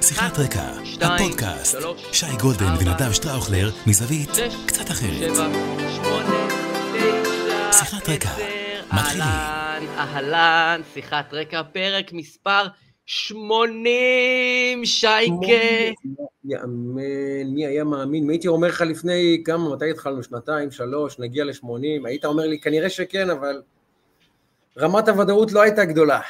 שיחת 0.00 0.38
רקע, 0.38 0.62
הפודקאסט, 1.00 1.78
שי 2.12 2.26
גולדן 2.40 2.74
ונדב 2.80 3.12
שטראוכלר 3.12 3.70
מזווית 3.86 4.30
קצת 4.66 4.90
אחרת. 4.90 5.36
שיחת 7.72 8.08
רקע, 8.08 8.28
מתחילים. 8.92 9.22
אהלן, 9.22 9.82
אהלן, 9.98 10.80
שיחת 10.94 11.34
רקע, 11.34 11.62
פרק 11.62 12.12
מספר 12.12 12.66
80, 13.06 14.84
שייקה. 14.84 15.34
יאמן, 16.44 17.54
מי 17.54 17.66
היה 17.66 17.84
מאמין? 17.84 18.26
מי 18.26 18.32
הייתי 18.32 18.48
אומר 18.48 18.68
לך 18.68 18.80
לפני 18.80 19.42
כמה, 19.44 19.74
מתי 19.74 19.90
התחלנו? 19.90 20.22
שנתיים, 20.22 20.70
שלוש, 20.70 21.18
נגיע 21.18 21.44
ל-80? 21.44 22.06
היית 22.06 22.24
אומר 22.24 22.46
לי, 22.46 22.60
כנראה 22.60 22.90
שכן, 22.90 23.30
אבל 23.30 23.62
רמת 24.78 25.08
הוודאות 25.08 25.52
לא 25.52 25.62
הייתה 25.62 25.84
גדולה. 25.84 26.20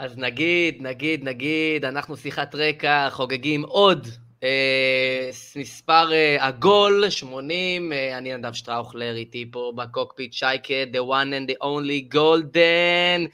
אז 0.00 0.18
נגיד, 0.18 0.82
נגיד, 0.82 1.24
נגיד, 1.24 1.84
אנחנו 1.84 2.16
שיחת 2.16 2.54
רקע, 2.54 3.08
חוגגים 3.10 3.62
עוד 3.62 4.08
אה, 4.42 5.30
מספר 5.56 6.12
אה, 6.12 6.46
עגול, 6.46 7.10
80, 7.10 7.92
אה, 7.92 8.18
אני 8.18 8.36
נדב 8.36 8.52
שטראוכלר, 8.52 9.16
איתי 9.16 9.48
פה 9.50 9.72
בקוקפיט, 9.76 10.32
שייקה, 10.32 10.74
the 10.92 10.96
one 10.96 11.30
and 11.32 11.52
the 11.52 11.64
only 11.64 12.14
Golden, 12.14 13.28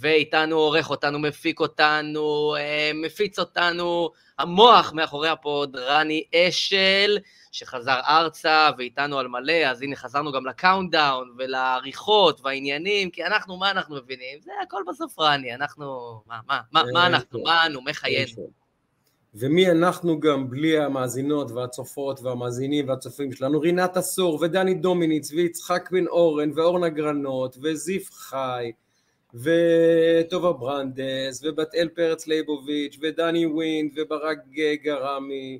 ואיתנו 0.00 0.56
עורך 0.56 0.90
אותנו, 0.90 1.18
מפיק 1.18 1.60
אותנו, 1.60 2.56
אה, 2.58 2.90
מפיץ 2.94 3.38
אותנו, 3.38 4.10
המוח 4.38 4.92
מאחורי 4.92 5.28
הפוד, 5.28 5.76
רני 5.76 6.24
אשל, 6.34 7.18
שחזר 7.56 8.00
ארצה 8.08 8.70
ואיתנו 8.78 9.18
על 9.18 9.28
מלא, 9.28 9.66
אז 9.66 9.82
הנה 9.82 9.96
חזרנו 9.96 10.32
גם 10.32 10.46
ל 10.46 10.55
countdown 10.55 11.34
ולעריכות 11.38 12.40
והעניינים, 12.44 13.10
כי 13.10 13.24
אנחנו, 13.24 13.56
מה 13.56 13.70
אנחנו 13.70 13.96
מבינים? 13.96 14.38
זה 14.40 14.50
הכל 14.62 14.82
בסוף 14.88 15.18
רני, 15.18 15.54
אנחנו, 15.54 16.20
מה, 16.26 16.40
מה, 16.48 16.60
מה, 16.72 16.82
מה 16.92 17.06
אנחנו, 17.06 17.42
מה 17.42 17.66
אנו, 17.66 17.80
מה 17.80 17.92
חיינו? 17.92 18.50
ומי 19.34 19.70
אנחנו 19.70 20.20
גם 20.20 20.50
בלי 20.50 20.78
המאזינות 20.78 21.50
והצופות 21.50 22.20
והמאזינים 22.22 22.88
והצופים 22.88 23.32
שלנו, 23.32 23.60
רינת 23.60 23.96
עשור 23.96 24.38
ודני 24.42 24.74
דומיניץ 24.74 25.32
ויצחק 25.32 25.88
בן 25.92 26.06
אורן 26.06 26.50
ואורנה 26.54 26.88
גרנות 26.88 27.56
וזיף 27.62 28.10
חי 28.12 28.72
וטובה 29.34 30.52
ברנדס 30.52 31.44
ובת 31.44 31.74
אל 31.74 31.88
פרץ 31.88 32.26
ליבוביץ' 32.26 32.98
ודני 33.02 33.46
ווינד 33.46 33.90
וברק 33.96 34.38
גרמי 34.82 35.58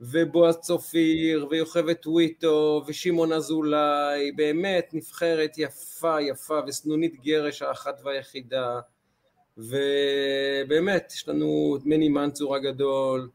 ובועז 0.00 0.56
צופיר 0.58 1.46
ויוכבד 1.50 1.92
טוויטו 1.92 2.82
ושמעון 2.86 3.32
אזולאי, 3.32 4.32
באמת 4.32 4.90
נבחרת 4.92 5.58
יפה 5.58 6.20
יפה 6.20 6.60
וסנונית 6.66 7.20
גרש 7.24 7.62
האחת 7.62 8.00
והיחידה 8.04 8.80
ובאמת 9.58 11.12
יש 11.14 11.28
לנו 11.28 11.76
את 11.80 11.86
מני 11.86 12.08
מנצור 12.08 12.56
הגדול 12.56 13.28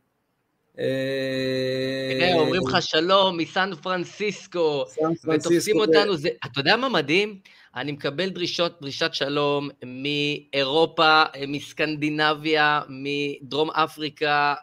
תראה, 0.75 2.33
אומרים 2.35 2.61
לך 2.67 2.81
שלום 2.81 3.37
מסן 3.37 3.69
פרנסיסקו, 3.81 4.85
ותופסים 5.33 5.79
אותנו, 5.79 6.13
אתה 6.45 6.59
יודע 6.59 6.75
מה 6.75 6.89
מדהים? 6.89 7.39
אני 7.75 7.91
מקבל 7.91 8.29
דרישות, 8.29 8.81
דרישת 8.81 9.13
שלום 9.13 9.69
מאירופה, 9.85 11.23
מסקנדינביה, 11.47 12.81
מדרום 12.89 13.71
אפריקה, 13.71 14.53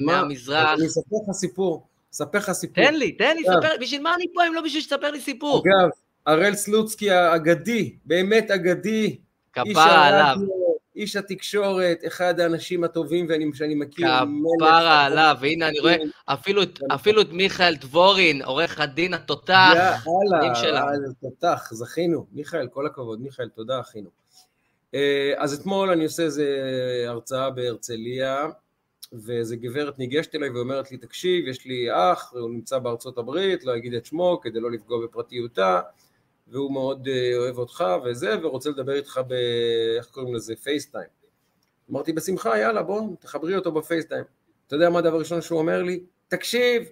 מהמזרח. 0.00 0.78
אני 0.78 0.86
אספר 0.86 1.16
לך 1.26 1.32
סיפור, 1.32 1.86
אספר 2.14 2.38
לך 2.38 2.52
סיפור. 2.52 2.84
תן 2.84 2.94
לי, 2.94 3.12
תן 3.12 3.36
לי, 3.36 3.42
ספר, 3.42 3.76
בשביל 3.80 4.02
מה 4.02 4.14
אני 4.14 4.24
פה 4.34 4.46
אם 4.48 4.54
לא 4.54 4.60
בשביל 4.60 4.82
שתספר 4.82 5.10
לי 5.10 5.20
סיפור? 5.20 5.62
אגב, 5.62 5.90
הראל 6.26 6.54
סלוצקי 6.54 7.10
האגדי, 7.10 7.96
באמת 8.04 8.50
אגדי. 8.50 9.16
כפרה 9.52 10.06
עליו. 10.06 10.36
איש 10.96 11.16
התקשורת, 11.16 12.00
אחד 12.06 12.40
האנשים 12.40 12.84
הטובים 12.84 13.28
שאני 13.54 13.74
מכיר. 13.74 14.08
כפרה 14.58 15.04
עליו, 15.04 15.36
והנה 15.40 15.68
אני 15.68 15.78
רואה 15.80 15.96
אפילו 16.94 17.20
את 17.20 17.28
מיכאל 17.32 17.74
דבורין, 17.74 18.42
עורך 18.42 18.80
הדין 18.80 19.14
התותח. 19.14 20.04
יאללה, 20.34 20.96
תותח, 21.20 21.68
זכינו. 21.72 22.26
מיכאל, 22.32 22.66
כל 22.66 22.86
הכבוד, 22.86 23.20
מיכאל, 23.20 23.48
תודה, 23.48 23.80
אחינו. 23.80 24.10
אז 25.36 25.60
אתמול 25.60 25.90
אני 25.90 26.04
עושה 26.04 26.22
איזה 26.22 26.46
הרצאה 27.08 27.50
בהרצליה, 27.50 28.46
ואיזה 29.12 29.56
גברת 29.56 29.98
ניגשת 29.98 30.34
אליי 30.34 30.50
ואומרת 30.50 30.90
לי, 30.90 30.96
תקשיב, 30.96 31.48
יש 31.48 31.64
לי 31.64 31.88
אח, 31.92 32.32
הוא 32.32 32.50
נמצא 32.50 32.78
בארצות 32.78 33.18
הברית, 33.18 33.64
לא 33.64 33.76
אגיד 33.76 33.94
את 33.94 34.06
שמו 34.06 34.40
כדי 34.42 34.60
לא 34.60 34.70
לפגוע 34.70 35.04
בפרטיותה. 35.04 35.80
והוא 36.52 36.72
מאוד 36.72 37.08
אוהב 37.36 37.58
אותך 37.58 37.84
וזה, 38.04 38.36
ורוצה 38.42 38.70
לדבר 38.70 38.92
איתך 38.92 39.20
ב... 39.28 39.32
איך 39.98 40.06
קוראים 40.06 40.34
לזה? 40.34 40.56
פייסטיים. 40.56 41.08
אמרתי, 41.90 42.12
בשמחה, 42.12 42.58
יאללה, 42.58 42.82
בוא, 42.82 43.02
תחברי 43.20 43.56
אותו 43.56 43.72
בפייסטיים. 43.72 44.24
אתה 44.66 44.76
יודע 44.76 44.90
מה 44.90 44.98
הדבר 44.98 45.16
הראשון 45.16 45.40
שהוא 45.40 45.58
אומר 45.58 45.82
לי? 45.82 46.00
תקשיב, 46.28 46.82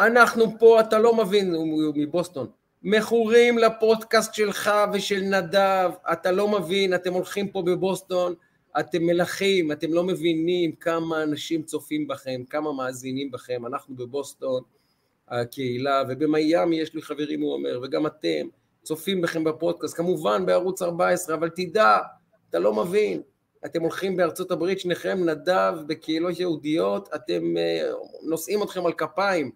אנחנו 0.00 0.58
פה, 0.58 0.80
אתה 0.80 0.98
לא 0.98 1.14
מבין, 1.14 1.54
הוא 1.54 1.92
מבוסטון, 1.96 2.46
מכורים 2.82 3.58
לפודקאסט 3.58 4.34
שלך 4.34 4.70
ושל 4.92 5.20
נדב, 5.20 5.90
אתה 6.12 6.32
לא 6.32 6.48
מבין, 6.48 6.94
אתם 6.94 7.12
הולכים 7.12 7.48
פה 7.48 7.62
בבוסטון, 7.62 8.34
אתם 8.80 9.02
מלכים, 9.02 9.72
אתם 9.72 9.92
לא 9.92 10.04
מבינים 10.04 10.72
כמה 10.72 11.22
אנשים 11.22 11.62
צופים 11.62 12.08
בכם, 12.08 12.42
כמה 12.50 12.72
מאזינים 12.72 13.30
בכם, 13.30 13.66
אנחנו 13.66 13.96
בבוסטון, 13.96 14.62
הקהילה, 15.28 16.02
ובמיאמי 16.08 16.80
יש 16.80 16.94
לי 16.94 17.02
חברים, 17.02 17.40
הוא 17.40 17.52
אומר, 17.52 17.80
וגם 17.82 18.06
אתם, 18.06 18.48
צופים 18.82 19.20
בכם 19.20 19.44
בפודקאסט, 19.44 19.96
כמובן 19.96 20.46
בערוץ 20.46 20.82
14, 20.82 21.34
אבל 21.36 21.48
תדע, 21.48 21.98
אתה 22.50 22.58
לא 22.58 22.74
מבין, 22.74 23.22
אתם 23.64 23.82
הולכים 23.82 24.16
בארצות 24.16 24.50
הברית, 24.50 24.80
שניכם 24.80 25.18
נדב 25.24 25.74
בקהילות 25.86 26.40
יהודיות, 26.40 27.08
אתם 27.14 27.42
נושאים 28.22 28.62
אתכם 28.62 28.86
על 28.86 28.92
כפיים. 28.92 29.50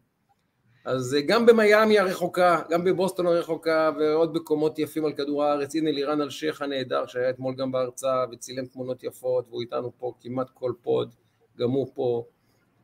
אז 0.84 1.16
גם 1.26 1.46
במיאמי 1.46 1.98
הרחוקה, 1.98 2.62
גם 2.70 2.84
בבוסטון 2.84 3.26
הרחוקה, 3.26 3.90
ועוד 3.98 4.36
מקומות 4.36 4.78
יפים 4.78 5.04
על 5.04 5.12
כדור 5.12 5.44
הארץ, 5.44 5.74
הנה 5.74 5.90
לירן 5.90 6.20
אלשיך 6.20 6.62
הנהדר, 6.62 7.06
שהיה 7.06 7.30
אתמול 7.30 7.54
גם 7.54 7.72
בהרצאה, 7.72 8.24
וצילם 8.32 8.66
תמונות 8.66 9.04
יפות, 9.04 9.46
והוא 9.48 9.60
איתנו 9.60 9.92
פה 9.98 10.12
כמעט 10.20 10.50
כל 10.54 10.72
פוד, 10.82 11.14
גם 11.58 11.70
הוא 11.70 11.86
פה. 11.94 12.24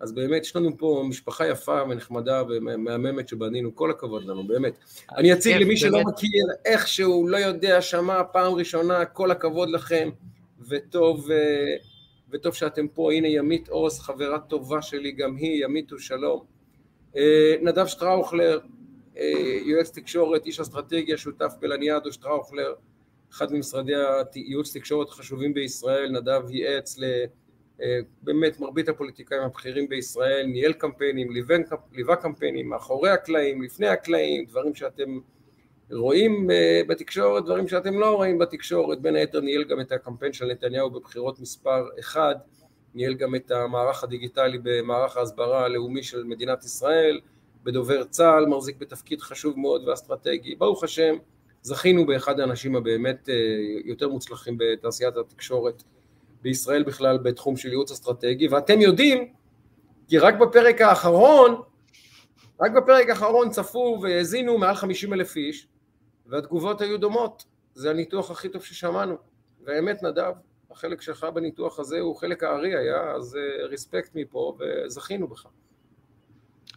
אז 0.00 0.12
באמת 0.12 0.42
יש 0.42 0.56
לנו 0.56 0.78
פה 0.78 1.04
משפחה 1.08 1.48
יפה 1.48 1.82
ונחמדה 1.82 2.42
ומהממת 2.48 3.28
שבנינו, 3.28 3.74
כל 3.74 3.90
הכבוד 3.90 4.24
לנו, 4.24 4.46
באמת. 4.46 4.78
אני 5.16 5.32
אציג 5.32 5.56
למי 5.56 5.76
שלא 5.76 6.00
מכיר, 6.02 6.46
איכשהו 6.64 7.28
לא 7.28 7.36
יודע, 7.36 7.82
שמע 7.82 8.22
פעם 8.32 8.52
ראשונה, 8.52 9.04
כל 9.04 9.30
הכבוד 9.30 9.70
לכם, 9.70 10.10
וטוב, 10.68 11.28
וטוב 12.30 12.54
שאתם 12.54 12.88
פה. 12.88 13.12
הנה 13.12 13.28
ימית 13.28 13.68
עוז, 13.68 14.00
חברה 14.00 14.38
טובה 14.38 14.82
שלי, 14.82 15.12
גם 15.12 15.36
היא, 15.36 15.64
ימית 15.64 15.92
ושלום. 15.92 16.44
נדב 17.62 17.86
שטראוכלר, 17.86 18.58
יועץ 19.64 19.90
תקשורת, 19.90 20.46
איש 20.46 20.60
אסטרטגיה, 20.60 21.16
שותף 21.16 21.52
בלניאדו 21.60 22.12
שטראוכלר, 22.12 22.74
אחד 23.32 23.52
ממשרדי 23.52 23.92
הייעוץ 24.34 24.76
תקשורת 24.76 25.08
החשובים 25.08 25.54
בישראל, 25.54 26.10
נדב 26.10 26.50
ייעץ. 26.50 26.96
באמת 28.22 28.60
מרבית 28.60 28.88
הפוליטיקאים 28.88 29.42
הבכירים 29.42 29.88
בישראל, 29.88 30.46
ניהל 30.46 30.72
קמפיינים, 30.72 31.32
ליווה 31.92 32.16
קמפיינים, 32.16 32.68
מאחורי 32.68 33.10
הקלעים, 33.10 33.62
לפני 33.62 33.86
הקלעים, 33.86 34.44
דברים 34.44 34.74
שאתם 34.74 35.18
רואים 35.90 36.50
בתקשורת, 36.88 37.44
דברים 37.44 37.68
שאתם 37.68 37.98
לא 37.98 38.14
רואים 38.16 38.38
בתקשורת, 38.38 39.00
בין 39.00 39.16
היתר 39.16 39.40
ניהל 39.40 39.64
גם 39.64 39.80
את 39.80 39.92
הקמפיין 39.92 40.32
של 40.32 40.46
נתניהו 40.46 40.90
בבחירות 40.90 41.40
מספר 41.40 41.88
אחד, 42.00 42.34
ניהל 42.94 43.14
גם 43.14 43.34
את 43.34 43.50
המערך 43.50 44.04
הדיגיטלי 44.04 44.58
במערך 44.62 45.16
ההסברה 45.16 45.64
הלאומי 45.64 46.02
של 46.02 46.24
מדינת 46.24 46.64
ישראל, 46.64 47.20
בדובר 47.62 48.04
צה"ל, 48.04 48.46
מחזיק 48.46 48.76
בתפקיד 48.78 49.20
חשוב 49.20 49.58
מאוד 49.58 49.88
ואסטרטגי, 49.88 50.54
ברוך 50.54 50.84
השם, 50.84 51.16
זכינו 51.62 52.06
באחד 52.06 52.40
האנשים 52.40 52.76
הבאמת 52.76 53.28
יותר 53.84 54.08
מוצלחים 54.08 54.56
בתעשיית 54.58 55.16
התקשורת 55.16 55.82
בישראל 56.42 56.82
בכלל 56.82 57.18
בתחום 57.18 57.56
של 57.56 57.68
ייעוץ 57.68 57.90
אסטרטגי, 57.90 58.48
ואתם 58.48 58.80
יודעים, 58.80 59.32
כי 60.08 60.18
רק 60.18 60.34
בפרק 60.34 60.80
האחרון, 60.80 61.62
רק 62.60 62.72
בפרק 62.72 63.08
האחרון 63.08 63.50
צפו 63.50 63.98
והאזינו 64.02 64.58
מעל 64.58 64.74
50 64.74 65.12
אלף 65.12 65.36
איש, 65.36 65.66
והתגובות 66.26 66.80
היו 66.80 66.98
דומות, 66.98 67.44
זה 67.74 67.90
הניתוח 67.90 68.30
הכי 68.30 68.48
טוב 68.48 68.64
ששמענו, 68.64 69.16
והאמת 69.64 70.02
נדב, 70.02 70.32
החלק 70.70 71.02
שלך 71.02 71.26
בניתוח 71.34 71.80
הזה 71.80 72.00
הוא 72.00 72.16
חלק 72.16 72.42
הארי 72.42 72.76
היה, 72.76 73.12
אז 73.16 73.38
ריספקט 73.62 74.10
מפה, 74.14 74.56
וזכינו 74.58 75.28
בך. 75.28 75.46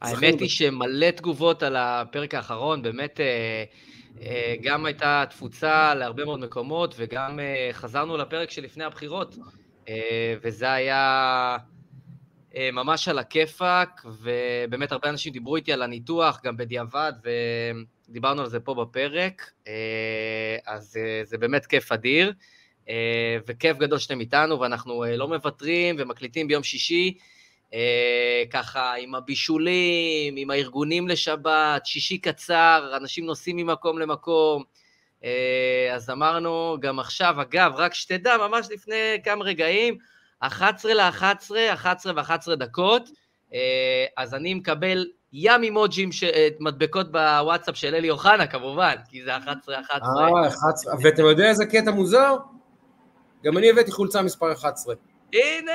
האמת 0.01 0.39
היא 0.39 0.49
שמלא 0.49 1.11
תגובות 1.11 1.63
על 1.63 1.75
הפרק 1.75 2.33
האחרון, 2.33 2.81
באמת 2.81 3.19
גם 4.61 4.85
הייתה 4.85 5.23
תפוצה 5.29 5.95
להרבה 5.95 6.25
מאוד 6.25 6.39
מקומות, 6.39 6.95
וגם 6.97 7.39
חזרנו 7.71 8.17
לפרק 8.17 8.51
שלפני 8.51 8.83
הבחירות, 8.83 9.35
וזה 10.41 10.71
היה 10.71 11.57
ממש 12.73 13.07
על 13.07 13.19
הכיפאק, 13.19 14.05
ובאמת 14.05 14.91
הרבה 14.91 15.09
אנשים 15.09 15.33
דיברו 15.33 15.55
איתי 15.55 15.73
על 15.73 15.81
הניתוח, 15.81 16.41
גם 16.43 16.57
בדיעבד, 16.57 17.13
ודיברנו 18.09 18.41
על 18.41 18.49
זה 18.49 18.59
פה 18.59 18.73
בפרק, 18.73 19.51
אז 20.65 20.95
זה 21.23 21.37
באמת 21.37 21.65
כיף 21.65 21.91
אדיר. 21.91 22.33
וכיף 23.47 23.77
גדול 23.77 23.99
שאתם 23.99 24.19
איתנו, 24.19 24.59
ואנחנו 24.59 25.05
לא 25.17 25.27
מוותרים 25.27 25.95
ומקליטים 25.99 26.47
ביום 26.47 26.63
שישי, 26.63 27.17
ככה 28.49 28.93
עם 28.93 29.15
הבישולים, 29.15 30.33
עם 30.37 30.51
הארגונים 30.51 31.07
לשבת, 31.07 31.85
שישי 31.85 32.17
קצר, 32.17 32.93
אנשים 32.97 33.25
נוסעים 33.25 33.57
ממקום 33.57 33.99
למקום. 33.99 34.63
אז 35.93 36.09
אמרנו 36.09 36.77
גם 36.79 36.99
עכשיו, 36.99 37.41
אגב, 37.41 37.73
רק 37.75 37.93
שתדע, 37.93 38.37
ממש 38.37 38.67
לפני 38.71 39.17
כמה 39.23 39.43
רגעים, 39.45 39.97
11 40.39 40.93
ל-11, 40.93 41.51
11 41.73 42.13
ו-11 42.15 42.55
דקות, 42.55 43.09
אז 44.17 44.33
אני 44.33 44.53
מקבל 44.53 45.05
ים 45.33 45.63
אימוג'ים, 45.63 46.11
ש... 46.11 46.23
מדבקות 46.59 47.11
בוואטסאפ 47.11 47.77
של 47.77 47.95
אלי 47.95 48.09
אוחנה 48.09 48.47
כמובן, 48.47 48.95
כי 49.09 49.23
זה 49.23 49.37
11-11. 49.37 49.39
אה, 49.39 50.47
11, 50.47 50.93
ואתם 51.03 51.23
יודעים 51.23 51.49
איזה 51.49 51.65
קטע 51.65 51.91
מוזר? 51.91 52.35
גם 53.43 53.57
אני 53.57 53.69
הבאתי 53.69 53.91
חולצה 53.91 54.21
מספר 54.21 54.51
11. 54.51 54.95
הנה. 55.33 55.71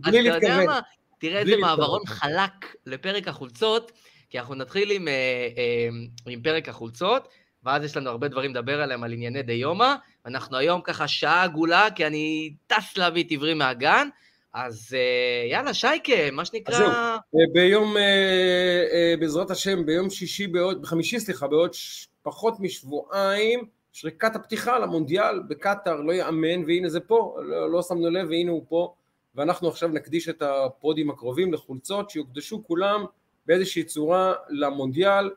אתה 0.00 0.16
יודע 0.16 0.64
מה? 0.66 0.80
תראה 1.18 1.40
איזה 1.40 1.56
מעברון 1.56 2.06
חלק 2.06 2.76
לפרק 2.86 3.28
החולצות, 3.28 3.92
כי 4.30 4.38
אנחנו 4.38 4.54
נתחיל 4.54 4.90
עם, 4.90 5.08
אה, 5.08 5.12
אה, 5.58 5.88
עם 6.32 6.42
פרק 6.42 6.68
החולצות, 6.68 7.28
ואז 7.64 7.84
יש 7.84 7.96
לנו 7.96 8.10
הרבה 8.10 8.28
דברים 8.28 8.50
לדבר 8.50 8.80
עליהם, 8.82 9.04
על 9.04 9.12
ענייני 9.12 9.42
דיומא. 9.42 9.94
אנחנו 10.26 10.56
היום 10.56 10.80
ככה 10.80 11.08
שעה 11.08 11.42
עגולה, 11.42 11.88
כי 11.94 12.06
אני 12.06 12.54
טס 12.66 12.96
להביא 12.96 13.24
את 13.24 13.32
עברי 13.32 13.54
מהגן, 13.54 14.08
אז 14.54 14.96
אה, 14.98 15.50
יאללה, 15.50 15.74
שייקה, 15.74 16.30
מה 16.32 16.44
שנקרא... 16.44 16.74
אז 16.74 16.80
זהו, 16.80 16.90
אה, 16.90 17.46
ביום, 17.52 17.96
אה, 17.96 19.14
בעזרת 19.20 19.50
השם, 19.50 19.86
ביום 19.86 20.10
שישי, 20.10 20.46
בעוד, 20.46 20.82
בחמישי, 20.82 21.20
סליחה, 21.20 21.46
בעוד 21.46 21.74
ש... 21.74 22.08
פחות 22.22 22.60
משבועיים, 22.60 23.64
שריקת 23.92 24.36
הפתיחה 24.36 24.78
למונדיאל 24.78 25.40
בקטאר, 25.48 26.00
לא 26.00 26.12
יאמן, 26.12 26.64
והנה 26.66 26.88
זה 26.88 27.00
פה, 27.00 27.36
לא, 27.42 27.70
לא 27.70 27.82
שמנו 27.82 28.10
לב, 28.10 28.28
והנה 28.28 28.50
הוא 28.50 28.64
פה, 28.68 28.94
ואנחנו 29.36 29.68
עכשיו 29.68 29.88
נקדיש 29.88 30.28
את 30.28 30.42
הפודים 30.42 31.10
הקרובים 31.10 31.52
לחולצות 31.52 32.10
שיוקדשו 32.10 32.64
כולם 32.64 33.04
באיזושהי 33.46 33.84
צורה 33.84 34.32
למונדיאל, 34.48 35.30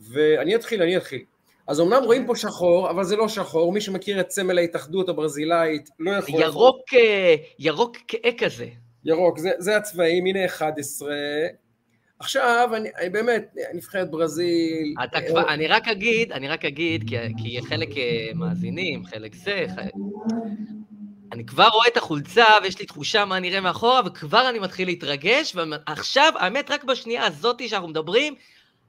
ואני 0.00 0.54
אתחיל, 0.54 0.82
אני 0.82 0.96
אתחיל. 0.96 1.24
אז 1.66 1.80
אמנם 1.80 2.02
רואים 2.04 2.26
פה 2.26 2.36
שחור, 2.36 2.90
אבל 2.90 3.04
זה 3.04 3.16
לא 3.16 3.28
שחור, 3.28 3.72
מי 3.72 3.80
שמכיר 3.80 4.20
את 4.20 4.30
סמל 4.30 4.58
ההתאחדות 4.58 5.08
הברזילאית 5.08 5.88
לא 5.98 6.10
יכול... 6.10 6.42
ירוק, 6.42 6.94
אה, 6.94 7.34
ירוק 7.58 7.96
כהה 8.08 8.32
כזה. 8.38 8.66
ירוק, 9.04 9.38
זה, 9.38 9.50
זה 9.58 9.76
הצבעים, 9.76 10.26
הנה 10.26 10.44
11. 10.44 11.14
עכשיו, 12.18 12.70
אני, 12.76 12.88
אני 13.00 13.08
באמת, 13.08 13.54
נבחרת 13.74 14.10
ברזיל... 14.10 14.94
אתה 15.04 15.18
אה, 15.18 15.28
כבר, 15.28 15.48
אני 15.54 15.66
רק 15.66 15.88
אגיד, 15.88 16.32
אני 16.32 16.48
רק 16.48 16.64
אגיד, 16.64 17.04
כי, 17.08 17.16
כי 17.42 17.62
חלק 17.68 17.96
אה, 17.96 18.30
מאזינים, 18.34 19.04
חלק 19.04 19.34
זה, 19.34 19.64
חלק... 19.74 19.92
אני 21.34 21.46
כבר 21.46 21.68
רואה 21.68 21.88
את 21.88 21.96
החולצה 21.96 22.44
ויש 22.62 22.78
לי 22.78 22.86
תחושה 22.86 23.24
מה 23.24 23.40
נראה 23.40 23.60
מאחורה, 23.60 24.00
וכבר 24.06 24.48
אני 24.48 24.58
מתחיל 24.58 24.88
להתרגש, 24.88 25.56
ועכשיו, 25.56 26.32
האמת, 26.38 26.70
רק 26.70 26.84
בשנייה 26.84 27.26
הזאתי 27.26 27.68
שאנחנו 27.68 27.88
מדברים, 27.88 28.34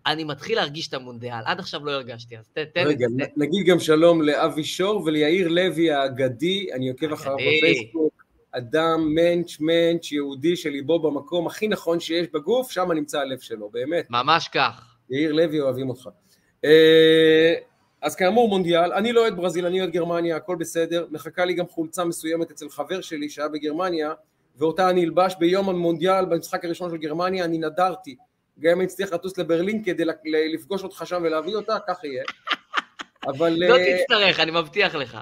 אני 0.05 0.23
מתחיל 0.23 0.55
להרגיש 0.55 0.87
את 0.87 0.93
המונדיאל, 0.93 1.41
עד 1.45 1.59
עכשיו 1.59 1.85
לא 1.85 1.91
הרגשתי, 1.91 2.37
אז 2.37 2.49
תן... 2.53 2.63
רגע, 2.75 3.07
תן. 3.17 3.25
נגיד 3.37 3.65
גם 3.65 3.79
שלום 3.79 4.21
לאבי 4.21 4.63
שור 4.63 5.03
וליאיר 5.05 5.47
לוי 5.47 5.91
האגדי, 5.91 6.67
אני 6.73 6.89
עוקב 6.89 7.13
אחריו 7.13 7.35
בפייסבוק, 7.35 8.23
אדם 8.51 9.15
מענץ' 9.15 9.59
מענץ' 9.59 10.11
יהודי 10.11 10.55
שליבו 10.55 10.99
במקום 10.99 11.47
הכי 11.47 11.67
נכון 11.67 11.99
שיש 11.99 12.27
בגוף, 12.33 12.71
שם 12.71 12.91
נמצא 12.91 13.19
הלב 13.19 13.39
שלו, 13.39 13.69
באמת. 13.69 14.07
ממש 14.09 14.47
כך. 14.47 14.95
יאיר 15.09 15.33
לוי, 15.33 15.59
אוהבים 15.61 15.89
אותך. 15.89 16.09
אז 18.05 18.15
כאמור 18.15 18.49
מונדיאל, 18.49 18.93
אני 18.93 19.11
לא 19.11 19.21
אוהד 19.21 19.37
ברזיל, 19.37 19.65
אני 19.65 19.81
אוהד 19.81 19.91
גרמניה, 19.91 20.35
הכל 20.35 20.55
בסדר, 20.55 21.05
מחכה 21.11 21.45
לי 21.45 21.53
גם 21.53 21.67
חולצה 21.67 22.05
מסוימת 22.05 22.51
אצל 22.51 22.69
חבר 22.69 23.01
שלי 23.01 23.29
שהיה 23.29 23.47
בגרמניה, 23.47 24.13
ואותה 24.57 24.89
אני 24.89 25.03
אלבש 25.03 25.35
ביום 25.39 25.69
המונדיאל, 25.69 26.25
במשחק 26.25 26.65
הראשון 26.65 26.89
של 26.89 26.97
גרמניה, 26.97 27.45
אני 27.45 27.57
נדרתי 27.57 28.15
גם 28.59 28.71
אם 28.71 28.77
אני 28.77 28.85
אצליח 28.85 29.13
לטוס 29.13 29.37
לברלין 29.37 29.83
כדי 29.83 30.03
לפגוש 30.53 30.83
אותך 30.83 31.03
שם 31.05 31.21
ולהביא 31.23 31.55
אותה, 31.55 31.77
כך 31.87 32.03
יהיה. 32.03 32.23
אבל... 33.27 33.53
לא 33.57 33.75
אה, 33.75 33.97
תצטרך, 33.99 34.39
אני 34.39 34.51
מבטיח 34.51 34.95
לך. 34.95 35.17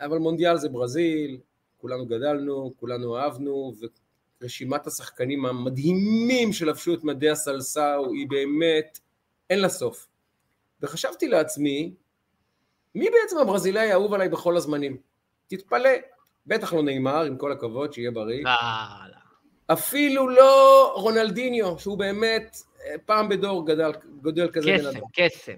אבל 0.00 0.18
מונדיאל 0.18 0.56
זה 0.56 0.68
ברזיל, 0.68 1.38
כולנו 1.78 2.06
גדלנו, 2.06 2.72
כולנו 2.80 3.18
אהבנו, 3.18 3.72
ורשימת 4.42 4.86
השחקנים 4.86 5.46
המדהימים 5.46 6.52
שלבשו 6.52 6.94
את 6.94 7.04
מדי 7.04 7.30
הסלסאו 7.30 8.12
היא 8.12 8.26
באמת, 8.28 8.98
אין 9.50 9.58
לה 9.58 9.68
סוף. 9.68 10.06
וחשבתי 10.82 11.28
לעצמי, 11.28 11.94
מי 12.94 13.06
בעצם 13.10 13.38
הברזילאי 13.38 13.90
האהוב 13.90 14.14
עליי 14.14 14.28
בכל 14.28 14.56
הזמנים? 14.56 14.96
תתפלא, 15.46 15.90
בטח 16.46 16.72
לא 16.72 16.82
נאמר, 16.82 17.24
עם 17.24 17.36
כל 17.36 17.52
הכבוד, 17.52 17.92
שיהיה 17.92 18.10
בריא. 18.10 18.44
לא, 18.44 18.50
לא. 19.08 19.20
אפילו 19.72 20.28
לא 20.28 20.92
רונלדיניו, 20.96 21.78
שהוא 21.78 21.98
באמת 21.98 22.56
פעם 23.06 23.28
בדור 23.28 23.66
גדל, 23.66 23.92
גודל 24.22 24.50
כזה 24.52 24.76
בן 24.78 24.86
אדם. 24.86 25.00
קסם, 25.12 25.26
קסם. 25.26 25.56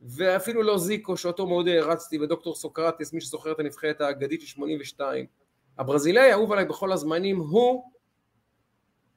ואפילו 0.00 0.62
לא 0.62 0.78
זיקו, 0.78 1.16
שאותו 1.16 1.46
מאוד 1.46 1.68
הערצתי, 1.68 2.18
ודוקטור 2.18 2.54
סוקרטס, 2.54 3.12
מי 3.12 3.20
שזוכר 3.20 3.52
את 3.52 3.60
הנבחרת 3.60 4.00
האגדית 4.00 4.40
של 4.40 4.46
82. 4.46 5.26
הברזילאי 5.78 6.30
האהוב 6.30 6.52
עליי 6.52 6.64
בכל 6.64 6.92
הזמנים 6.92 7.38
הוא, 7.38 7.90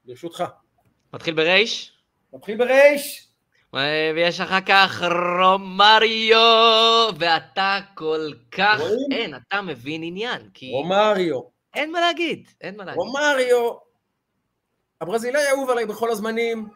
ברשותך. 0.06 0.44
מתחיל 1.14 1.34
ברייש? 1.34 1.98
מתחיל 2.34 2.58
ברייש. 2.58 3.31
ויש 3.74 4.42
אחר 4.42 4.62
כך 4.66 5.04
רומריו, 5.40 6.38
ואתה 7.20 7.80
כל 7.96 8.32
כך, 8.52 8.80
רואים? 8.80 9.12
אין, 9.12 9.36
אתה 9.36 9.62
מבין 9.62 10.04
עניין. 10.04 10.42
כי... 10.54 10.72
רומריו. 10.72 11.40
אין 11.74 11.92
מה 11.92 12.00
להגיד, 12.02 12.48
אין 12.62 12.78
מה 12.78 12.86
להגיד. 12.86 13.00
רומריו, 13.00 13.74
הברזילאי 15.02 15.42
האהוב 15.42 15.70
עליי 15.70 15.86
בכל 15.86 16.12
הזמנים, 16.12 16.68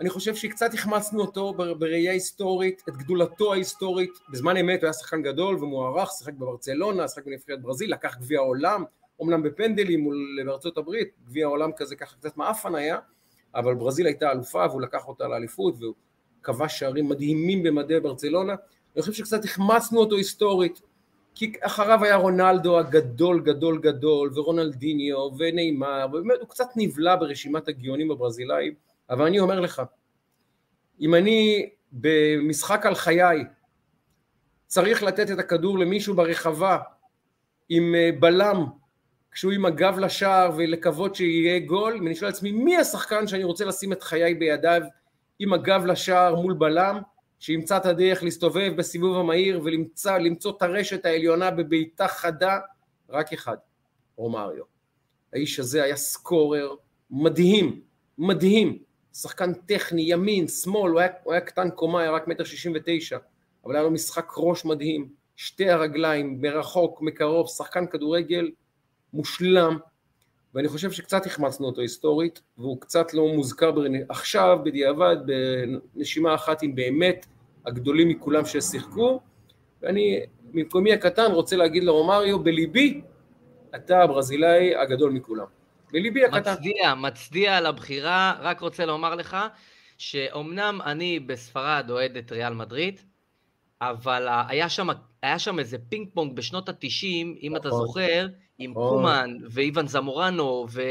אני 0.00 0.10
חושב 0.10 0.34
שקצת 0.34 0.74
החמצנו 0.74 1.20
אותו 1.20 1.52
בראייה 1.54 2.12
היסטורית, 2.12 2.82
את 2.88 2.96
גדולתו 2.96 3.52
ההיסטורית, 3.52 4.10
בזמן 4.28 4.56
אמת 4.56 4.80
הוא 4.80 4.86
היה 4.86 4.92
שחקן 4.92 5.22
גדול 5.22 5.64
ומוערך, 5.64 6.10
שיחק 6.10 6.32
בברצלונה, 6.32 7.08
שיחק 7.08 7.26
בנבחרת 7.26 7.62
ברזיל, 7.62 7.92
לקח 7.92 8.16
גביע 8.16 8.38
העולם, 8.38 8.84
אומנם 9.20 9.42
בפנדלים 9.42 10.00
מול 10.00 10.38
ארצות 10.48 10.78
הברית, 10.78 11.08
גביע 11.26 11.46
העולם 11.46 11.70
כזה 11.76 11.96
ככה 11.96 12.16
קצת 12.16 12.36
מעפן 12.36 12.74
היה, 12.74 12.98
אבל 13.54 13.74
ברזיל 13.74 14.06
הייתה 14.06 14.32
אלופה 14.32 14.66
והוא 14.70 14.82
לקח 14.82 15.08
אותה 15.08 15.28
לאליפות 15.28 15.74
והוא 15.78 15.94
כבש 16.42 16.78
שערים 16.78 17.08
מדהימים 17.08 17.62
במדי 17.62 18.00
ברצלונה, 18.00 18.54
אני 18.94 19.02
חושב 19.02 19.12
שקצת 19.12 19.44
החמצנו 19.44 20.00
אותו 20.00 20.16
היסטורית, 20.16 20.80
כי 21.34 21.52
אחריו 21.60 22.04
היה 22.04 22.16
רונלדו 22.16 22.78
הגדול 22.78 23.40
גדול 23.40 23.78
גדול 23.78 24.30
ורונלדיניו 24.34 25.16
ונאמר, 25.38 26.06
ובאמת 26.08 26.40
הוא 26.40 26.48
קצת 26.48 26.66
נבלע 26.76 27.16
ברשימת 27.16 27.68
הגאונים 27.68 28.10
הברזילאים. 28.10 28.74
אבל 29.10 29.26
אני 29.26 29.40
אומר 29.40 29.60
לך, 29.60 29.82
אם 31.00 31.14
אני 31.14 31.68
במשחק 31.92 32.86
על 32.86 32.94
חיי 32.94 33.44
צריך 34.66 35.02
לתת 35.02 35.30
את 35.30 35.38
הכדור 35.38 35.78
למישהו 35.78 36.14
ברחבה 36.14 36.78
עם 37.68 37.94
אה, 37.94 38.10
בלם 38.20 38.66
כשהוא 39.30 39.52
עם 39.52 39.66
הגב 39.66 39.98
לשער 39.98 40.52
ולקוות 40.56 41.14
שיהיה 41.14 41.58
גול, 41.58 41.96
אם 41.96 42.06
אני 42.06 42.14
שואל 42.14 42.30
לעצמי 42.30 42.52
מי 42.52 42.76
השחקן 42.76 43.26
שאני 43.26 43.44
רוצה 43.44 43.64
לשים 43.64 43.92
את 43.92 44.02
חיי 44.02 44.34
בידיו 44.34 44.82
עם 45.38 45.52
הגב 45.52 45.84
לשער 45.84 46.34
מול 46.34 46.52
בלם 46.52 46.98
שימצא 47.38 47.76
את 47.76 47.86
הדרך 47.86 48.22
להסתובב 48.22 48.72
בסיבוב 48.76 49.16
המהיר 49.16 49.60
ולמצוא 50.04 50.52
את 50.56 50.62
הרשת 50.62 51.04
העליונה 51.06 51.50
בבעיטה 51.50 52.08
חדה, 52.08 52.58
רק 53.08 53.32
אחד, 53.32 53.56
רומאריו. 54.16 54.64
האיש 55.32 55.60
הזה 55.60 55.82
היה 55.82 55.96
סקורר 55.96 56.74
מדהים, 57.10 57.80
מדהים, 58.18 58.78
שחקן 59.14 59.54
טכני, 59.54 60.02
ימין, 60.02 60.48
שמאל, 60.48 60.90
הוא 60.92 61.00
היה, 61.00 61.10
הוא 61.22 61.32
היה 61.32 61.40
קטן 61.40 61.70
קומה, 61.70 62.00
היה 62.00 62.10
רק 62.10 62.28
מטר 62.28 62.44
שישים 62.44 62.72
ותשע, 62.74 63.18
אבל 63.64 63.74
היה 63.74 63.82
לו 63.82 63.90
משחק 63.90 64.32
ראש 64.36 64.64
מדהים, 64.64 65.08
שתי 65.36 65.70
הרגליים, 65.70 66.40
מרחוק, 66.40 67.02
מקרוב, 67.02 67.48
שחקן 67.48 67.86
כדורגל 67.86 68.50
מושלם, 69.12 69.78
ואני 70.58 70.68
חושב 70.68 70.92
שקצת 70.92 71.26
החמצנו 71.26 71.66
אותו 71.66 71.80
היסטורית, 71.80 72.40
והוא 72.58 72.80
קצת 72.80 73.14
לא 73.14 73.28
מוזכר 73.28 73.70
ברנ... 73.70 73.94
עכשיו, 74.08 74.58
בדיעבד, 74.64 75.16
בנשימה 75.94 76.34
אחת 76.34 76.62
עם 76.62 76.74
באמת 76.74 77.26
הגדולים 77.66 78.08
מכולם 78.08 78.44
ששיחקו, 78.44 79.20
ואני 79.82 80.20
ממקומי 80.52 80.92
הקטן 80.92 81.32
רוצה 81.32 81.56
להגיד 81.56 81.84
לרומריו, 81.84 82.38
בליבי 82.38 83.00
אתה 83.74 84.02
הברזילאי 84.02 84.76
הגדול 84.76 85.12
מכולם. 85.12 85.44
בליבי 85.92 86.24
הקטן. 86.24 86.52
מצדיע, 86.52 86.94
מצדיע 86.94 87.56
על 87.56 87.66
הבחירה, 87.66 88.34
רק 88.40 88.60
רוצה 88.60 88.86
לומר 88.86 89.14
לך 89.14 89.36
שאומנם 89.98 90.80
אני 90.84 91.20
בספרד 91.20 91.86
אוהד 91.90 92.16
את 92.16 92.32
ריאל 92.32 92.54
מדריד, 92.54 93.00
אבל 93.82 94.28
היה 94.48 94.68
שם, 94.68 94.88
היה 95.22 95.38
שם 95.38 95.58
איזה 95.58 95.76
פינג 95.88 96.08
פונג 96.14 96.36
בשנות 96.36 96.68
התשעים, 96.68 97.36
אם 97.42 97.56
אתה 97.56 97.68
נכון. 97.68 97.86
זוכר, 97.86 98.26
עם 98.58 98.70
נכון. 98.70 98.88
קומן 98.88 99.36
ואיוון 99.50 99.86
זמורנו, 99.86 100.66
ו... 100.70 100.82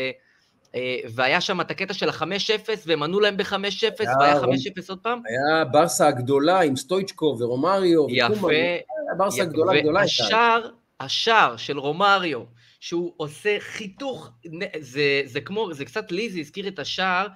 אה, 0.75 0.99
והיה 1.09 1.41
שם 1.41 1.61
את 1.61 1.71
הקטע 1.71 1.93
של 1.93 2.09
ה-5-0, 2.09 2.69
והם 2.85 3.03
ענו 3.03 3.19
להם 3.19 3.37
ב-5-0, 3.37 4.03
והיה 4.19 4.41
5-0 4.41 4.45
עוד 4.89 4.99
פעם. 4.99 5.21
היה 5.25 5.65
ברסה 5.65 6.07
הגדולה 6.07 6.61
עם 6.61 6.75
סטויצ'קו 6.75 7.37
ורומריו 7.39 8.05
יפה. 8.09 8.47
ברסה 9.17 9.43
הגדולה 9.43 9.81
גדולה 9.81 9.99
הייתה. 9.99 10.23
והשאר, 10.23 10.69
השער 10.99 11.57
של 11.57 11.79
רומריו, 11.79 12.41
שהוא 12.79 13.13
עושה 13.17 13.57
חיתוך, 13.59 14.29
זה, 14.79 15.21
זה 15.25 15.41
כמו, 15.41 15.73
זה 15.73 15.85
קצת 15.85 16.11
לי, 16.11 16.29
זה 16.29 16.39
הזכיר 16.39 16.67
את 16.67 16.79
השער, 16.79 17.27
אה, 17.27 17.31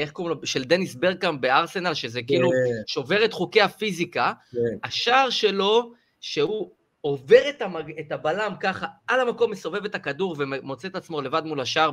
איך 0.00 0.10
קוראים 0.10 0.36
לו, 0.36 0.46
של 0.46 0.64
דניס 0.64 0.94
ברקאם 0.94 1.40
בארסנל, 1.40 1.94
שזה 1.94 2.22
כאילו 2.22 2.50
כן. 2.50 2.82
שובר 2.86 3.24
את 3.24 3.32
חוקי 3.32 3.60
הפיזיקה. 3.60 4.32
כן. 4.52 4.58
השער 4.84 5.30
שלו, 5.30 5.92
שהוא 6.20 6.70
עובר 7.00 7.48
את, 7.48 7.62
המג... 7.62 7.98
את 8.00 8.12
הבלם 8.12 8.52
ככה, 8.60 8.86
על 9.06 9.20
המקום 9.20 9.50
מסובב 9.50 9.84
את 9.84 9.94
הכדור 9.94 10.36
ומוצא 10.38 10.88
את 10.88 10.96
עצמו 10.96 11.20
לבד 11.20 11.42
מול 11.44 11.60
השער 11.60 11.90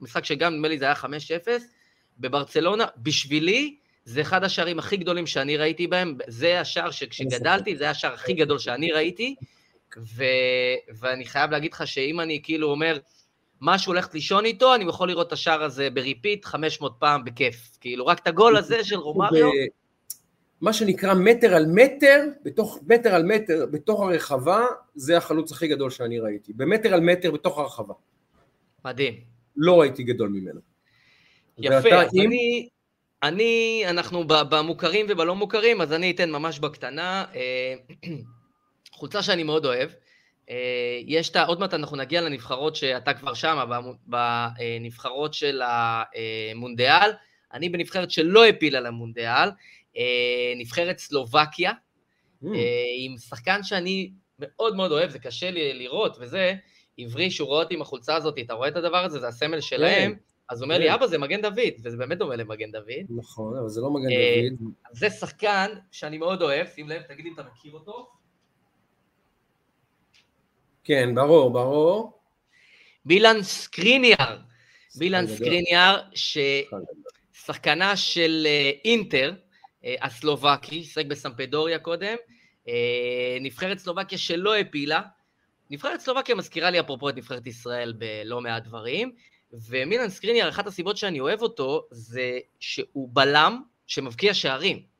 במשחק 0.00 0.24
שגם 0.24 0.54
נדמה 0.54 0.68
לי 0.68 0.78
זה 0.78 0.84
היה 0.84 0.94
5-0, 0.94 1.06
בברצלונה, 2.18 2.84
בשבילי 2.96 3.76
זה 4.04 4.20
אחד 4.20 4.44
השערים 4.44 4.78
הכי 4.78 4.96
גדולים 4.96 5.26
שאני 5.26 5.56
ראיתי 5.56 5.86
בהם, 5.86 6.18
זה 6.26 6.60
השער 6.60 6.90
שכשגדלתי, 6.90 7.76
זה 7.76 7.90
השער 7.90 8.14
הכי 8.14 8.32
גדול 8.32 8.58
שאני 8.58 8.92
ראיתי, 8.92 9.34
ו... 9.98 10.24
ואני 10.98 11.24
חייב 11.24 11.50
להגיד 11.50 11.72
לך 11.72 11.86
שאם 11.86 12.20
אני 12.20 12.40
כאילו 12.42 12.70
אומר, 12.70 12.98
משהו 13.64 13.92
הולך 13.92 14.14
לישון 14.14 14.44
איתו, 14.44 14.74
אני 14.74 14.84
יכול 14.84 15.08
לראות 15.08 15.26
את 15.26 15.32
השער 15.32 15.62
הזה 15.62 15.90
ב 15.90 15.98
repeat 15.98 16.44
500 16.44 16.94
פעם 16.98 17.24
בכיף. 17.24 17.78
כאילו, 17.80 18.06
רק 18.06 18.18
את 18.18 18.26
הגול 18.26 18.56
הזה 18.56 18.84
של 18.84 18.96
רומריו. 18.96 19.50
מה 20.60 20.72
שנקרא 20.72 21.14
מטר 21.14 21.54
על 21.54 21.66
מטר, 21.66 22.24
בתוך 22.44 22.78
מטר 22.86 23.14
על 23.14 23.22
מטר, 23.22 23.66
בתוך 23.70 24.00
הרחבה, 24.00 24.66
זה 24.94 25.16
החלוץ 25.16 25.52
הכי 25.52 25.68
גדול 25.68 25.90
שאני 25.90 26.18
ראיתי. 26.18 26.52
במטר 26.52 26.94
על 26.94 27.00
מטר 27.00 27.30
בתוך 27.30 27.58
הרחבה. 27.58 27.94
מדהים. 28.84 29.14
לא 29.56 29.80
ראיתי 29.80 30.02
גדול 30.02 30.28
ממנו. 30.28 30.60
יפה, 31.58 31.94
אז 31.94 32.10
עם... 32.12 32.26
אני, 32.26 32.68
אני, 33.22 33.82
אנחנו 33.86 34.24
במוכרים 34.26 35.06
ובלא 35.08 35.34
מוכרים, 35.34 35.80
אז 35.80 35.92
אני 35.92 36.10
אתן 36.10 36.30
ממש 36.30 36.58
בקטנה. 36.58 37.24
אה, 37.34 37.74
חולצה 38.92 39.22
שאני 39.22 39.42
מאוד 39.42 39.66
אוהב. 39.66 39.90
אה, 40.50 41.00
יש 41.06 41.30
את 41.30 41.36
ה... 41.36 41.44
עוד 41.44 41.60
מעט 41.60 41.74
אנחנו 41.74 41.96
נגיע 41.96 42.20
לנבחרות 42.20 42.76
שאתה 42.76 43.14
כבר 43.14 43.34
שם, 43.34 43.70
בנבחרות 44.06 45.34
של 45.34 45.62
המונדיאל. 45.64 47.10
אני 47.52 47.68
בנבחרת 47.68 48.10
שלא 48.10 48.46
הפילה 48.46 48.80
למונדיאל. 48.80 49.48
אה, 49.96 50.52
נבחרת 50.56 50.98
סלובקיה, 50.98 51.72
mm. 52.44 52.46
עם 52.98 53.18
שחקן 53.18 53.62
שאני 53.62 54.10
מאוד 54.38 54.76
מאוד 54.76 54.92
אוהב, 54.92 55.10
זה 55.10 55.18
קשה 55.18 55.50
לי 55.50 55.72
לראות, 55.74 56.16
וזה 56.20 56.54
עברי 56.98 57.30
שהוא 57.30 57.48
רואה 57.48 57.62
אותי 57.62 57.74
עם 57.74 57.82
החולצה 57.82 58.16
הזאת, 58.16 58.38
אתה 58.38 58.54
רואה 58.54 58.68
את 58.68 58.76
הדבר 58.76 59.04
הזה, 59.04 59.20
זה 59.20 59.28
הסמל 59.28 59.60
שלהם, 59.60 60.12
כן. 60.12 60.18
אז 60.48 60.60
הוא 60.60 60.64
אומר 60.64 60.78
לי, 60.78 60.88
כן. 60.88 60.92
אבא, 60.92 61.06
זה 61.06 61.18
מגן 61.18 61.42
דוד, 61.42 61.72
וזה 61.84 61.96
באמת 61.96 62.18
דומה 62.18 62.36
למגן 62.36 62.70
דוד. 62.72 63.06
נכון, 63.16 63.56
אבל 63.58 63.68
זה 63.68 63.80
לא 63.80 63.90
מגן 63.90 64.10
אה, 64.10 64.42
דוד. 64.58 64.72
זה 64.92 65.10
שחקן 65.10 65.70
שאני 65.90 66.18
מאוד 66.18 66.42
אוהב, 66.42 66.66
שים 66.66 66.88
לב, 66.88 67.02
תגיד 67.02 67.26
אם 67.26 67.34
אתה 67.34 67.42
מכיר 67.42 67.72
אותו. 67.72 68.10
כן, 70.84 71.14
ברור, 71.14 71.50
ברור. 71.50 72.18
מילן 73.06 73.42
סקריניאר. 73.42 74.38
מילן 74.96 75.26
סקריניאר, 75.26 76.00
ששחקנה 77.34 77.96
של 77.96 78.46
אינטר, 78.84 79.32
אה, 79.84 79.94
הסלובקי, 80.02 80.82
שיחק 80.82 81.06
בסמפדוריה 81.06 81.78
קודם, 81.78 82.16
אה, 82.68 83.36
נבחרת 83.40 83.78
סלובקיה 83.78 84.18
שלא 84.18 84.54
העפילה, 84.54 85.00
נבחרת 85.70 86.00
סלובקיה 86.00 86.34
מזכירה 86.34 86.70
לי 86.70 86.80
אפרופו 86.80 87.08
את 87.08 87.16
נבחרת 87.16 87.46
ישראל 87.46 87.92
בלא 87.92 88.40
מעט 88.40 88.62
דברים, 88.64 89.12
ומילן 89.52 90.08
סקריניאר, 90.08 90.48
אחת 90.48 90.66
הסיבות 90.66 90.96
שאני 90.96 91.20
אוהב 91.20 91.42
אותו, 91.42 91.86
זה 91.90 92.38
שהוא 92.60 93.08
בלם 93.12 93.62
שמבקיע 93.86 94.34
שערים. 94.34 94.93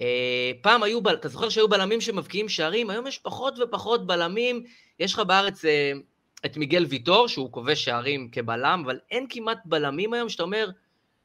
אה, 0.00 0.50
פעם 0.62 0.82
היו, 0.82 1.00
אתה 1.12 1.28
זוכר 1.28 1.48
שהיו 1.48 1.68
בלמים 1.68 2.00
שמבקיעים 2.00 2.48
שערים? 2.48 2.90
היום 2.90 3.06
יש 3.06 3.18
פחות 3.18 3.58
ופחות 3.58 4.06
בלמים, 4.06 4.64
יש 5.00 5.14
לך 5.14 5.20
בארץ 5.20 5.64
את 6.46 6.56
מיגל 6.56 6.86
ויטור, 6.88 7.28
שהוא 7.28 7.52
כובש 7.52 7.84
שערים 7.84 8.28
כבלם, 8.32 8.82
אבל 8.84 8.98
אין 9.10 9.26
כמעט 9.30 9.58
בלמים 9.64 10.12
היום 10.12 10.28
שאתה 10.28 10.42
אומר, 10.42 10.70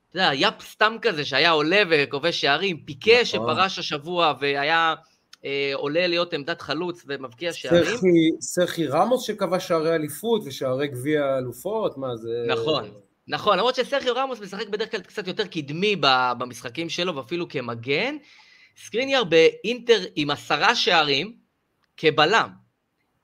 אתה 0.09 0.17
יודע, 0.17 0.33
יאפ 0.33 0.61
סתם 0.61 0.95
כזה 1.01 1.25
שהיה 1.25 1.51
עולה 1.51 1.81
וכובש 1.89 2.41
שערים, 2.41 2.77
פיקה 2.85 3.11
נכון. 3.11 3.25
שפרש 3.25 3.79
השבוע 3.79 4.33
והיה 4.39 4.95
אה, 5.45 5.71
עולה 5.73 6.07
להיות 6.07 6.33
עמדת 6.33 6.61
חלוץ 6.61 7.03
ומבקיע 7.07 7.53
שערים. 7.53 7.97
סרחי 8.41 8.87
רמוס 8.87 9.23
שכבש 9.27 9.67
שערי 9.67 9.95
אליפות 9.95 10.41
ושערי 10.45 10.87
גביע 10.87 11.37
אלופות, 11.37 11.97
מה 11.97 12.15
זה... 12.15 12.45
נכון, 12.47 12.91
נכון, 13.27 13.57
למרות 13.57 13.75
שסרחי 13.75 14.09
רמוס 14.09 14.39
משחק 14.39 14.67
בדרך 14.67 14.91
כלל 14.91 15.01
קצת 15.01 15.27
יותר 15.27 15.47
קדמי 15.47 15.95
במשחקים 16.37 16.89
שלו 16.89 17.15
ואפילו 17.15 17.49
כמגן. 17.49 18.17
סקריניאר 18.77 19.23
באינטר 19.23 19.99
עם 20.15 20.31
עשרה 20.31 20.75
שערים 20.75 21.35
כבלם. 21.97 22.49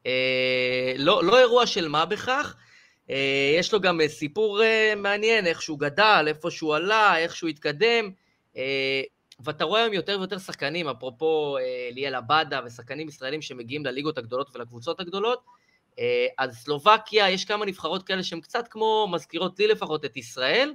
אה, 0.06 0.94
לא, 0.98 1.24
לא 1.24 1.40
אירוע 1.40 1.68
של 1.68 1.88
מה 1.88 2.06
בכך, 2.06 2.56
אה, 3.12 3.56
יש 3.60 3.74
לו 3.74 3.82
גם 3.82 4.02
אה, 4.02 4.10
סיפור 4.10 4.64
אה, 4.64 4.94
מעניין, 4.98 5.48
איך 5.48 5.62
שהוא 5.62 5.80
גדל, 5.80 6.26
איפה 6.28 6.52
שהוא 6.52 6.76
עלה, 6.76 7.18
איך 7.18 7.36
שהוא 7.36 7.50
התקדם, 7.50 8.10
ואתה 9.44 9.64
רואה 9.64 9.82
היום 9.82 9.94
יותר 9.94 10.18
ויותר 10.20 10.38
שחקנים, 10.38 10.88
אפרופו 10.88 11.58
ליאל 11.92 12.16
עבאדה 12.16 12.62
ושחקנים 12.66 13.08
ישראלים 13.08 13.42
שמגיעים 13.42 13.86
לליגות 13.86 14.18
הגדולות 14.18 14.56
ולקבוצות 14.56 15.00
הגדולות, 15.00 15.44
אז 16.38 16.58
סלובקיה, 16.58 17.30
יש 17.30 17.46
כמה 17.46 17.66
נבחרות 17.66 18.04
כאלה 18.04 18.24
שהן 18.24 18.42
קצת 18.42 18.68
כמו, 18.68 19.08
מזכירות 19.12 19.60
לי 19.60 19.68
לפחות 19.68 20.06
את 20.06 20.18
ישראל, 20.18 20.74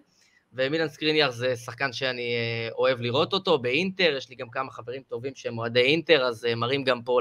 ומילן 0.52 0.88
סקריניאר 0.88 1.30
זה 1.30 1.56
שחקן 1.56 1.92
שאני 1.92 2.34
אוהב 2.78 3.00
לראות 3.00 3.32
אותו 3.32 3.58
באינטר, 3.58 4.14
יש 4.16 4.30
לי 4.30 4.36
גם 4.36 4.48
כמה 4.50 4.70
חברים 4.70 5.02
טובים 5.08 5.32
שהם 5.34 5.58
אוהדי 5.58 5.80
אינטר, 5.80 6.24
אז 6.24 6.46
מראים 6.56 6.84
גם 6.84 7.02
פה 7.02 7.20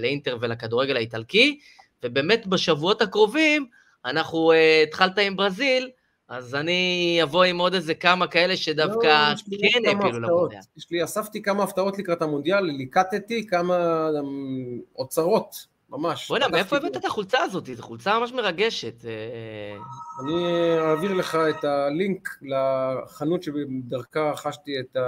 לאינטר 0.00 0.38
ולכדורגל 0.40 0.96
האיטלקי, 0.96 1.58
ובאמת 2.02 2.46
בשבועות 2.46 3.02
הקרובים, 3.02 3.66
אנחנו, 4.04 4.52
התחלת 4.82 5.18
עם 5.18 5.36
ברזיל, 5.36 5.90
אז 6.28 6.54
אני 6.54 7.18
אבוא 7.22 7.44
עם 7.44 7.58
עוד 7.58 7.74
איזה 7.74 7.94
כמה 7.94 8.26
כאלה 8.26 8.56
שדווקא 8.56 9.32
לא, 9.48 9.58
כן 9.58 9.86
העפילו 9.86 10.20
למונדיאל. 10.20 10.60
יש 10.76 10.90
לי, 10.90 11.04
אספתי 11.04 11.42
כמה 11.42 11.62
הפתעות 11.62 11.98
לקראת 11.98 12.22
המונדיאל, 12.22 12.60
ליקטתי 12.64 13.46
כמה 13.46 14.08
um, 14.20 14.96
אוצרות, 14.96 15.66
ממש. 15.90 16.28
בוא'נה, 16.28 16.48
מאיפה 16.48 16.76
הבאת 16.76 16.96
את 16.96 17.04
החולצה 17.04 17.42
הזאת? 17.42 17.66
זו 17.66 17.82
חולצה 17.82 18.18
ממש 18.18 18.32
מרגשת. 18.32 19.04
אה. 19.04 19.76
אני 20.24 20.44
אעביר 20.78 21.14
לך 21.14 21.38
את 21.50 21.64
הלינק 21.64 22.28
לחנות 22.42 23.42
שבדרכה 23.42 24.32
חשתי 24.36 24.80
את 24.80 24.96
ה... 24.96 25.00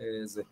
אה, 0.00 0.04
זה. 0.24 0.42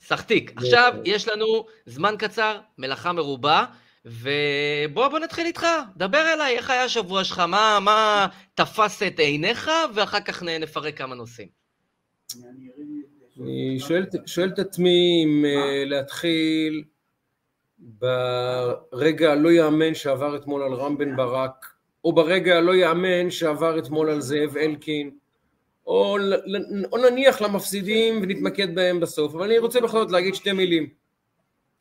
סחטיק. 0.00 0.52
עכשיו 0.56 0.94
יש 1.04 1.28
לנו 1.28 1.66
זמן 1.86 2.14
קצר, 2.18 2.60
מלאכה 2.78 3.12
מרובה. 3.12 3.64
ובוא 4.06 5.08
בוא 5.08 5.18
נתחיל 5.18 5.46
איתך, 5.46 5.66
דבר 5.96 6.32
אליי, 6.34 6.56
איך 6.56 6.70
היה 6.70 6.84
השבוע 6.84 7.24
שלך, 7.24 7.38
מה, 7.38 7.78
מה 7.80 8.26
תפס 8.54 9.02
את 9.02 9.18
עיניך, 9.18 9.70
ואחר 9.94 10.20
כך 10.20 10.42
נפרק 10.42 10.98
כמה 10.98 11.14
נושאים. 11.14 11.48
אני 13.40 13.80
שואל, 13.80 14.04
שואל 14.26 14.48
את 14.48 14.58
עצמי 14.58 15.24
אם 15.24 15.44
להתחיל 15.86 16.84
ברגע 17.84 19.32
הלא 19.32 19.52
יאמן 19.52 19.94
שעבר 19.94 20.36
אתמול 20.36 20.62
על 20.62 20.72
רם 20.72 20.98
בן 20.98 21.16
ברק, 21.16 21.66
או 22.04 22.12
ברגע 22.12 22.56
הלא 22.56 22.74
יאמן 22.74 23.30
שעבר 23.30 23.78
אתמול 23.78 24.10
על 24.10 24.20
זאב 24.20 24.56
אלקין, 24.56 25.10
או, 25.86 26.16
או 26.92 26.98
נניח 27.10 27.42
למפסידים 27.42 28.22
ונתמקד 28.22 28.74
בהם 28.74 29.00
בסוף, 29.00 29.34
אבל 29.34 29.44
אני 29.44 29.58
רוצה 29.58 29.80
בכל 29.80 29.98
זאת 29.98 30.10
להגיד 30.10 30.34
שתי 30.34 30.52
מילים. 30.52 30.88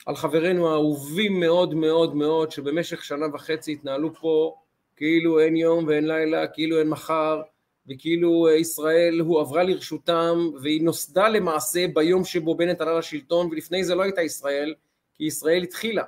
על 0.05 0.15
חברינו 0.15 0.69
האהובים 0.69 1.39
מאוד 1.39 1.73
מאוד 1.73 2.15
מאוד, 2.15 2.51
שבמשך 2.51 3.03
שנה 3.03 3.25
וחצי 3.33 3.71
התנהלו 3.71 4.13
פה 4.13 4.55
כאילו 4.95 5.39
אין 5.39 5.55
יום 5.55 5.85
ואין 5.87 6.07
לילה, 6.07 6.47
כאילו 6.47 6.79
אין 6.79 6.89
מחר, 6.89 7.41
וכאילו 7.89 8.47
אה, 8.47 8.53
ישראל 8.53 9.19
הועברה 9.19 9.63
לרשותם, 9.63 10.49
והיא 10.61 10.83
נוסדה 10.83 11.29
למעשה 11.29 11.85
ביום 11.93 12.23
שבו 12.23 12.55
בנט 12.55 12.81
עלה 12.81 12.97
לשלטון, 12.97 13.47
ולפני 13.51 13.83
זה 13.83 13.95
לא 13.95 14.01
הייתה 14.01 14.21
ישראל, 14.21 14.73
כי 15.13 15.23
ישראל 15.23 15.63
התחילה. 15.63 16.03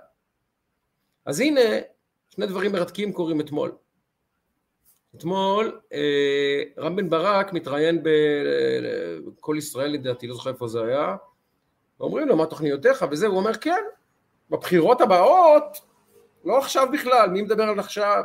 אז 1.26 1.40
הנה, 1.40 1.62
שני 2.30 2.46
דברים 2.46 2.72
מרתקים 2.72 3.14
קורים 3.14 3.40
אתמול. 3.42 3.72
אתמול 5.16 5.80
אה, 5.94 6.64
רם 6.78 6.96
בן 6.96 7.10
ברק 7.10 7.54
מתראיין 7.54 8.04
בכל 8.04 9.56
ישראל 9.58 9.92
לדעתי, 9.92 10.28
לא 10.28 10.34
זוכר 10.34 10.50
איפה 10.50 10.68
זה 10.68 10.84
היה, 10.84 11.16
ואומרים 12.00 12.28
לו 12.28 12.36
מה 12.36 12.46
תוכניותיך 12.46 13.06
וזה, 13.12 13.28
הוא 13.28 13.38
אומר 13.38 13.54
כן, 13.54 13.84
בבחירות 14.50 15.02
הבאות, 15.02 15.82
לא 16.46 16.58
עכשיו 16.58 16.88
בכלל, 16.94 17.30
מי 17.30 17.42
מדבר 17.42 17.64
על 17.64 17.80
עכשיו? 17.80 18.24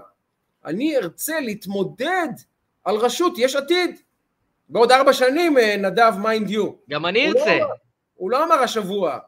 אני 0.65 0.97
ארצה 0.97 1.41
להתמודד 1.41 2.29
על 2.85 2.97
ראשות 2.97 3.33
יש 3.39 3.57
עתיד. 3.57 4.01
בעוד 4.69 4.93
ארבע 4.93 5.13
שנים, 5.13 5.59
אה, 5.59 5.77
נדב, 5.77 6.13
mind 6.23 6.51
you. 6.51 6.73
גם 6.91 7.07
אני 7.07 7.31
לא 7.31 7.39
ארצה. 7.39 7.59
לא, 7.59 7.67
הוא 8.15 8.31
לא 8.31 8.45
אמר 8.45 8.55
השבוע, 8.55 9.19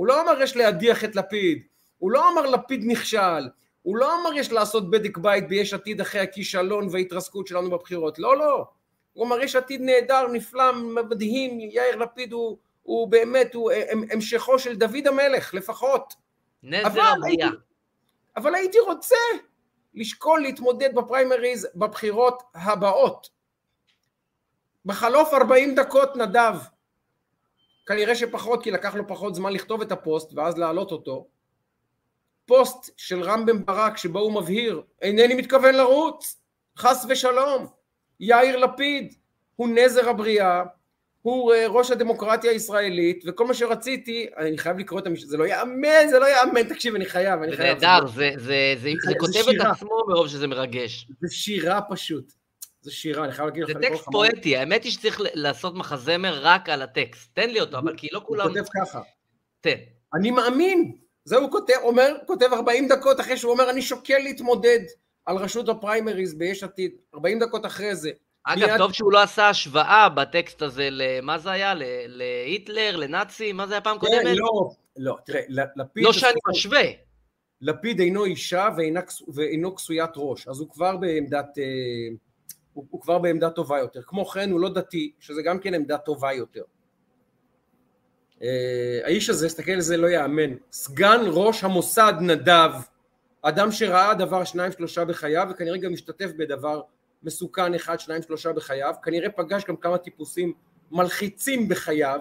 הוא 0.00 0.06
לא 0.06 0.20
אמר 0.20 0.42
יש 0.42 0.56
להדיח 0.56 1.04
את 1.04 1.16
לפיד, 1.16 1.62
הוא 1.98 2.10
לא 2.10 2.32
אמר 2.32 2.46
לפיד 2.46 2.82
נכשל, 2.86 3.48
הוא 3.82 3.96
לא 3.96 4.20
אמר 4.20 4.32
יש 4.34 4.52
לעשות 4.52 4.90
בדק 4.90 5.18
בית 5.18 5.48
ביש 5.48 5.74
עתיד 5.74 6.00
אחרי 6.00 6.20
הכישלון 6.20 6.88
וההתרסקות 6.90 7.46
שלנו 7.46 7.70
בבחירות, 7.70 8.18
לא, 8.18 8.36
לא. 8.36 8.64
הוא 9.12 9.26
אמר 9.26 9.40
יש 9.40 9.56
עתיד 9.56 9.80
נהדר, 9.80 10.26
נפלא, 10.32 10.72
מדהים, 10.72 11.60
יאיר 11.60 11.96
לפיד 11.96 12.32
הוא 12.32 12.58
הוא 12.82 13.08
באמת, 13.08 13.54
הוא 13.54 13.72
המשכו 14.10 14.58
של 14.58 14.76
דוד 14.76 15.06
המלך 15.06 15.54
לפחות, 15.54 16.14
נזר 16.62 17.02
הבריאה. 17.02 17.48
אבל 18.36 18.54
הייתי 18.54 18.78
רוצה 18.78 19.16
לשקול 19.94 20.40
להתמודד 20.40 20.94
בפריימריז 20.94 21.68
בבחירות 21.74 22.42
הבאות. 22.54 23.30
בחלוף 24.86 25.34
40 25.34 25.74
דקות 25.74 26.16
נדב, 26.16 26.54
כנראה 27.90 28.14
שפחות 28.14 28.62
כי 28.62 28.70
לקח 28.70 28.94
לו 28.94 29.06
פחות 29.08 29.34
זמן 29.34 29.52
לכתוב 29.52 29.82
את 29.82 29.92
הפוסט 29.92 30.32
ואז 30.34 30.58
להעלות 30.58 30.92
אותו, 30.92 31.26
פוסט 32.46 32.90
של 32.96 33.22
רם 33.22 33.46
בן 33.46 33.64
ברק 33.64 33.96
שבו 33.96 34.18
הוא 34.18 34.32
מבהיר 34.32 34.82
אינני 35.02 35.34
מתכוון 35.34 35.74
לרוץ 35.74 36.42
חס 36.78 37.06
ושלום. 37.08 37.66
יאיר 38.20 38.56
לפיד 38.56 39.14
הוא 39.56 39.68
נזר 39.68 40.08
הבריאה 40.08 40.62
הוא 41.22 41.54
אה, 41.54 41.66
ראש 41.66 41.90
הדמוקרטיה 41.90 42.50
הישראלית 42.50 43.24
וכל 43.26 43.46
מה 43.46 43.54
שרציתי 43.54 44.26
אני 44.36 44.58
חייב 44.58 44.78
לקרוא 44.78 45.00
את 45.00 45.06
המשפט 45.06 45.28
זה 45.28 45.36
לא 45.36 45.46
יאמן 45.46 46.08
זה 46.10 46.18
לא 46.18 46.26
יאמן 46.26 46.62
תקשיב 46.62 46.94
אני 46.94 47.06
חייב 47.06 47.42
אני 47.42 47.56
חייב. 47.56 47.78
זה 47.78 47.86
נהדר 47.86 48.06
זה, 48.06 48.30
זה, 48.36 48.74
זה, 48.82 48.92
זה 49.04 49.12
כותב 49.18 49.48
את 49.50 49.66
עצמו 49.70 50.04
מרוב 50.08 50.28
שזה 50.28 50.46
מרגש. 50.46 51.08
זה 51.20 51.28
שירה 51.34 51.80
פשוט 51.90 52.32
זה 52.80 52.90
שירה, 52.90 53.24
אני 53.24 53.32
חייב 53.32 53.48
להגיד 53.48 53.62
לך... 53.62 53.68
זה 53.68 53.74
טקסט 53.74 54.04
פואטי, 54.12 54.56
האמת 54.56 54.84
היא 54.84 54.92
שצריך 54.92 55.20
לעשות 55.34 55.74
מחזמר 55.74 56.38
רק 56.42 56.68
על 56.68 56.82
הטקסט. 56.82 57.34
תן 57.34 57.50
לי 57.50 57.60
אותו, 57.60 57.78
אבל 57.78 57.96
כי 57.96 58.08
לא 58.12 58.22
כולם... 58.26 58.48
הוא 58.48 58.56
כותב 58.56 58.68
ככה. 58.80 59.00
תן. 59.60 59.76
אני 60.14 60.30
מאמין 60.30 60.92
זה 61.24 61.36
הוא 61.36 61.50
כותב, 61.50 61.74
אומר, 61.82 62.16
כותב 62.26 62.48
40 62.52 62.88
דקות 62.88 63.20
אחרי 63.20 63.36
שהוא 63.36 63.52
אומר 63.52 63.70
אני 63.70 63.82
שוקל 63.82 64.18
להתמודד 64.18 64.80
על 65.26 65.36
רשות 65.36 65.68
הפריימריז 65.68 66.34
ביש 66.34 66.62
עתיד, 66.62 66.90
40 67.14 67.38
דקות 67.38 67.66
אחרי 67.66 67.96
זה. 67.96 68.10
אגב, 68.44 68.68
מיד... 68.68 68.78
טוב 68.78 68.92
שהוא 68.92 69.12
לא 69.12 69.22
עשה 69.22 69.48
השוואה 69.48 70.08
בטקסט 70.08 70.62
הזה 70.62 70.88
למה 70.90 71.38
זה 71.38 71.50
היה? 71.50 71.74
להיטלר, 72.06 72.96
לנאצי? 72.96 73.52
מה 73.52 73.66
זה 73.66 73.74
היה 73.74 73.80
פעם 73.80 73.98
כן, 73.98 74.06
קודמת? 74.06 74.36
לא, 74.36 74.70
לא, 74.96 75.16
תראה, 75.26 75.40
לפיד... 75.76 76.04
לא 76.04 76.12
שאני 76.12 76.38
משווה. 76.50 76.82
לפיד 77.60 78.00
אינו 78.00 78.24
אישה 78.24 78.68
ואינו 79.34 79.76
כסוית 79.76 80.10
ראש, 80.16 80.48
אז 80.48 80.60
הוא 80.60 80.70
כבר 80.70 80.96
בעמדת... 80.96 81.58
אה, 81.58 82.16
הוא, 82.72 82.84
הוא 82.90 83.00
כבר 83.00 83.18
בעמדה 83.18 83.50
טובה 83.50 83.78
יותר. 83.78 84.02
כמו 84.02 84.26
כן, 84.26 84.50
הוא 84.50 84.60
לא 84.60 84.68
דתי, 84.68 85.12
שזה 85.20 85.42
גם 85.42 85.58
כן 85.58 85.74
עמדה 85.74 85.98
טובה 85.98 86.32
יותר. 86.32 86.62
אה, 88.42 89.00
האיש 89.04 89.30
הזה, 89.30 89.48
תסתכל 89.48 89.72
על 89.72 89.80
זה, 89.80 89.96
לא 89.96 90.06
יאמן. 90.06 90.54
סגן 90.72 91.20
ראש 91.26 91.64
המוסד 91.64 92.12
נדב, 92.20 92.70
אדם 93.42 93.72
שראה 93.72 94.14
דבר 94.14 94.44
שניים 94.44 94.72
שלושה 94.72 95.04
בחייו 95.04 95.48
וכנראה 95.50 95.78
גם 95.78 95.92
השתתף 95.92 96.30
בדבר 96.36 96.80
מסוכן 97.22 97.74
אחד 97.74 98.00
שניים 98.00 98.22
שלושה 98.22 98.52
בחייו, 98.52 98.94
כנראה 99.02 99.30
פגש 99.30 99.64
גם 99.64 99.76
כמה 99.76 99.98
טיפוסים 99.98 100.52
מלחיצים 100.90 101.68
בחייו, 101.68 102.20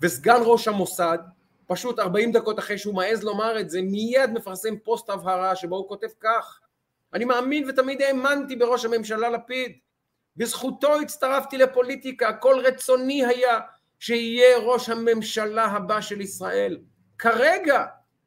וסגן 0.00 0.40
ראש 0.44 0.68
המוסד, 0.68 1.18
פשוט 1.66 1.98
40 1.98 2.32
דקות 2.32 2.58
אחרי 2.58 2.78
שהוא 2.78 2.94
מעז 2.94 3.22
לומר 3.22 3.60
את 3.60 3.70
זה, 3.70 3.82
מיד 3.82 4.30
מפרסם 4.34 4.78
פוסט 4.78 5.10
הבהרה 5.10 5.56
שבו 5.56 5.76
הוא 5.76 5.88
כותב 5.88 6.06
כך: 6.20 6.60
אני 7.14 7.24
מאמין 7.24 7.70
ותמיד 7.70 8.02
האמנתי 8.02 8.56
בראש 8.56 8.84
הממשלה 8.84 9.30
לפיד, 9.30 9.72
בזכותו 10.36 11.00
הצטרפתי 11.00 11.58
לפוליטיקה, 11.58 12.32
כל 12.32 12.60
רצוני 12.64 13.26
היה 13.26 13.60
שיהיה 13.98 14.58
ראש 14.58 14.88
הממשלה 14.88 15.64
הבא 15.64 16.00
של 16.00 16.20
ישראל. 16.20 16.78
כרגע 17.18 17.84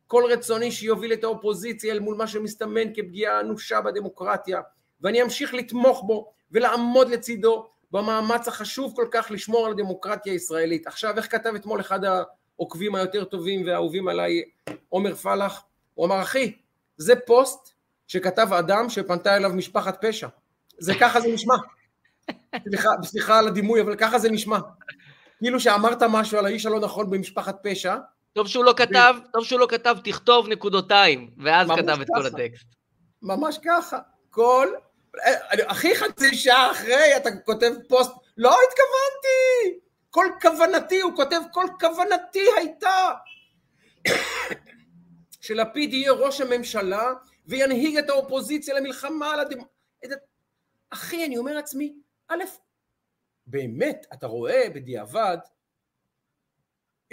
כל 0.08 0.24
רצוני 0.32 0.72
שיוביל 0.72 1.14
את 1.14 1.24
האופוזיציה 1.24 1.94
אל 1.94 2.00
מול 2.00 2.16
מה 2.16 2.28
שמסתמן 2.28 2.94
כפגיעה 2.94 3.40
אנושה 3.40 3.82
בדמוקרטיה 3.82 4.62
ואני 5.02 5.22
אמשיך 5.22 5.54
לתמוך 5.54 6.04
בו 6.08 6.32
ולעמוד 6.52 7.10
לצידו 7.10 7.70
במאמץ 7.92 8.48
החשוב 8.48 8.94
כל 8.96 9.08
כך 9.12 9.32
לשמור 9.32 9.66
על 9.66 9.72
הדמוקרטיה 9.72 10.34
הישראלית. 10.34 10.88
עכשיו 10.88 11.18
איך 11.18 11.32
כתב 11.32 11.54
אתמול 11.56 11.80
אחד 11.80 12.00
העוקבים 12.06 12.96
היותר 12.96 13.24
טובים 13.24 13.66
והאהובים 13.66 14.08
עליי 14.08 14.42
עומר 14.90 15.16
פלח? 15.16 15.66
הוא 15.94 16.06
אמר 16.06 16.22
אחי 16.22 16.56
זה 16.98 17.16
פוסט 17.16 17.73
שכתב 18.14 18.54
אדם 18.54 18.90
שפנתה 18.90 19.36
אליו 19.38 19.50
משפחת 19.54 20.06
פשע. 20.06 20.28
זה 20.80 20.94
ככה 21.00 21.22
זה 21.22 21.28
נשמע. 21.28 21.56
סליחה, 22.64 22.90
סליחה 23.04 23.40
על 23.40 23.48
הדימוי 23.48 23.82
אבל 23.82 23.96
ככה 23.96 24.20
זה 24.20 24.30
נשמע. 24.30 24.60
כאילו 25.38 25.60
שאמרת 25.60 26.04
משהו 26.04 26.38
על 26.38 26.46
האיש 26.46 26.66
הלא 26.66 26.80
נכון 26.80 27.10
במשפחת 27.10 27.58
פשע. 27.64 27.96
טוב 28.34 28.48
שהוא 28.48 28.66
לא 28.66 28.74
כתב. 28.78 29.16
טוב 29.34 29.46
שהוא 29.46 29.60
לא 29.60 29.68
כתב 29.70 29.98
תכתוב 30.04 30.48
נקודותיים, 30.48 31.30
ואז 31.44 31.68
כתב. 31.78 32.02
את 32.02 32.08
כל 32.16 32.26
הטקסט. 32.26 32.66
ממש 33.22 33.60
ככה. 33.66 34.00
כל, 34.30 34.68
הכי 35.68 35.96
חצי 35.96 36.36
שעה 36.36 36.72
אחרי 36.72 37.18
אתה 37.18 37.30
כותב 37.46 37.72
פוסט, 37.90 38.12
לא 38.38 38.50
התכוונתי! 38.50 39.80
כל 40.10 40.26
כוונתי, 40.42 41.02
הוא 41.02 41.16
כותב 41.16 41.40
כל 41.52 41.66
כוונתי 41.80 42.46
הייתה 42.58 43.10
שלפיד 45.42 45.94
יהיה 45.94 46.12
ראש 46.12 46.42
הממשלה 46.42 47.14
וינהיג 47.46 47.98
את 47.98 48.10
האופוזיציה 48.10 48.80
למלחמה 48.80 49.32
על 49.34 49.40
הדמ... 49.40 49.60
אחי, 50.90 51.26
אני 51.26 51.38
אומר 51.38 51.54
לעצמי, 51.54 51.94
א', 52.28 52.44
באמת, 53.48 54.06
אתה 54.14 54.28
רואה 54.28 54.70
בדיעבד 54.76 55.38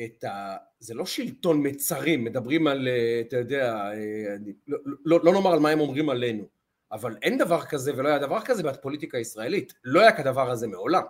את 0.05 0.25
ה... 0.25 0.57
זה 0.79 0.95
לא 0.95 1.07
שלטון 1.07 1.67
מצרים, 1.67 2.25
מדברים 2.25 2.67
על, 2.67 2.89
אה, 2.89 3.21
אתה 3.21 3.37
יודע, 3.37 3.75
אה, 3.75 4.37
לא, 4.67 4.79
לא, 5.05 5.21
לא 5.25 5.33
נאמר 5.33 5.53
על 5.53 5.59
מה 5.59 5.71
הם 5.71 5.81
אומרים 5.81 6.09
עלינו, 6.09 6.45
אבל 6.93 7.17
אין 7.23 7.39
דבר 7.39 7.65
כזה 7.65 7.93
ולא 7.97 8.09
היה 8.09 8.19
דבר 8.19 8.41
כזה 8.41 8.63
בפוליטיקה 8.63 9.19
הישראלית, 9.19 9.73
לא 9.85 10.01
היה 10.01 10.13
כדבר 10.13 10.51
הזה 10.51 10.67
מעולם. 10.67 11.03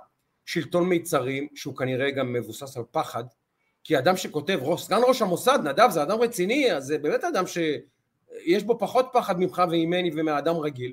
שלטון 0.47 0.89
מיצרים, 0.89 1.49
שהוא 1.55 1.77
כנראה 1.77 2.11
גם 2.11 2.33
מבוסס 2.33 2.77
על 2.77 2.83
פחד, 2.91 3.25
כי 3.85 3.99
אדם 3.99 4.17
שכותב, 4.17 4.61
סגן 4.77 5.01
ראש 5.09 5.23
המוסד, 5.23 5.59
נדב 5.65 5.89
זה 5.91 6.03
אדם 6.03 6.19
רציני, 6.21 6.73
אז 6.73 6.85
זה 6.85 6.99
באמת 6.99 7.25
אדם 7.25 7.45
שיש 8.45 8.63
בו 8.63 8.79
פחות 8.79 9.09
פחד 9.13 9.41
ממך 9.41 9.63
וממני 9.69 10.11
ומאדם 10.15 10.57
רגיל, 10.57 10.93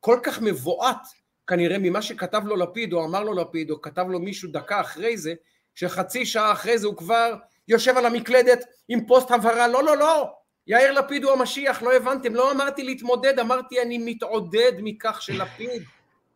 כל 0.00 0.18
כך 0.22 0.40
מבועת 0.42 1.06
כנראה 1.46 1.78
ממה 1.78 2.02
שכתב 2.02 2.42
לו 2.44 2.56
לפיד 2.56 2.92
או 2.92 3.04
אמר 3.04 3.24
לו 3.24 3.34
לפיד 3.34 3.70
או 3.70 3.80
כתב 3.80 4.06
לו 4.08 4.20
מישהו 4.20 4.52
דקה 4.52 4.80
אחרי 4.80 5.16
זה 5.16 5.34
שחצי 5.74 6.26
שעה 6.26 6.52
אחרי 6.52 6.78
זה 6.78 6.86
הוא 6.86 6.96
כבר 6.96 7.34
יושב 7.68 7.96
על 7.96 8.06
המקלדת 8.06 8.64
עם 8.88 9.06
פוסט 9.06 9.30
הבהרה 9.30 9.68
לא 9.68 9.84
לא 9.84 9.96
לא 9.96 10.30
יאיר 10.66 10.92
לפיד 10.92 11.24
הוא 11.24 11.32
המשיח 11.32 11.82
לא 11.82 11.96
הבנתם 11.96 12.34
לא 12.34 12.52
אמרתי 12.52 12.82
להתמודד 12.82 13.38
אמרתי 13.38 13.82
אני 13.82 13.98
מתעודד 13.98 14.72
מכך 14.78 15.22
שלפיד 15.22 15.82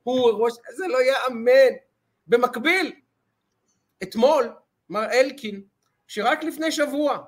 הוא 0.03 0.31
ראש 0.31 0.53
זה 0.77 0.87
לא 0.87 0.99
יאמן. 1.03 1.77
במקביל 2.27 2.93
אתמול 4.03 4.53
מר 4.91 5.11
אלקין 5.13 5.63
שרק 6.07 6.45
לפני 6.45 6.73
שבוע 6.73 7.19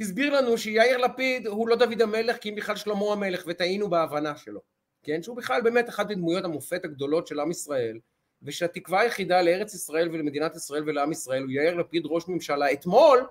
הסביר 0.00 0.36
לנו 0.36 0.58
שיאיר 0.58 0.98
לפיד 0.98 1.46
הוא 1.46 1.68
לא 1.68 1.76
דוד 1.76 2.02
המלך 2.02 2.36
כי 2.38 2.50
אם 2.50 2.54
בכלל 2.54 2.76
שלמה 2.76 3.12
המלך 3.12 3.44
וטעינו 3.46 3.90
בהבנה 3.90 4.36
שלו 4.36 4.60
כן, 5.02 5.22
שהוא 5.22 5.36
בכלל 5.36 5.60
באמת 5.62 5.88
אחת 5.88 6.10
מדמויות 6.10 6.44
המופת 6.44 6.84
הגדולות 6.84 7.26
של 7.26 7.40
עם 7.40 7.50
ישראל, 7.50 7.98
ושהתקווה 8.42 9.00
היחידה 9.00 9.42
לארץ 9.42 9.74
ישראל 9.74 10.08
ולמדינת 10.08 10.56
ישראל 10.56 10.82
ולעם 10.86 11.12
ישראל 11.12 11.42
הוא 11.42 11.50
יאיר 11.50 11.74
לפיד 11.74 12.02
ראש 12.06 12.28
ממשלה. 12.28 12.72
אתמול, 12.72 13.26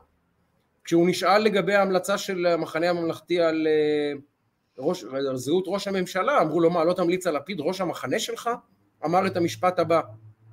כשהוא 0.83 1.09
נשאל 1.09 1.41
לגבי 1.41 1.73
ההמלצה 1.73 2.17
של 2.17 2.45
המחנה 2.45 2.89
הממלכתי 2.89 3.41
על, 3.41 3.67
אה, 3.67 4.19
ראש, 4.77 5.03
על 5.03 5.35
זהות 5.37 5.63
ראש 5.67 5.87
הממשלה, 5.87 6.41
אמרו 6.41 6.59
לו 6.59 6.69
מה, 6.69 6.83
לא 6.83 6.93
תמליץ 6.93 7.27
על 7.27 7.35
לפיד 7.35 7.57
ראש 7.59 7.81
המחנה 7.81 8.19
שלך? 8.19 8.49
אמר 9.05 9.27
את 9.27 9.37
המשפט 9.37 9.79
הבא, 9.79 10.01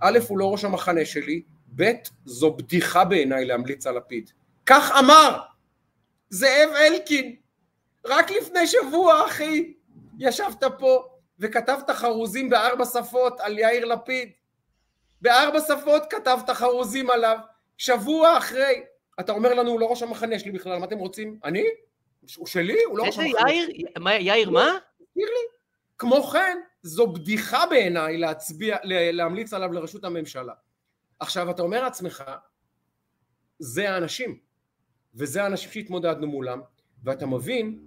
א', 0.01 0.19
הוא 0.29 0.39
לא 0.39 0.53
ראש 0.53 0.65
המחנה 0.65 1.05
שלי, 1.05 1.43
ב', 1.77 1.93
זו 2.25 2.53
בדיחה 2.53 3.05
בעיניי 3.05 3.45
להמליץ 3.45 3.87
על 3.87 3.97
לפיד. 3.97 4.31
כך 4.67 4.93
אמר 4.99 5.39
זאב 6.31 6.69
אלקין, 6.77 7.37
רק 8.07 8.31
לפני 8.31 8.67
שבוע, 8.67 9.27
אחי. 9.27 9.75
ישבת 10.19 10.63
פה 10.79 11.05
וכתבת 11.39 11.91
חרוזים 11.91 12.51
בארבע 12.51 12.85
שפות 12.85 13.41
על 13.41 13.59
יאיר 13.59 13.85
לפיד. 13.85 14.31
בארבע 15.23 15.61
שפות 15.61 16.03
כתבת 16.11 16.51
חרוזים 16.51 17.11
עליו, 17.11 17.39
שבוע 17.79 18.39
אחרי. 18.39 18.83
אתה 19.21 19.33
אומר 19.33 19.55
לנו, 19.55 19.71
הוא 19.71 19.81
לא 19.81 19.87
ראש 19.87 20.03
המחנה 20.03 20.39
שלי 20.39 20.51
בכלל, 20.51 20.79
מה 20.79 20.87
אתם 20.87 20.99
רוצים? 20.99 21.39
אני? 21.45 21.65
הוא 22.37 22.47
שלי? 22.47 22.85
הוא 22.85 22.99
לא 22.99 23.05
ראש 23.05 23.19
המחנה. 23.19 23.51
יאיר? 23.51 23.69
מה, 23.99 24.15
יאיר 24.15 24.51
מה? 24.51 24.79
תזכיר 24.99 25.27
לי. 25.27 25.57
כמו 25.99 26.23
כן, 26.23 26.59
זו 26.83 27.07
בדיחה 27.07 27.67
בעיניי 27.67 28.19
להצביע, 28.19 28.77
להמליץ 28.85 29.53
עליו 29.53 29.73
לראשות 29.73 30.05
הממשלה. 30.05 30.53
עכשיו, 31.21 31.51
אתה 31.51 31.63
אומר 31.63 31.83
לעצמך, 31.83 32.25
זה 33.59 33.91
האנשים, 33.91 34.39
וזה 35.17 35.43
האנשים 35.43 35.71
שהתמודדנו 35.71 36.27
מולם, 36.27 36.61
ואתה 37.05 37.27
מבין 37.27 37.79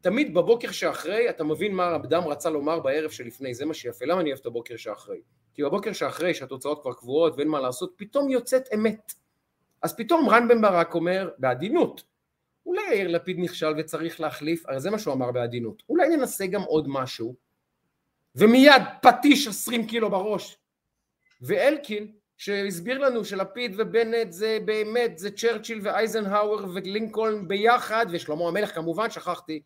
תמיד 0.00 0.34
בבוקר 0.34 0.70
שאחרי 0.70 1.30
אתה 1.30 1.44
מבין 1.44 1.74
מה 1.74 1.96
אדם 1.96 2.22
רצה 2.22 2.50
לומר 2.50 2.80
בערב 2.80 3.10
שלפני, 3.10 3.54
זה 3.54 3.66
מה 3.66 3.74
שיפה. 3.74 4.04
למה 4.04 4.20
אני 4.20 4.30
אוהב 4.30 4.40
את 4.40 4.46
הבוקר 4.46 4.76
שאחרי? 4.76 5.20
כי 5.54 5.62
בבוקר 5.62 5.92
שאחרי 5.92 6.34
שהתוצאות 6.34 6.82
כבר 6.82 6.92
קבועות 6.92 7.34
ואין 7.36 7.48
מה 7.48 7.60
לעשות, 7.60 7.92
פתאום 7.96 8.30
יוצאת 8.30 8.68
אמת. 8.74 9.12
אז 9.82 9.96
פתאום 9.96 10.28
רן 10.28 10.48
בן 10.48 10.62
ברק 10.62 10.94
אומר, 10.94 11.30
בעדינות, 11.38 12.02
אולי 12.66 12.82
יאיר 12.90 13.08
לפיד 13.08 13.36
נכשל 13.38 13.74
וצריך 13.78 14.20
להחליף, 14.20 14.66
הרי 14.66 14.80
זה 14.80 14.90
מה 14.90 14.98
שהוא 14.98 15.14
אמר 15.14 15.32
בעדינות, 15.32 15.82
אולי 15.88 16.16
ננסה 16.16 16.46
גם 16.46 16.62
עוד 16.62 16.88
משהו, 16.88 17.34
ומיד 18.34 18.82
פטיש 19.02 19.48
עשרים 19.48 19.86
קילו 19.86 20.10
בראש. 20.10 20.58
ואלקין, 21.40 22.12
שהסביר 22.42 22.98
לנו 22.98 23.24
שלפיד 23.24 23.74
ובנט 23.78 24.32
זה 24.32 24.58
באמת, 24.64 25.18
זה 25.18 25.30
צ'רצ'יל 25.30 25.80
ואייזנהאואר 25.82 26.64
ולינקולן 26.74 27.48
ביחד, 27.48 28.06
ושלמה 28.10 28.48
המלך 28.48 28.74
כמובן, 28.74 29.10
שכחתי. 29.10 29.62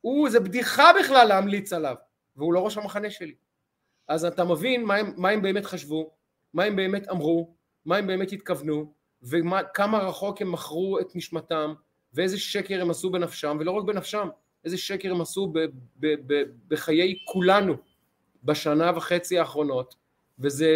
הוא, 0.00 0.30
זה 0.30 0.40
בדיחה 0.40 0.90
בכלל 1.00 1.28
להמליץ 1.28 1.72
עליו, 1.72 1.94
והוא 2.36 2.54
לא 2.54 2.64
ראש 2.64 2.76
המחנה 2.76 3.10
שלי. 3.10 3.34
אז 4.08 4.24
אתה 4.24 4.44
מבין 4.44 4.84
מה 4.84 4.96
הם, 4.96 5.12
מה 5.16 5.30
הם 5.30 5.42
באמת 5.42 5.64
חשבו, 5.64 6.10
מה 6.54 6.64
הם 6.64 6.76
באמת 6.76 7.08
אמרו, 7.08 7.54
מה 7.84 7.96
הם 7.96 8.06
באמת 8.06 8.32
התכוונו, 8.32 8.92
וכמה 9.22 9.98
רחוק 9.98 10.42
הם 10.42 10.52
מכרו 10.52 11.00
את 11.00 11.16
נשמתם, 11.16 11.74
ואיזה 12.14 12.38
שקר 12.38 12.82
הם 12.82 12.90
עשו 12.90 13.10
בנפשם, 13.10 13.56
ולא 13.60 13.70
רק 13.70 13.84
בנפשם, 13.84 14.28
איזה 14.64 14.78
שקר 14.78 15.10
הם 15.10 15.20
עשו 15.20 15.46
ב, 15.46 15.58
ב, 15.96 16.14
ב, 16.26 16.42
בחיי 16.68 17.18
כולנו 17.24 17.74
בשנה 18.44 18.92
וחצי 18.96 19.38
האחרונות, 19.38 19.99
וזה 20.40 20.70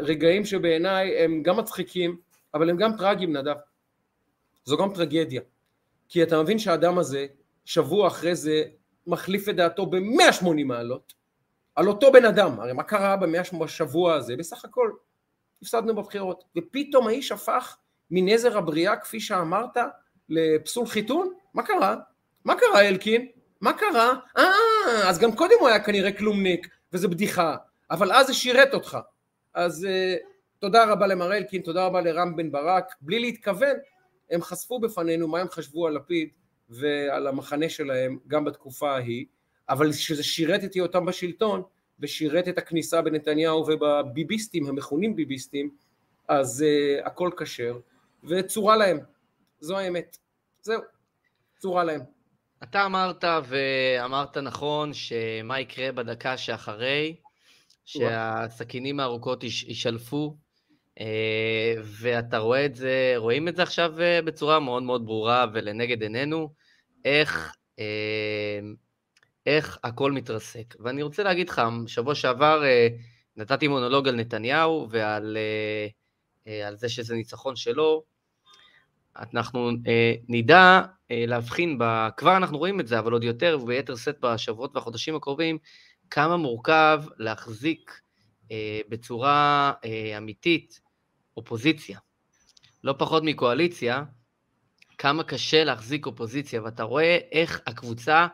רגעים 0.00 0.44
שבעיניי 0.44 1.18
הם 1.18 1.42
גם 1.42 1.56
מצחיקים, 1.56 2.16
אבל 2.54 2.70
הם 2.70 2.76
גם 2.76 2.96
טרגיים 2.96 3.36
נדב. 3.36 3.56
זו 4.64 4.76
גם 4.76 4.94
טרגדיה. 4.94 5.40
כי 6.08 6.22
אתה 6.22 6.42
מבין 6.42 6.58
שהאדם 6.58 6.98
הזה, 6.98 7.26
שבוע 7.64 8.08
אחרי 8.08 8.34
זה, 8.34 8.62
מחליף 9.06 9.48
את 9.48 9.56
דעתו 9.56 9.86
ב-180 9.86 10.64
מעלות, 10.64 11.12
על 11.74 11.88
אותו 11.88 12.12
בן 12.12 12.24
אדם, 12.24 12.60
הרי 12.60 12.72
מה 12.72 12.82
קרה 12.82 13.16
בשבוע 13.60 14.14
הזה? 14.14 14.36
בסך 14.36 14.64
הכל 14.64 14.90
הפסדנו 15.62 15.94
בבחירות, 15.94 16.44
ופתאום 16.58 17.06
האיש 17.06 17.32
הפך 17.32 17.76
מנזר 18.10 18.58
הבריאה, 18.58 18.96
כפי 18.96 19.20
שאמרת, 19.20 19.76
לפסול 20.28 20.86
חיתון? 20.86 21.32
מה 21.54 21.62
קרה? 21.62 21.96
מה 22.44 22.54
קרה 22.54 22.88
אלקין? 22.88 23.28
מה 23.60 23.72
קרה? 23.72 24.14
אה, 24.38 25.08
אז 25.08 25.18
גם 25.18 25.36
קודם 25.36 25.54
הוא 25.60 25.68
היה 25.68 25.84
כנראה 25.84 26.12
כלומניק, 26.12 26.68
וזה 26.92 27.08
בדיחה, 27.08 27.56
אבל 27.90 28.12
אז 28.12 28.26
זה 28.26 28.34
שירת 28.34 28.74
אותך. 28.74 28.98
אז 29.54 29.84
uh, 29.84 30.22
תודה 30.58 30.92
רבה 30.92 31.06
למר 31.06 31.32
אלקין, 31.32 31.62
תודה 31.62 31.86
רבה 31.86 32.00
לרם 32.00 32.36
בן 32.36 32.52
ברק, 32.52 32.94
בלי 33.00 33.18
להתכוון, 33.18 33.76
הם 34.30 34.42
חשפו 34.42 34.80
בפנינו 34.80 35.28
מה 35.28 35.40
הם 35.40 35.48
חשבו 35.48 35.86
על 35.86 35.96
לפיד 35.96 36.28
ועל 36.68 37.26
המחנה 37.26 37.68
שלהם 37.68 38.18
גם 38.26 38.44
בתקופה 38.44 38.90
ההיא, 38.90 39.26
אבל 39.68 39.92
שזה 39.92 40.22
שירת 40.22 40.64
את 40.64 40.74
היותם 40.74 41.06
בשלטון 41.06 41.62
ושירת 42.00 42.48
את 42.48 42.58
הכניסה 42.58 43.02
בנתניהו 43.02 43.66
ובביביסטים, 43.66 44.66
המכונים 44.66 45.16
ביביסטים, 45.16 45.70
אז 46.28 46.64
uh, 46.64 47.06
הכל 47.06 47.30
כשר, 47.36 47.78
וצורה 48.24 48.76
להם, 48.76 48.98
זו 49.60 49.78
האמת. 49.78 50.16
זהו, 50.62 50.82
צורה 51.58 51.84
להם. 51.84 52.00
אתה 52.62 52.86
אמרת, 52.86 53.24
ואמרת 53.44 54.36
נכון, 54.36 54.92
שמה 54.94 55.60
יקרה 55.60 55.92
בדקה 55.92 56.36
שאחרי, 56.36 57.16
שהסכינים 57.92 59.00
הארוכות 59.00 59.44
יישלפו, 59.44 60.36
אה, 61.00 61.74
ואתה 61.84 62.38
רואה 62.38 62.64
את 62.66 62.74
זה, 62.74 63.14
רואים 63.16 63.48
את 63.48 63.56
זה 63.56 63.62
עכשיו 63.62 64.00
אה, 64.00 64.22
בצורה 64.22 64.60
מאוד 64.60 64.82
מאוד 64.82 65.06
ברורה 65.06 65.46
ולנגד 65.52 66.02
עינינו, 66.02 66.52
איך, 67.04 67.54
אה, 67.78 68.60
איך 69.46 69.78
הכל 69.84 70.12
מתרסק. 70.12 70.74
ואני 70.80 71.02
רוצה 71.02 71.22
להגיד 71.22 71.48
לך, 71.48 71.62
שבוע 71.86 72.14
שעבר 72.14 72.62
נתתי 73.36 73.68
מונולוג 73.68 74.08
על 74.08 74.14
נתניהו 74.16 74.86
ועל 74.90 75.38
על 76.66 76.76
זה 76.76 76.88
שזה 76.88 77.14
ניצחון 77.14 77.56
שלו, 77.56 78.02
אנחנו 79.16 79.70
אה, 79.86 80.14
נדע 80.28 80.82
אה, 81.10 81.24
להבחין, 81.26 81.78
ב, 81.78 82.08
כבר 82.16 82.36
אנחנו 82.36 82.58
רואים 82.58 82.80
את 82.80 82.86
זה, 82.86 82.98
אבל 82.98 83.12
עוד 83.12 83.24
יותר 83.24 83.58
וביתר 83.62 83.96
שאת 83.96 84.20
בשבועות 84.20 84.76
והחודשים 84.76 85.16
הקרובים, 85.16 85.58
כמה 86.10 86.36
מורכב 86.36 87.02
להחזיק 87.16 88.00
אה, 88.52 88.80
בצורה 88.88 89.72
אה, 89.84 90.18
אמיתית 90.18 90.80
אופוזיציה. 91.36 91.98
לא 92.84 92.94
פחות 92.98 93.22
מקואליציה, 93.26 94.02
כמה 94.98 95.24
קשה 95.24 95.64
להחזיק 95.64 96.06
אופוזיציה, 96.06 96.62
ואתה 96.62 96.82
רואה 96.82 97.18
איך 97.32 97.60
הקבוצה 97.66 98.26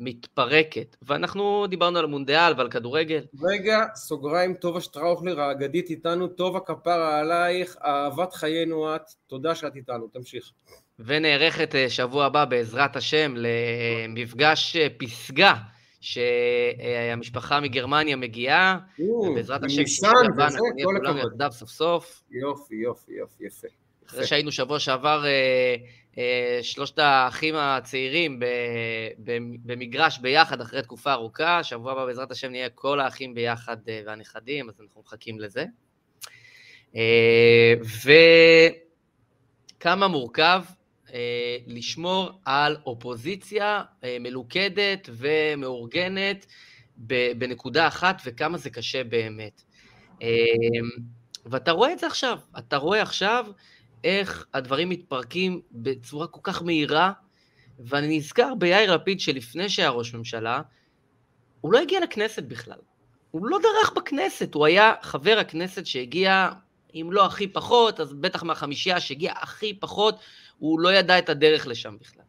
מתפרקת. 0.00 0.96
ואנחנו 1.02 1.66
דיברנו 1.66 1.98
על 1.98 2.04
המונדיאל 2.04 2.52
ועל 2.56 2.70
כדורגל. 2.70 3.24
רגע, 3.42 3.84
סוגריים, 3.94 4.54
טובה 4.54 4.80
שטראוכלר 4.80 5.40
האגדית 5.40 5.90
איתנו, 5.90 6.28
טובה 6.28 6.60
כפרה 6.60 7.18
עלייך, 7.18 7.76
אהבת 7.84 8.34
חיינו 8.34 8.96
את, 8.96 9.02
תודה 9.26 9.54
שאת 9.54 9.76
איתנו, 9.76 10.08
תמשיך. 10.08 10.52
ונערכת 10.98 11.74
אה, 11.74 11.90
שבוע 11.90 12.24
הבא 12.24 12.44
בעזרת 12.44 12.96
השם 12.96 13.34
למפגש 13.36 14.76
אה, 14.76 14.86
פסגה. 14.98 15.54
שהמשפחה 16.00 17.60
מגרמניה 17.60 18.16
מגיעה, 18.16 18.78
ובעזרת 18.98 19.64
השם, 19.64 19.80
ניסן 19.80 20.08
כל 20.84 20.96
הכבוד. 20.96 21.52
סוף 21.52 21.68
סוף. 21.68 22.22
יופי, 22.30 22.74
יופי, 22.74 23.12
יופי, 23.12 23.44
יפה. 23.46 23.68
אחרי 24.08 24.26
שהיינו 24.26 24.52
שבוע 24.52 24.78
שעבר 24.78 25.24
אה, 25.26 25.76
אה, 26.18 26.58
שלושת 26.62 26.98
האחים 26.98 27.54
הצעירים 27.56 28.40
במגרש 29.64 30.18
ביחד 30.18 30.60
אחרי 30.60 30.82
תקופה 30.82 31.12
ארוכה, 31.12 31.64
שבוע 31.64 31.92
הבא 31.92 32.06
בעזרת 32.06 32.30
השם 32.30 32.50
נהיה 32.50 32.68
כל 32.68 33.00
האחים 33.00 33.34
ביחד 33.34 33.76
אה, 33.88 34.02
והנכדים, 34.06 34.68
אז 34.68 34.80
אנחנו 34.80 35.00
מחכים 35.00 35.40
לזה. 35.40 35.64
וכמה 39.76 40.08
מורכב 40.08 40.62
לשמור 41.66 42.30
על 42.44 42.76
אופוזיציה 42.86 43.82
מלוכדת 44.20 45.08
ומאורגנת 45.12 46.46
בנקודה 47.38 47.86
אחת, 47.86 48.22
וכמה 48.24 48.58
זה 48.58 48.70
קשה 48.70 49.04
באמת. 49.04 49.62
ואתה 51.46 51.72
רואה 51.72 51.92
את 51.92 51.98
זה 51.98 52.06
עכשיו, 52.06 52.38
אתה 52.58 52.76
רואה 52.76 53.02
עכשיו 53.02 53.46
איך 54.04 54.46
הדברים 54.54 54.88
מתפרקים 54.88 55.60
בצורה 55.72 56.26
כל 56.26 56.40
כך 56.42 56.62
מהירה, 56.62 57.12
ואני 57.78 58.16
נזכר 58.18 58.54
ביאיר 58.58 58.94
לפיד 58.94 59.20
שלפני 59.20 59.68
שהיה 59.68 59.90
ראש 59.90 60.14
ממשלה, 60.14 60.60
הוא 61.60 61.72
לא 61.72 61.78
הגיע 61.78 62.00
לכנסת 62.00 62.42
בכלל. 62.42 62.78
הוא 63.30 63.46
לא 63.46 63.58
דרך 63.58 63.92
בכנסת, 63.96 64.54
הוא 64.54 64.66
היה 64.66 64.92
חבר 65.02 65.38
הכנסת 65.40 65.86
שהגיע, 65.86 66.50
אם 66.94 67.08
לא 67.12 67.26
הכי 67.26 67.48
פחות, 67.48 68.00
אז 68.00 68.12
בטח 68.12 68.42
מהחמישייה 68.42 69.00
שהגיע 69.00 69.32
הכי 69.40 69.74
פחות, 69.74 70.18
הוא 70.58 70.80
לא 70.80 70.92
ידע 70.92 71.18
את 71.18 71.28
הדרך 71.28 71.66
לשם 71.66 71.96
בכלל. 72.00 72.22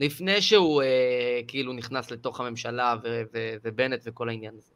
לפני 0.00 0.42
שהוא 0.42 0.82
אה, 0.82 1.40
כאילו 1.48 1.72
נכנס 1.72 2.10
לתוך 2.10 2.40
הממשלה 2.40 2.94
ו- 3.04 3.22
ו- 3.34 3.54
ובנט 3.64 4.00
וכל 4.04 4.28
העניין 4.28 4.54
הזה. 4.58 4.72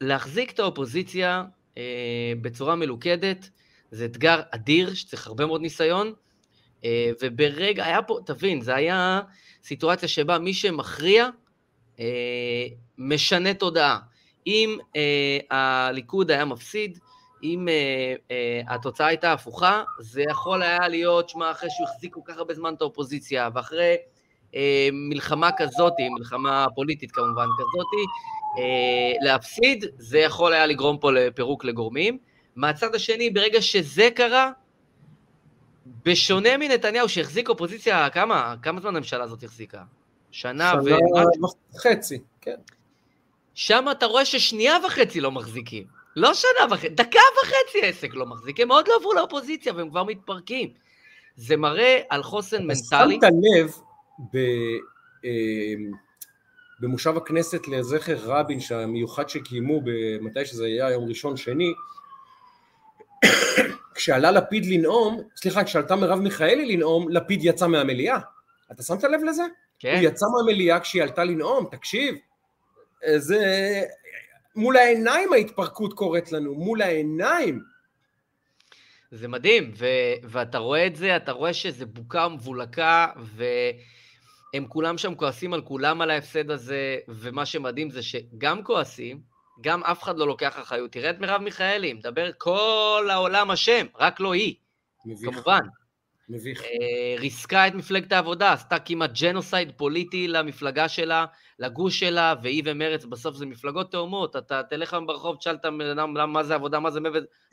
ולהחזיק 0.00 0.50
את 0.50 0.58
האופוזיציה 0.58 1.44
אה, 1.78 2.32
בצורה 2.40 2.76
מלוכדת, 2.76 3.50
זה 3.90 4.04
אתגר 4.04 4.40
אדיר, 4.50 4.94
שצריך 4.94 5.26
הרבה 5.26 5.46
מאוד 5.46 5.60
ניסיון, 5.60 6.12
אה, 6.84 7.10
וברגע, 7.22 7.84
היה 7.84 8.02
פה, 8.02 8.18
תבין, 8.26 8.60
זה 8.60 8.74
היה 8.74 9.20
סיטואציה 9.64 10.08
שבה 10.08 10.38
מי 10.38 10.54
שמכריע, 10.54 11.28
אה, 12.00 12.66
משנה 12.98 13.54
תודעה. 13.54 13.98
אם 14.46 14.78
אה, 14.96 15.38
הליכוד 15.50 16.30
היה 16.30 16.44
מפסיד, 16.44 16.98
אם 17.42 17.68
התוצאה 18.68 19.06
הייתה 19.06 19.32
הפוכה, 19.32 19.82
זה 19.98 20.22
יכול 20.30 20.62
היה 20.62 20.88
להיות, 20.88 21.28
שמע, 21.28 21.50
אחרי 21.50 21.70
שהוא 21.70 21.88
החזיק 21.88 22.14
כל 22.14 22.20
כך 22.24 22.36
הרבה 22.36 22.54
זמן 22.54 22.74
את 22.74 22.80
האופוזיציה, 22.80 23.48
ואחרי 23.54 23.96
מלחמה 24.92 25.50
כזאתי, 25.56 26.08
מלחמה 26.08 26.66
פוליטית 26.74 27.12
כמובן 27.12 27.46
כזאתי, 27.58 28.04
להפסיד, 29.20 29.84
זה 29.98 30.18
יכול 30.18 30.52
היה 30.52 30.66
לגרום 30.66 30.98
פה 30.98 31.12
לפירוק 31.12 31.64
לגורמים. 31.64 32.18
מהצד 32.56 32.94
השני, 32.94 33.30
ברגע 33.30 33.62
שזה 33.62 34.08
קרה, 34.14 34.50
בשונה 36.04 36.56
מנתניהו 36.56 37.08
שהחזיק 37.08 37.48
אופוזיציה, 37.48 38.10
כמה, 38.10 38.54
כמה 38.62 38.80
זמן 38.80 38.96
הממשלה 38.96 39.24
הזאת 39.24 39.42
החזיקה? 39.42 39.82
שנה, 40.30 40.72
שנה 40.82 41.24
וחצי, 41.74 42.18
כן. 42.40 42.56
שם 43.54 43.84
אתה 43.90 44.06
רואה 44.06 44.24
ששנייה 44.24 44.76
וחצי 44.86 45.20
לא 45.20 45.32
מחזיקים. 45.32 45.97
לא 46.16 46.34
שנה 46.34 46.66
וחצי, 46.70 46.88
דקה 46.88 47.20
וחצי 47.42 47.82
עסק 47.82 48.14
לא 48.14 48.26
מחזיק, 48.26 48.60
הם 48.60 48.70
עוד 48.70 48.88
לא 48.88 48.96
עברו 48.96 49.14
לאופוזיציה 49.14 49.72
והם 49.74 49.90
כבר 49.90 50.04
מתפרקים. 50.04 50.72
זה 51.36 51.56
מראה 51.56 52.00
על 52.08 52.22
חוסן 52.22 52.66
מנטלי. 52.66 53.18
שמת 53.20 53.32
לב 53.42 53.72
ב, 54.32 54.36
אה, 55.24 55.30
במושב 56.80 57.16
הכנסת 57.16 57.68
לזכר 57.68 58.16
רבין, 58.22 58.58
המיוחד 58.74 59.28
שקיימו, 59.28 59.80
מתי 60.20 60.44
שזה 60.44 60.64
היה 60.64 60.90
יום 60.90 61.08
ראשון 61.08 61.36
שני, 61.36 61.72
כשעלה 63.94 64.30
לפיד 64.30 64.66
לנאום, 64.66 65.22
סליחה, 65.36 65.64
כשעלתה 65.64 65.96
מרב 65.96 66.18
מיכאלי 66.18 66.76
לנאום, 66.76 67.08
לפיד 67.08 67.40
יצא 67.42 67.66
מהמליאה. 67.66 68.18
אתה 68.72 68.82
שמת 68.82 69.04
לב 69.04 69.20
לזה? 69.24 69.42
כן. 69.78 69.94
הוא 69.94 70.08
יצא 70.08 70.26
מהמליאה 70.36 70.80
כשהיא 70.80 71.02
עלתה 71.02 71.24
לנאום, 71.24 71.66
תקשיב. 71.70 72.14
זה... 73.16 73.82
מול 74.58 74.76
העיניים 74.76 75.32
ההתפרקות 75.32 75.92
קורית 75.92 76.32
לנו, 76.32 76.54
מול 76.54 76.82
העיניים. 76.82 77.62
זה 79.10 79.28
מדהים, 79.28 79.72
ו- 79.76 80.14
ואתה 80.22 80.58
רואה 80.58 80.86
את 80.86 80.96
זה, 80.96 81.16
אתה 81.16 81.32
רואה 81.32 81.52
שזה 81.52 81.86
בוקה 81.86 82.28
מבולקה, 82.28 83.06
והם 83.16 84.66
כולם 84.68 84.98
שם 84.98 85.14
כועסים 85.14 85.52
על 85.54 85.62
כולם 85.62 86.00
על 86.00 86.10
ההפסד 86.10 86.50
הזה, 86.50 86.96
ומה 87.08 87.46
שמדהים 87.46 87.90
זה 87.90 88.02
שגם 88.02 88.62
כועסים, 88.62 89.20
גם 89.60 89.84
אף 89.84 90.02
אחד 90.02 90.18
לא 90.18 90.26
לוקח 90.26 90.58
אחריות. 90.58 90.92
תראה 90.92 91.10
את 91.10 91.20
מרב 91.20 91.40
מיכאלי, 91.42 91.92
מדבר 91.92 92.30
כל 92.38 93.08
העולם 93.10 93.50
אשם, 93.50 93.86
רק 93.98 94.20
לא 94.20 94.32
היא, 94.32 94.54
מביך. 95.06 95.30
כמובן. 95.34 95.60
מביך. 96.28 96.62
אה, 96.62 97.14
ריסקה 97.18 97.66
את 97.66 97.74
מפלגת 97.74 98.12
העבודה, 98.12 98.52
עשתה 98.52 98.78
כמעט 98.78 99.10
ג'נוסייד 99.22 99.72
פוליטי 99.76 100.28
למפלגה 100.28 100.88
שלה, 100.88 101.26
לגוש 101.58 102.00
שלה, 102.00 102.34
והיא 102.42 102.62
ומרץ 102.66 103.04
בסוף 103.04 103.36
זה 103.36 103.46
מפלגות 103.46 103.92
תאומות. 103.92 104.36
אתה 104.36 104.62
תלך 104.62 104.92
היום 104.94 105.06
ברחוב, 105.06 105.36
תשאל 105.36 105.54
את 105.54 105.64
הבן 105.64 105.98
אדם 105.98 106.32
מה 106.32 106.44
זה 106.44 106.54
עבודה, 106.54 106.80
מה 106.80 106.90
זה 106.90 107.00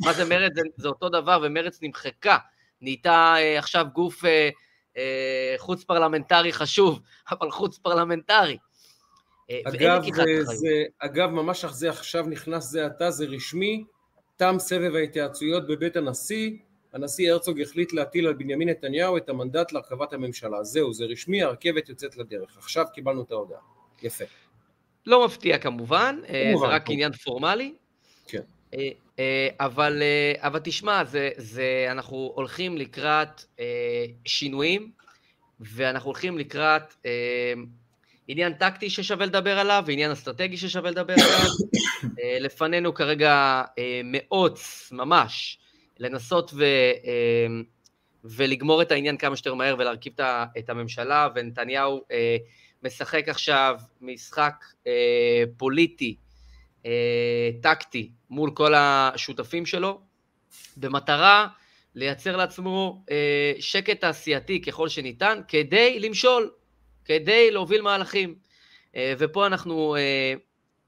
מה 0.05 0.13
זה 0.13 0.25
מרצ, 0.25 0.51
זה, 0.55 0.61
זה 0.77 0.87
אותו 0.87 1.09
דבר, 1.09 1.39
ומרצ 1.43 1.79
נמחקה. 1.81 2.37
נהייתה 2.81 3.35
אה, 3.37 3.59
עכשיו 3.59 3.85
גוף 3.93 4.25
אה, 4.25 4.49
אה, 4.97 5.55
חוץ 5.57 5.83
פרלמנטרי 5.83 6.53
חשוב, 6.53 6.99
אבל 7.31 7.51
חוץ 7.51 7.77
פרלמנטרי. 7.77 8.57
אה, 9.51 9.59
אגב, 9.65 10.03
זה, 10.43 10.83
אגב, 10.99 11.29
ממש 11.29 11.65
זה 11.65 11.89
עכשיו 11.89 12.25
נכנס 12.27 12.63
זה 12.63 12.85
עתה, 12.85 13.11
זה 13.11 13.25
רשמי, 13.25 13.83
תם 14.35 14.55
סבב 14.59 14.95
ההתייעצויות 14.95 15.67
בבית 15.67 15.95
הנשיא, 15.95 16.51
הנשיא 16.95 17.31
הרצוג 17.31 17.61
החליט 17.61 17.93
להטיל 17.93 18.27
על 18.27 18.33
בנימין 18.33 18.69
נתניהו 18.69 19.17
את 19.17 19.29
המנדט 19.29 19.71
להרכבת 19.71 20.13
הממשלה. 20.13 20.63
זהו, 20.63 20.93
זה 20.93 21.05
רשמי, 21.05 21.43
הרכבת 21.43 21.89
יוצאת 21.89 22.17
לדרך. 22.17 22.57
עכשיו 22.57 22.85
קיבלנו 22.93 23.21
את 23.21 23.31
ההודעה. 23.31 23.59
יפה. 24.01 24.25
לא 25.05 25.25
מפתיע 25.25 25.57
כמובן, 25.57 26.19
אה, 26.29 26.43
כמובן 26.51 26.67
זה 26.67 26.75
רק 26.75 26.85
כמובן. 26.85 26.93
עניין 26.93 27.11
פורמלי. 27.11 27.73
כן. 28.27 28.41
אבל, 29.59 30.03
אבל 30.37 30.59
תשמע, 30.63 31.03
זה, 31.05 31.29
זה, 31.37 31.87
אנחנו 31.91 32.31
הולכים 32.35 32.77
לקראת 32.77 33.41
שינויים, 34.25 34.91
ואנחנו 35.59 36.09
הולכים 36.09 36.37
לקראת 36.37 36.93
עניין 38.27 38.53
טקטי 38.53 38.89
ששווה 38.89 39.25
לדבר 39.25 39.59
עליו, 39.59 39.83
ועניין 39.87 40.11
אסטרטגי 40.11 40.57
ששווה 40.57 40.91
לדבר 40.91 41.13
עליו. 41.13 41.49
אה, 42.19 42.37
לפנינו 42.39 42.93
כרגע 42.93 43.63
אה, 43.79 44.01
מאוץ 44.03 44.89
ממש 44.91 45.59
לנסות 45.99 46.51
ו, 46.53 46.63
אה, 46.63 47.47
ולגמור 48.23 48.81
את 48.81 48.91
העניין 48.91 49.17
כמה 49.17 49.35
שיותר 49.35 49.53
מהר 49.53 49.75
ולהרכיב 49.79 50.13
את 50.57 50.69
הממשלה, 50.69 51.27
ונתניהו 51.35 52.03
משחק 52.83 53.29
עכשיו 53.29 53.75
משחק 54.01 54.65
פוליטי, 55.57 56.15
טקטי, 57.61 58.11
מול 58.29 58.51
כל 58.53 58.73
השותפים 58.75 59.65
שלו, 59.65 60.01
במטרה 60.77 61.47
לייצר 61.95 62.35
לעצמו 62.35 63.03
שקט 63.59 64.01
תעשייתי 64.01 64.61
ככל 64.61 64.89
שניתן, 64.89 65.39
כדי 65.47 65.99
למשול. 65.99 66.51
כדי 67.05 67.51
להוביל 67.51 67.81
מהלכים. 67.81 68.35
אה, 68.95 69.13
ופה 69.17 69.47
אנחנו, 69.47 69.95
אה, 69.95 70.33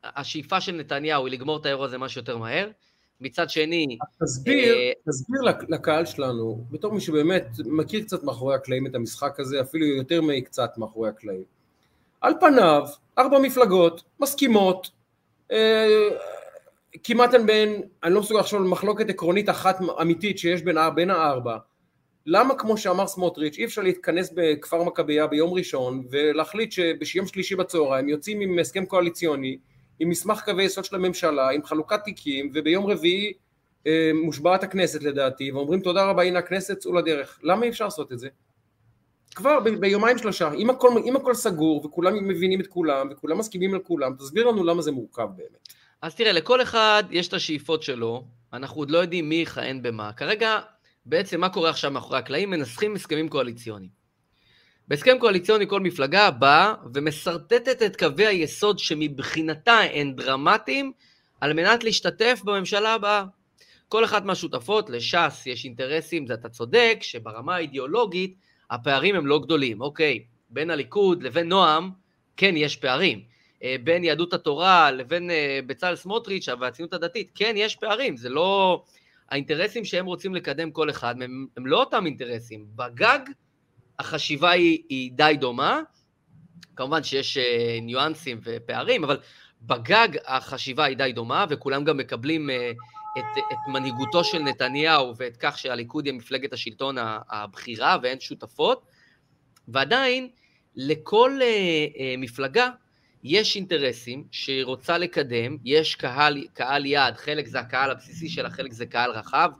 השאיפה 0.04 0.62
של 0.62 0.72
נתניהו 0.72 1.26
היא 1.26 1.34
לגמור 1.34 1.58
את 1.58 1.66
האירוע 1.66 1.86
הזה 1.86 1.98
משהו 1.98 2.22
יותר 2.22 2.38
מהר. 2.38 2.70
מצד 3.22 3.50
שני... 3.50 3.98
תסביר, 4.24 4.76
אה, 4.76 4.92
תסביר 5.10 5.42
לקהל 5.70 6.06
שלנו, 6.06 6.64
בתור 6.72 6.94
מי 6.94 7.02
שבאמת 7.02 7.48
מכיר 7.66 8.04
קצת 8.04 8.24
מאחורי 8.24 8.56
הקלעים 8.56 8.88
את 8.88 8.96
המשחק 8.96 9.40
הזה, 9.40 9.62
אפילו 9.62 9.86
יותר 9.86 10.22
מקצת 10.22 10.78
מאחורי 10.78 11.10
הקלעים. 11.10 11.44
על 12.22 12.34
פניו, 12.40 12.84
ארבע 13.18 13.40
מפלגות, 13.40 14.04
מסכימות, 14.20 14.90
כמעט 17.04 17.34
אין 17.34 17.46
בין, 17.46 17.82
אני 18.04 18.14
לא 18.14 18.20
מסוגל 18.20 18.40
לחשוב 18.40 18.62
על 18.62 18.68
מחלוקת 18.68 19.10
עקרונית 19.10 19.50
אחת 19.50 19.78
אמיתית 20.02 20.38
שיש 20.38 20.62
בין, 20.62 20.78
בין 20.96 21.10
הארבע, 21.10 21.58
למה 22.26 22.56
כמו 22.56 22.78
שאמר 22.78 23.08
סמוטריץ' 23.08 23.58
אי 23.58 23.66
אפשר 23.66 23.82
להתכנס 23.82 24.34
בכפר 24.36 24.84
מכבייה 24.84 25.28
ביום 25.28 25.54
ראשון 25.54 26.04
ולהחליט 26.10 26.72
שביום 26.72 27.28
שלישי 27.28 27.56
בצהריים 27.56 28.10
יוצאים 28.10 28.42
עם 28.42 28.60
הסכם 28.60 28.86
קואליציוני 28.86 29.58
עם 30.00 30.10
מסמך 30.10 30.42
קווי 30.46 30.64
יסוד 30.64 30.86
של 30.86 30.96
הממשלה 30.96 31.50
עם 31.50 31.64
חלוקת 31.64 32.04
תיקים 32.04 32.52
וביום 32.54 32.86
רביעי 32.86 33.34
אה, 33.88 34.12
מושבעת 34.24 34.64
הכנסת 34.64 35.04
לדעתי 35.04 35.52
ואומרים 35.52 35.80
תודה 35.80 36.06
רבה 36.06 36.24
הנה 36.24 36.40
הכנסת 36.40 36.78
צאו 36.78 36.94
לדרך 36.94 37.40
למה 37.44 37.64
אי 37.64 37.70
אפשר 37.70 37.86
לעשות 37.86 38.12
את 38.12 38.20
זה? 38.20 38.30
כבר 39.36 39.60
ב- 39.60 39.70
ביומיים 39.70 40.18
שלושה 40.18 40.54
אם 40.54 40.70
הכל, 40.70 40.90
אם 41.06 41.16
הכל 41.16 41.34
סגור 41.34 41.86
וכולם 41.86 42.28
מבינים 42.28 42.62
את 42.62 42.68
כולם 42.68 43.08
וכולם 43.12 43.38
מסכימים 43.38 43.74
על 43.74 43.80
כולם 43.80 44.16
תסביר 44.16 44.48
לנו 44.48 44.64
למה 44.64 44.82
זה 44.82 44.92
מורכב 44.92 45.28
באמת 45.36 45.70
אז 46.02 46.16
תראה 46.16 46.32
לכל 46.32 46.62
אחד 46.62 47.04
יש 47.12 47.28
את 47.28 47.34
השאיפות 47.34 47.84
שלו 47.84 48.24
אנחנו 48.54 48.82
עוד 48.82 48.92
לא 48.92 48.98
יודעים 48.98 49.30
מי 49.30 49.36
יכהן 49.36 49.82
במה 49.82 50.14
כרגע 50.14 50.60
בעצם 51.06 51.42
מה 51.42 51.50
קורה 51.50 51.70
עכשיו 51.70 51.92
מאחורי 51.92 52.20
הקלעים? 52.20 52.50
מנסחים 52.50 52.96
הסכמים 52.96 53.30
קואליציוניים. 53.30 53.97
בהסכם 54.88 55.18
קואליציוני 55.20 55.68
כל 55.68 55.80
מפלגה 55.80 56.32
באה 56.32 56.74
ומסרטטת 56.94 57.84
את 57.84 57.96
קווי 57.96 58.26
היסוד 58.26 58.80
שמבחינתה 58.80 59.80
הם 59.94 60.14
דרמטיים 60.14 60.92
על 61.42 61.54
מנת 61.54 61.84
להשתתף 61.84 62.42
בממשלה 62.44 62.94
הבאה. 62.94 63.24
כל 63.90 64.06
אחת 64.06 64.26
מהשותפות, 64.26 64.90
לש"ס 64.90 65.44
יש 65.46 65.66
אינטרסים, 65.66 66.28
זה 66.28 66.34
אתה 66.34 66.50
צודק, 66.50 66.98
שברמה 67.02 67.56
האידיאולוגית 67.56 68.36
הפערים 68.70 69.16
הם 69.16 69.28
לא 69.28 69.40
גדולים. 69.40 69.82
אוקיי, 69.82 70.24
בין 70.50 70.70
הליכוד 70.70 71.24
לבין 71.24 71.50
נועם, 71.50 71.92
כן 72.38 72.58
יש 72.58 72.76
פערים. 72.76 73.22
אה, 73.64 73.76
בין 73.84 74.04
יהדות 74.04 74.34
התורה 74.34 74.92
לבין 74.92 75.32
אה, 75.32 75.60
בצלאל 75.68 75.96
סמוטריץ' 75.96 76.48
והציונות 76.60 76.94
הדתית, 76.94 77.32
כן 77.36 77.54
יש 77.58 77.76
פערים, 77.76 78.18
זה 78.18 78.30
לא... 78.30 78.84
האינטרסים 79.30 79.86
שהם 79.86 80.06
רוצים 80.06 80.36
לקדם 80.36 80.72
כל 80.72 80.90
אחד 80.90 81.22
הם, 81.22 81.48
הם 81.58 81.68
לא 81.68 81.80
אותם 81.80 82.06
אינטרסים. 82.06 82.66
בגג 82.76 83.20
החשיבה 84.00 84.52
היא, 84.52 84.84
היא 84.90 85.12
די 85.12 85.36
דומה, 85.40 85.82
כמובן 86.76 87.04
שיש 87.04 87.38
uh, 87.38 87.42
ניואנסים 87.82 88.40
ופערים, 88.44 89.04
אבל 89.04 89.18
בגג 89.62 90.08
החשיבה 90.26 90.84
היא 90.86 90.98
די 90.98 91.12
דומה, 91.16 91.46
וכולם 91.50 91.84
גם 91.84 91.98
מקבלים 91.98 92.50
uh, 92.50 92.54
את, 93.20 93.44
את 93.52 93.58
מנהיגותו 93.68 94.24
של 94.24 94.40
נתניהו 94.40 95.14
ואת 95.18 95.38
כך 95.38 95.58
שהליכוד 95.58 96.06
יהיה 96.06 96.18
מפלגת 96.18 96.54
השלטון 96.54 96.96
הבכירה 97.30 97.98
ואין 98.04 98.20
שותפות, 98.20 98.86
ועדיין 99.68 100.30
לכל 100.76 101.40
uh, 101.40 101.96
uh, 101.96 102.00
מפלגה 102.18 102.70
יש 103.24 103.56
אינטרסים 103.56 104.24
שהיא 104.32 104.64
רוצה 104.64 104.98
לקדם, 104.98 105.58
יש 105.64 105.96
קהל, 105.96 106.44
קהל 106.54 106.86
יעד, 106.86 107.18
חלק 107.18 107.48
זה 107.48 107.60
הקהל 107.60 107.92
הבסיסי 107.92 108.30
שלה, 108.30 108.50
חלק 108.50 108.74
זה 108.74 108.86
קהל 108.86 109.12
רחב, 109.12 109.52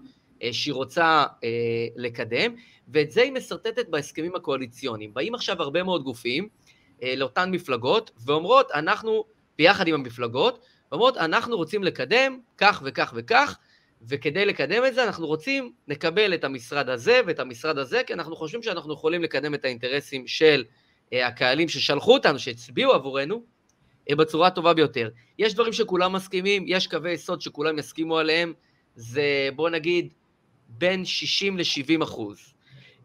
שהיא 0.52 0.74
רוצה 0.74 1.26
אה, 1.44 1.50
לקדם, 1.96 2.56
ואת 2.88 3.12
זה 3.12 3.22
היא 3.22 3.32
משרטטת 3.32 3.90
בהסכמים 3.90 4.36
הקואליציוניים. 4.36 5.14
באים 5.14 5.36
עכשיו 5.36 5.62
הרבה 5.62 5.84
מאוד 5.84 6.04
גופים 6.04 6.48
אה, 7.04 7.16
לאותן 7.16 7.52
מפלגות, 7.52 8.12
ואומרות, 8.26 8.72
אנחנו, 8.72 9.24
ביחד 9.58 9.88
עם 9.88 9.94
המפלגות, 9.94 10.66
ואומרות, 10.92 11.18
אנחנו 11.18 11.58
רוצים 11.58 11.84
לקדם 11.84 12.40
כך 12.58 12.82
וכך 12.86 13.14
וכך, 13.16 13.58
וכדי 14.08 14.46
לקדם 14.46 14.86
את 14.86 14.94
זה 14.94 15.04
אנחנו 15.04 15.28
רוצים 15.28 15.74
לקבל 15.88 16.34
את 16.34 16.44
המשרד 16.44 16.90
הזה 16.90 17.22
ואת 17.28 17.40
המשרד 17.40 17.78
הזה, 17.78 18.02
כי 18.08 18.14
אנחנו 18.14 18.36
חושבים 18.36 18.64
שאנחנו 18.64 18.94
יכולים 18.94 19.24
לקדם 19.24 19.54
את 19.54 19.66
האינטרסים 19.66 20.28
של 20.28 20.64
הקהלים 21.12 21.70
ששלחו 21.70 22.14
אותנו, 22.14 22.40
שהצביעו 22.40 22.94
עבורנו, 22.94 23.44
אה, 24.10 24.16
בצורה 24.16 24.48
הטובה 24.48 24.74
ביותר. 24.74 25.10
יש 25.40 25.54
דברים 25.54 25.74
שכולם 25.74 26.14
מסכימים, 26.14 26.64
יש 26.68 26.88
קווי 26.88 27.12
יסוד 27.12 27.42
שכולם 27.42 27.80
יסכימו 27.80 28.18
עליהם, 28.18 28.54
זה 28.96 29.50
בוא 29.56 29.70
נגיד 29.70 30.14
בין 30.70 31.06
60 31.06 31.58
ל-70 31.58 32.04
אחוז. 32.04 32.54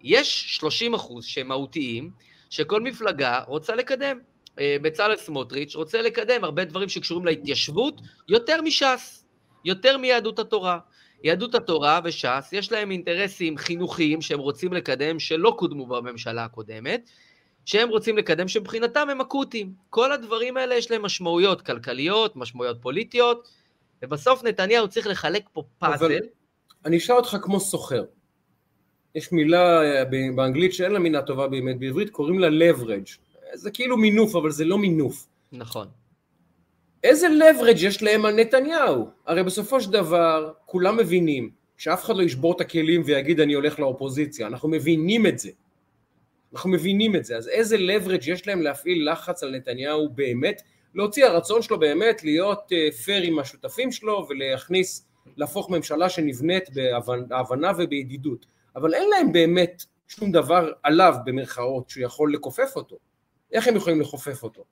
יש 0.03 0.57
30 0.57 0.95
אחוז 0.95 1.25
שהם 1.25 1.49
מהותיים, 1.49 2.11
שכל 2.51 2.81
מפלגה 2.81 3.41
רוצה 3.47 3.75
לקדם. 3.75 4.19
אה, 4.59 4.77
בצלאל 4.83 5.17
סמוטריץ' 5.17 5.75
רוצה 5.75 6.03
לקדם 6.03 6.45
הרבה 6.45 6.65
דברים 6.65 6.89
שקשורים 6.89 7.25
להתיישבות 7.25 8.01
יותר 8.29 8.63
מש"ס, 8.63 9.25
יותר 9.65 9.99
מיהדות 9.99 10.39
התורה. 10.39 10.79
יהדות 11.25 11.55
התורה 11.55 12.01
וש"ס, 12.05 12.49
יש 12.53 12.73
להם 12.73 12.91
אינטרסים 12.91 13.57
חינוכיים 13.57 14.23
שהם 14.23 14.39
רוצים 14.39 14.73
לקדם 14.73 15.19
שלא 15.19 15.55
קודמו 15.59 15.87
בממשלה 15.87 16.45
הקודמת, 16.45 17.11
שהם 17.65 17.89
רוצים 17.89 18.19
לקדם, 18.19 18.49
שמבחינתם 18.49 19.09
הם 19.11 19.21
אקוטיים. 19.21 19.73
כל 19.91 20.13
הדברים 20.13 20.57
האלה 20.57 20.75
יש 20.75 20.91
להם 20.91 21.03
משמעויות 21.03 21.63
כלכליות, 21.63 22.37
משמעויות 22.37 22.77
פוליטיות, 22.83 23.49
ובסוף 24.03 24.45
נתניהו 24.45 24.89
צריך 24.89 25.07
לחלק 25.07 25.43
פה 25.53 25.63
פאזל. 25.79 26.05
אבל 26.07 26.15
אני 26.85 26.97
אשאל 26.97 27.17
אותך 27.17 27.37
כמו 27.43 27.61
סוחר. 27.61 28.05
יש 29.15 29.33
מילה 29.33 29.83
אה, 29.83 30.05
באנגלית 30.35 30.75
שאין 30.75 30.93
לה 30.93 30.99
מילה 30.99 31.23
טובה 31.23 31.49
באמת, 31.49 31.79
בעברית 31.79 32.11
קוראים 32.11 32.39
לה 32.39 32.49
leverage. 32.49 33.19
זה 33.55 33.71
כאילו 33.71 33.97
מינוף, 33.97 34.37
אבל 34.37 34.51
זה 34.51 34.65
לא 34.65 34.79
מינוף. 34.79 35.27
נכון. 35.53 35.87
איזה 37.05 37.27
leverage 37.29 37.85
יש 37.85 38.03
להם 38.03 38.25
על 38.25 38.35
נתניהו? 38.35 39.09
הרי 39.27 39.43
בסופו 39.43 39.81
של 39.81 39.91
דבר, 39.91 40.53
כולם 40.67 40.97
מבינים 40.97 41.51
שאף 41.77 42.05
אחד 42.05 42.17
לא 42.17 42.23
ישבור 42.23 42.53
את 42.57 42.61
הכלים 42.61 43.03
ויגיד 43.05 43.41
אני 43.41 43.53
הולך 43.53 43.81
לאופוזיציה, 43.81 44.47
אנחנו 44.47 44.69
מבינים 44.69 45.27
את 45.27 45.39
זה. 45.39 45.51
אנחנו 46.53 46.71
מבינים 46.71 47.17
את 47.17 47.25
זה, 47.25 47.37
אז 47.37 47.49
איזה 47.49 47.77
leverage 47.77 48.31
יש 48.31 48.49
להם 48.49 48.63
להפעיל 48.63 49.13
לחץ 49.13 49.43
על 49.43 49.57
נתניהו 49.57 50.09
באמת, 50.09 50.63
להוציא 50.95 51.25
הרצון 51.25 51.63
שלו 51.63 51.79
באמת 51.79 52.25
להיות 52.25 52.73
פייר 53.05 53.23
אה, 53.23 53.29
עם 53.29 53.39
השותפים 53.39 53.93
שלו 53.93 54.27
ולהכניס, 54.29 55.07
להפוך 55.37 55.71
ממשלה 55.71 56.09
שנבנית 56.09 56.65
בהבנה 57.29 57.71
ובידידות, 57.79 58.47
אבל 58.77 58.95
אין 58.95 59.11
להם 59.11 59.33
באמת 59.33 59.85
שום 60.09 60.33
דבר 60.33 60.73
עליו 60.83 61.15
במרכאות 61.25 61.91
שהוא 61.91 62.05
יכול 62.05 62.35
לכופף 62.35 62.77
אותו, 62.77 62.97
איך 63.53 63.69
הם 63.69 63.77
יכולים 63.77 64.01
לכופף 64.01 64.43
אותו? 64.43 64.65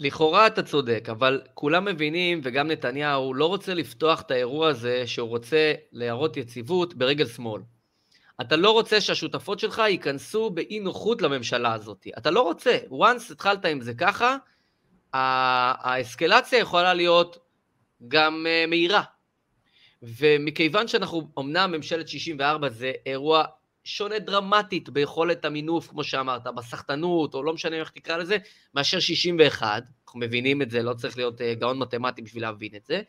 לכאורה 0.00 0.46
אתה 0.46 0.62
צודק, 0.62 1.08
אבל 1.10 1.42
כולם 1.54 1.84
מבינים, 1.84 2.40
וגם 2.42 2.70
נתניהו, 2.70 3.34
לא 3.34 3.46
רוצה 3.46 3.74
לפתוח 3.74 4.20
את 4.20 4.30
האירוע 4.30 4.68
הזה 4.68 5.06
שהוא 5.06 5.28
רוצה 5.28 5.72
להראות 5.92 6.36
יציבות 6.36 6.94
ברגל 6.94 7.26
שמאל. 7.26 7.62
אתה 8.40 8.56
לא 8.56 8.70
רוצה 8.70 9.00
שהשותפות 9.00 9.58
שלך 9.58 9.82
ייכנסו 9.88 10.50
באי 10.50 10.80
נוחות 10.80 11.22
לממשלה 11.22 11.74
הזאת. 11.74 12.06
אתה 12.18 12.30
לא 12.30 12.40
רוצה. 12.40 12.78
once 12.90 13.32
התחלת 13.32 13.64
עם 13.64 13.80
זה 13.80 13.94
ככה, 13.94 14.36
האסקלציה 15.12 16.58
יכולה 16.58 16.94
להיות 16.94 17.38
גם 18.08 18.46
uh, 18.46 18.70
מהירה. 18.70 19.02
ומכיוון 20.06 20.88
שאנחנו, 20.88 21.28
אמנם 21.38 21.72
ממשלת 21.72 22.08
64 22.08 22.68
זה 22.68 22.92
אירוע 23.06 23.44
שונה 23.84 24.18
דרמטית 24.18 24.88
ביכולת 24.88 25.44
המינוף, 25.44 25.88
כמו 25.88 26.04
שאמרת, 26.04 26.46
בסחטנות, 26.46 27.34
או 27.34 27.42
לא 27.42 27.52
משנה 27.52 27.76
איך 27.76 27.90
תקרא 27.90 28.16
לזה, 28.16 28.36
מאשר 28.74 29.00
61. 29.00 29.82
אנחנו 30.04 30.20
מבינים 30.20 30.62
את 30.62 30.70
זה, 30.70 30.82
לא 30.82 30.94
צריך 30.94 31.16
להיות 31.16 31.40
uh, 31.40 31.44
גאון 31.60 31.78
מתמטי 31.78 32.22
בשביל 32.22 32.42
להבין 32.42 32.70
את 32.76 32.86
זה. 32.86 33.02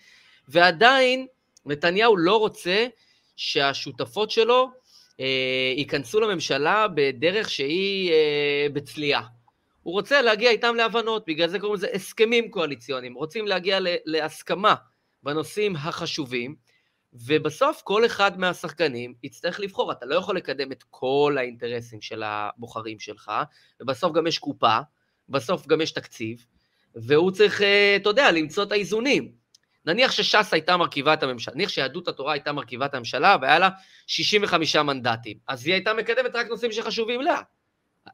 ועדיין, 0.47 1.27
נתניהו 1.65 2.17
לא 2.17 2.37
רוצה 2.37 2.87
שהשותפות 3.35 4.31
שלו 4.31 4.69
uh, 5.11 5.21
ייכנסו 5.77 6.19
לממשלה 6.19 6.87
בדרך 6.95 7.49
שהיא 7.49 8.11
uh, 8.11 8.73
בצליעה. 8.73 9.23
הוא 9.83 9.93
רוצה 9.93 10.21
להגיע 10.21 10.51
איתם 10.51 10.75
להבנות, 10.75 11.23
בגלל 11.27 11.47
זה 11.47 11.59
קוראים 11.59 11.75
לזה 11.75 11.87
הסכמים 11.93 12.51
קואליציוניים. 12.51 13.13
רוצים 13.13 13.47
להגיע 13.47 13.79
להסכמה 14.05 14.75
בנושאים 15.23 15.75
החשובים, 15.75 16.66
ובסוף 17.13 17.81
כל 17.81 18.05
אחד 18.05 18.39
מהשחקנים 18.39 19.13
יצטרך 19.23 19.59
לבחור. 19.59 19.91
אתה 19.91 20.05
לא 20.05 20.15
יכול 20.15 20.37
לקדם 20.37 20.71
את 20.71 20.83
כל 20.89 21.35
האינטרסים 21.39 22.01
של 22.01 22.23
הבוחרים 22.23 22.99
שלך, 22.99 23.31
ובסוף 23.81 24.13
גם 24.13 24.27
יש 24.27 24.37
קופה, 24.37 24.79
בסוף 25.29 25.67
גם 25.67 25.81
יש 25.81 25.91
תקציב, 25.91 26.45
והוא 26.95 27.31
צריך, 27.31 27.61
אה, 27.61 27.95
אתה 27.95 28.09
יודע, 28.09 28.31
למצוא 28.31 28.63
את 28.63 28.71
האיזונים. 28.71 29.31
נניח 29.85 30.11
שש"ס 30.11 30.53
הייתה 30.53 30.77
מרכיבה 30.77 31.13
את 31.13 31.23
הממשלה, 31.23 31.55
נניח 31.55 31.69
שיהדות 31.69 32.07
התורה 32.07 32.33
הייתה 32.33 32.51
מרכיבה 32.51 32.85
את 32.85 32.93
הממשלה 32.93 33.37
והיה 33.41 33.59
לה 33.59 33.69
65 34.07 34.75
מנדטים, 34.75 35.37
אז 35.47 35.65
היא 35.65 35.73
הייתה 35.73 35.93
מקדמת 35.93 36.35
רק 36.35 36.47
נושאים 36.47 36.71
שחשובים 36.71 37.21
לה. 37.21 37.41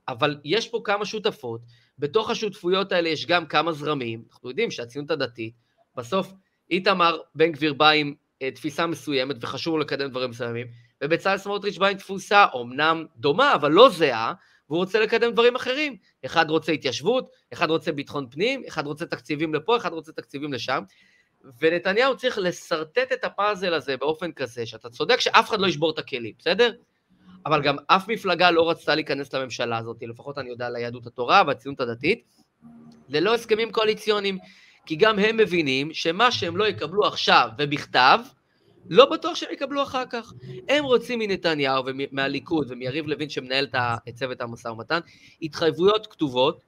אבל 0.07 0.39
יש 0.43 0.69
פה 0.69 0.81
כמה 0.83 1.05
שותפות, 1.05 1.61
בתוך 1.99 2.29
השותפויות 2.29 2.91
האלה 2.91 3.09
יש 3.09 3.25
גם 3.25 3.45
כמה 3.45 3.71
זרמים, 3.71 4.23
אנחנו 4.31 4.49
יודעים 4.49 4.71
שהציונות 4.71 5.11
הדתית, 5.11 5.53
בסוף 5.95 6.33
איתמר 6.71 7.17
בן 7.35 7.51
גביר 7.51 7.73
בא 7.73 7.89
עם 7.89 8.13
תפיסה 8.51 8.87
מסוימת 8.87 9.35
וחשוב 9.41 9.77
לקדם 9.77 10.09
דברים 10.09 10.29
מסוימים, 10.29 10.67
ובצלאל 11.03 11.37
סמוטריץ' 11.37 11.77
בא 11.77 11.87
עם 11.87 11.97
תפוסה 11.97 12.45
אומנם 12.53 13.05
דומה, 13.17 13.55
אבל 13.55 13.71
לא 13.71 13.89
זהה, 13.89 14.33
והוא 14.69 14.79
רוצה 14.79 14.99
לקדם 14.99 15.31
דברים 15.31 15.55
אחרים. 15.55 15.97
אחד 16.25 16.49
רוצה 16.49 16.71
התיישבות, 16.71 17.29
אחד 17.53 17.69
רוצה 17.69 17.91
ביטחון 17.91 18.27
פנים, 18.29 18.63
אחד 18.67 18.87
רוצה 18.87 19.05
תקציבים 19.05 19.53
לפה, 19.53 19.77
אחד 19.77 19.93
רוצה 19.93 20.11
תקציבים 20.11 20.53
לשם. 20.53 20.83
ונתניהו 21.61 22.17
צריך 22.17 22.37
לשרטט 22.37 23.11
את 23.13 23.23
הפאזל 23.23 23.73
הזה 23.73 23.97
באופן 23.97 24.31
כזה, 24.31 24.65
שאתה 24.65 24.89
צודק 24.89 25.19
שאף 25.19 25.49
אחד 25.49 25.59
לא 25.59 25.67
ישבור 25.67 25.91
את 25.91 25.99
הכלים, 25.99 26.33
בסדר? 26.39 26.73
אבל 27.45 27.61
גם 27.61 27.75
אף 27.87 28.07
מפלגה 28.07 28.51
לא 28.51 28.69
רצתה 28.69 28.95
להיכנס 28.95 29.33
לממשלה 29.33 29.77
הזאת, 29.77 29.97
לפחות 30.01 30.37
אני 30.37 30.49
יודע 30.49 30.67
על 30.67 30.75
היהדות 30.75 31.07
התורה 31.07 31.43
והציונות 31.47 31.79
הדתית, 31.79 32.23
ללא 33.09 33.33
הסכמים 33.33 33.71
קואליציוניים, 33.71 34.37
כי 34.85 34.95
גם 34.95 35.19
הם 35.19 35.37
מבינים 35.37 35.93
שמה 35.93 36.31
שהם 36.31 36.57
לא 36.57 36.67
יקבלו 36.67 37.05
עכשיו 37.05 37.49
ובכתב, 37.57 38.19
לא 38.89 39.05
בטוח 39.05 39.35
שהם 39.35 39.53
יקבלו 39.53 39.83
אחר 39.83 40.03
כך. 40.09 40.33
הם 40.69 40.83
רוצים 40.83 41.19
מנתניהו 41.19 41.83
ומהליכוד 41.85 42.67
ומיריב 42.71 43.07
לוין 43.07 43.29
שמנהל 43.29 43.67
את 44.09 44.15
צוות 44.15 44.41
המשא 44.41 44.67
ומתן, 44.67 44.99
התחייבויות 45.41 46.07
כתובות, 46.07 46.63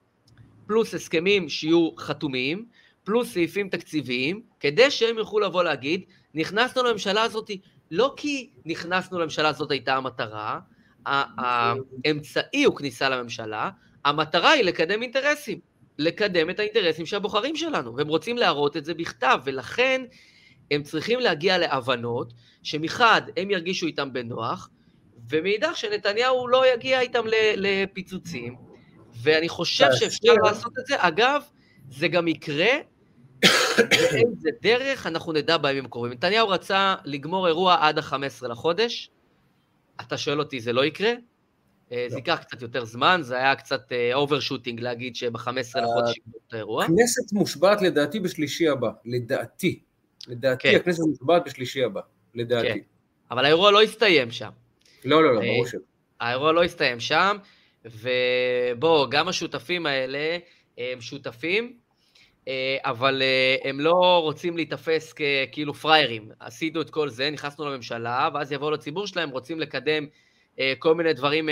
פלוס 0.67 0.93
הסכמים 0.93 1.49
שיהיו 1.49 1.89
חתומיים, 1.97 2.65
פלוס 3.03 3.33
סעיפים 3.33 3.69
תקציביים, 3.69 4.41
כדי 4.59 4.91
שהם 4.91 5.17
יוכלו 5.17 5.39
לבוא 5.39 5.63
להגיד, 5.63 6.01
נכנסנו 6.33 6.83
לממשלה 6.83 7.21
הזאת 7.21 7.51
לא 7.91 8.13
כי 8.17 8.49
נכנסנו 8.65 9.19
לממשלה, 9.19 9.53
זאת 9.53 9.71
הייתה 9.71 9.95
המטרה, 9.95 10.59
האמצעי 11.05 12.63
הוא 12.63 12.75
כניסה 12.75 13.09
לממשלה, 13.09 13.69
המטרה 14.05 14.49
היא 14.49 14.63
לקדם 14.63 15.01
אינטרסים, 15.01 15.59
לקדם 15.97 16.49
את 16.49 16.59
האינטרסים 16.59 17.05
של 17.05 17.15
הבוחרים 17.15 17.55
שלנו, 17.55 17.95
והם 17.95 18.07
רוצים 18.07 18.37
להראות 18.37 18.77
את 18.77 18.85
זה 18.85 18.93
בכתב, 18.93 19.39
ולכן 19.43 20.01
הם 20.71 20.83
צריכים 20.83 21.19
להגיע 21.19 21.57
להבנות, 21.57 22.33
שמחד 22.63 23.21
הם 23.37 23.51
ירגישו 23.51 23.85
איתם 23.87 24.13
בנוח, 24.13 24.69
ומאידך 25.29 25.77
שנתניהו 25.77 26.47
לא 26.47 26.73
יגיע 26.73 26.99
איתם 26.99 27.23
לפיצוצים, 27.57 28.55
ואני 29.21 29.49
חושב 29.49 29.87
שאפשר 29.99 30.33
לעשות 30.43 30.73
את 30.79 30.85
זה. 30.85 30.95
אגב, 30.97 31.41
זה 31.89 32.07
גם 32.07 32.27
יקרה 32.27 32.71
באיזה 33.77 34.49
דרך 34.61 35.07
אנחנו 35.07 35.33
נדע 35.33 35.57
בימים 35.57 35.85
הקרובים. 35.85 36.11
נתניהו 36.11 36.49
רצה 36.49 36.95
לגמור 37.05 37.47
אירוע 37.47 37.77
עד 37.79 37.97
ה-15 37.97 38.47
לחודש, 38.47 39.09
אתה 40.01 40.17
שואל 40.17 40.39
אותי, 40.39 40.59
זה 40.59 40.73
לא 40.73 40.85
יקרה? 40.85 41.11
אה, 41.91 42.05
זה 42.07 42.15
לא. 42.15 42.17
ייקח 42.17 42.39
קצת 42.41 42.61
יותר 42.61 42.85
זמן, 42.85 43.19
זה 43.23 43.37
היה 43.37 43.55
קצת 43.55 43.91
overshooting 44.13 44.79
אה, 44.79 44.83
להגיד 44.83 45.15
שב-15 45.15 45.49
לחודש 45.49 46.17
יגמור 46.17 46.39
את 46.47 46.53
האירוע. 46.53 46.83
הכנסת 46.83 47.33
מושבעת 47.33 47.81
לדעתי 47.81 48.19
בשלישי 48.19 48.67
הבא, 48.67 48.89
לדעתי. 49.05 49.79
לדעתי 50.27 50.71
כן. 50.71 50.75
הכנסת 50.75 51.03
מושבעת 51.07 51.43
בשלישי 51.45 51.83
הבא, 51.83 52.01
לדעתי. 52.35 52.67
כן. 52.67 52.79
אבל 53.31 53.45
האירוע 53.45 53.71
לא 53.71 53.81
הסתיים 53.81 54.31
שם. 54.31 54.49
לא, 55.05 55.23
לא, 55.23 55.35
לא, 55.35 55.41
אה, 55.41 55.45
ברור 55.45 55.65
שלא. 55.67 55.81
האירוע 56.19 56.51
לא 56.51 56.63
הסתיים 56.63 56.99
שם, 56.99 57.37
ובוא, 57.85 59.07
גם 59.09 59.27
השותפים 59.27 59.85
האלה 59.85 60.37
הם 60.77 61.01
שותפים, 61.01 61.77
אה, 62.47 62.77
אבל 62.83 63.21
אה, 63.21 63.69
הם 63.69 63.79
לא 63.79 64.19
רוצים 64.23 64.55
להיתפס 64.55 65.13
כאילו 65.51 65.73
פראיירים. 65.73 66.29
עשינו 66.39 66.81
את 66.81 66.89
כל 66.89 67.09
זה, 67.09 67.29
נכנסנו 67.29 67.65
לממשלה, 67.65 68.29
ואז 68.33 68.51
יבואו 68.51 68.71
לציבור 68.71 69.07
שלהם, 69.07 69.29
רוצים 69.29 69.59
לקדם 69.59 70.03
אה, 70.03 70.09
כל 70.79 70.95
מיני 70.95 71.13
דברים, 71.13 71.49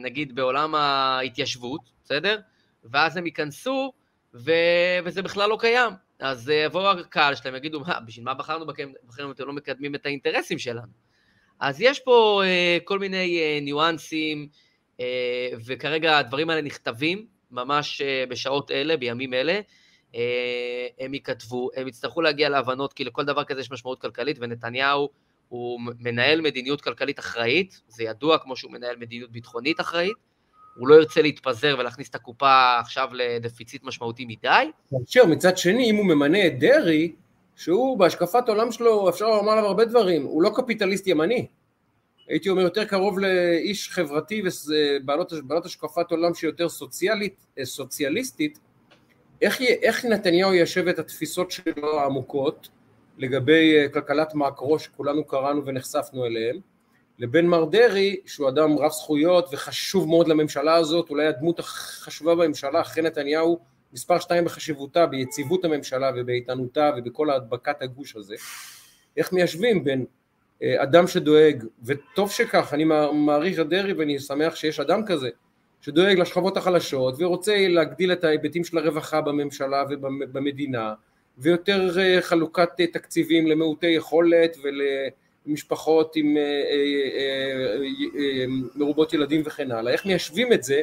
נגיד 0.00 0.34
בעולם 0.34 0.74
ההתיישבות, 0.74 1.80
בסדר? 2.04 2.38
ואז 2.84 3.16
הם 3.16 3.26
ייכנסו, 3.26 3.92
ו... 4.34 4.52
וזה 5.04 5.22
בכלל 5.22 5.50
לא 5.50 5.56
קיים. 5.60 5.92
אז 6.20 6.48
יבואו 6.48 6.90
הקהל 6.90 7.34
שלהם, 7.34 7.54
יגידו, 7.54 7.80
מה, 7.80 8.00
בשביל 8.00 8.24
מה 8.24 8.34
בחרנו 8.34 8.66
בכם, 8.66 8.92
בחרנו 9.08 9.32
אתם 9.32 9.46
לא 9.46 9.52
מקדמים 9.52 9.94
את 9.94 10.06
האינטרסים 10.06 10.58
שלנו. 10.58 10.92
אז 11.60 11.80
יש 11.80 12.00
פה 12.00 12.42
כל 12.84 12.98
מיני 12.98 13.60
ניואנסים, 13.62 14.48
וכרגע 15.66 16.18
הדברים 16.18 16.50
האלה 16.50 16.62
נכתבים, 16.62 17.26
ממש 17.50 18.02
בשעות 18.28 18.70
אלה, 18.70 18.96
בימים 18.96 19.34
אלה. 19.34 19.60
אה, 20.14 20.86
הם 21.00 21.14
ייכתבו, 21.14 21.70
הם 21.76 21.88
יצטרכו 21.88 22.22
להגיע 22.22 22.48
להבנות, 22.48 22.92
כי 22.92 23.04
לכל 23.04 23.24
דבר 23.24 23.44
כזה 23.44 23.60
יש 23.60 23.70
משמעות 23.70 24.00
כלכלית, 24.00 24.36
ונתניהו 24.40 25.08
הוא 25.50 25.80
מנהל 25.98 26.40
מדיניות 26.40 26.80
כלכלית 26.80 27.18
אחראית, 27.18 27.80
זה 27.88 28.04
ידוע 28.04 28.38
כמו 28.38 28.56
שהוא 28.56 28.72
מנהל 28.72 28.96
מדיניות 28.96 29.32
ביטחונית 29.32 29.80
אחראית, 29.80 30.16
הוא 30.76 30.88
לא 30.88 30.94
ירצה 30.94 31.22
להתפזר 31.22 31.76
ולהכניס 31.78 32.10
את 32.10 32.14
הקופה 32.14 32.78
עכשיו 32.78 33.08
לדפיציט 33.12 33.84
משמעותי 33.84 34.24
מדי. 34.24 34.70
עכשיו, 35.02 35.26
מצד 35.26 35.58
שני, 35.58 35.90
אם 35.90 35.96
הוא 35.96 36.06
ממנה 36.06 36.46
את 36.46 36.58
דרעי, 36.58 37.12
שהוא 37.56 37.98
בהשקפת 37.98 38.48
עולם 38.48 38.72
שלו, 38.72 39.08
אפשר 39.08 39.28
לומר 39.28 39.52
עליו 39.52 39.64
הרבה 39.64 39.84
דברים, 39.84 40.22
הוא 40.22 40.42
לא 40.42 40.50
קפיטליסט 40.54 41.06
ימני. 41.06 41.46
הייתי 42.28 42.48
אומר 42.48 42.62
יותר 42.62 42.84
קרוב 42.84 43.18
לאיש 43.18 43.90
חברתי 43.90 44.42
ובעלות 44.68 45.66
השקפת 45.66 46.10
עולם 46.10 46.34
שיותר 46.34 46.68
סוציאלית, 46.68 47.46
סוציאליסטית, 47.64 48.58
איך, 49.42 49.60
איך 49.60 50.04
נתניהו 50.04 50.52
יישב 50.52 50.88
את 50.88 50.98
התפיסות 50.98 51.50
שלו 51.50 52.00
העמוקות 52.00 52.68
לגבי 53.20 53.76
אה, 53.76 53.88
כלכלת 53.88 54.34
מאקרו 54.34 54.78
שכולנו 54.78 55.24
קראנו 55.24 55.66
ונחשפנו 55.66 56.26
אליהן, 56.26 56.60
לבין 57.18 57.46
מר 57.46 57.64
דרעי 57.64 58.16
שהוא 58.26 58.48
אדם 58.48 58.78
רב 58.78 58.90
זכויות 58.90 59.48
וחשוב 59.52 60.08
מאוד 60.08 60.28
לממשלה 60.28 60.74
הזאת, 60.74 61.10
אולי 61.10 61.26
הדמות 61.26 61.58
החשובה 61.58 62.34
בממשלה 62.34 62.80
אחרי 62.80 63.02
נתניהו 63.02 63.58
מספר 63.92 64.18
שתיים 64.18 64.44
בחשיבותה, 64.44 65.06
ביציבות 65.06 65.64
הממשלה 65.64 66.10
ובאיתנותה 66.16 66.90
ובכל 66.96 67.30
הדבקת 67.30 67.82
הגוש 67.82 68.16
הזה, 68.16 68.34
איך 69.16 69.32
מיישבים 69.32 69.84
בין 69.84 70.04
אה, 70.62 70.82
אדם 70.82 71.06
שדואג, 71.06 71.64
וטוב 71.84 72.30
שכך, 72.30 72.74
אני 72.74 72.84
מעריך 73.12 73.60
את 73.60 73.68
דרעי 73.68 73.92
ואני 73.92 74.18
שמח 74.18 74.54
שיש 74.54 74.80
אדם 74.80 75.06
כזה, 75.06 75.28
שדואג 75.80 76.18
לשכבות 76.18 76.56
החלשות 76.56 77.14
ורוצה 77.18 77.68
להגדיל 77.68 78.12
את 78.12 78.24
ההיבטים 78.24 78.64
של 78.64 78.78
הרווחה 78.78 79.20
בממשלה 79.20 79.84
ובמדינה 79.90 80.94
ויותר 81.38 82.00
אה, 82.00 82.22
חלוקת 82.22 82.68
אה, 82.80 82.86
תקציבים 82.86 83.46
למעוטי 83.46 83.86
יכולת 83.86 84.56
ולמשפחות 85.46 86.16
עם 86.16 86.36
אה, 86.36 86.42
מרובות 88.74 89.12
ילדים 89.12 89.42
וכן 89.44 89.70
הלאה. 89.70 89.92
איך 89.92 90.06
מיישבים 90.06 90.52
את 90.52 90.62
זה 90.62 90.82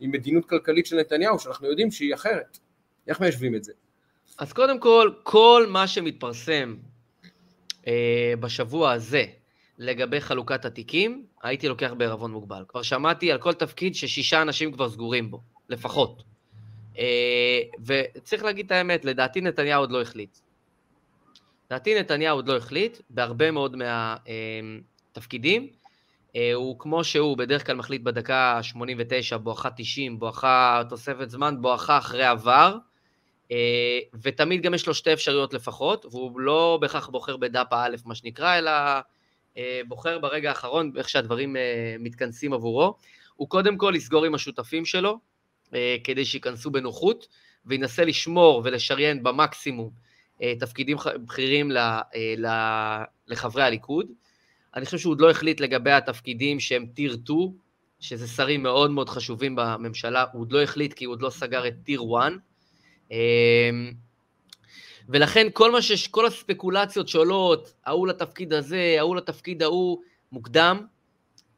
עם 0.00 0.10
מדיניות 0.10 0.48
כלכלית 0.48 0.86
של 0.86 0.96
נתניהו 0.96 1.38
שאנחנו 1.38 1.68
יודעים 1.68 1.90
שהיא 1.90 2.14
אחרת? 2.14 2.58
איך 3.08 3.20
מיישבים 3.20 3.54
את 3.54 3.64
זה? 3.64 3.72
אז 4.38 4.52
קודם 4.52 4.80
כל, 4.80 5.10
כל 5.22 5.66
מה 5.68 5.86
שמתפרסם 5.86 6.76
בשבוע 8.40 8.92
הזה 8.92 9.24
לגבי 9.78 10.20
חלוקת 10.20 10.64
התיקים, 10.64 11.24
הייתי 11.42 11.68
לוקח 11.68 11.92
בערבון 11.92 12.30
מוגבל. 12.32 12.64
כבר 12.68 12.82
שמעתי 12.82 13.32
על 13.32 13.38
כל 13.38 13.52
תפקיד 13.52 13.94
ששישה 13.94 14.42
אנשים 14.42 14.72
כבר 14.72 14.90
סגורים 14.90 15.30
בו, 15.30 15.40
לפחות. 15.68 16.22
וצריך 17.86 18.44
להגיד 18.44 18.66
את 18.66 18.72
האמת, 18.72 19.04
לדעתי 19.04 19.40
נתניהו 19.40 19.82
עוד 19.82 19.90
לא 19.90 20.02
החליט. 20.02 20.38
לדעתי 21.70 22.00
נתניהו 22.00 22.36
עוד 22.36 22.48
לא 22.48 22.56
החליט, 22.56 22.98
בהרבה 23.10 23.50
מאוד 23.50 23.76
מהתפקידים. 23.76 25.68
הוא 26.54 26.78
כמו 26.78 27.04
שהוא 27.04 27.36
בדרך 27.36 27.66
כלל 27.66 27.76
מחליט 27.76 28.02
בדקה 28.02 28.62
89, 28.62 29.36
בואכה 29.36 29.70
90, 29.76 30.18
בואכה 30.18 30.82
תוספת 30.88 31.30
זמן, 31.30 31.56
בואכה 31.60 31.98
אחרי 31.98 32.24
עבר. 32.24 32.78
אה, 33.52 33.98
ותמיד 34.22 34.62
גם 34.62 34.74
יש 34.74 34.86
לו 34.86 34.94
שתי 34.94 35.12
אפשרויות 35.12 35.54
לפחות, 35.54 36.06
והוא 36.06 36.40
לא 36.40 36.78
בהכרח 36.80 37.08
בוחר 37.08 37.36
בדאפה 37.36 37.84
א', 37.84 37.96
מה 38.04 38.14
שנקרא, 38.14 38.58
אלא 38.58 38.70
אה, 39.56 39.80
בוחר 39.88 40.18
ברגע 40.18 40.48
האחרון, 40.48 40.92
איך 40.96 41.08
שהדברים 41.08 41.56
אה, 41.56 41.96
מתכנסים 41.98 42.52
עבורו. 42.52 42.94
הוא 43.34 43.48
קודם 43.48 43.76
כל 43.76 43.92
יסגור 43.96 44.24
עם 44.24 44.34
השותפים 44.34 44.84
שלו, 44.84 45.18
כדי 46.04 46.24
שייכנסו 46.24 46.70
בנוחות, 46.70 47.28
וינסה 47.66 48.04
לשמור 48.04 48.62
ולשריין 48.64 49.22
במקסימום 49.22 49.90
תפקידים 50.58 50.96
בכירים 51.26 51.70
לחברי 53.28 53.62
הליכוד. 53.62 54.06
אני 54.76 54.84
חושב 54.84 54.98
שהוא 54.98 55.10
עוד 55.10 55.20
לא 55.20 55.30
החליט 55.30 55.60
לגבי 55.60 55.90
התפקידים 55.90 56.60
שהם 56.60 56.86
טיר 56.94 57.16
2, 57.24 57.38
שזה 58.00 58.28
שרים 58.28 58.62
מאוד 58.62 58.90
מאוד 58.90 59.08
חשובים 59.08 59.56
בממשלה, 59.56 60.24
הוא 60.32 60.40
עוד 60.40 60.52
לא 60.52 60.62
החליט 60.62 60.92
כי 60.92 61.04
הוא 61.04 61.12
עוד 61.12 61.22
לא 61.22 61.30
סגר 61.30 61.68
את 61.68 61.74
טיר 61.84 62.02
1, 62.18 62.32
אמ, 63.10 63.92
ולכן 65.08 65.46
כל 65.52 65.72
מה 65.72 65.82
שיש, 65.82 66.08
כל 66.08 66.26
הספקולציות 66.26 67.08
שעולות, 67.08 67.74
ההוא 67.86 68.08
לתפקיד 68.08 68.52
הזה, 68.52 68.94
ההוא 68.98 69.16
לתפקיד 69.16 69.62
ההוא, 69.62 69.98
מוקדם, 70.32 70.86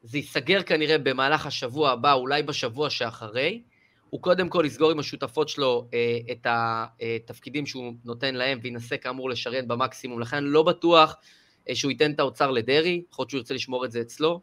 זה 0.03 0.17
ייסגר 0.17 0.63
כנראה 0.63 0.97
במהלך 0.97 1.45
השבוע 1.45 1.91
הבא, 1.91 2.13
אולי 2.13 2.43
בשבוע 2.43 2.89
שאחרי. 2.89 3.61
הוא 4.09 4.21
קודם 4.21 4.49
כל 4.49 4.63
יסגור 4.67 4.91
עם 4.91 4.99
השותפות 4.99 5.49
שלו 5.49 5.87
אה, 5.93 6.17
את 6.31 6.47
התפקידים 6.49 7.65
שהוא 7.65 7.93
נותן 8.05 8.35
להם, 8.35 8.59
וינסה 8.61 8.97
כאמור 8.97 9.29
לשריין 9.29 9.67
במקסימום. 9.67 10.19
לכן 10.19 10.43
לא 10.43 10.63
בטוח 10.63 11.15
אה, 11.69 11.75
שהוא 11.75 11.91
ייתן 11.91 12.11
את 12.11 12.19
האוצר 12.19 12.51
לדרעי, 12.51 13.03
יכול 13.11 13.23
להיות 13.23 13.29
שהוא 13.29 13.39
ירצה 13.39 13.53
לשמור 13.53 13.85
את 13.85 13.91
זה 13.91 14.01
אצלו. 14.01 14.41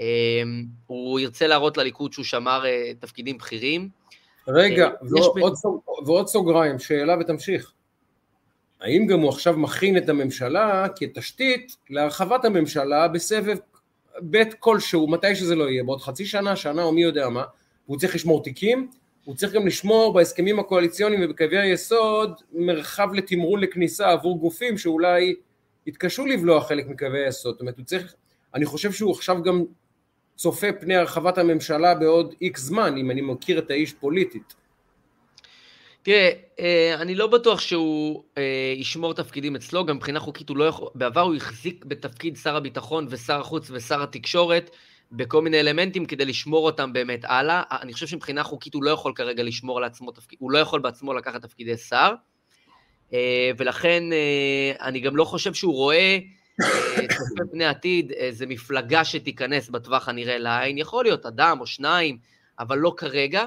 אה, 0.00 0.42
הוא 0.86 1.20
ירצה 1.20 1.46
להראות 1.46 1.76
לליכוד 1.76 2.12
שהוא 2.12 2.24
שמר 2.24 2.66
אה, 2.66 2.92
תפקידים 3.00 3.38
בכירים. 3.38 3.88
רגע, 4.48 4.86
אה, 4.86 4.90
ועוד, 5.40 5.54
סוג, 5.54 5.80
ועוד 6.06 6.26
סוגריים, 6.26 6.78
שאלה 6.78 7.16
ותמשיך. 7.20 7.72
האם 8.80 9.06
גם 9.06 9.20
הוא 9.20 9.28
עכשיו 9.28 9.56
מכין 9.56 9.96
את 9.96 10.08
הממשלה 10.08 10.86
כתשתית 10.96 11.76
להרחבת 11.90 12.44
הממשלה 12.44 13.08
בסבב 13.08 13.56
ב' 14.30 14.42
כלשהו, 14.58 15.08
מתי 15.08 15.34
שזה 15.34 15.54
לא 15.54 15.70
יהיה, 15.70 15.84
בעוד 15.84 16.00
חצי 16.00 16.26
שנה, 16.26 16.56
שנה 16.56 16.82
או 16.82 16.92
מי 16.92 17.02
יודע 17.02 17.28
מה, 17.28 17.44
הוא 17.86 17.98
צריך 17.98 18.14
לשמור 18.14 18.42
תיקים, 18.42 18.88
הוא 19.24 19.34
צריך 19.34 19.52
גם 19.52 19.66
לשמור 19.66 20.14
בהסכמים 20.14 20.58
הקואליציוניים 20.58 21.20
ובקווי 21.24 21.58
היסוד 21.58 22.40
מרחב 22.52 23.08
לתמרון 23.14 23.60
לכניסה 23.60 24.10
עבור 24.10 24.38
גופים 24.38 24.78
שאולי 24.78 25.34
יתקשו 25.86 26.26
לבלוע 26.26 26.60
חלק 26.60 26.86
מקווי 26.86 27.24
היסוד, 27.24 27.52
זאת 27.52 27.60
אומרת 27.60 27.78
הוא 27.78 27.84
צריך, 27.84 28.14
אני 28.54 28.66
חושב 28.66 28.92
שהוא 28.92 29.12
עכשיו 29.12 29.42
גם 29.42 29.64
צופה 30.36 30.66
פני 30.80 30.96
הרחבת 30.96 31.38
הממשלה 31.38 31.94
בעוד 31.94 32.34
איקס 32.40 32.60
זמן, 32.60 32.96
אם 32.96 33.10
אני 33.10 33.20
מכיר 33.20 33.58
את 33.58 33.70
האיש 33.70 33.92
פוליטית. 33.92 34.54
תראה, 36.02 36.30
אה, 36.60 36.94
אני 36.94 37.14
לא 37.14 37.26
בטוח 37.26 37.60
שהוא 37.60 38.22
אה, 38.38 38.74
ישמור 38.76 39.14
תפקידים 39.14 39.56
אצלו, 39.56 39.86
גם 39.86 39.96
מבחינה 39.96 40.20
חוקית 40.20 40.48
הוא 40.48 40.56
לא 40.56 40.64
יכול, 40.64 40.88
בעבר 40.94 41.20
הוא 41.20 41.34
החזיק 41.34 41.84
בתפקיד 41.84 42.36
שר 42.36 42.56
הביטחון 42.56 43.06
ושר 43.10 43.40
החוץ 43.40 43.70
ושר 43.70 44.02
התקשורת 44.02 44.70
בכל 45.12 45.42
מיני 45.42 45.60
אלמנטים 45.60 46.06
כדי 46.06 46.24
לשמור 46.24 46.66
אותם 46.66 46.92
באמת 46.92 47.24
הלאה. 47.24 47.62
אני 47.70 47.92
חושב 47.92 48.06
שמבחינה 48.06 48.42
חוקית 48.42 48.74
הוא 48.74 48.84
לא 48.84 48.90
יכול 48.90 49.12
כרגע 49.14 49.42
לשמור 49.42 49.80
לעצמו 49.80 50.10
תפקיד, 50.10 50.38
הוא 50.42 50.50
לא 50.50 50.58
יכול 50.58 50.80
בעצמו 50.80 51.14
לקחת 51.14 51.42
תפקידי 51.42 51.76
שר, 51.76 52.14
אה, 53.12 53.50
ולכן 53.58 54.02
אני 54.80 55.00
גם 55.00 55.16
לא 55.16 55.24
חושב 55.24 55.54
שהוא 55.54 55.74
רואה 55.74 56.18
צופה 57.00 57.44
פני 57.50 57.64
עתיד, 57.64 58.12
איזה 58.12 58.46
מפלגה 58.46 59.04
שתיכנס 59.04 59.68
בטווח 59.68 60.08
הנראה 60.08 60.38
לעין, 60.38 60.78
יכול 60.78 61.04
להיות 61.04 61.26
אדם 61.26 61.60
או 61.60 61.66
שניים, 61.66 62.18
אבל 62.58 62.78
לא 62.78 62.94
כרגע, 62.96 63.44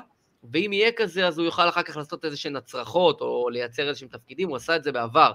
ואם 0.54 0.74
יהיה 0.74 0.92
כזה, 0.92 1.28
אז 1.28 1.38
הוא 1.38 1.46
יוכל 1.46 1.70
אחר 1.70 1.84
כך 1.84 1.98
לעשות 1.98 2.26
איזה 2.26 2.38
שהן 2.38 2.56
הצרחות, 2.56 3.22
או 3.22 3.50
לייצר 3.50 3.88
איזה 3.88 4.00
שהם 4.00 4.10
תפקידים, 4.10 4.48
הוא 4.50 4.58
עשה 4.58 4.76
את 4.76 4.84
זה 4.84 4.92
בעבר, 4.92 5.32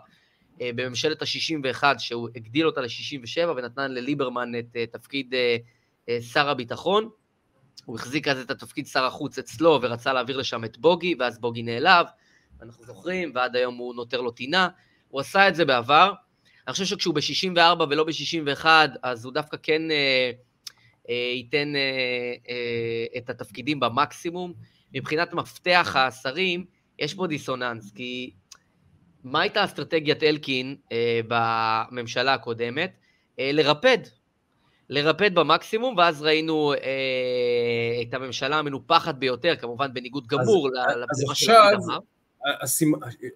אה, 0.60 0.70
בממשלת 0.74 1.22
ה-61, 1.22 1.84
שהוא 1.98 2.28
הגדיל 2.36 2.66
אותה 2.66 2.80
ל-67 2.80 3.48
ונתן 3.56 3.92
לליברמן 3.92 4.58
את 4.58 4.76
אה, 4.76 4.86
תפקיד 4.86 5.34
אה, 5.34 5.56
שר 6.20 6.48
הביטחון. 6.48 7.08
הוא 7.84 7.96
החזיק 7.96 8.28
אז 8.28 8.38
את 8.38 8.50
התפקיד 8.50 8.86
שר 8.86 9.04
החוץ 9.04 9.38
אצלו 9.38 9.78
ורצה 9.82 10.12
להעביר 10.12 10.36
לשם 10.36 10.64
את 10.64 10.78
בוגי, 10.78 11.14
ואז 11.18 11.38
בוגי 11.38 11.62
נעלב, 11.62 12.06
אנחנו 12.62 12.84
זוכרים, 12.84 13.32
ועד 13.34 13.56
היום 13.56 13.76
הוא 13.76 13.94
נותר 13.94 14.20
לו 14.20 14.30
טינה. 14.30 14.68
הוא 15.08 15.20
עשה 15.20 15.48
את 15.48 15.54
זה 15.54 15.64
בעבר, 15.64 16.12
אני 16.66 16.72
חושב 16.72 16.84
שכשהוא 16.84 17.14
ב-64 17.14 17.82
ולא 17.90 18.04
ב-61, 18.04 18.66
אז 19.02 19.24
הוא 19.24 19.32
דווקא 19.32 19.56
כן 19.62 19.90
אה, 19.90 20.30
אה, 21.10 21.32
ייתן 21.34 21.76
אה, 21.76 21.80
אה, 22.48 23.18
את 23.18 23.30
התפקידים 23.30 23.80
במקסימום. 23.80 24.52
מבחינת 24.94 25.32
מפתח 25.32 25.96
השרים, 25.98 26.64
יש 26.98 27.14
פה 27.14 27.26
דיסוננס, 27.26 27.92
כי 27.92 28.30
מה 29.24 29.40
הייתה 29.40 29.64
אסטרטגיית 29.64 30.22
אלקין 30.22 30.76
אה, 30.92 31.20
בממשלה 31.28 32.34
הקודמת? 32.34 32.92
אה, 33.38 33.50
לרפד. 33.52 33.98
לרפד 34.90 35.34
במקסימום, 35.34 35.94
ואז 35.96 36.22
ראינו 36.22 36.72
אה, 36.72 36.78
את 38.02 38.14
הממשלה 38.14 38.58
המנופחת 38.58 39.14
ביותר, 39.14 39.56
כמובן 39.56 39.94
בניגוד 39.94 40.26
גמור 40.26 40.68
לפתיחה 40.68 41.34
של 41.34 41.52
עכשיו, 41.52 41.78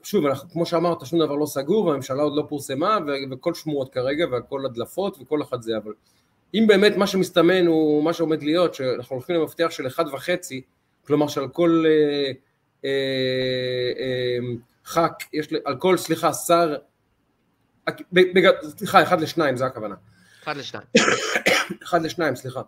שוב, 0.02 0.26
אנחנו, 0.26 0.50
כמו 0.50 0.66
שאמרת, 0.66 1.06
שום 1.06 1.18
דבר 1.18 1.34
לא 1.34 1.46
סגור, 1.46 1.86
והממשלה 1.86 2.22
עוד 2.22 2.32
לא 2.36 2.44
פורסמה, 2.48 2.98
וכל 3.30 3.54
שמועות 3.54 3.92
כרגע, 3.92 4.26
והכל 4.32 4.66
הדלפות, 4.66 5.18
וכל 5.20 5.42
אחד 5.42 5.62
זה, 5.62 5.76
אבל 5.76 5.92
אם 6.54 6.64
באמת 6.68 6.96
מה 6.96 7.06
שמסתמן 7.06 7.66
הוא 7.66 8.04
מה 8.04 8.12
שעומד 8.12 8.42
להיות, 8.42 8.74
שאנחנו 8.74 9.16
הולכים 9.16 9.36
למפתח 9.36 9.66
של 9.70 9.86
אחד 9.86 10.04
וחצי, 10.12 10.62
כלומר 11.06 11.28
שעל 11.28 11.48
כל 11.48 11.84
אה, 11.86 12.32
אה, 12.84 12.90
אה, 13.98 14.38
ח"כ, 14.84 15.24
יש, 15.32 15.48
על 15.64 15.76
כל, 15.76 15.96
סליחה, 15.96 16.32
שר, 16.32 16.74
בג, 18.12 18.48
סליחה, 18.62 19.02
אחד 19.02 19.20
לשניים, 19.20 19.56
זה 19.56 19.66
הכוונה. 19.66 19.94
אחד 20.44 20.56
לשניים. 20.56 20.86
אחד 21.84 22.02
לשניים, 22.02 22.36
סליחה. 22.36 22.62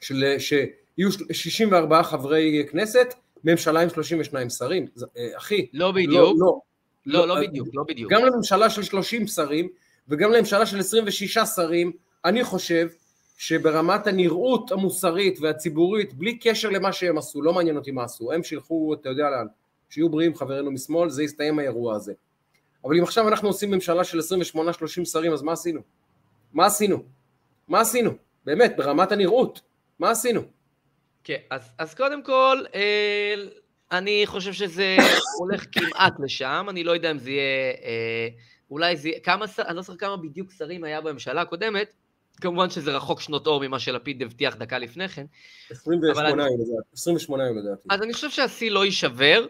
של, 0.00 0.24
שיהיו 0.38 1.12
64 1.32 2.02
חברי 2.02 2.66
כנסת, 2.70 3.14
ממשלה 3.44 3.80
עם 3.80 3.88
32 3.88 4.50
שרים, 4.50 4.86
אה, 5.16 5.28
אחי. 5.36 5.66
לא 5.72 5.92
בדיוק. 5.92 6.12
לא, 6.14 6.34
לא, 6.36 6.60
לא, 7.06 7.28
לא 7.28 7.36
אה, 7.36 7.42
בדיוק, 7.48 7.68
לא 7.74 7.84
בדיוק. 7.88 8.12
גם 8.12 8.24
לממשלה 8.24 8.70
של 8.70 8.82
30 8.82 9.26
שרים 9.26 9.68
וגם 10.08 10.32
לממשלה 10.32 10.66
של 10.66 10.78
26 10.78 11.38
שרים, 11.38 11.92
אני 12.24 12.44
חושב 12.44 12.88
שברמת 13.38 14.06
הנראות 14.06 14.72
המוסרית 14.72 15.38
והציבורית, 15.40 16.14
בלי 16.14 16.38
קשר 16.38 16.70
למה 16.70 16.92
שהם 16.92 17.18
עשו, 17.18 17.42
לא 17.42 17.52
מעניין 17.52 17.76
אותי 17.76 17.90
מה 17.90 18.04
עשו, 18.04 18.32
הם 18.32 18.42
שילכו, 18.42 18.94
אתה 18.94 19.08
יודע 19.08 19.30
לאן, 19.30 19.46
שיהיו 19.90 20.08
בריאים 20.08 20.34
חברינו 20.34 20.70
משמאל, 20.70 21.10
זה 21.10 21.22
יסתיים 21.22 21.58
האירוע 21.58 21.96
הזה. 21.96 22.12
אבל 22.84 22.96
אם 22.96 23.02
עכשיו 23.02 23.28
אנחנו 23.28 23.48
עושים 23.48 23.70
ממשלה 23.70 24.04
של 24.04 24.18
28-30 24.18 25.04
שרים, 25.04 25.32
אז 25.32 25.42
מה 25.42 25.52
עשינו? 25.52 25.80
מה 26.52 26.66
עשינו? 26.66 27.02
מה 27.68 27.80
עשינו? 27.80 28.10
באמת, 28.44 28.74
ברמת 28.76 29.12
הנראות, 29.12 29.60
מה 29.98 30.10
עשינו? 30.10 30.40
כן, 31.24 31.36
אז, 31.50 31.70
אז 31.78 31.94
קודם 31.94 32.22
כל, 32.22 32.64
אה, 32.74 33.34
אני 33.92 34.22
חושב 34.26 34.52
שזה 34.52 34.96
הולך 35.38 35.64
כמעט 35.72 36.12
לשם, 36.24 36.66
אני 36.70 36.84
לא 36.84 36.92
יודע 36.92 37.10
אם 37.10 37.18
זה 37.18 37.30
יהיה, 37.30 37.72
אה, 37.84 38.28
אולי 38.70 38.96
זה 38.96 39.08
יהיה, 39.08 39.20
כמה, 39.20 39.44
אני 39.58 39.76
לא 39.76 39.82
זוכר 39.82 39.98
כמה 39.98 40.16
בדיוק 40.16 40.52
שרים 40.52 40.84
היה 40.84 41.00
בממשלה 41.00 41.40
הקודמת, 41.40 41.92
כמובן 42.40 42.70
שזה 42.70 42.96
רחוק 42.96 43.20
שנות 43.20 43.46
אור 43.46 43.60
ממה 43.60 43.78
שלפיד 43.78 44.22
הבטיח 44.22 44.56
דקה 44.56 44.78
לפני 44.78 45.08
כן. 45.08 45.26
28 45.70 46.42
יום, 46.42 46.60
28 46.92 47.46
יום 47.46 47.58
לדעתי. 47.58 47.88
אז 47.90 48.02
אני 48.02 48.12
חושב 48.12 48.30
שהשיא 48.30 48.70
לא 48.70 48.84
יישבר, 48.84 49.46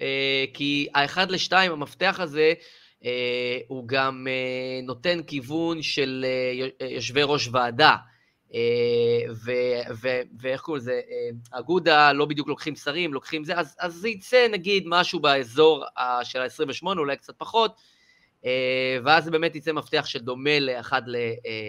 אה, 0.00 0.44
כי 0.54 0.88
האחד 0.94 1.30
לשתיים, 1.30 1.72
המפתח 1.72 2.20
הזה, 2.20 2.52
הוא 3.68 3.88
גם 3.88 4.26
אה, 4.30 4.80
נותן 4.82 5.22
כיוון 5.22 5.82
של 5.82 6.26
אה, 6.80 6.86
יושבי 6.86 7.22
ראש 7.22 7.48
ועדה. 7.52 7.96
אה, 8.54 9.32
ואיך 10.38 10.60
קוראים 10.60 10.82
לזה, 10.82 11.00
אה, 11.10 11.58
אגודה 11.58 12.12
לא 12.12 12.24
בדיוק 12.24 12.48
לוקחים 12.48 12.76
שרים, 12.76 13.14
לוקחים 13.14 13.44
זה, 13.44 13.52
אז, 13.56 13.76
זה 13.88 14.08
יצא 14.08 14.46
נגיד 14.52 14.84
משהו 14.86 15.20
באזור 15.20 15.84
של 16.22 16.40
ה-28, 16.40 16.86
אולי 16.86 17.16
קצת 17.16 17.34
פחות, 17.38 17.76
אה, 18.44 18.98
ואז 19.04 19.24
זה 19.24 19.30
באמת 19.30 19.56
יצא 19.56 19.72
מפתח 19.72 20.06
שדומה 20.06 20.60
לאחד 20.60 21.02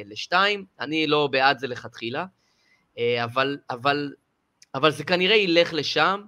לשתיים, 0.06 0.66
אני 0.80 1.08
לא 1.08 1.28
בעד 1.32 1.60
זה 1.60 1.68
לכתחילה, 1.68 2.26
אבל, 3.24 3.58
אבל, 3.70 4.14
אבל 4.76 4.92
זה 4.92 5.04
כנראה 5.04 5.36
ילך 5.36 5.74
לשם, 5.74 6.22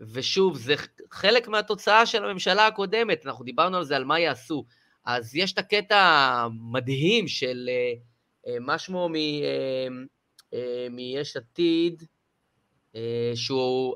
ושוב, 0.00 0.56
זה 0.56 0.74
חלק 1.10 1.48
מהתוצאה 1.48 2.06
של 2.06 2.24
הממשלה 2.24 2.66
הקודמת, 2.66 3.26
אנחנו 3.26 3.44
דיברנו 3.44 3.76
על 3.76 3.84
זה, 3.84 3.96
על 3.96 4.04
מה 4.04 4.20
יעשו. 4.20 4.64
אז 5.04 5.34
יש 5.34 5.52
את 5.52 5.58
הקטע 5.58 5.98
המדהים 5.98 7.28
של... 7.28 7.70
אה, 7.72 7.92
מה 8.60 8.78
שמו 8.78 9.08
אה, 9.14 9.88
אה, 10.54 10.86
מיש 10.90 11.36
עתיד, 11.36 12.02
שהוא, 13.34 13.94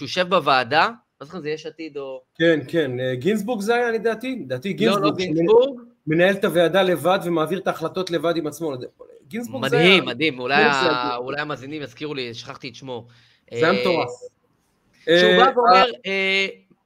יושב 0.00 0.28
בוועדה, 0.28 0.90
אז 1.20 1.28
לכם 1.28 1.40
זה 1.40 1.50
יש 1.50 1.66
עתיד 1.66 1.96
או... 1.96 2.22
כן, 2.34 2.60
כן, 2.68 3.00
אה, 3.00 3.14
גינזבורג 3.14 3.60
זה 3.60 3.74
היה 3.74 3.90
לדעתי, 3.90 4.36
לדעתי 4.44 4.72
גינזבורג. 4.72 5.02
לא, 5.02 5.10
לא 5.10 5.16
גינזבורג. 5.16 5.80
מנהל 6.06 6.34
את 6.34 6.44
הוועדה 6.44 6.82
לבד 6.82 7.18
ומעביר 7.24 7.58
את 7.58 7.66
ההחלטות 7.66 8.10
לבד 8.10 8.36
עם 8.36 8.46
עצמו. 8.46 8.72
גינזבורג 9.28 9.68
זה 9.68 9.78
היה... 9.78 9.86
מדהים, 9.86 10.04
מדהים, 10.04 10.40
אולי 11.18 11.40
המאזינים 11.40 11.82
יזכירו 11.82 12.14
לי, 12.14 12.34
שכחתי 12.34 12.68
את 12.68 12.74
שמו. 12.74 13.06
זה 13.54 13.70
היה 13.70 13.80
מטורף. 13.80 14.10
שהוא 15.20 15.44
בא 15.44 15.50
ואומר, 15.56 15.84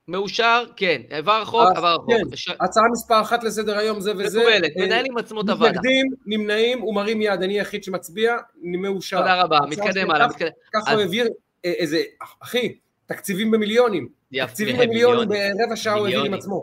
מאושר, 0.09 0.65
כן, 0.77 1.03
עבר 1.11 1.41
החוק, 1.43 1.69
עבר 1.77 1.95
החוק. 1.95 2.11
כן. 2.11 2.55
הצעה 2.61 2.85
מספר 2.93 3.21
אחת 3.21 3.45
לסדר 3.45 3.79
היום 3.79 4.01
זה 4.01 4.13
וזה. 4.19 4.39
מקובלת, 4.39 4.77
מנהל 4.77 5.05
עם 5.07 5.19
עצמו 5.19 5.41
את 5.41 5.49
הוועדה. 5.49 5.71
מתנגדים, 5.71 6.07
נמנעים, 6.27 6.81
הוא 6.81 6.95
מרים 6.95 7.23
יד, 7.23 7.43
אני 7.43 7.59
היחיד 7.59 7.85
שמצביע, 7.85 8.37
מאושר. 8.63 9.19
תודה 9.19 9.43
רבה, 9.43 9.59
מתקדם 9.69 10.11
הלאה. 10.11 10.29
ככה 10.75 10.93
הוא 10.93 11.01
העביר 11.01 11.29
איזה, 11.65 12.03
אחי, 12.43 12.75
תקציבים 13.07 13.51
במיליונים. 13.51 14.09
תקציבים 14.37 14.77
במיליונים 14.77 15.29
ברבע 15.29 15.77
שעה 15.77 15.95
הוא 15.95 16.07
העביר 16.07 16.25
עם 16.25 16.35
עצמו. 16.35 16.63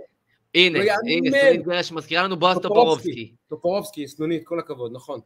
הנה, 0.55 0.79
הנה, 0.79 1.39
סנונית 1.39 1.63
גרש 1.63 1.91
מזכירה 1.91 2.23
לנו 2.23 2.35
בועז 2.35 2.57
טופורובסקי. 2.57 3.31
טופורובסקי, 3.49 4.07
סנונית, 4.07 4.41
כל 4.45 4.59
הכבוד, 4.59 4.91
נכון, 4.93 5.19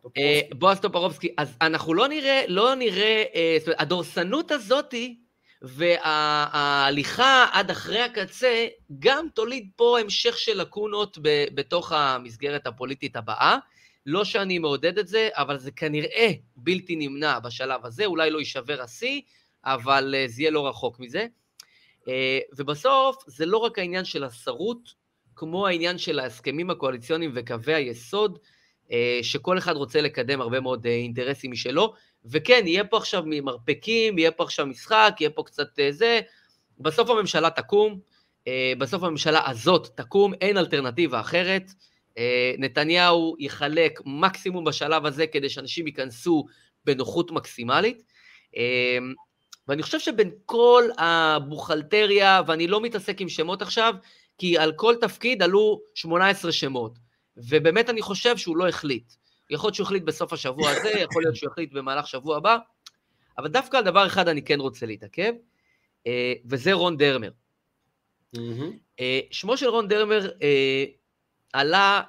בועז 0.56 0.80
טופורובסקי, 0.80 1.34
אז 1.38 1.58
אנחנו 1.62 1.94
לא 1.94 2.08
נראה, 2.08 2.42
לא 2.48 2.76
נראה, 2.76 3.24
זאת 3.60 3.68
אומרת, 3.68 3.82
הדורסנות 3.82 4.52
הזאתי, 4.52 5.16
וההליכה 5.64 7.46
עד 7.52 7.72
אחרי 7.72 8.02
הקצה 8.02 8.68
גם 9.00 9.28
תוליד 9.34 9.70
פה 9.76 10.00
המשך 10.00 10.38
של 10.38 10.62
לקונות 10.62 11.18
בתוך 11.54 11.92
המסגרת 11.92 12.68
הפוליטית 12.68 13.16
הבאה. 13.16 13.58
לא 14.06 14.26
שאני 14.26 14.60
מעודד 14.60 14.98
את 14.98 15.08
זה, 15.08 15.30
אבל 15.34 15.58
זה 15.58 15.72
כנראה 15.72 16.32
בלתי 16.56 16.96
נמנע 16.96 17.40
בשלב 17.40 17.86
הזה, 17.86 18.06
אולי 18.06 18.30
לא 18.30 18.40
יישבר 18.40 18.82
השיא, 18.82 19.22
אבל 19.66 20.16
אה, 20.18 20.28
זה 20.28 20.42
יהיה 20.42 20.52
לא 20.52 20.68
רחוק 20.68 21.00
מזה. 21.00 21.26
אה, 22.08 22.40
ובסוף, 22.58 23.24
זה 23.28 23.46
לא 23.46 23.58
רק 23.58 23.80
העניין 23.80 24.06
של 24.06 24.24
השרות, 24.24 24.94
כמו 25.36 25.68
העניין 25.68 25.98
של 25.98 26.20
ההסכמים 26.20 26.70
הקואליציוניים 26.70 27.32
וקווי 27.36 27.74
היסוד, 27.74 28.40
אה, 28.92 29.20
שכל 29.22 29.58
אחד 29.58 29.76
רוצה 29.76 30.02
לקדם 30.02 30.42
הרבה 30.42 30.60
מאוד 30.60 30.86
אינטרסים 30.86 31.52
משלו, 31.52 31.94
וכן, 32.26 32.64
יהיה 32.66 32.84
פה 32.84 32.98
עכשיו 32.98 33.24
מרפקים, 33.26 34.18
יהיה 34.18 34.32
פה 34.32 34.44
עכשיו 34.44 34.66
משחק, 34.66 35.16
יהיה 35.20 35.30
פה 35.30 35.44
קצת 35.44 35.80
אה, 35.80 35.92
זה. 35.92 36.22
בסוף 36.80 37.10
הממשלה 37.10 37.50
תקום, 37.50 38.00
אה, 38.48 38.74
בסוף 38.78 39.04
הממשלה 39.04 39.50
הזאת 39.50 39.88
תקום, 39.96 40.34
אין 40.34 40.58
אלטרנטיבה 40.58 41.20
אחרת. 41.20 41.72
אה, 42.18 42.54
נתניהו 42.58 43.36
יחלק 43.40 44.00
מקסימום 44.06 44.64
בשלב 44.64 45.06
הזה 45.06 45.28
כדי 45.28 45.50
שאנשים 45.50 45.88
ייכנסו 45.88 46.46
בנוחות 46.86 47.32
מקסימלית. 47.32 48.04
ואני 49.68 49.84
חושב 49.84 50.00
שבין 50.00 50.32
כל 50.46 50.84
הבוכלטריה, 50.98 52.42
ואני 52.48 52.68
לא 52.68 52.82
מתעסק 52.82 53.22
עם 53.22 53.30
שמות 53.30 53.62
עכשיו, 53.62 53.96
כי 54.38 54.58
על 54.58 54.72
כל 54.76 54.96
תפקיד 55.02 55.44
עלו 55.44 55.82
18 55.96 56.52
שמות, 56.52 57.00
ובאמת 57.38 57.90
אני 57.90 58.02
חושב 58.02 58.38
שהוא 58.38 58.58
לא 58.58 58.68
החליט. 58.68 59.14
יכול 59.54 59.68
להיות 59.68 59.76
שהוא 59.76 59.86
החליט 59.86 60.04
בסוף 60.04 60.34
השבוע 60.34 60.70
הזה, 60.70 60.90
יכול 60.90 61.24
להיות 61.24 61.36
שהוא 61.36 61.52
החליט 61.52 61.74
במהלך 61.74 62.08
שבוע 62.08 62.38
הבא, 62.38 62.58
אבל 63.38 63.48
דווקא 63.48 63.78
על 63.78 63.84
דבר 63.84 64.08
אחד 64.08 64.28
אני 64.28 64.42
כן 64.42 64.60
רוצה 64.60 64.86
להתעכב, 64.86 65.34
אה, 66.08 66.34
וזה 66.46 66.74
רון 66.74 66.98
דרמר. 66.98 67.30
אה, 69.00 69.20
שמו 69.32 69.58
של 69.58 69.68
רון 69.68 69.88
דרמר 69.88 70.32
אה, 70.42 70.86
עלה 71.54 72.02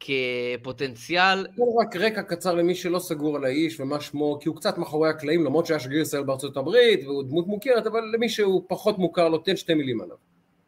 כפוטנציאל... 0.00 1.46
רק 1.80 1.96
רקע 1.96 2.22
קצר 2.22 2.54
למי 2.54 2.74
שלא 2.74 2.98
סגור 2.98 3.36
על 3.36 3.44
האיש 3.44 3.80
ומה 3.80 4.00
שמו, 4.00 4.38
כי 4.40 4.48
הוא 4.48 4.56
קצת 4.56 4.78
מאחורי 4.78 5.08
הקלעים, 5.08 5.44
למרות 5.44 5.66
שהיה 5.66 5.80
שגריר 5.80 6.02
ישראל 6.02 6.22
בארצות 6.22 6.56
הברית, 6.56 7.04
והוא 7.04 7.22
דמות 7.22 7.46
מוכרת, 7.46 7.86
אבל 7.86 8.00
למי 8.14 8.28
שהוא 8.28 8.64
פחות 8.68 8.98
מוכר, 8.98 9.28
לו 9.28 9.38
תן 9.38 9.56
שתי 9.56 9.74
מילים 9.74 10.00
עליו. 10.00 10.16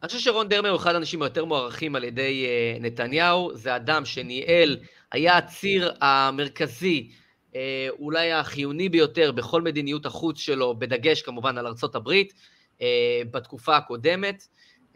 אני 0.01 0.07
חושב 0.07 0.19
שרון 0.19 0.49
דרמר 0.49 0.69
הוא 0.69 0.77
אחד 0.77 0.93
האנשים 0.93 1.21
היותר 1.21 1.45
מוערכים 1.45 1.95
על 1.95 2.03
ידי 2.03 2.47
נתניהו, 2.79 3.51
זה 3.53 3.75
אדם 3.75 4.05
שניהל 4.05 4.77
היה 5.11 5.37
הציר 5.37 5.91
המרכזי, 6.01 7.11
אה, 7.55 7.87
אולי 7.99 8.31
החיוני 8.31 8.89
ביותר 8.89 9.31
בכל 9.31 9.61
מדיניות 9.61 10.05
החוץ 10.05 10.39
שלו, 10.39 10.75
בדגש 10.79 11.21
כמובן 11.21 11.57
על 11.57 11.67
ארצות 11.67 11.95
הברית, 11.95 12.33
אה, 12.81 13.21
בתקופה 13.31 13.77
הקודמת. 13.77 14.47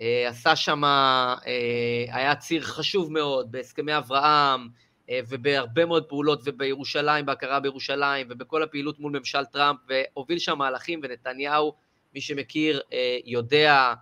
אה, 0.01 0.29
עשה 0.29 0.55
שם, 0.55 0.83
היה 2.11 2.35
ציר 2.35 2.61
חשוב 2.61 3.11
מאוד 3.11 3.51
בהסכמי 3.51 3.97
אברהם, 3.97 4.67
ובהרבה 5.29 5.85
מאוד 5.85 6.05
פעולות, 6.05 6.41
ובירושלים, 6.45 7.25
בהכרה 7.25 7.59
בירושלים, 7.59 8.27
ובכל 8.29 8.63
הפעילות 8.63 8.99
מול 8.99 9.17
ממשל 9.17 9.45
טראמפ, 9.45 9.79
והוביל 9.89 10.39
שם 10.39 10.57
מהלכים, 10.57 10.99
ונתניהו, 11.03 11.73
מי 12.13 12.21
שמכיר, 12.21 12.81
יודע 13.25 13.93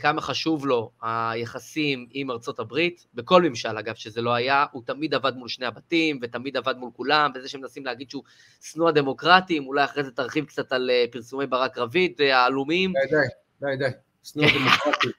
כמה 0.00 0.20
חשוב 0.20 0.66
לו 0.66 0.90
היחסים 1.02 2.06
עם 2.10 2.30
ארצות 2.30 2.58
הברית, 2.58 3.06
בכל 3.14 3.42
ממשל 3.42 3.78
אגב 3.78 3.94
שזה 3.94 4.22
לא 4.22 4.34
היה, 4.34 4.64
הוא 4.72 4.82
תמיד 4.86 5.14
עבד 5.14 5.36
מול 5.36 5.48
שני 5.48 5.66
הבתים, 5.66 6.18
ותמיד 6.22 6.56
עבד 6.56 6.76
מול 6.76 6.90
כולם, 6.96 7.30
וזה 7.34 7.48
שמנסים 7.48 7.84
להגיד 7.84 8.10
שהוא 8.10 8.22
שנוא 8.62 8.88
הדמוקרטים, 8.88 9.66
אולי 9.66 9.84
אחרי 9.84 10.04
זה 10.04 10.10
תרחיב 10.10 10.44
קצת 10.44 10.72
על 10.72 10.90
אה, 10.90 11.04
פרסומי 11.12 11.46
ברק 11.46 11.78
רביד 11.78 12.12
אה, 12.20 12.38
העלומים. 12.38 12.92
די, 12.92 13.16
די, 13.60 13.76
די, 13.76 13.76
די, 13.76 13.96
שנוא 14.22 14.44
הדמוקרטים. 14.44 15.10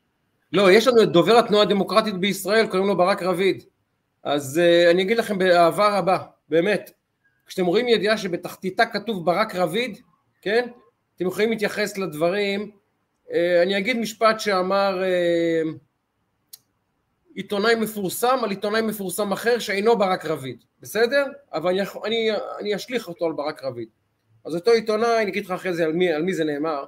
לא, 0.54 0.72
יש 0.72 0.88
לנו 0.88 1.04
את 1.04 1.12
דובר 1.12 1.38
התנועה 1.38 1.64
הדמוקרטית 1.64 2.18
בישראל, 2.20 2.68
קוראים 2.68 2.88
לו 2.88 2.98
ברק 2.98 3.24
רביד. 3.24 3.64
אז 4.24 4.62
uh, 4.64 4.92
אני 4.92 5.02
אגיד 5.02 5.18
לכם 5.18 5.38
באהבה 5.38 5.98
רבה, 5.98 6.18
באמת, 6.50 6.92
כשאתם 7.46 7.66
רואים 7.66 7.88
ידיעה 7.88 8.18
שבתחתיתה 8.18 8.86
כתוב 8.86 9.26
ברק 9.26 9.56
רביד, 9.56 9.98
כן? 10.42 10.68
אתם 11.16 11.28
יכולים 11.28 11.50
להתייחס 11.50 11.98
לדברים 11.98 12.62
אה, 12.62 12.68
אני 13.34 13.78
אגיד 13.78 13.98
משפט 13.98 14.40
שאמר 14.40 15.04
אה, 15.04 15.62
עיתונאי 17.36 17.76
מפורסם 17.76 18.38
על 18.44 18.50
עיתונאי 18.50 18.82
מפורסם 18.82 19.32
אחר 19.32 19.60
שאינו 19.60 19.98
ברק 19.98 20.26
רביד, 20.26 20.64
בסדר? 20.82 21.26
אבל 21.54 21.70
אני, 21.70 21.82
אני, 22.06 22.30
אני 22.60 22.76
אשליך 22.76 23.08
אותו 23.08 23.26
על 23.26 23.34
ברק 23.34 23.64
רביד. 23.64 23.88
אז 24.46 24.56
אותו 24.56 24.72
עיתונאי, 24.72 25.22
אני 25.22 25.32
אגיד 25.32 25.46
לך 25.46 25.52
אחרי 25.52 25.74
זה 25.74 25.86
על 25.86 25.94
מי, 25.94 26.14
על 26.14 26.22
מי 26.22 26.34
זה 26.34 26.44
נאמר, 26.44 26.86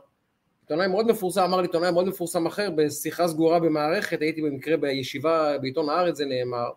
עיתונאי 0.61 0.87
מאוד 0.87 1.07
מפורסם, 1.07 1.41
אמר 1.41 1.57
לי 1.57 1.63
עיתונאי 1.63 1.91
מאוד 1.91 2.07
מפורסם 2.07 2.45
אחר, 2.45 2.69
בשיחה 2.75 3.27
סגורה 3.27 3.59
במערכת, 3.59 4.21
הייתי 4.21 4.41
במקרה 4.41 4.77
בישיבה 4.77 5.57
בעיתון 5.57 5.89
הארץ, 5.89 6.17
זה 6.17 6.25
נאמר, 6.25 6.69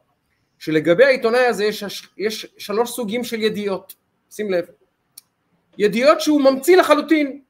שלגבי 0.59 1.05
העיתונאי 1.05 1.47
הזה 1.47 1.65
יש, 1.65 2.09
יש 2.19 2.47
שלוש 2.59 2.91
סוגים 2.91 3.25
של 3.25 3.43
ידיעות, 3.43 3.95
שים 4.31 4.51
לב, 4.51 4.65
ידיעות 5.79 6.21
שהוא 6.21 6.41
ממציא 6.41 6.77
לחלוטין, 6.77 7.41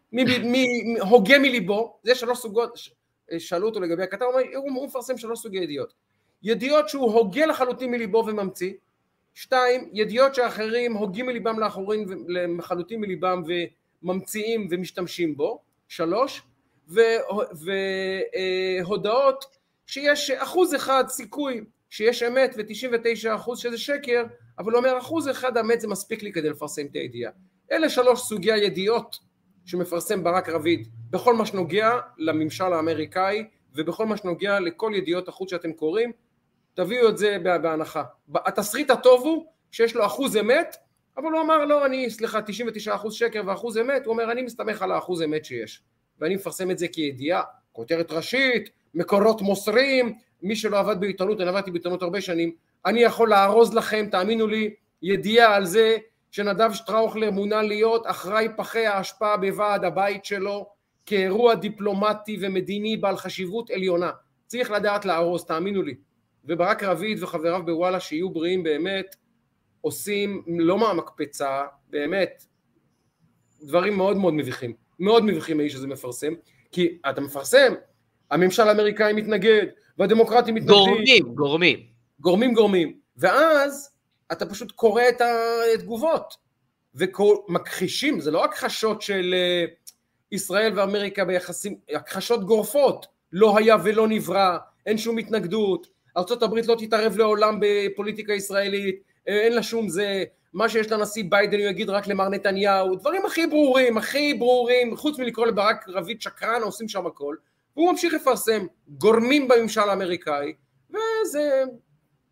הוגה 1.01 1.39
מליבו, 1.39 1.99
זה 2.03 2.15
שלוש 2.15 2.39
סוגות, 2.39 2.79
שאלו 3.39 3.69
אותו 3.69 3.81
לגבי 3.81 4.03
הכתב, 4.03 4.25
הוא, 4.25 4.33
אומר, 4.35 4.43
הוא 4.57 4.87
מפרסם 4.87 5.19
שלוש 5.19 5.41
סוגי 5.41 5.59
ידיעות. 5.59 5.93
ידיעות 6.43 6.89
שהוא 6.89 7.13
הוגה 7.13 7.47
לחלוטין 7.47 7.91
מליבו 7.91 8.25
וממציא, 8.27 8.73
שתיים, 9.35 9.91
ידיעות 9.93 10.35
שאחרים 10.35 10.93
הוגים 10.93 11.27
מליבם 11.27 11.59
לאחורים 11.59 12.07
לחלוטין 12.59 13.01
מליבם 13.01 13.43
וממציאים 14.03 14.69
ומשתמשים 14.71 15.37
בו, 15.37 15.61
שלוש, 15.89 16.43
והודעות 18.81 19.45
שיש 19.87 20.31
אחוז 20.31 20.75
אחד 20.75 21.05
סיכוי 21.09 21.65
שיש 21.91 22.23
אמת 22.23 22.55
ו-99 22.57 23.35
אחוז 23.35 23.59
שזה 23.59 23.79
שקר, 23.79 24.25
אבל 24.59 24.73
הוא 24.73 24.79
אומר 24.79 24.99
אחוז 24.99 25.29
אחד 25.29 25.57
אמת 25.57 25.81
זה 25.81 25.89
מספיק 25.89 26.23
לי 26.23 26.33
כדי 26.33 26.51
לפרסם 26.51 26.87
את 26.87 26.95
הידיעה. 26.95 27.33
אלה 27.73 27.89
שלוש 27.89 28.21
סוגי 28.21 28.53
הידיעות 28.53 29.17
שמפרסם 29.71 30.25
ברק 30.25 30.49
רביד 30.49 30.89
בכל 31.11 31.35
מה 31.35 31.47
שנוגע 31.47 31.99
לממשל 32.18 32.73
האמריקאי 32.73 33.45
ובכל 33.75 34.07
מה 34.07 34.16
שנוגע 34.16 34.61
לכל 34.61 34.93
ידיעות 34.95 35.29
החוץ 35.29 35.51
שאתם 35.51 35.73
קוראים, 35.73 36.12
תביאו 36.75 37.09
את 37.09 37.18
זה 37.18 37.37
בהנחה. 37.62 38.03
התסריט 38.35 38.91
הטוב 38.91 39.23
הוא 39.23 39.47
שיש 39.71 39.95
לו 39.95 40.07
אחוז 40.07 40.37
אמת, 40.37 40.77
אבל 41.16 41.33
הוא 41.33 41.41
אמר 41.41 41.64
לא, 41.64 41.87
אני, 41.87 42.11
סליחה, 42.11 42.43
99 42.43 42.95
אחוז 42.95 43.14
שקר 43.14 43.43
ואחוז 43.47 43.79
אמת, 43.79 44.07
הוא 44.07 44.12
אומר 44.12 44.33
אני 44.33 44.43
מסתמך 44.43 44.83
על 44.83 44.93
האחוז 44.93 45.23
אמת 45.23 45.45
שיש, 45.45 45.83
ואני 46.18 46.35
מפרסם 46.35 46.71
את 46.71 46.79
זה 46.79 46.89
כידיעה, 46.89 47.43
כותרת 47.73 48.12
ראשית, 48.12 48.71
מקורות 48.95 49.43
מוסרים, 49.43 50.14
מי 50.43 50.57
שלא 50.57 50.79
עבד 50.79 51.01
בעיתונות, 51.01 51.41
אני 51.41 51.49
עבדתי 51.49 51.71
בעיתונות 51.71 52.03
הרבה 52.03 52.21
שנים, 52.21 52.53
אני 52.87 53.01
יכול 53.01 53.31
לארוז 53.31 53.75
לכם, 53.75 54.07
תאמינו 54.11 54.47
לי, 54.47 54.75
ידיעה 55.03 55.55
על 55.55 55.64
זה 55.64 55.97
שנדב 56.31 56.72
שטראוכלר 56.72 57.31
מונה 57.31 57.62
להיות 57.62 58.03
אחראי 58.07 58.49
פחי 58.57 58.87
האשפה 58.87 59.37
בוועד 59.37 59.85
הבית 59.85 60.24
שלו 60.24 60.66
כאירוע 61.07 61.55
דיפלומטי 61.55 62.39
ומדיני 62.41 62.97
בעל 62.97 63.16
חשיבות 63.16 63.70
עליונה. 63.70 64.11
צריך 64.47 64.70
לדעת 64.70 65.05
לארוז, 65.05 65.45
תאמינו 65.45 65.83
לי. 65.83 65.95
וברק 66.45 66.83
רביד 66.83 67.22
וחבריו 67.22 67.62
בוואלה 67.66 68.01
שיהיו 68.01 68.31
בריאים 68.31 68.62
באמת, 68.62 69.16
עושים 69.81 70.43
לא 70.47 70.78
מהמקפצה, 70.78 71.62
באמת, 71.91 72.45
דברים 73.62 73.97
מאוד 73.97 74.16
מאוד 74.16 74.35
מביכים. 74.35 74.72
מאוד 74.99 75.24
מביכים 75.24 75.61
האיש 75.61 75.74
הזה 75.74 75.87
מפרסם, 75.87 76.33
כי 76.72 76.99
אתה 77.11 77.20
מפרסם, 77.20 77.74
הממשל 78.31 78.62
האמריקאי 78.62 79.12
מתנגד, 79.12 79.66
והדמוקרטים 79.99 80.55
מתנגדים. 80.55 80.76
גורמים, 80.76 81.35
גורמים. 81.35 81.78
גורמים 82.20 82.55
גורמים. 82.55 82.99
ואז 83.16 83.91
אתה 84.33 84.47
פשוט 84.47 84.72
קורא 84.72 85.03
את 85.09 85.22
התגובות. 85.74 86.37
ומכחישים, 86.95 88.20
זה 88.20 88.31
לא 88.31 88.39
רק 88.39 88.55
חשות 88.55 89.03
של, 89.03 89.35
ישראל 90.33 90.78
ואמריקה 90.78 91.24
ביחסים, 91.24 91.76
הכחשות 91.95 92.45
גורפות, 92.45 93.07
לא 93.33 93.59
היה 93.59 93.76
ולא 93.85 94.09
נברא, 94.09 94.59
אין 94.87 94.99
שום 94.99 95.18
התנגדות, 95.18 95.87
ארה"ב 96.16 96.55
לא 96.68 96.76
תתערב 96.78 97.16
לעולם 97.16 97.59
בפוליטיקה 97.61 98.33
ישראלית, 98.33 99.03
אין 99.26 99.53
לה 99.53 99.62
שום 99.62 99.89
זה, 99.89 100.24
מה 100.53 100.68
שיש 100.68 100.93
לנשיא 100.93 101.24
ביידן 101.28 101.59
הוא 101.59 101.66
יגיד 101.66 101.91
רק 101.91 102.07
למר 102.07 102.28
נתניהו, 102.28 102.95
דברים 102.95 103.26
הכי 103.26 103.47
ברורים, 103.47 103.99
הכי 103.99 104.35
ברורים, 104.35 104.97
חוץ 104.97 105.18
מלקרוא 105.18 105.47
לברק 105.47 105.89
רביד 105.89 106.20
שקרן, 106.20 106.62
עושים 106.62 106.89
שם 106.89 107.07
הכל, 107.07 107.37
והוא 107.76 107.91
ממשיך 107.91 108.14
לפרסם 108.14 108.66
גורמים 108.89 109.49
בממשל 109.49 109.81
האמריקאי, 109.81 110.53
וזה, 110.91 111.64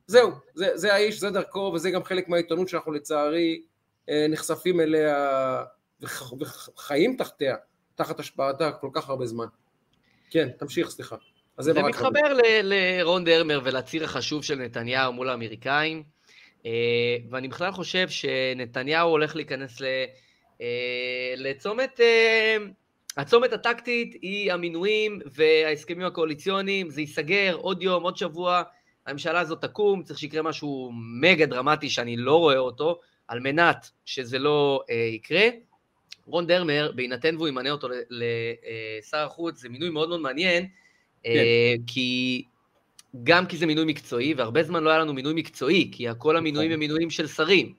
זהו, 0.08 0.30
זה, 0.54 0.76
זה 0.76 0.94
האיש, 0.94 1.20
זה 1.20 1.30
דרכו, 1.30 1.72
וזה 1.74 1.90
גם 1.90 2.04
חלק 2.04 2.28
מהעיתונות 2.28 2.68
שאנחנו 2.68 2.92
לצערי 2.92 3.62
אה, 4.10 4.26
נחשפים 4.28 4.80
אליה 4.80 5.62
וח, 6.00 6.32
וחיים 6.40 7.16
תחתיה, 7.16 7.56
תחת 7.94 8.20
השפעתה 8.20 8.72
כל 8.72 8.90
כך 8.92 9.08
הרבה 9.08 9.26
זמן. 9.26 9.46
כן, 10.30 10.48
תמשיך, 10.58 10.90
סליחה. 10.90 11.16
זה 11.58 11.82
מתחבר 11.82 12.32
ל- 12.32 12.40
לרון 12.62 13.24
דרמר 13.24 13.60
ולציר 13.64 14.04
החשוב 14.04 14.44
של 14.44 14.54
נתניהו 14.54 15.12
מול 15.12 15.28
האמריקאים, 15.28 16.02
אה, 16.66 17.16
ואני 17.30 17.48
בכלל 17.48 17.72
חושב 17.72 18.08
שנתניהו 18.08 19.10
הולך 19.10 19.36
להיכנס 19.36 19.80
ל... 19.80 19.84
אה, 20.60 21.34
לצומת, 21.36 22.00
הצומת 23.16 23.52
הטקטית 23.52 24.16
היא 24.22 24.52
המינויים 24.52 25.20
וההסכמים 25.26 26.06
הקואליציוניים, 26.06 26.90
זה 26.90 27.00
ייסגר 27.00 27.56
עוד 27.60 27.82
יום, 27.82 28.02
עוד 28.02 28.16
שבוע, 28.16 28.62
הממשלה 29.08 29.40
הזאת 29.40 29.60
תקום, 29.60 30.02
צריך 30.02 30.18
שיקרה 30.18 30.42
משהו 30.42 30.92
מגה 31.20 31.46
דרמטי 31.46 31.90
שאני 31.90 32.16
לא 32.16 32.36
רואה 32.36 32.58
אותו, 32.58 33.00
על 33.28 33.40
מנת 33.40 33.90
שזה 34.04 34.38
לא 34.38 34.82
אה, 34.90 34.94
יקרה. 34.94 35.48
רון 36.26 36.46
דרמר, 36.46 36.92
בהינתן 36.94 37.36
והוא 37.36 37.48
ימנה 37.48 37.70
אותו 37.70 37.88
לשר 38.10 39.18
החוץ, 39.18 39.60
זה 39.60 39.68
מינוי 39.68 39.90
מאוד 39.90 40.08
מאוד 40.08 40.20
מעניין, 40.20 40.66
אה, 41.26 41.32
כן. 41.32 41.82
כי 41.86 42.42
גם 43.22 43.46
כי 43.46 43.56
זה 43.56 43.66
מינוי 43.66 43.84
מקצועי, 43.84 44.34
והרבה 44.34 44.62
זמן 44.62 44.82
לא 44.82 44.90
היה 44.90 44.98
לנו 44.98 45.14
מינוי 45.14 45.34
מקצועי, 45.34 45.90
כי 45.92 46.06
כל 46.18 46.36
המינויים 46.36 46.72
הם 46.72 46.78
מינויים 46.78 47.10
של 47.10 47.26
שרים. 47.26 47.74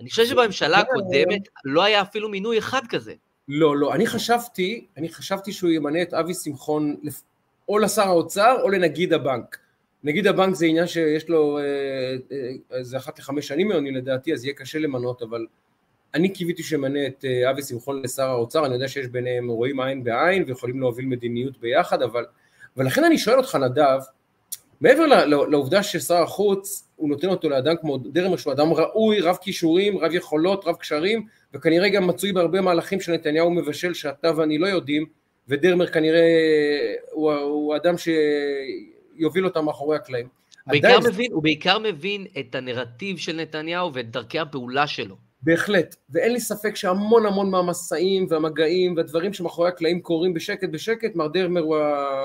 אני 0.00 0.10
חושב 0.10 0.26
שבממשלה. 0.26 0.78
הקודמת 0.78 1.48
לא 1.64 1.82
היה 1.82 2.02
אפילו 2.02 2.28
מינוי 2.28 2.58
אחד 2.58 2.82
כזה. 2.88 3.14
לא, 3.48 3.76
לא, 3.76 3.94
אני 3.94 4.06
חשבתי, 4.06 4.86
אני 4.96 5.08
חשבתי 5.08 5.52
שהוא 5.52 5.70
ימנה 5.70 6.02
את 6.02 6.14
אבי 6.14 6.34
שמחון 6.34 6.96
או 7.68 7.78
לשר 7.78 8.02
האוצר 8.02 8.56
או 8.62 8.70
לנגיד 8.70 9.12
הבנק. 9.12 9.58
נגיד 10.04 10.26
הבנק 10.26 10.54
זה 10.54 10.66
עניין 10.66 10.86
שיש 10.86 11.28
לו, 11.28 11.58
איזה 12.70 12.96
אה, 12.96 13.02
אחת 13.02 13.18
לחמש 13.18 13.48
שנים 13.48 13.68
מעוני 13.68 13.90
לדעתי, 13.90 14.32
אז 14.32 14.44
יהיה 14.44 14.54
קשה 14.54 14.78
למנות, 14.78 15.22
אבל 15.22 15.46
אני 16.14 16.28
קיוויתי 16.28 16.62
שימנה 16.62 17.06
את 17.06 17.24
אה, 17.24 17.50
אבי 17.50 17.62
שמחון 17.62 18.02
לשר 18.02 18.26
האוצר, 18.26 18.66
אני 18.66 18.74
יודע 18.74 18.88
שיש 18.88 19.06
ביניהם, 19.06 19.48
רואים 19.48 19.80
עין 19.80 20.04
בעין 20.04 20.44
ויכולים 20.46 20.80
להוביל 20.80 21.06
מדיניות 21.06 21.60
ביחד, 21.60 22.02
אבל, 22.02 22.24
ולכן 22.76 23.04
אני 23.04 23.18
שואל 23.18 23.38
אותך 23.38 23.54
נדב, 23.54 23.98
מעבר 24.80 25.06
לעובדה 25.46 25.82
ששר 25.82 26.22
החוץ, 26.22 26.88
הוא 26.96 27.08
נותן 27.08 27.28
אותו 27.28 27.48
לאדם 27.48 27.74
כמו 27.80 27.98
דרמר, 27.98 28.36
שהוא 28.36 28.52
אדם 28.52 28.72
ראוי, 28.72 29.20
רב 29.20 29.36
כישורים, 29.40 29.98
רב 29.98 30.14
יכולות, 30.14 30.64
רב 30.64 30.76
קשרים, 30.76 31.26
וכנראה 31.54 31.88
גם 31.88 32.06
מצוי 32.06 32.32
בהרבה 32.32 32.60
מהלכים 32.60 33.00
שנתניהו 33.00 33.50
מבשל 33.50 33.94
שאתה 33.94 34.30
ואני 34.36 34.58
לא 34.58 34.66
יודעים, 34.66 35.06
ודרמר 35.48 35.86
כנראה 35.86 36.20
הוא, 37.10 37.32
הוא 37.32 37.76
אדם 37.76 37.94
שיוביל 39.20 39.44
אותם 39.44 39.64
מאחורי 39.64 39.96
הקלעים. 39.96 40.28
בעיקר 40.66 40.98
מבין, 41.00 41.32
הוא 41.32 41.42
בעיקר 41.42 41.78
מבין 41.78 42.26
את 42.40 42.54
הנרטיב 42.54 43.18
של 43.18 43.36
נתניהו 43.36 43.94
ואת 43.94 44.10
דרכי 44.10 44.38
הפעולה 44.38 44.86
שלו. 44.86 45.16
בהחלט, 45.42 45.96
ואין 46.10 46.32
לי 46.32 46.40
ספק 46.40 46.76
שהמון 46.76 47.26
המון 47.26 47.50
מהמסעים 47.50 48.26
והמגעים 48.30 48.96
והדברים 48.96 49.32
שמאחורי 49.32 49.68
הקלעים 49.68 50.00
קורים 50.00 50.34
בשקט 50.34 50.68
בשקט, 50.68 51.16
מר 51.16 51.28
דרמר 51.28 51.60
הוא, 51.60 51.76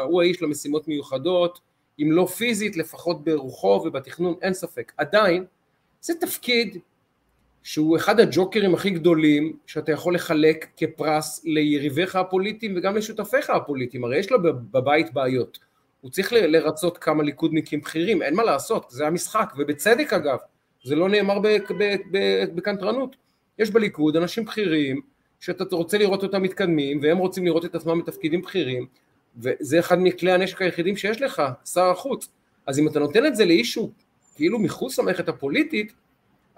הוא 0.03 0.21
האיש 0.21 0.41
למשימות 0.41 0.87
מיוחדות, 0.87 1.59
אם 1.99 2.11
לא 2.11 2.25
פיזית, 2.25 2.77
לפחות 2.77 3.23
ברוחו 3.23 3.83
ובתכנון, 3.85 4.35
אין 4.41 4.53
ספק. 4.53 4.91
עדיין, 4.97 5.45
זה 6.01 6.13
תפקיד 6.21 6.77
שהוא 7.63 7.97
אחד 7.97 8.19
הג'וקרים 8.19 8.73
הכי 8.73 8.89
גדולים 8.89 9.57
שאתה 9.67 9.91
יכול 9.91 10.15
לחלק 10.15 10.67
כפרס 10.77 11.41
ליריביך 11.45 12.15
הפוליטיים 12.15 12.77
וגם 12.77 12.95
לשותפיך 12.95 13.49
הפוליטיים, 13.49 14.03
הרי 14.03 14.17
יש 14.17 14.31
לו 14.31 14.37
בבית 14.71 15.13
בעיות. 15.13 15.59
הוא 16.05 16.11
צריך 16.11 16.33
לרצות 16.33 16.97
כמה 16.97 17.23
ליכודניקים 17.23 17.81
בכירים, 17.81 18.21
אין 18.21 18.35
מה 18.35 18.43
לעשות, 18.43 18.85
זה 18.89 19.07
המשחק, 19.07 19.53
ובצדק 19.57 20.13
אגב, 20.13 20.37
זה 20.83 20.95
לא 20.95 21.09
נאמר 21.09 21.39
בקנטרנות. 22.55 23.15
יש 23.59 23.69
בליכוד 23.69 24.15
אנשים 24.15 24.45
בכירים 24.45 25.01
שאתה 25.39 25.63
רוצה 25.71 25.97
לראות 25.97 26.23
אותם 26.23 26.43
מתקדמים 26.43 26.99
והם 27.01 27.17
רוצים 27.17 27.45
לראות 27.45 27.65
את 27.65 27.75
עצמם 27.75 27.99
בתפקידים 27.99 28.41
בכירים 28.41 28.85
וזה 29.37 29.79
אחד 29.79 29.97
מכלי 29.99 30.31
הנשק 30.31 30.61
היחידים 30.61 30.97
שיש 30.97 31.21
לך, 31.21 31.43
שר 31.65 31.89
החוץ. 31.89 32.29
אז 32.67 32.79
אם 32.79 32.87
אתה 32.87 32.99
נותן 32.99 33.25
את 33.25 33.35
זה 33.35 33.45
לאישהו 33.45 33.91
כאילו 34.35 34.59
מחוץ 34.59 34.99
למערכת 34.99 35.29
הפוליטית, 35.29 35.93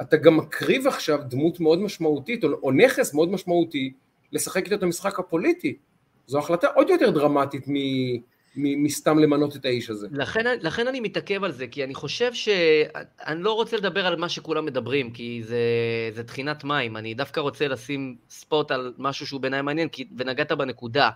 אתה 0.02 0.18
גם 0.18 0.38
מקריב 0.38 0.88
עכשיו 0.88 1.20
דמות 1.28 1.60
מאוד 1.60 1.82
משמעותית, 1.82 2.43
או, 2.43 2.50
או 2.64 2.72
נכס 2.72 3.14
מאוד 3.14 3.32
משמעותי, 3.32 3.93
לשחק 4.32 4.66
איתו 4.66 4.76
את 4.76 4.84
המשחק 4.84 5.20
הפוליטי. 5.20 5.78
זו 6.28 6.39
החלטה 6.39 6.68
עוד 6.68 6.89
יותר 6.89 7.10
דרמטית 7.10 7.64
מ, 7.68 7.74
מסתם 8.58 9.20
למנות 9.20 9.55
את 9.55 9.66
האיש 9.66 9.89
הזה. 9.89 10.08
לכן, 10.12 10.58
לכן 10.62 10.88
אני 10.88 10.99
מתעכב 10.99 11.43
על 11.43 11.51
זה, 11.51 11.68
כי 11.68 11.84
אני 11.84 11.95
חושב 11.95 12.34
ש... 12.34 12.49
אני 13.28 13.43
לא 13.43 13.53
רוצה 13.53 13.78
לדבר 13.78 14.05
על 14.05 14.16
מה 14.16 14.30
שכולם 14.30 14.66
מדברים, 14.66 15.12
כי 15.12 15.41
זה, 15.43 15.60
זה 16.14 16.24
טחינת 16.24 16.64
מים. 16.64 16.97
אני 16.97 17.14
דווקא 17.14 17.39
רוצה 17.39 17.68
לשים 17.68 18.16
ספוט 18.30 18.72
על 18.72 18.93
משהו 18.97 19.28
שהוא 19.28 19.41
בעיניי 19.41 19.62
מעניין, 19.62 19.89
כי... 19.89 20.08
ונגעת 20.18 20.51
בנקודה. 20.51 21.10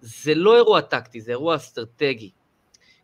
זה 0.00 0.34
לא 0.34 0.56
אירוע 0.56 0.80
טקטי, 0.80 1.20
זה 1.20 1.30
אירוע 1.30 1.56
אסטרטגי. 1.56 2.30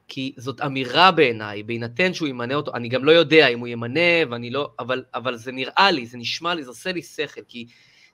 כי 0.09 0.33
זאת 0.37 0.61
אמירה 0.61 1.11
בעיניי, 1.11 1.63
בהינתן 1.63 2.15
שהוא 2.15 2.29
ימנה 2.29 2.55
אותו, 2.55 2.75
אני 2.75 2.89
גם 2.89 3.05
לא 3.05 3.13
יודע 3.13 3.49
אם 3.49 3.59
הוא 3.59 3.69
ימנה, 3.69 4.01
ואני 4.31 4.51
לא, 4.51 4.71
אבל, 4.79 5.05
אבל 5.15 5.37
זה 5.37 5.53
נראה 5.53 5.91
לי, 5.91 6.07
זה 6.07 6.19
נשמע 6.19 6.55
לי, 6.55 6.65
זה 6.65 6.71
עושה 6.71 6.93
לי 6.93 7.03
שכל, 7.03 7.41
כי 7.49 7.67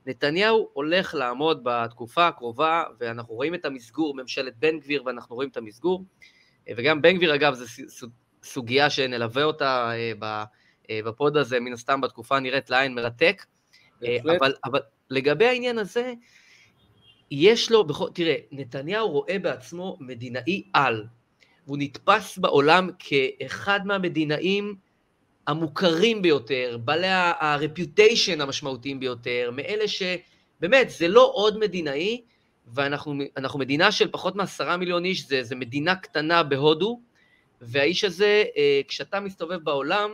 נתניהו 0.07 0.71
הולך 0.73 1.15
לעמוד 1.15 1.61
בתקופה 1.63 2.27
הקרובה, 2.27 2.85
ואנחנו 3.01 3.35
רואים 3.35 3.55
את 3.55 3.65
המסגור, 3.65 4.15
ממשלת 4.15 4.57
בן 4.57 4.79
גביר, 4.79 5.03
ואנחנו 5.07 5.37
רואים 5.37 5.51
את 5.51 5.57
המסגור, 5.57 6.05
וגם 6.77 7.03
בן 7.03 7.17
גביר, 7.17 7.35
אגב, 7.35 7.55
זו 7.55 8.07
סוגיה 8.43 8.91
שנלווה 8.91 9.45
אותה 9.45 9.91
אה, 9.93 10.45
אה, 10.91 11.01
בפוד 11.05 11.37
הזה, 11.37 11.61
מן 11.61 11.73
הסתם 11.73 12.01
בתקופה 12.01 12.41
נראית 12.41 12.71
לעין 12.71 12.95
מרתק, 12.95 13.45
אבל, 14.23 14.55
אבל 14.65 14.81
לגבי 15.11 15.47
העניין 15.47 15.79
הזה, 15.79 16.13
יש 17.31 17.71
לו, 17.71 17.85
בכל, 17.85 18.09
תראה, 18.15 18.37
נתניהו 18.53 19.11
רואה 19.11 19.39
בעצמו 19.39 19.97
מדינאי 20.01 20.63
על, 20.73 21.07
והוא 21.67 21.79
נתפס 21.81 22.39
בעולם 22.39 22.89
כאחד 22.99 23.81
מהמדינאים 23.85 24.75
המוכרים 25.49 26.23
ביותר, 26.23 26.79
בעלי 26.85 27.07
הרפיוטיישן 27.41 28.41
המשמעותיים 28.41 29.01
ביותר, 29.01 29.51
מאלה 29.53 29.85
שבאמת, 29.89 30.91
זה 30.91 31.09
לא 31.09 31.31
עוד 31.35 31.59
מדינאי, 31.59 32.23
ואנחנו 32.75 33.59
מדינה 33.59 33.93
של 33.93 34.09
פחות 34.11 34.37
מעשרה 34.37 34.77
מיליון 34.77 35.05
איש, 35.05 35.29
זה, 35.29 35.43
זה 35.43 35.57
מדינה 35.57 35.95
קטנה 35.95 36.43
בהודו, 36.43 37.01
והאיש 37.61 38.05
הזה, 38.05 38.45
אה, 38.57 38.81
כשאתה 38.89 39.21
מסתובב 39.21 39.65
בעולם, 39.65 40.11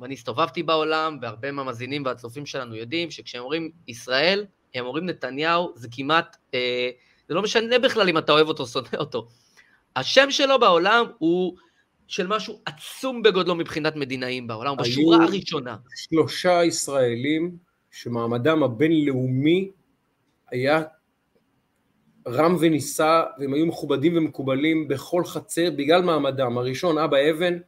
ואני 0.00 0.14
הסתובבתי 0.14 0.62
בעולם, 0.62 1.18
והרבה 1.22 1.52
מהמאזינים 1.52 2.04
והצופים 2.04 2.46
שלנו 2.46 2.76
יודעים 2.76 3.10
שכשהם 3.10 3.42
אומרים 3.42 3.70
ישראל, 3.88 4.46
הם 4.74 4.86
אומרים 4.86 5.06
נתניהו, 5.06 5.72
זה 5.74 5.88
כמעט, 5.92 6.36
אה, 6.54 6.90
זה 7.28 7.34
לא 7.34 7.42
משנה 7.42 7.78
בכלל 7.78 8.08
אם 8.08 8.18
אתה 8.18 8.32
אוהב 8.32 8.48
אותו 8.48 8.62
או 8.62 8.68
שונא 8.68 8.88
אותו. 8.98 9.28
השם 9.96 10.30
שלו 10.30 10.60
בעולם 10.60 11.06
הוא 11.18 11.56
של 12.10 12.26
משהו 12.26 12.60
עצום 12.66 13.22
בגודלו 13.22 13.54
מבחינת 13.54 13.96
מדינאים 13.96 14.46
בעולם, 14.46 14.76
בשורה 14.76 15.24
הראשונה. 15.24 15.76
שלושה 15.96 16.64
ישראלים 16.64 17.56
שמעמדם 17.90 18.62
הבינלאומי 18.62 19.70
היה 20.50 20.82
רם 22.28 22.56
ונישא, 22.60 23.22
והם 23.38 23.54
היו 23.54 23.66
מכובדים 23.66 24.16
ומקובלים 24.16 24.88
בכל 24.88 25.24
חצר 25.24 25.70
בגלל 25.70 26.02
מעמדם. 26.02 26.58
הראשון, 26.58 26.98
אבא 26.98 27.16
אבן, 27.30 27.58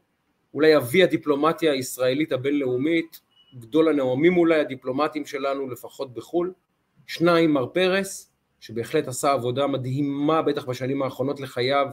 אולי 0.54 0.76
אבי 0.76 1.02
הדיפלומטיה 1.02 1.72
הישראלית 1.72 2.32
הבינלאומית, 2.32 3.20
גדול 3.58 3.88
הנאומים 3.88 4.36
אולי 4.36 4.60
הדיפלומטים 4.60 5.26
שלנו, 5.26 5.70
לפחות 5.70 6.14
בחו"ל. 6.14 6.52
שניים, 7.06 7.52
מר 7.52 7.66
פרס, 7.66 8.32
שבהחלט 8.60 9.08
עשה 9.08 9.32
עבודה 9.32 9.66
מדהימה, 9.66 10.42
בטח 10.42 10.64
בשנים 10.64 11.02
האחרונות 11.02 11.40
לחייו, 11.40 11.86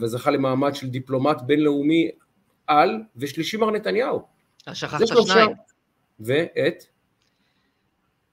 וזכה 0.00 0.30
למעמד 0.30 0.74
של 0.74 0.88
דיפלומט 0.88 1.42
בינלאומי 1.42 2.10
על, 2.66 3.02
ושלישי 3.16 3.56
מר 3.56 3.70
נתניהו. 3.70 4.22
שכחת 4.72 5.00
שניים. 5.06 5.50
ואת? 6.20 6.84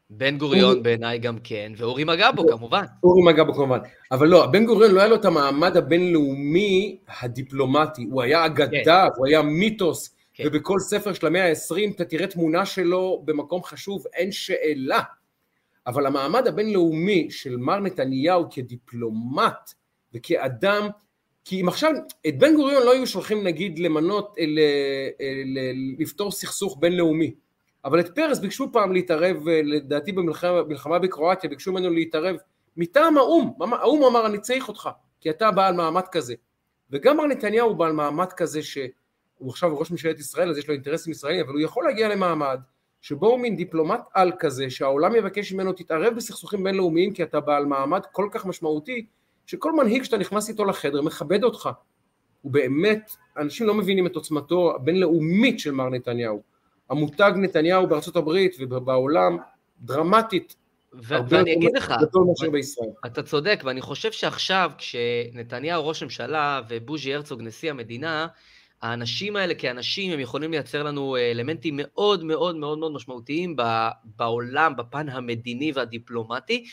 בן 0.09 0.37
גוריון 0.37 0.83
בעיניי 0.83 1.19
גם 1.19 1.37
כן, 1.43 1.73
ואורי 1.77 2.03
מגבו 2.03 2.47
כמובן. 2.47 2.83
אורי 3.03 3.23
מגבו 3.23 3.53
כמובן. 3.53 3.79
אבל 4.11 4.27
לא, 4.27 4.45
בן 4.45 4.65
גוריון 4.65 4.91
לא 4.91 4.99
היה 4.99 5.09
לו 5.09 5.15
את 5.15 5.25
המעמד 5.25 5.77
הבינלאומי 5.77 6.97
הדיפלומטי, 7.21 8.03
הוא 8.11 8.21
היה 8.21 8.45
אגדה, 8.45 9.07
כן. 9.07 9.13
הוא 9.17 9.27
היה 9.27 9.41
מיתוס, 9.41 10.15
כן. 10.33 10.43
ובכל 10.47 10.79
ספר 10.79 11.13
של 11.13 11.27
המאה 11.27 11.49
ה-20 11.49 11.95
אתה 11.95 12.05
תראה 12.05 12.27
תמונה 12.27 12.65
שלו 12.65 13.21
במקום 13.25 13.63
חשוב, 13.63 14.03
אין 14.13 14.31
שאלה. 14.31 15.01
אבל 15.87 16.05
המעמד 16.05 16.47
הבינלאומי 16.47 17.31
של 17.31 17.57
מר 17.57 17.79
נתניהו 17.79 18.45
כדיפלומט 18.51 19.71
וכאדם, 20.13 20.87
כי 21.45 21.61
אם 21.61 21.67
עכשיו, 21.67 21.91
את 22.27 22.37
בן 22.39 22.55
גוריון 22.55 22.83
לא 22.83 22.93
היו 22.93 23.07
שולחים 23.07 23.43
נגיד 23.43 23.79
למנות, 23.79 24.35
אל, 24.39 24.59
אל, 25.21 25.57
אל, 25.57 25.75
לפתור 25.99 26.31
סכסוך 26.31 26.77
בינלאומי, 26.79 27.33
אבל 27.85 27.99
את 27.99 28.15
פרס 28.15 28.39
ביקשו 28.39 28.71
פעם 28.71 28.93
להתערב, 28.93 29.47
לדעתי 29.63 30.11
במלחמה 30.11 30.99
בקרואטיה, 30.99 31.49
ביקשו 31.49 31.71
ממנו 31.71 31.89
להתערב 31.89 32.35
מטעם 32.77 33.17
האו"ם, 33.17 33.73
האו"ם 33.73 34.03
אמר 34.03 34.25
אני 34.25 34.39
צריך 34.39 34.67
אותך, 34.67 34.89
כי 35.21 35.29
אתה 35.29 35.51
בעל 35.51 35.73
מעמד 35.73 36.07
כזה. 36.11 36.35
וגם 36.91 37.17
מר 37.17 37.25
נתניהו 37.25 37.75
בעל 37.75 37.91
מעמד 37.91 38.33
כזה 38.33 38.63
שהוא 38.63 39.49
עכשיו 39.49 39.77
ראש 39.79 39.91
ממשלת 39.91 40.19
ישראל, 40.19 40.49
אז 40.49 40.57
יש 40.57 40.67
לו 40.67 40.73
אינטרסים 40.73 41.11
ישראלים, 41.11 41.41
אבל 41.41 41.53
הוא 41.53 41.61
יכול 41.61 41.85
להגיע 41.85 42.07
למעמד 42.07 42.59
שבו 43.01 43.27
הוא 43.27 43.39
מין 43.39 43.55
דיפלומט 43.55 44.01
על 44.13 44.31
כזה, 44.39 44.69
שהעולם 44.69 45.15
יבקש 45.15 45.53
ממנו 45.53 45.73
תתערב 45.73 46.15
בסכסוכים 46.15 46.63
בינלאומיים 46.63 47.13
כי 47.13 47.23
אתה 47.23 47.39
בעל 47.39 47.65
מעמד 47.65 48.01
כל 48.11 48.27
כך 48.31 48.45
משמעותי, 48.45 49.05
שכל 49.45 49.73
מנהיג 49.73 50.03
שאתה 50.03 50.17
נכנס 50.17 50.49
איתו 50.49 50.65
לחדר 50.65 51.01
מכבד 51.01 51.43
אותך. 51.43 51.69
הוא 52.41 52.51
באמת, 52.51 53.11
אנשים 53.37 53.67
לא 53.67 53.73
מבינים 53.73 54.07
את 54.07 54.15
עוצמתו 54.15 54.75
הבינלאומית 54.75 55.59
של 55.59 55.71
מר 55.71 55.89
נתניהו. 55.89 56.41
המותג 56.89 57.31
נתניהו 57.35 57.87
בארצות 57.87 58.15
הברית 58.15 58.55
ובעולם 58.59 59.37
דרמטית 59.81 60.55
ו- 60.93 61.15
ואני 61.29 61.53
אגיד 61.53 61.69
לך, 61.75 61.93
אתה 63.05 63.23
צודק, 63.23 63.61
ואני 63.65 63.81
חושב 63.81 64.11
שעכשיו 64.11 64.71
כשנתניהו 64.77 65.87
ראש 65.87 66.03
ממשלה 66.03 66.61
ובוז'י 66.69 67.13
הרצוג 67.13 67.41
נשיא 67.41 67.69
המדינה, 67.69 68.27
האנשים 68.81 69.35
האלה 69.35 69.53
כאנשים 69.53 70.11
הם 70.11 70.19
יכולים 70.19 70.51
לייצר 70.51 70.83
לנו 70.83 71.17
אלמנטים 71.17 71.73
מאוד 71.77 72.23
מאוד 72.23 72.55
מאוד 72.55 72.77
מאוד 72.77 72.91
משמעותיים 72.91 73.55
בעולם, 74.03 74.75
בפן 74.75 75.09
המדיני 75.09 75.71
והדיפלומטי, 75.75 76.65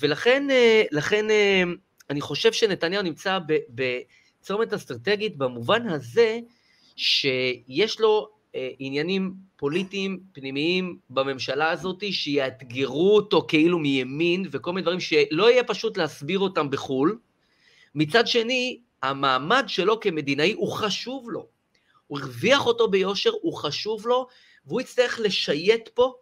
ולכן 0.00 0.46
לכן, 0.90 1.26
אני 2.10 2.20
חושב 2.20 2.52
שנתניהו 2.52 3.02
נמצא 3.02 3.38
בצומת 3.68 4.72
אסטרטגית 4.72 5.36
במובן 5.36 5.88
הזה 5.88 6.38
שיש 6.96 8.00
לו 8.00 8.28
עניינים 8.78 9.34
פוליטיים 9.56 10.20
פנימיים 10.32 10.98
בממשלה 11.10 11.70
הזאת 11.70 12.04
שיאתגרו 12.12 13.16
אותו 13.16 13.44
כאילו 13.48 13.78
מימין 13.78 14.46
וכל 14.50 14.72
מיני 14.72 14.82
דברים 14.82 15.00
שלא 15.00 15.50
יהיה 15.50 15.64
פשוט 15.64 15.96
להסביר 15.96 16.38
אותם 16.38 16.70
בחו"ל. 16.70 17.18
מצד 17.94 18.26
שני, 18.26 18.80
המעמד 19.02 19.64
שלו 19.66 20.00
כמדינאי 20.00 20.52
הוא 20.52 20.72
חשוב 20.72 21.30
לו. 21.30 21.46
הוא 22.06 22.18
הרוויח 22.18 22.66
אותו 22.66 22.88
ביושר, 22.88 23.30
הוא 23.42 23.54
חשוב 23.54 24.06
לו, 24.06 24.26
והוא 24.66 24.80
יצטרך 24.80 25.20
לשייט 25.22 25.88
פה 25.88 26.14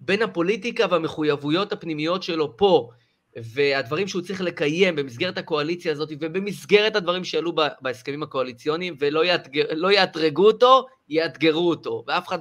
בין 0.00 0.22
הפוליטיקה 0.22 0.86
והמחויבויות 0.90 1.72
הפנימיות 1.72 2.22
שלו 2.22 2.56
פה, 2.56 2.90
והדברים 3.36 4.08
שהוא 4.08 4.22
צריך 4.22 4.40
לקיים 4.40 4.96
במסגרת 4.96 5.38
הקואליציה 5.38 5.92
הזאת 5.92 6.08
ובמסגרת 6.20 6.96
הדברים 6.96 7.24
שעלו 7.24 7.52
בהסכמים 7.80 8.22
הקואליציוניים, 8.22 8.96
ולא 8.98 9.24
יאתגר, 9.24 9.64
לא 9.72 9.92
יאתרגו 9.92 10.46
אותו, 10.46 10.86
יאתגרו 11.08 11.70
אותו, 11.70 12.04
ואף 12.06 12.28
אחד 12.28 12.38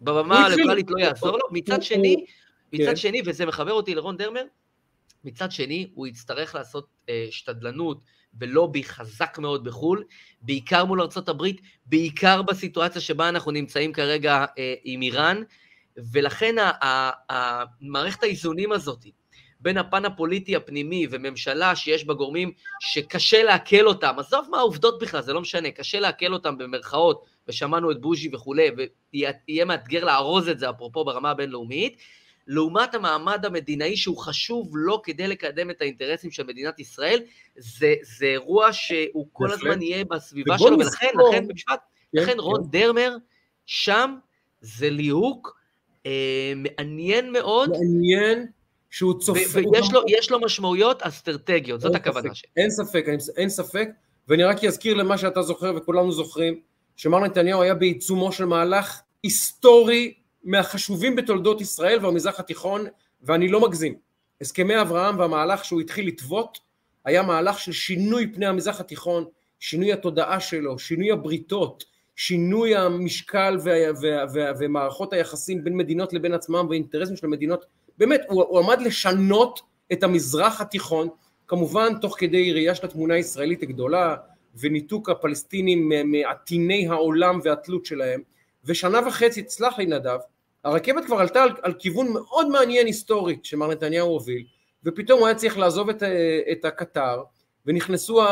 בבמה 0.00 0.46
הליברלית 0.46 0.90
לא 0.90 1.00
יעזור 1.00 1.32
לו. 1.32 1.44
מצד 1.50 1.82
שני, 1.82 2.24
מצד 2.72 2.84
כן. 2.84 2.96
שני, 2.96 3.22
וזה 3.26 3.46
מחבר 3.46 3.72
אותי 3.72 3.94
לרון 3.94 4.16
דרמר, 4.16 4.42
מצד 5.24 5.52
שני, 5.52 5.90
הוא 5.94 6.06
יצטרך 6.06 6.54
לעשות 6.54 6.86
אה, 7.08 7.26
שתדלנות 7.30 8.00
ולובי 8.40 8.84
חזק 8.84 9.38
מאוד 9.38 9.64
בחו"ל, 9.64 10.04
בעיקר 10.42 10.84
מול 10.84 11.00
ארה"ב, 11.00 11.42
בעיקר 11.86 12.42
בסיטואציה 12.42 13.00
שבה 13.00 13.28
אנחנו 13.28 13.50
נמצאים 13.50 13.92
כרגע 13.92 14.44
אה, 14.58 14.74
עם 14.84 15.02
איראן, 15.02 15.42
ולכן 16.12 16.54
מערכת 17.80 18.22
האיזונים 18.22 18.72
הזאת 18.72 19.06
בין 19.60 19.78
הפן 19.78 20.04
הפוליטי 20.04 20.56
הפנימי 20.56 21.06
וממשלה 21.10 21.76
שיש 21.76 22.04
בה 22.04 22.14
גורמים 22.14 22.52
שקשה 22.80 23.42
לעכל 23.42 23.86
אותם, 23.86 24.14
עזוב 24.18 24.46
מה 24.50 24.58
העובדות 24.58 24.98
בכלל, 25.02 25.22
זה 25.22 25.32
לא 25.32 25.40
משנה, 25.40 25.70
קשה 25.70 26.00
לעכל 26.00 26.32
אותם 26.32 26.58
במרכאות, 26.58 27.24
ושמענו 27.48 27.90
את 27.90 28.00
בוז'י 28.00 28.30
וכולי, 28.32 28.70
ויהיה 29.12 29.64
מאתגר 29.64 30.04
לארוז 30.04 30.48
את 30.48 30.58
זה, 30.58 30.70
אפרופו 30.70 31.04
ברמה 31.04 31.30
הבינלאומית, 31.30 31.96
לעומת 32.46 32.94
המעמד 32.94 33.44
המדינאי 33.44 33.96
שהוא 33.96 34.18
חשוב 34.18 34.70
לו 34.74 35.02
כדי 35.02 35.28
לקדם 35.28 35.70
את 35.70 35.80
האינטרסים 35.80 36.30
של 36.30 36.46
מדינת 36.46 36.80
ישראל, 36.80 37.20
זה, 37.56 37.94
זה 38.02 38.26
אירוע 38.26 38.72
שהוא 38.72 39.28
כל 39.32 39.52
הזמן 39.52 39.82
יהיה 39.82 40.04
בסביבה 40.04 40.58
שלו, 40.58 40.78
ולכן, 40.78 41.08
לכן, 41.28 41.48
במשפט, 41.48 41.80
כן, 42.12 42.22
לכן 42.22 42.38
רון 42.38 42.62
כן. 42.62 42.78
דרמר, 42.78 43.16
שם 43.66 44.14
זה 44.60 44.90
ליהוק 44.90 45.58
אה, 46.06 46.52
מעניין 46.56 47.32
מאוד. 47.32 47.70
מעניין, 47.70 48.46
שהוא 48.90 49.20
צופה... 49.20 49.58
ויש 49.72 49.92
לו, 49.92 50.00
יש 50.08 50.30
לו 50.30 50.40
משמעויות 50.40 51.02
אסטרטגיות, 51.02 51.80
זאת 51.80 51.94
הכוונה 51.94 52.34
שלי. 52.34 52.50
אין 52.56 52.70
ספק, 52.70 53.04
אין 53.36 53.48
ספק, 53.48 53.88
ואני 54.28 54.44
רק 54.44 54.64
אזכיר 54.64 54.94
למה 54.94 55.18
שאתה 55.18 55.42
זוכר 55.42 55.74
וכולנו 55.76 56.12
זוכרים, 56.12 56.60
שמר 56.96 57.18
נתניהו 57.18 57.62
היה 57.62 57.74
בעיצומו 57.74 58.32
של 58.32 58.44
מהלך 58.44 59.00
היסטורי 59.22 60.14
מהחשובים 60.44 61.16
בתולדות 61.16 61.60
ישראל 61.60 62.04
והמזרח 62.04 62.40
התיכון, 62.40 62.86
ואני 63.22 63.48
לא 63.48 63.60
מגזים. 63.60 63.94
הסכמי 64.40 64.80
אברהם 64.80 65.18
והמהלך 65.18 65.64
שהוא 65.64 65.80
התחיל 65.80 66.06
לטוות, 66.06 66.58
היה 67.04 67.22
מהלך 67.22 67.58
של 67.58 67.72
שינוי 67.72 68.32
פני 68.34 68.46
המזרח 68.46 68.80
התיכון, 68.80 69.24
שינוי 69.60 69.92
התודעה 69.92 70.40
שלו, 70.40 70.78
שינוי 70.78 71.12
הבריתות, 71.12 71.84
שינוי 72.16 72.76
המשקל 72.76 73.58
וה, 73.64 73.72
וה, 74.00 74.24
וה, 74.34 74.52
ומערכות 74.58 75.12
היחסים 75.12 75.64
בין 75.64 75.76
מדינות 75.76 76.12
לבין 76.12 76.34
עצמם 76.34 76.66
ואינטרסים 76.70 77.16
של 77.16 77.26
המדינות 77.26 77.64
באמת, 77.98 78.20
הוא, 78.28 78.44
הוא 78.48 78.58
עמד 78.58 78.80
לשנות 78.82 79.60
את 79.92 80.02
המזרח 80.02 80.60
התיכון, 80.60 81.08
כמובן 81.46 81.98
תוך 82.00 82.16
כדי 82.18 82.52
ראייה 82.52 82.74
של 82.74 82.86
התמונה 82.86 83.14
הישראלית 83.14 83.62
הגדולה 83.62 84.16
וניתוק 84.60 85.08
הפלסטינים 85.08 85.92
מעטיני 86.04 86.88
העולם 86.88 87.40
והתלות 87.44 87.86
שלהם, 87.86 88.20
ושנה 88.64 89.00
וחצי, 89.06 89.42
תסלח 89.42 89.78
לי 89.78 89.86
נדב, 89.86 90.18
הרכבת 90.64 91.04
כבר 91.04 91.16
עלתה 91.16 91.42
על, 91.42 91.50
על 91.62 91.74
כיוון 91.78 92.12
מאוד 92.12 92.48
מעניין 92.48 92.86
היסטורית 92.86 93.44
שמר 93.44 93.70
נתניהו 93.70 94.08
הוביל, 94.08 94.44
ופתאום 94.84 95.18
הוא 95.18 95.26
היה 95.26 95.34
צריך 95.34 95.58
לעזוב 95.58 95.90
את, 95.90 96.02
את 96.52 96.64
הקטר, 96.64 97.22
ונכנסו 97.66 98.22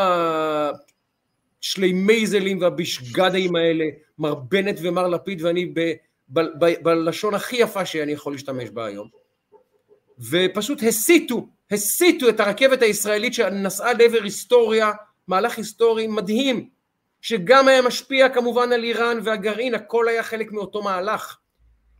השלי 1.61 1.93
מייזלים 1.93 2.61
והבישגדאים 2.61 3.57
האלה, 3.57 3.85
מר 4.19 4.35
בנט 4.35 4.79
ומר 4.83 5.09
לפיד, 5.09 5.43
ואני 5.43 5.67
ב, 5.75 5.93
ב, 6.29 6.41
ב, 6.41 6.83
בלשון 6.83 7.35
הכי 7.35 7.57
יפה 7.57 7.85
שאני 7.85 8.13
יכול 8.13 8.33
להשתמש 8.33 8.71
בה 8.71 8.87
היום. 8.87 9.26
ופשוט 10.19 10.83
הסיטו, 10.89 11.49
הסיטו 11.71 12.29
את 12.29 12.41
הרכבת 12.41 12.83
הישראלית 12.83 13.35
שנסעה 13.35 13.93
לעבר 13.93 14.23
היסטוריה, 14.23 14.93
מהלך 15.29 15.59
היסטורי 15.59 16.07
מדהים, 16.07 16.69
שגם 17.21 17.69
היה 17.69 17.83
משפיע 17.83 18.29
כמובן 18.29 18.73
על 18.73 18.85
איראן 18.85 19.19
והגרעין, 19.25 19.75
הכל 19.75 20.09
היה 20.09 20.23
חלק 20.23 20.53
מאותו 20.53 20.83
מהלך. 20.83 21.39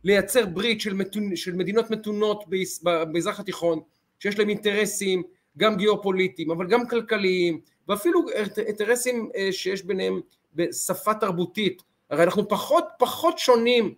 לייצר 0.03 0.45
ברית 0.45 0.81
של, 0.81 0.93
מתונ... 0.93 1.35
של 1.35 1.55
מדינות 1.55 1.91
מתונות 1.91 2.43
במזרח 2.83 3.39
התיכון, 3.39 3.79
שיש 4.19 4.39
להם 4.39 4.49
אינטרסים, 4.49 5.23
גם 5.57 5.77
גיאופוליטיים, 5.77 6.51
אבל 6.51 6.67
גם 6.67 6.87
כלכליים, 6.87 7.59
ואפילו 7.87 8.25
אינטרסים 8.57 9.29
אה, 9.35 9.51
שיש 9.51 9.83
ביניהם 9.83 10.21
בשפה 10.53 11.13
תרבותית. 11.13 11.81
הרי 12.09 12.23
אנחנו 12.23 12.47
פחות 12.47 12.85
פחות 12.99 13.39
שונים 13.39 13.93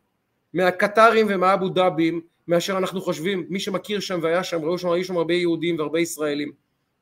מהקטרים 0.54 1.26
ומהאבו 1.30 1.70
דאבים, 1.70 2.22
מאשר 2.50 2.78
אנחנו 2.78 3.02
חושבים, 3.02 3.46
מי 3.50 3.60
שמכיר 3.60 4.00
שם 4.00 4.20
והיה 4.24 4.44
שם, 4.44 4.62
ראו 4.62 4.78
שם, 4.78 4.90
היו 4.90 5.04
שם 5.04 5.18
הרבה 5.18 5.34
יהודים 5.34 5.80
והרבה 5.80 6.00
ישראלים. 6.00 6.52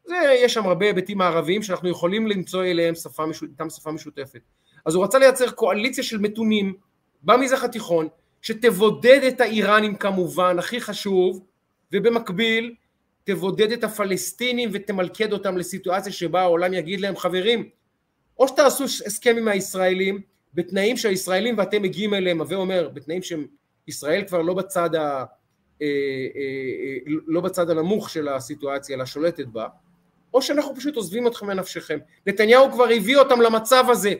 זה, 0.05 0.15
יש 0.43 0.53
שם 0.53 0.65
הרבה 0.65 0.85
היבטים 0.85 1.17
מערביים 1.17 1.63
שאנחנו 1.63 1.89
יכולים 1.89 2.27
למצוא 2.27 2.63
אליהם 2.63 2.95
שפה, 2.95 3.23
איתם 3.41 3.69
שפה 3.69 3.91
משותפת. 3.91 4.39
אז 4.85 4.95
הוא 4.95 5.03
רצה 5.03 5.19
לייצר 5.19 5.51
קואליציה 5.51 6.03
של 6.03 6.17
מתונים 6.17 6.73
במזרח 7.23 7.63
התיכון, 7.63 8.07
שתבודד 8.41 9.19
את 9.27 9.41
האיראנים 9.41 9.95
כמובן, 9.95 10.59
הכי 10.59 10.81
חשוב, 10.81 11.45
ובמקביל 11.93 12.75
תבודד 13.23 13.71
את 13.71 13.83
הפלסטינים 13.83 14.69
ותמלכד 14.73 15.33
אותם 15.33 15.57
לסיטואציה 15.57 16.11
שבה 16.11 16.41
העולם 16.41 16.73
יגיד 16.73 17.01
להם 17.01 17.17
חברים, 17.17 17.69
או 18.39 18.47
שתעשו 18.47 18.83
הסכם 18.83 19.35
עם 19.37 19.47
הישראלים 19.47 20.21
בתנאים 20.53 20.97
שהישראלים 20.97 21.57
ואתם 21.57 21.81
מגיעים 21.81 22.13
אליהם, 22.13 22.41
הווה 22.41 22.57
אומר, 22.57 22.89
בתנאים 22.93 23.21
שישראל 23.87 24.23
כבר 24.27 24.41
לא 24.41 24.53
בצד 24.53 24.95
ה... 24.95 25.23
אה, 25.81 25.87
אה, 26.35 26.41
אה, 27.07 27.13
לא 27.27 27.41
בצד 27.41 27.69
הנמוך 27.69 28.09
של 28.09 28.27
הסיטואציה 28.27 28.95
אלא 28.95 29.05
שולטת 29.05 29.45
בה, 29.45 29.67
או 30.33 30.41
שאנחנו 30.41 30.75
פשוט 30.75 30.95
עוזבים 30.95 31.27
אתכם 31.27 31.47
מנפשכם. 31.47 31.99
נתניהו 32.27 32.71
כבר 32.71 32.87
הביא 32.95 33.17
אותם 33.17 33.41
למצב 33.41 33.85
הזה, 33.89 34.13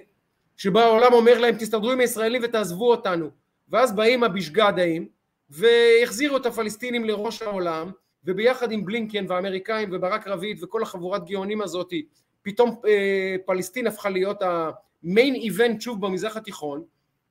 שבו 0.57 0.80
העולם 0.80 1.13
אומר 1.13 1.39
להם 1.39 1.55
תסתדרו 1.55 1.91
עם 1.91 1.99
הישראלים 1.99 2.41
ותעזבו 2.43 2.91
אותנו, 2.91 3.30
ואז 3.70 3.95
באים 3.95 4.24
הבישגדאים 4.24 5.07
והחזירו 5.49 6.38
את 6.38 6.45
הפלסטינים 6.45 7.05
לראש 7.05 7.41
העולם, 7.41 7.91
וביחד 8.26 8.72
עם 8.72 8.86
בלינקן 8.86 9.26
והאמריקאים 9.28 9.89
וברק 9.91 10.28
רביד 10.28 10.63
וכל 10.63 10.84
החבורת 10.84 11.26
גאונים 11.26 11.61
הזאת, 11.61 11.93
פתאום 12.41 12.82
אה, 12.88 13.36
פלסטין 13.45 13.88
הפכה 13.88 14.09
להיות 14.09 14.41
המיין 14.41 15.36
איבנט 15.36 15.82
שוב 15.82 16.05
במזרח 16.05 16.38
התיכון, 16.38 16.84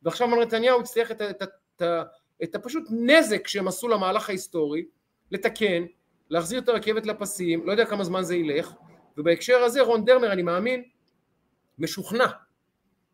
ועכשיו 0.03 0.27
נתניהו 0.27 0.81
הצליח 0.81 1.11
את, 1.11 1.23
את, 1.23 1.43
את, 1.43 1.83
את 2.43 2.55
הפשוט 2.55 2.85
נזק 2.91 3.49
שהם 3.49 3.69
עשו 3.69 3.89
למהלך 3.89 4.29
ההיסטורי, 4.29 4.85
לתקן, 5.31 5.85
להחזיר 6.31 6.61
את 6.61 6.69
הרכבת 6.69 7.07
לפסים, 7.07 7.67
לא 7.67 7.73
יודע 7.73 7.87
כמה 7.87 8.05
זמן 8.05 8.23
זה 8.23 8.37
ילך, 8.37 8.73
ובהקשר 9.19 9.57
הזה 9.57 9.83
רון 9.83 10.05
דרמר, 10.05 10.33
אני 10.33 10.43
מאמין, 10.43 10.83
משוכנע 11.79 12.27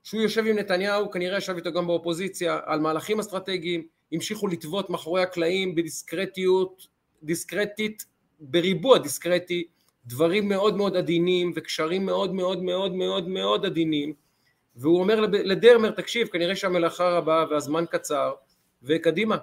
שהוא 0.03 0.23
יושב 0.23 0.47
עם 0.47 0.59
נתניהו, 0.59 1.11
כנראה 1.11 1.39
ישב 1.39 1.57
איתו 1.57 1.73
גם 1.73 1.87
באופוזיציה, 1.87 2.61
על 2.65 2.81
מהלכים 2.81 3.21
אסטרטגיים, 3.21 3.87
המשיכו 4.13 4.47
לטוות 4.47 4.91
מאחורי 4.91 5.23
הקלעים 5.23 5.75
בדיסקרטיות, 5.75 6.87
דיסקרטית, 7.23 8.05
בריבוע 8.41 8.99
דיסקרטי, 8.99 9.65
דברים 10.07 10.49
מאוד 10.49 10.77
מאוד 10.77 10.97
עדינים 10.97 11.53
וקשרים 11.55 12.07
מאוד 12.07 12.35
מאוד 12.35 12.63
מאוד 12.63 12.95
מאוד 12.95 13.29
מאוד 13.29 13.67
עדינים, 13.67 14.15
והוא 14.77 15.01
אומר 15.01 15.21
לדרמר, 15.21 15.91
תקשיב, 15.91 16.29
כנראה 16.29 16.57
שהמלאכה 16.57 17.09
רבה 17.09 17.45
והזמן 17.51 17.85
קצר, 17.91 18.33
וקדימה, 18.83 19.37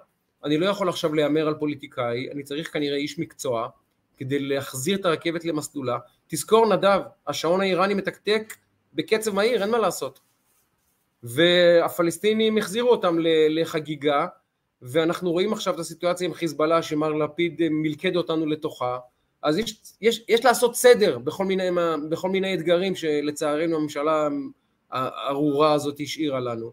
אני 0.44 0.58
לא 0.58 0.66
יכול 0.66 0.90
עכשיו 0.90 1.14
להמר 1.14 1.48
על 1.48 1.54
פוליטיקאי, 1.54 2.32
אני 2.32 2.44
צריך 2.44 2.74
כנראה 2.74 2.98
איש 2.98 3.20
מקצוע 3.20 3.70
כדי 4.18 4.40
להחזיר 4.40 4.98
את 4.98 5.06
הרכבת 5.06 5.46
למסלולה. 5.46 5.98
תזכור 6.28 6.74
נדב, 6.74 7.02
השעון 7.28 7.62
האיראני 7.62 7.94
מתקתק 7.94 8.54
בקצב 8.94 9.36
מהיר, 9.36 9.62
אין 9.62 9.70
מה 9.70 9.78
לעשות. 9.78 10.20
והפלסטינים 11.24 12.58
החזירו 12.58 12.90
אותם 12.90 13.18
לחגיגה, 13.50 14.28
ואנחנו 14.82 15.32
רואים 15.32 15.54
עכשיו 15.54 15.74
את 15.74 15.80
הסיטואציה 15.80 16.28
עם 16.28 16.34
חיזבאללה 16.34 16.82
שמר 16.82 17.14
לפיד 17.14 17.62
מלכד 17.70 18.16
אותנו 18.16 18.46
לתוכה, 18.46 18.98
אז 19.44 19.58
יש, 19.58 19.82
יש, 20.02 20.26
יש 20.28 20.46
לעשות 20.46 20.76
סדר 20.76 21.18
בכל 21.18 21.46
מיני, 21.46 21.70
בכל 22.10 22.30
מיני 22.30 22.54
אתגרים 22.54 22.96
שלצערנו 22.96 23.76
הממשלה 23.76 24.28
הארורה 24.92 25.74
הזאת 25.74 26.00
השאירה 26.00 26.40
לנו. 26.40 26.72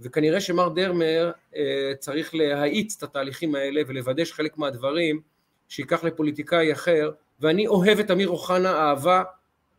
וכנראה 0.00 0.40
שמר 0.40 0.68
דרמר 0.68 1.30
אה, 1.56 1.92
צריך 1.98 2.34
להאיץ 2.34 2.96
את 2.96 3.02
התהליכים 3.02 3.54
האלה 3.54 3.82
ולוודא 3.86 4.24
שחלק 4.24 4.58
מהדברים 4.58 5.20
שייקח 5.68 6.04
לפוליטיקאי 6.04 6.72
אחר, 6.72 7.10
ואני 7.40 7.66
אוהב 7.66 7.98
את 7.98 8.10
אמיר 8.10 8.28
אוחנה 8.28 8.70
אהבה 8.70 9.22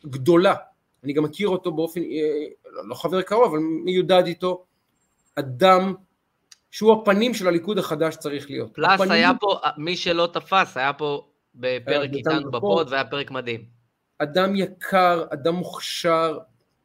גדולה, 0.05 0.55
אני 1.03 1.13
גם 1.13 1.23
מכיר 1.23 1.47
אותו 1.47 1.71
באופן, 1.71 2.01
אה, 2.01 2.45
לא 2.83 2.95
חבר 2.95 3.21
קרוב, 3.21 3.43
אבל 3.43 3.59
מיודד 3.59 4.23
איתו, 4.25 4.65
אדם 5.35 5.93
שהוא 6.71 6.93
הפנים 6.93 7.33
של 7.33 7.47
הליכוד 7.47 7.77
החדש 7.77 8.15
צריך 8.15 8.49
להיות. 8.49 8.73
פלאס 8.73 8.91
הפנים... 8.91 9.11
היה 9.11 9.31
פה, 9.39 9.59
מי 9.77 9.97
שלא 9.97 10.29
תפס, 10.33 10.77
היה 10.77 10.93
פה 10.93 11.27
בפרק 11.55 12.09
איתנו 12.13 12.51
בפוד, 12.51 12.87
והיה 12.91 13.05
פרק 13.05 13.31
מדהים. 13.31 13.65
אדם 14.17 14.55
יקר, 14.55 15.25
אדם 15.33 15.55
מוכשר, 15.55 16.37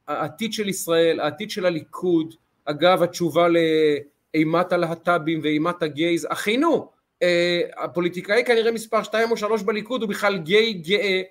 העתיד 0.08 0.52
של 0.52 0.68
ישראל, 0.68 1.20
העתיד 1.20 1.50
של 1.50 1.66
הליכוד, 1.66 2.34
אגב 2.64 3.02
התשובה 3.02 3.46
לאימת 3.48 4.72
הלהט"בים 4.72 5.40
ואימת 5.42 5.82
הגייז, 5.82 6.26
אחינו, 6.30 6.90
אה, 7.22 7.60
הפוליטיקאי 7.76 8.44
כנראה 8.44 8.72
מספר 8.72 9.02
2 9.02 9.30
או 9.30 9.36
3 9.36 9.62
בליכוד 9.62 10.02
הוא 10.02 10.10
בכלל 10.10 10.38
גיי 10.38 10.72
גאה, 10.72 11.22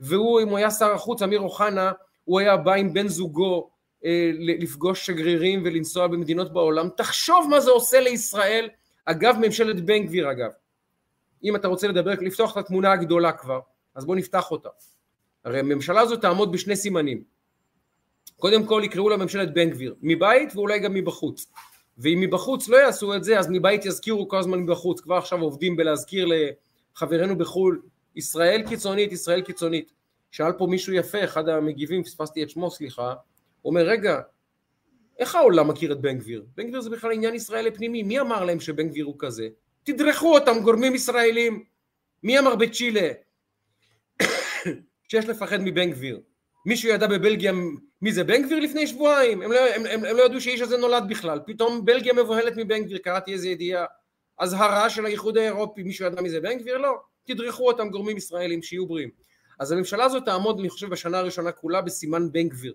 והוא 0.00 0.40
אם 0.40 0.48
הוא 0.48 0.58
היה 0.58 0.70
שר 0.70 0.92
החוץ 0.92 1.22
אמיר 1.22 1.40
אוחנה 1.40 1.92
הוא 2.24 2.40
היה 2.40 2.56
בא 2.56 2.74
עם 2.74 2.92
בן 2.92 3.08
זוגו 3.08 3.70
אה, 4.04 4.30
לפגוש 4.34 5.06
שגרירים 5.06 5.62
ולנסוע 5.64 6.06
במדינות 6.06 6.52
בעולם, 6.52 6.88
תחשוב 6.96 7.46
מה 7.50 7.60
זה 7.60 7.70
עושה 7.70 8.00
לישראל, 8.00 8.68
אגב 9.04 9.36
ממשלת 9.40 9.84
בן 9.84 9.98
גביר 10.06 10.30
אגב, 10.30 10.50
אם 11.44 11.56
אתה 11.56 11.68
רוצה 11.68 11.88
לדבר, 11.88 12.12
לפתוח 12.20 12.52
את 12.52 12.56
התמונה 12.56 12.92
הגדולה 12.92 13.32
כבר, 13.32 13.60
אז 13.94 14.04
בוא 14.04 14.16
נפתח 14.16 14.50
אותה. 14.50 14.68
הרי 15.44 15.58
הממשלה 15.58 16.00
הזאת 16.00 16.20
תעמוד 16.20 16.52
בשני 16.52 16.76
סימנים. 16.76 17.35
קודם 18.38 18.66
כל 18.66 18.82
יקראו 18.84 19.08
לה 19.08 19.16
ממשלת 19.16 19.54
בן 19.54 19.70
גביר, 19.70 19.94
מבית 20.02 20.56
ואולי 20.56 20.78
גם 20.78 20.94
מבחוץ. 20.94 21.46
ואם 21.98 22.20
מבחוץ 22.20 22.68
לא 22.68 22.76
יעשו 22.76 23.14
את 23.14 23.24
זה, 23.24 23.38
אז 23.38 23.46
מבית 23.50 23.84
יזכירו 23.84 24.28
כל 24.28 24.38
הזמן 24.38 24.58
מבחוץ. 24.58 25.00
כבר 25.00 25.14
עכשיו 25.14 25.40
עובדים 25.40 25.76
בלהזכיר 25.76 26.28
לחברינו 26.94 27.38
בחו"ל, 27.38 27.82
ישראל 28.16 28.62
קיצונית, 28.68 29.12
ישראל 29.12 29.40
קיצונית. 29.40 29.92
שאל 30.30 30.52
פה 30.52 30.66
מישהו 30.66 30.92
יפה, 30.92 31.24
אחד 31.24 31.48
המגיבים, 31.48 32.02
פספסתי 32.02 32.42
את 32.42 32.50
שמו, 32.50 32.70
סליחה, 32.70 33.14
הוא 33.62 33.70
אומר, 33.70 33.82
רגע, 33.82 34.20
איך 35.18 35.34
העולם 35.34 35.68
מכיר 35.68 35.92
את 35.92 36.00
בן 36.00 36.18
גביר? 36.18 36.44
בן 36.56 36.68
גביר 36.68 36.80
זה 36.80 36.90
בכלל 36.90 37.12
עניין 37.12 37.34
ישראלי 37.34 37.70
פנימי, 37.70 38.02
מי 38.02 38.20
אמר 38.20 38.44
להם 38.44 38.60
שבן 38.60 38.88
גביר 38.88 39.04
הוא 39.04 39.14
כזה? 39.18 39.48
תדרכו 39.84 40.34
אותם, 40.34 40.60
גורמים 40.62 40.94
ישראלים. 40.94 41.64
מי 42.22 42.38
אמר 42.38 42.56
בצ'ילה 42.56 43.08
שיש 45.08 45.24
לפחד 45.24 45.58
מבן 45.60 45.90
גביר? 45.90 46.20
מישהו 46.66 46.88
ידע 46.88 47.06
בבלגיה 47.06 47.52
מי 48.02 48.12
זה 48.12 48.24
בן 48.24 48.42
גביר 48.42 48.60
לפני 48.60 48.86
שבועיים? 48.86 49.42
הם 49.42 49.52
לא, 49.52 49.58
הם, 49.74 49.86
הם, 49.86 50.04
הם 50.04 50.16
לא 50.16 50.22
ידעו 50.22 50.40
שהאיש 50.40 50.60
הזה 50.60 50.76
נולד 50.76 51.04
בכלל. 51.08 51.40
פתאום 51.46 51.84
בלגיה 51.84 52.12
מבוהלת 52.12 52.52
מבן 52.56 52.84
גביר, 52.84 52.98
קראתי 52.98 53.32
איזה 53.32 53.48
ידיעה. 53.48 53.84
אזהרה 54.38 54.90
של 54.90 55.06
האיחוד 55.06 55.38
האירופי, 55.38 55.82
מישהו 55.82 56.06
ידע 56.06 56.22
מי 56.22 56.30
זה 56.30 56.40
בן 56.40 56.58
גביר? 56.58 56.78
לא. 56.78 56.96
תדרכו 57.24 57.66
אותם 57.66 57.88
גורמים 57.88 58.16
ישראלים, 58.16 58.62
שיהיו 58.62 58.86
בריאים. 58.86 59.10
אז 59.58 59.72
הממשלה 59.72 60.04
הזאת 60.04 60.24
תעמוד, 60.24 60.58
אני 60.58 60.68
חושב, 60.68 60.88
בשנה 60.88 61.18
הראשונה 61.18 61.52
כולה 61.52 61.80
בסימן 61.80 62.32
בן 62.32 62.48
גביר. 62.48 62.74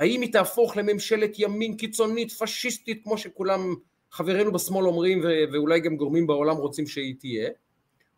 האם 0.00 0.20
היא 0.20 0.32
תהפוך 0.32 0.76
לממשלת 0.76 1.38
ימין 1.38 1.76
קיצונית, 1.76 2.32
פשיסטית, 2.32 3.02
כמו 3.04 3.18
שכולם 3.18 3.74
חברינו 4.10 4.52
בשמאל 4.52 4.86
אומרים, 4.86 5.22
ואולי 5.52 5.80
גם 5.80 5.96
גורמים 5.96 6.26
בעולם 6.26 6.56
רוצים 6.56 6.86
שהיא 6.86 7.14
תהיה, 7.18 7.50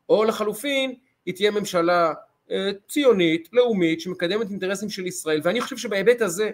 או 0.09 0.24
לחלופין, 0.24 0.95
היא 1.26 1.34
תהיה 1.34 1.51
ממשלה 1.51 2.12
ציונית, 2.88 3.49
לאומית, 3.53 4.01
שמקדמת 4.01 4.51
אינטרסים 4.51 4.90
של 4.90 5.07
ישראל, 5.07 5.40
ואני 5.44 5.61
חושב 5.61 5.76
שבהיבט 5.76 6.20
הזה, 6.20 6.51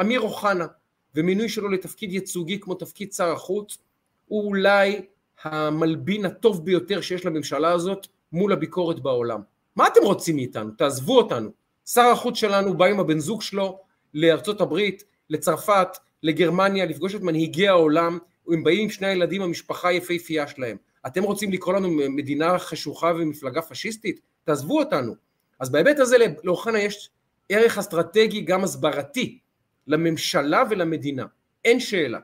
אמיר 0.00 0.20
אוחנה 0.20 0.66
ומינוי 1.14 1.48
שלו 1.48 1.68
לתפקיד 1.68 2.12
ייצוגי 2.12 2.60
כמו 2.60 2.74
תפקיד 2.74 3.12
שר 3.12 3.32
החוץ, 3.32 3.78
הוא 4.26 4.44
אולי 4.44 5.02
המלבין 5.42 6.24
הטוב 6.24 6.64
ביותר 6.64 7.00
שיש 7.00 7.26
לממשלה 7.26 7.72
הזאת 7.72 8.06
מול 8.32 8.52
הביקורת 8.52 9.00
בעולם. 9.00 9.40
מה 9.76 9.86
אתם 9.86 10.00
רוצים 10.02 10.36
מאיתנו? 10.36 10.70
תעזבו 10.70 11.18
אותנו. 11.18 11.50
שר 11.86 12.06
החוץ 12.06 12.36
שלנו 12.36 12.76
בא 12.76 12.84
עם 12.84 13.00
הבן 13.00 13.18
זוג 13.18 13.42
שלו 13.42 13.78
לארצות 14.14 14.60
הברית, 14.60 15.04
לצרפת, 15.30 15.88
לגרמניה, 16.22 16.86
לפגוש 16.86 17.14
את 17.14 17.20
מנהיגי 17.20 17.68
העולם, 17.68 18.18
הם 18.48 18.64
באים 18.64 18.80
עם 18.82 18.90
שני 18.90 19.06
הילדים, 19.06 19.42
המשפחה 19.42 19.88
היפהפייה 19.88 20.46
שלהם. 20.46 20.76
אתם 21.06 21.22
רוצים 21.22 21.52
לקרוא 21.52 21.74
לנו 21.74 21.88
מדינה 21.88 22.58
חשוכה 22.58 23.12
ומפלגה 23.18 23.62
פשיסטית? 23.62 24.20
תעזבו 24.44 24.78
אותנו. 24.78 25.25
אז 25.60 25.70
בהיבט 25.70 25.98
הזה 25.98 26.16
לאוחנה 26.44 26.78
יש 26.78 27.10
ערך 27.48 27.78
אסטרטגי 27.78 28.40
גם 28.40 28.64
הסברתי 28.64 29.38
לממשלה 29.86 30.62
ולמדינה, 30.70 31.24
אין 31.64 31.80
שאלה. 31.80 32.18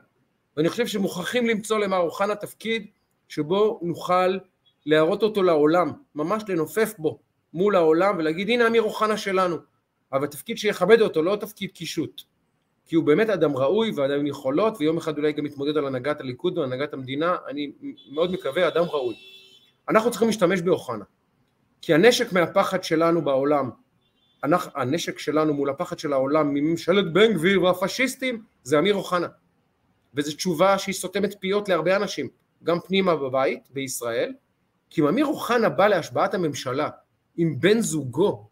ואני 0.57 0.69
חושב 0.69 0.87
שמוכרחים 0.87 1.47
למצוא 1.47 1.79
למר 1.79 1.97
אוחנה 1.97 2.35
תפקיד 2.35 2.85
שבו 3.27 3.79
נוכל 3.81 4.37
להראות 4.85 5.23
אותו 5.23 5.43
לעולם, 5.43 5.91
ממש 6.15 6.43
לנופף 6.47 6.93
בו 6.97 7.19
מול 7.53 7.75
העולם 7.75 8.17
ולהגיד 8.17 8.49
הנה 8.49 8.67
אמיר 8.67 8.81
אוחנה 8.81 9.17
שלנו, 9.17 9.57
אבל 10.13 10.27
תפקיד 10.27 10.57
שיכבד 10.57 11.01
אותו, 11.01 11.21
לא 11.21 11.35
תפקיד 11.35 11.71
קישוט, 11.71 12.21
כי 12.85 12.95
הוא 12.95 13.03
באמת 13.03 13.29
אדם 13.29 13.57
ראוי 13.57 13.91
ואדם 13.95 14.19
עם 14.19 14.27
יכולות 14.27 14.77
ויום 14.79 14.97
אחד 14.97 15.17
אולי 15.17 15.31
גם 15.31 15.45
יתמודד 15.45 15.77
על 15.77 15.87
הנהגת 15.87 16.19
הליכוד 16.19 16.57
והנהגת 16.57 16.93
המדינה, 16.93 17.35
אני 17.47 17.71
מאוד 18.11 18.31
מקווה 18.31 18.67
אדם 18.67 18.83
ראוי. 18.83 19.15
אנחנו 19.89 20.09
צריכים 20.11 20.27
להשתמש 20.27 20.61
באוחנה, 20.61 21.05
כי 21.83 21.93
הנשק 21.93 22.33
מהפחד 22.33 22.83
שלנו 22.83 23.21
בעולם, 23.21 23.69
הנשק 24.75 25.19
שלנו 25.19 25.53
מול 25.53 25.69
הפחד 25.69 25.99
של 25.99 26.13
העולם 26.13 26.53
מממשלת 26.53 27.13
בן 27.13 27.33
גביר 27.33 27.63
והפשיסטים 27.63 28.43
זה 28.63 28.79
אמיר 28.79 28.95
אוחנה 28.95 29.27
וזו 30.13 30.35
תשובה 30.35 30.77
שהיא 30.77 30.95
סותמת 30.95 31.35
פיות 31.39 31.69
להרבה 31.69 31.95
אנשים 31.95 32.27
גם 32.63 32.79
פנימה 32.79 33.15
בבית 33.15 33.67
בישראל 33.69 34.33
כי 34.89 35.01
אם 35.01 35.07
אמיר 35.07 35.25
אוחנה 35.25 35.69
בא 35.69 35.87
להשבעת 35.87 36.33
הממשלה 36.33 36.89
עם 37.37 37.59
בן 37.59 37.79
זוגו. 37.79 38.49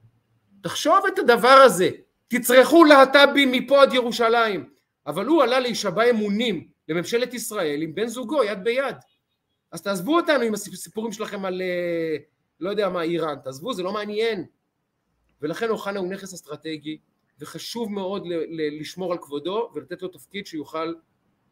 תחשוב 0.61 0.99
את 1.13 1.19
הדבר 1.19 1.47
הזה, 1.65 1.89
תצרכו 2.27 2.83
להט"בים 2.83 3.51
מפה 3.51 3.81
עד 3.81 3.93
ירושלים, 3.93 4.69
אבל 5.07 5.25
הוא 5.25 5.43
עלה 5.43 5.59
להישבע 5.59 6.09
אמונים 6.09 6.67
לממשלת 6.89 7.33
ישראל 7.33 7.81
עם 7.81 7.95
בן 7.95 8.07
זוגו 8.07 8.43
יד 8.43 8.63
ביד. 8.63 8.95
אז 9.71 9.81
תעזבו 9.81 10.15
אותנו 10.15 10.43
עם 10.43 10.53
הסיפורים 10.53 11.11
שלכם 11.11 11.45
על 11.45 11.61
אה, 11.61 12.17
לא 12.61 12.69
יודע 12.69 12.89
מה 12.89 13.01
איראן, 13.01 13.35
תעזבו 13.43 13.73
זה 13.73 13.83
לא 13.83 13.93
מעניין. 13.93 14.45
ולכן 15.41 15.69
אוחנה 15.69 15.99
הוא 15.99 16.13
נכס 16.13 16.33
אסטרטגי 16.33 16.97
וחשוב 17.39 17.91
מאוד 17.91 18.25
ל- 18.25 18.33
ל- 18.33 18.79
לשמור 18.79 19.11
על 19.11 19.17
כבודו 19.21 19.71
ולתת 19.75 20.01
לו 20.01 20.07
תפקיד 20.07 20.47
שיוכל 20.47 20.93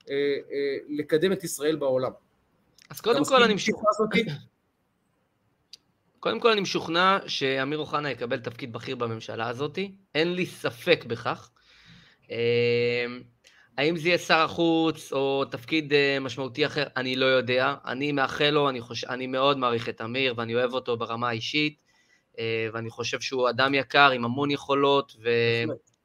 אה, 0.10 0.14
אה, 0.52 0.78
לקדם 0.90 1.32
את 1.32 1.44
ישראל 1.44 1.76
בעולם. 1.76 2.12
אז 2.90 3.02
קודם 3.02 3.26
כל 3.26 3.44
אני 3.44 3.54
משוכנע... 3.54 3.90
קודם 6.20 6.40
כל 6.40 6.52
אני 6.52 6.62
משוכנע 6.62 7.18
שאמיר 7.28 7.80
אוחנה 7.80 8.12
יקבל 8.12 8.40
תפקיד 8.40 8.74
בכיר 8.74 8.96
בממשלה 8.96 9.48
הזאת, 9.48 9.80
אין 10.16 10.34
לי 10.34 10.46
ספק 10.46 11.06
בכך. 11.08 11.50
אמ, 12.30 12.36
האם 13.78 13.98
זה 13.98 14.08
יהיה 14.08 14.18
שר 14.18 14.40
החוץ 14.40 15.14
או 15.14 15.46
תפקיד 15.46 15.94
אה, 15.94 16.18
משמעותי 16.22 16.66
אחר, 16.66 16.84
אני 16.98 17.16
לא 17.16 17.26
יודע. 17.26 17.76
אני 17.86 18.12
מאחל 18.12 18.50
לו, 18.50 18.70
אני, 18.70 18.82
חוש... 18.82 19.04
אני 19.04 19.28
מאוד 19.28 19.58
מעריך 19.58 19.90
את 19.90 20.02
אמיר 20.02 20.34
ואני 20.38 20.56
אוהב 20.56 20.74
אותו 20.74 20.98
ברמה 20.98 21.30
האישית, 21.30 21.78
אה, 22.40 22.68
ואני 22.74 22.90
חושב 22.90 23.20
שהוא 23.20 23.50
אדם 23.50 23.74
יקר 23.74 24.10
עם 24.12 24.26
המון 24.26 24.52
יכולות 24.52 25.16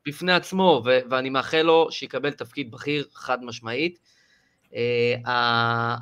ובפני 0.07 0.33
עצמו, 0.33 0.83
ו... 0.85 0.99
ואני 1.11 1.31
מאחל 1.31 1.63
לו 1.63 1.89
שיקבל 1.91 2.31
תפקיד 2.31 2.71
בכיר 2.71 3.07
חד 3.15 3.45
משמעית. 3.45 3.99
אה, 4.75 5.97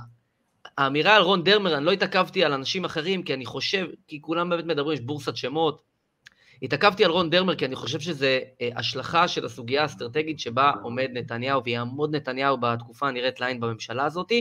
האמירה 0.78 1.16
על 1.16 1.22
רון 1.22 1.44
דרמר, 1.44 1.76
אני 1.76 1.84
לא 1.84 1.92
התעכבתי 1.92 2.44
על 2.44 2.52
אנשים 2.52 2.84
אחרים, 2.84 3.22
כי 3.22 3.34
אני 3.34 3.46
חושב, 3.46 3.86
כי 4.08 4.20
כולם 4.20 4.50
באמת 4.50 4.64
מדברים, 4.64 4.94
יש 4.94 5.00
בורסת 5.00 5.36
שמות. 5.36 5.91
התעכבתי 6.62 7.04
על 7.04 7.10
רון 7.10 7.30
דרמר, 7.30 7.54
כי 7.54 7.64
אני 7.64 7.76
חושב 7.76 8.00
שזה 8.00 8.40
אה, 8.60 8.68
השלכה 8.76 9.28
של 9.28 9.44
הסוגיה 9.44 9.82
האסטרטגית 9.82 10.40
שבה 10.40 10.72
עומד 10.82 11.08
נתניהו, 11.12 11.64
ויעמוד 11.64 12.16
נתניהו 12.16 12.56
בתקופה 12.60 13.08
הנראית 13.08 13.40
לעין 13.40 13.60
בממשלה 13.60 14.04
הזאת, 14.04 14.32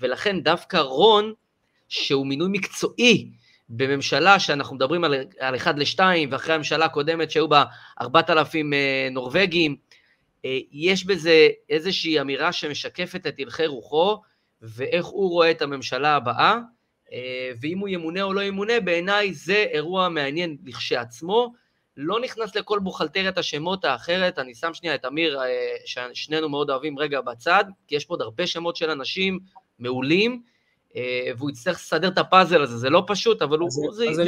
ולכן 0.00 0.40
דווקא 0.40 0.76
רון, 0.76 1.32
שהוא 1.88 2.26
מינוי 2.26 2.48
מקצועי, 2.52 3.30
בממשלה 3.68 4.38
שאנחנו 4.38 4.76
מדברים 4.76 5.04
על, 5.04 5.14
על 5.38 5.56
1 5.56 5.74
ל-2, 5.78 6.00
ואחרי 6.30 6.54
הממשלה 6.54 6.84
הקודמת 6.84 7.30
שהיו 7.30 7.48
בה 7.48 7.64
4,000 8.00 8.72
אה, 8.72 9.08
נורבגים, 9.10 9.76
אה, 10.44 10.58
יש 10.72 11.06
בזה 11.06 11.48
איזושהי 11.70 12.20
אמירה 12.20 12.52
שמשקפת 12.52 13.26
את 13.26 13.34
הלכי 13.38 13.66
רוחו, 13.66 14.20
ואיך 14.62 15.06
הוא 15.06 15.30
רואה 15.30 15.50
את 15.50 15.62
הממשלה 15.62 16.16
הבאה, 16.16 16.52
אה, 16.52 16.58
ואם 17.60 17.78
הוא 17.78 17.88
ימונה 17.88 18.22
או 18.22 18.32
לא 18.32 18.40
ימונה, 18.40 18.80
בעיניי 18.80 19.34
זה 19.34 19.64
אירוע 19.72 20.08
מעניין 20.08 20.56
לכשעצמו. 20.64 21.52
לא 21.96 22.20
נכנס 22.20 22.56
לכל 22.56 22.78
בוכלטריית 22.78 23.38
השמות 23.38 23.84
האחרת, 23.84 24.38
אני 24.38 24.54
שם 24.54 24.74
שנייה 24.74 24.94
את 24.94 25.04
אמיר, 25.04 25.40
ששנינו 25.84 26.48
מאוד 26.48 26.70
אוהבים 26.70 26.98
רגע 26.98 27.20
בצד, 27.20 27.64
כי 27.88 27.96
יש 27.96 28.04
פה 28.04 28.14
עוד 28.14 28.22
הרבה 28.22 28.46
שמות 28.46 28.76
של 28.76 28.90
אנשים 28.90 29.38
מעולים, 29.78 30.42
אה, 30.96 31.30
והוא 31.38 31.50
יצטרך 31.50 31.76
לסדר 31.76 32.08
את 32.08 32.18
הפאזל 32.18 32.62
הזה, 32.62 32.78
זה 32.78 32.90
לא 32.90 33.04
פשוט, 33.06 33.42
אבל 33.42 33.54
אז, 33.66 33.78
הוא, 33.78 33.92
זה 33.92 34.04
יסתדר. 34.04 34.12
אז 34.12 34.20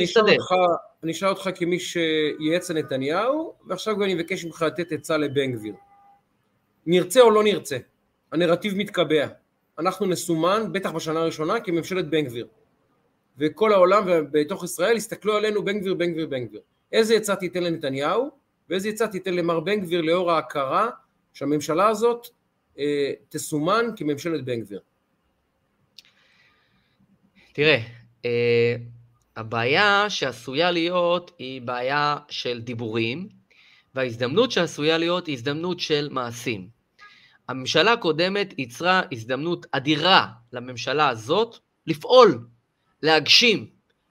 אני 1.03 1.13
אשאל 1.13 1.29
אותך, 1.29 1.47
אותך 1.47 1.59
כמי 1.59 1.79
שייעץ 1.81 2.71
לנתניהו, 2.71 3.55
ועכשיו 3.67 4.05
אני 4.05 4.15
מבקש 4.15 4.45
ממך 4.45 4.63
לתת 4.63 4.93
עצה 4.93 5.17
לבן 5.17 5.53
גביר. 5.53 5.75
נרצה 6.87 7.21
או 7.21 7.31
לא 7.31 7.45
נרצה, 7.45 7.77
הנרטיב 8.33 8.77
מתקבע. 8.77 9.27
אנחנו 9.79 10.07
נסומן, 10.07 10.73
בטח 10.73 10.91
בשנה 10.91 11.21
הראשונה, 11.21 11.61
כממשלת 11.61 12.09
בן 12.09 12.21
גביר. 12.21 12.47
וכל 13.39 13.73
העולם 13.73 14.05
ובתוך 14.07 14.65
ישראל 14.65 14.97
יסתכלו 14.97 15.37
עלינו 15.37 15.65
בן 15.65 15.79
גביר, 15.79 15.95
בן 15.95 16.13
גביר, 16.13 16.27
בן 16.27 16.45
גביר. 16.45 16.61
איזה 16.93 17.15
עצה 17.15 17.37
תיתן 17.37 17.63
לנתניהו, 17.63 18.31
ואיזה 18.71 18.89
עצה 18.89 19.09
תיתן 19.09 19.35
למר 19.35 19.61
בן 19.61 19.81
גביר 19.81 20.01
לאור 20.01 20.33
ההכרה 20.33 20.91
שהממשלה 21.35 21.89
הזאת 21.89 22.27
אה, 22.79 23.13
תסומן 23.29 23.85
כממשלת 23.97 24.45
בן 24.45 24.61
גביר. 24.61 24.81
תראה, 27.53 27.79
אה, 28.25 28.77
הבעיה 29.37 30.11
שעשויה 30.11 30.71
להיות 30.71 31.31
היא 31.39 31.63
בעיה 31.63 32.17
של 32.29 32.61
דיבורים, 32.61 33.29
וההזדמנות 33.95 34.51
שעשויה 34.51 34.99
להיות 34.99 35.27
היא 35.27 35.35
הזדמנות 35.35 35.81
של 35.81 36.09
מעשים. 36.11 36.69
הממשלה 37.49 37.93
הקודמת 37.93 38.55
ייצרה 38.59 39.03
הזדמנות 39.13 39.67
אדירה 39.73 40.27
לממשלה 40.53 41.09
הזאת 41.09 41.57
לפעול, 41.87 42.47
להגשים, 43.05 43.67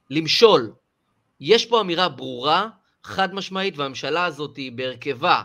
למשול. 0.09 0.73
יש 1.39 1.65
פה 1.65 1.81
אמירה 1.81 2.09
ברורה, 2.09 2.69
חד 3.03 3.33
משמעית, 3.35 3.77
והממשלה 3.77 4.25
הזאת 4.25 4.57
היא 4.57 4.71
בהרכבה, 4.71 5.41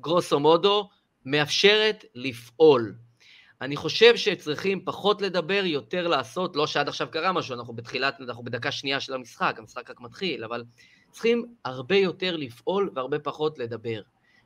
גרוסו 0.00 0.40
מודו, 0.40 0.88
מאפשרת 1.26 2.04
לפעול. 2.14 2.94
אני 3.60 3.76
חושב 3.76 4.16
שצריכים 4.16 4.84
פחות 4.84 5.22
לדבר, 5.22 5.62
יותר 5.64 6.08
לעשות, 6.08 6.56
לא 6.56 6.66
שעד 6.66 6.88
עכשיו 6.88 7.08
קרה 7.10 7.32
משהו, 7.32 7.54
אנחנו 7.54 7.72
בתחילת, 7.72 8.20
אנחנו 8.20 8.44
בדקה 8.44 8.72
שנייה 8.72 9.00
של 9.00 9.14
המשחק, 9.14 9.54
המשחק 9.58 9.90
רק 9.90 10.00
מתחיל, 10.00 10.44
אבל 10.44 10.64
צריכים 11.10 11.46
הרבה 11.64 11.96
יותר 11.96 12.36
לפעול 12.36 12.90
והרבה 12.94 13.18
פחות 13.18 13.58
לדבר. 13.58 14.00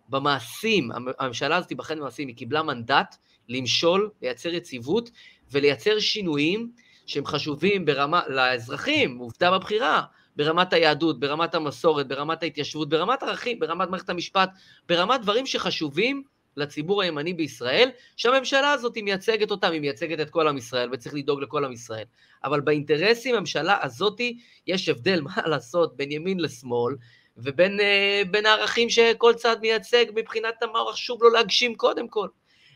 במעשים, 0.09 0.91
הממשלה 1.18 1.57
הזאת 1.57 1.68
תיבחן 1.68 1.99
במעשים, 1.99 2.29
היא 2.29 2.37
קיבלה 2.37 2.62
מנדט 2.62 3.16
למשול, 3.49 4.11
לייצר 4.22 4.49
יציבות 4.49 5.11
ולייצר 5.51 5.99
שינויים 5.99 6.72
שהם 7.07 7.26
חשובים 7.26 7.84
ברמה, 7.84 8.22
לאזרחים, 8.28 9.18
עובדה 9.18 9.50
בבחירה, 9.50 10.02
ברמת 10.36 10.72
היהדות, 10.72 11.20
ברמת 11.20 11.54
המסורת, 11.54 12.09
ברמת 12.09 12.42
ההתיישבות, 12.42 12.88
ברמת 12.88 13.22
ערכים, 13.22 13.59
ברמת 13.59 13.88
מערכת 13.88 14.11
המשפט, 14.11 14.50
ברמת 14.88 15.20
דברים 15.20 15.46
שחשובים 15.46 16.22
לציבור 16.57 17.02
הימני 17.02 17.34
בישראל, 17.34 17.90
שהממשלה 18.16 18.72
הזאת 18.72 18.94
היא 18.94 19.04
מייצגת 19.04 19.50
אותם, 19.50 19.72
היא 19.72 19.80
מייצגת 19.80 20.20
את 20.20 20.30
כל 20.30 20.48
עם 20.48 20.57
ישראל, 20.57 20.88
וצריך 20.92 21.14
לדאוג 21.14 21.40
לכל 21.40 21.64
עם 21.64 21.72
ישראל. 21.72 22.04
אבל 22.44 22.61
באינטרסים, 22.61 23.34
הממשלה 23.34 23.78
הזאת, 23.82 24.20
יש 24.66 24.88
הבדל, 24.88 25.20
מה 25.26 25.36
לעשות, 25.46 25.96
בין 25.96 26.12
ימין 26.12 26.40
לשמאל, 26.40 26.94
ובין 27.36 27.80
uh, 27.80 28.48
הערכים 28.48 28.90
שכל 28.90 29.34
צד 29.34 29.57
מייצג 29.61 30.07
מבחינת 30.14 30.54
מה 30.72 30.78
חשוב 30.92 31.22
לו 31.22 31.30
להגשים 31.30 31.74
קודם 31.74 32.09
כל. 32.09 32.28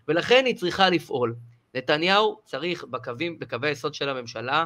ולכן 0.09 0.45
היא 0.47 0.57
צריכה 0.57 0.91
לפעול. 0.91 1.35
נתניהו 1.75 2.41
צריך 2.45 2.85
בקווים, 2.85 3.39
בקווי 3.39 3.69
היסוד 3.69 3.95
של 3.95 4.09
הממשלה 4.09 4.65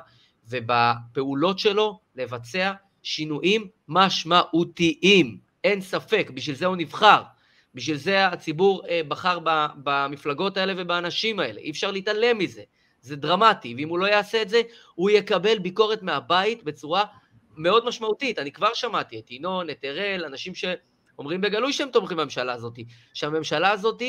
ובפעולות 0.49 1.59
שלו 1.59 2.01
לבצע 2.17 2.73
שינויים 3.03 3.69
משמעותיים. 3.89 5.39
אין 5.65 5.81
ספק, 5.81 6.31
בשביל 6.35 6.57
זה 6.57 6.67
הוא 6.67 6.77
נבחר. 6.77 7.23
בשביל 7.75 7.97
זה 7.97 8.27
הציבור 8.27 8.87
אה, 8.89 9.01
בחר 9.09 9.39
במפלגות 9.77 10.57
האלה 10.57 10.73
ובאנשים 10.77 11.41
האלה, 11.41 11.61
אי 11.61 11.71
אפשר 11.71 11.91
להתעלם 11.91 12.39
מזה, 12.39 12.63
זה 13.01 13.17
דרמטי, 13.17 13.75
ואם 13.75 13.89
הוא 13.89 13.99
לא 13.99 14.07
יעשה 14.07 14.43
את 14.43 14.49
זה, 14.49 14.63
הוא 14.95 15.11
יקבל 15.11 15.59
ביקורת 15.59 16.03
מהבית 16.03 16.65
בצורה 16.65 17.05
מאוד 17.57 17.87
משמעותית. 17.87 18.39
אני 18.39 18.53
כבר 18.53 18.75
שמעתי 18.75 19.19
את 19.19 19.31
ינון, 19.31 19.71
את 19.71 19.85
אראל, 19.85 20.25
אנשים 20.25 20.53
שאומרים 20.55 21.41
בגלוי 21.41 21.73
שהם 21.73 21.91
תומכים 21.91 22.17
בממשלה 22.17 22.53
הזאת, 22.53 22.79
שהממשלה 23.15 23.71
הזאת 23.71 24.03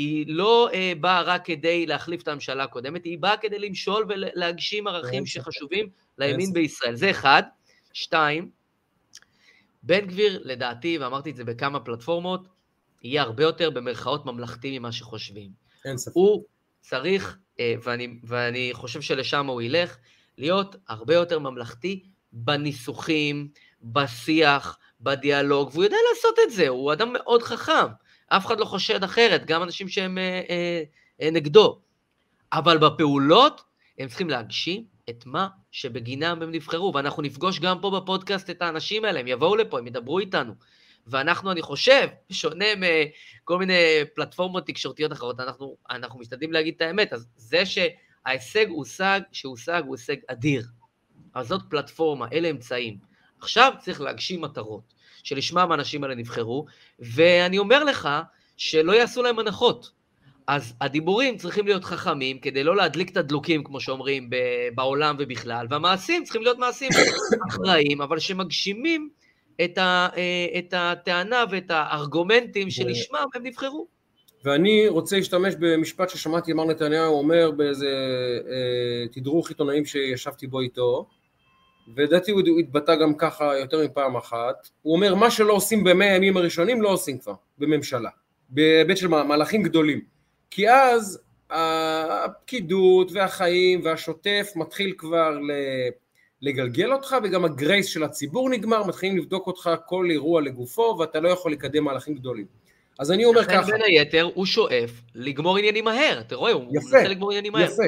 היא 0.00 0.24
לא 0.28 0.68
אה, 0.72 0.92
באה 1.00 1.22
רק 1.22 1.44
כדי 1.44 1.86
להחליף 1.86 2.22
את 2.22 2.28
הממשלה 2.28 2.64
הקודמת, 2.64 3.04
היא 3.04 3.18
באה 3.18 3.36
כדי 3.36 3.58
למשול 3.58 4.06
ולהגשים 4.08 4.86
ערכים 4.86 5.26
שחשובים 5.26 5.88
לימין 6.18 6.52
בישראל. 6.52 6.94
זה 6.94 7.10
אחד. 7.10 7.42
שתיים, 7.92 8.50
בן 9.82 10.06
גביר, 10.06 10.42
לדעתי, 10.44 10.98
ואמרתי 10.98 11.30
את 11.30 11.36
זה 11.36 11.44
בכמה 11.44 11.80
פלטפורמות, 11.80 12.48
יהיה 13.02 13.22
הרבה 13.22 13.42
יותר 13.42 13.70
במרכאות 13.70 14.26
ממלכתי 14.26 14.78
ממה 14.78 14.92
שחושבים. 14.92 15.50
אין 15.84 15.98
ספק. 15.98 16.12
הוא 16.14 16.44
צריך, 16.80 17.38
אה, 17.60 17.74
ואני, 17.82 18.18
ואני 18.24 18.70
חושב 18.72 19.00
שלשם 19.00 19.46
הוא 19.46 19.62
ילך, 19.62 19.96
להיות 20.38 20.76
הרבה 20.88 21.14
יותר 21.14 21.38
ממלכתי 21.38 22.04
בניסוחים, 22.32 23.48
בשיח, 23.82 24.78
בדיאלוג, 25.00 25.70
והוא 25.72 25.84
יודע 25.84 25.96
לעשות 26.10 26.34
את 26.46 26.52
זה, 26.52 26.68
הוא 26.68 26.92
אדם 26.92 27.12
מאוד 27.12 27.42
חכם. 27.42 27.86
אף 28.32 28.46
אחד 28.46 28.60
לא 28.60 28.64
חושד 28.64 29.04
אחרת, 29.04 29.46
גם 29.46 29.62
אנשים 29.62 29.88
שהם 29.88 30.18
אה, 30.18 30.42
אה, 30.50 30.82
אה, 31.22 31.30
נגדו. 31.30 31.80
אבל 32.52 32.78
בפעולות 32.78 33.64
הם 33.98 34.08
צריכים 34.08 34.30
להגשים 34.30 34.84
את 35.10 35.26
מה 35.26 35.48
שבגינם 35.72 36.42
הם 36.42 36.50
נבחרו, 36.50 36.92
ואנחנו 36.94 37.22
נפגוש 37.22 37.60
גם 37.60 37.80
פה 37.80 38.00
בפודקאסט 38.00 38.50
את 38.50 38.62
האנשים 38.62 39.04
האלה, 39.04 39.20
הם 39.20 39.26
יבואו 39.26 39.56
לפה, 39.56 39.78
הם 39.78 39.86
ידברו 39.86 40.18
איתנו. 40.18 40.54
ואנחנו, 41.06 41.52
אני 41.52 41.62
חושב, 41.62 42.08
שונה 42.32 42.64
מכל 42.76 43.58
מיני 43.58 43.82
פלטפורמות 44.14 44.66
תקשורתיות 44.66 45.12
אחרות, 45.12 45.40
אנחנו, 45.40 45.76
אנחנו 45.90 46.20
משתדלים 46.20 46.52
להגיד 46.52 46.74
את 46.76 46.82
האמת, 46.82 47.12
אז 47.12 47.26
זה 47.36 47.62
שההישג 47.66 48.68
הושג, 48.68 49.20
שהושג 49.32 49.82
הוא 49.86 49.96
הישג 49.96 50.16
אדיר. 50.26 50.66
אבל 51.34 51.44
זאת 51.44 51.62
פלטפורמה, 51.70 52.26
אלה 52.32 52.50
אמצעים. 52.50 52.98
עכשיו 53.40 53.72
צריך 53.80 54.00
להגשים 54.00 54.40
מטרות, 54.40 54.94
שלשמם 55.24 55.72
האנשים 55.72 56.04
האלה 56.04 56.14
נבחרו, 56.14 56.66
ואני 56.98 57.58
אומר 57.58 57.84
לך 57.84 58.08
שלא 58.56 58.92
יעשו 58.92 59.22
להם 59.22 59.38
הנחות. 59.38 59.90
אז 60.46 60.74
הדיבורים 60.80 61.36
צריכים 61.36 61.66
להיות 61.66 61.84
חכמים 61.84 62.38
כדי 62.38 62.64
לא 62.64 62.76
להדליק 62.76 63.10
את 63.10 63.16
הדלוקים, 63.16 63.64
כמו 63.64 63.80
שאומרים, 63.80 64.30
בעולם 64.74 65.16
ובכלל, 65.18 65.66
והמעשים 65.70 66.24
צריכים 66.24 66.42
להיות 66.42 66.58
מעשים 66.58 66.88
אחראיים, 67.48 68.02
אבל 68.02 68.18
שמגשימים 68.18 69.10
את, 69.64 69.78
ה, 69.78 70.08
אה, 70.16 70.58
את 70.58 70.74
הטענה 70.76 71.44
ואת 71.50 71.70
הארגומנטים 71.70 72.70
שלשמם 72.70 73.26
הם 73.34 73.46
נבחרו. 73.46 73.86
ואני 74.44 74.88
רוצה 74.88 75.16
להשתמש 75.16 75.54
במשפט 75.58 76.10
ששמעתי 76.10 76.52
מר 76.52 76.64
נתניהו 76.64 77.18
אומר 77.18 77.50
באיזה 77.50 77.88
אה, 78.50 79.08
תדרוך 79.12 79.48
עיתונאים 79.48 79.84
שישבתי 79.84 80.46
בו 80.46 80.60
איתו, 80.60 81.06
ולדעתי 81.96 82.30
הוא 82.30 82.60
התבטא 82.60 82.94
גם 82.94 83.14
ככה 83.14 83.58
יותר 83.58 83.84
מפעם 83.84 84.16
אחת, 84.16 84.68
הוא 84.82 84.96
אומר 84.96 85.14
מה 85.14 85.30
שלא 85.30 85.52
עושים 85.52 85.84
במאה 85.84 86.12
הימים 86.12 86.36
הראשונים 86.36 86.82
לא 86.82 86.88
עושים 86.88 87.18
כבר 87.18 87.34
בממשלה, 87.58 88.10
בהיבט 88.48 88.96
של 88.96 89.08
מהלכים 89.08 89.62
גדולים, 89.62 90.00
כי 90.50 90.70
אז 90.70 91.20
הפקידות 91.50 93.12
והחיים 93.12 93.80
והשוטף 93.84 94.52
מתחיל 94.56 94.94
כבר. 94.98 95.38
לגלגל 96.42 96.92
אותך 96.92 97.16
וגם 97.22 97.44
הגרייס 97.44 97.86
של 97.86 98.02
הציבור 98.02 98.50
נגמר, 98.50 98.84
מתחילים 98.84 99.18
לבדוק 99.18 99.46
אותך 99.46 99.70
כל 99.86 100.06
אירוע 100.10 100.40
לגופו 100.40 100.96
ואתה 100.98 101.20
לא 101.20 101.28
יכול 101.28 101.52
לקדם 101.52 101.84
מהלכים 101.84 102.14
גדולים. 102.14 102.46
אז 102.98 103.12
אני 103.12 103.24
אומר 103.24 103.44
ככה... 103.44 103.60
לכן 103.60 103.72
בין 103.72 103.82
היתר 103.82 104.30
הוא 104.34 104.46
שואף 104.46 104.90
לגמור 105.14 105.58
עניינים 105.58 105.84
מהר, 105.84 106.20
אתה 106.20 106.34
רואה, 106.34 106.52
הוא 106.52 106.62
יפה, 106.62 106.96
מנסה 106.96 107.08
לגמור 107.08 107.30
עניינים 107.30 107.52
מהר. 107.52 107.64
יפה, 107.64 107.82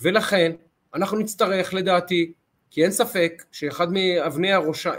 ולכן 0.00 0.52
אנחנו 0.94 1.18
נצטרך 1.18 1.74
לדעתי, 1.74 2.32
כי 2.76 2.82
אין 2.82 2.90
ספק 2.90 3.44
שאחד 3.52 3.92
מאבני 3.92 4.52
הראשה, 4.52 4.92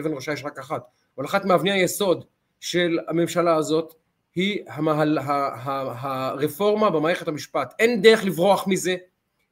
אבן, 0.00 0.14
ראשה 0.14 0.32
יש 0.32 0.44
רק 0.44 0.58
אחת, 0.58 0.82
אבל 1.16 1.24
אחת 1.24 1.44
מאבני 1.44 1.72
היסוד 1.72 2.24
של 2.60 2.98
הממשלה 3.08 3.56
הזאת 3.56 3.94
היא 4.34 4.62
המהל, 4.68 5.18
ה, 5.18 5.22
ה, 5.22 5.52
ה, 5.64 6.28
הרפורמה 6.28 6.90
במערכת 6.90 7.28
המשפט. 7.28 7.74
אין 7.78 8.02
דרך 8.02 8.24
לברוח 8.24 8.68
מזה, 8.68 8.96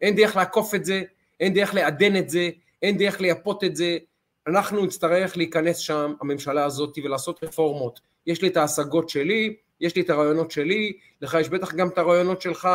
אין 0.00 0.16
דרך 0.16 0.36
לעקוף 0.36 0.74
את 0.74 0.84
זה, 0.84 1.02
אין 1.40 1.54
דרך 1.54 1.74
לעדן 1.74 2.16
את 2.16 2.30
זה, 2.30 2.50
אין 2.82 2.98
דרך 2.98 3.20
לייפות 3.20 3.64
את 3.64 3.76
זה, 3.76 3.98
אנחנו 4.46 4.84
נצטרך 4.84 5.36
להיכנס 5.36 5.78
שם, 5.78 6.14
הממשלה 6.20 6.64
הזאת, 6.64 6.98
ולעשות 7.04 7.44
רפורמות. 7.44 8.00
יש 8.26 8.42
לי 8.42 8.48
את 8.48 8.56
ההשגות 8.56 9.08
שלי, 9.08 9.56
יש 9.80 9.96
לי 9.96 10.02
את 10.02 10.10
הרעיונות 10.10 10.50
שלי, 10.50 10.92
לך 11.20 11.36
יש 11.40 11.48
בטח 11.48 11.74
גם 11.74 11.88
את 11.88 11.98
הרעיונות 11.98 12.42
שלך, 12.42 12.68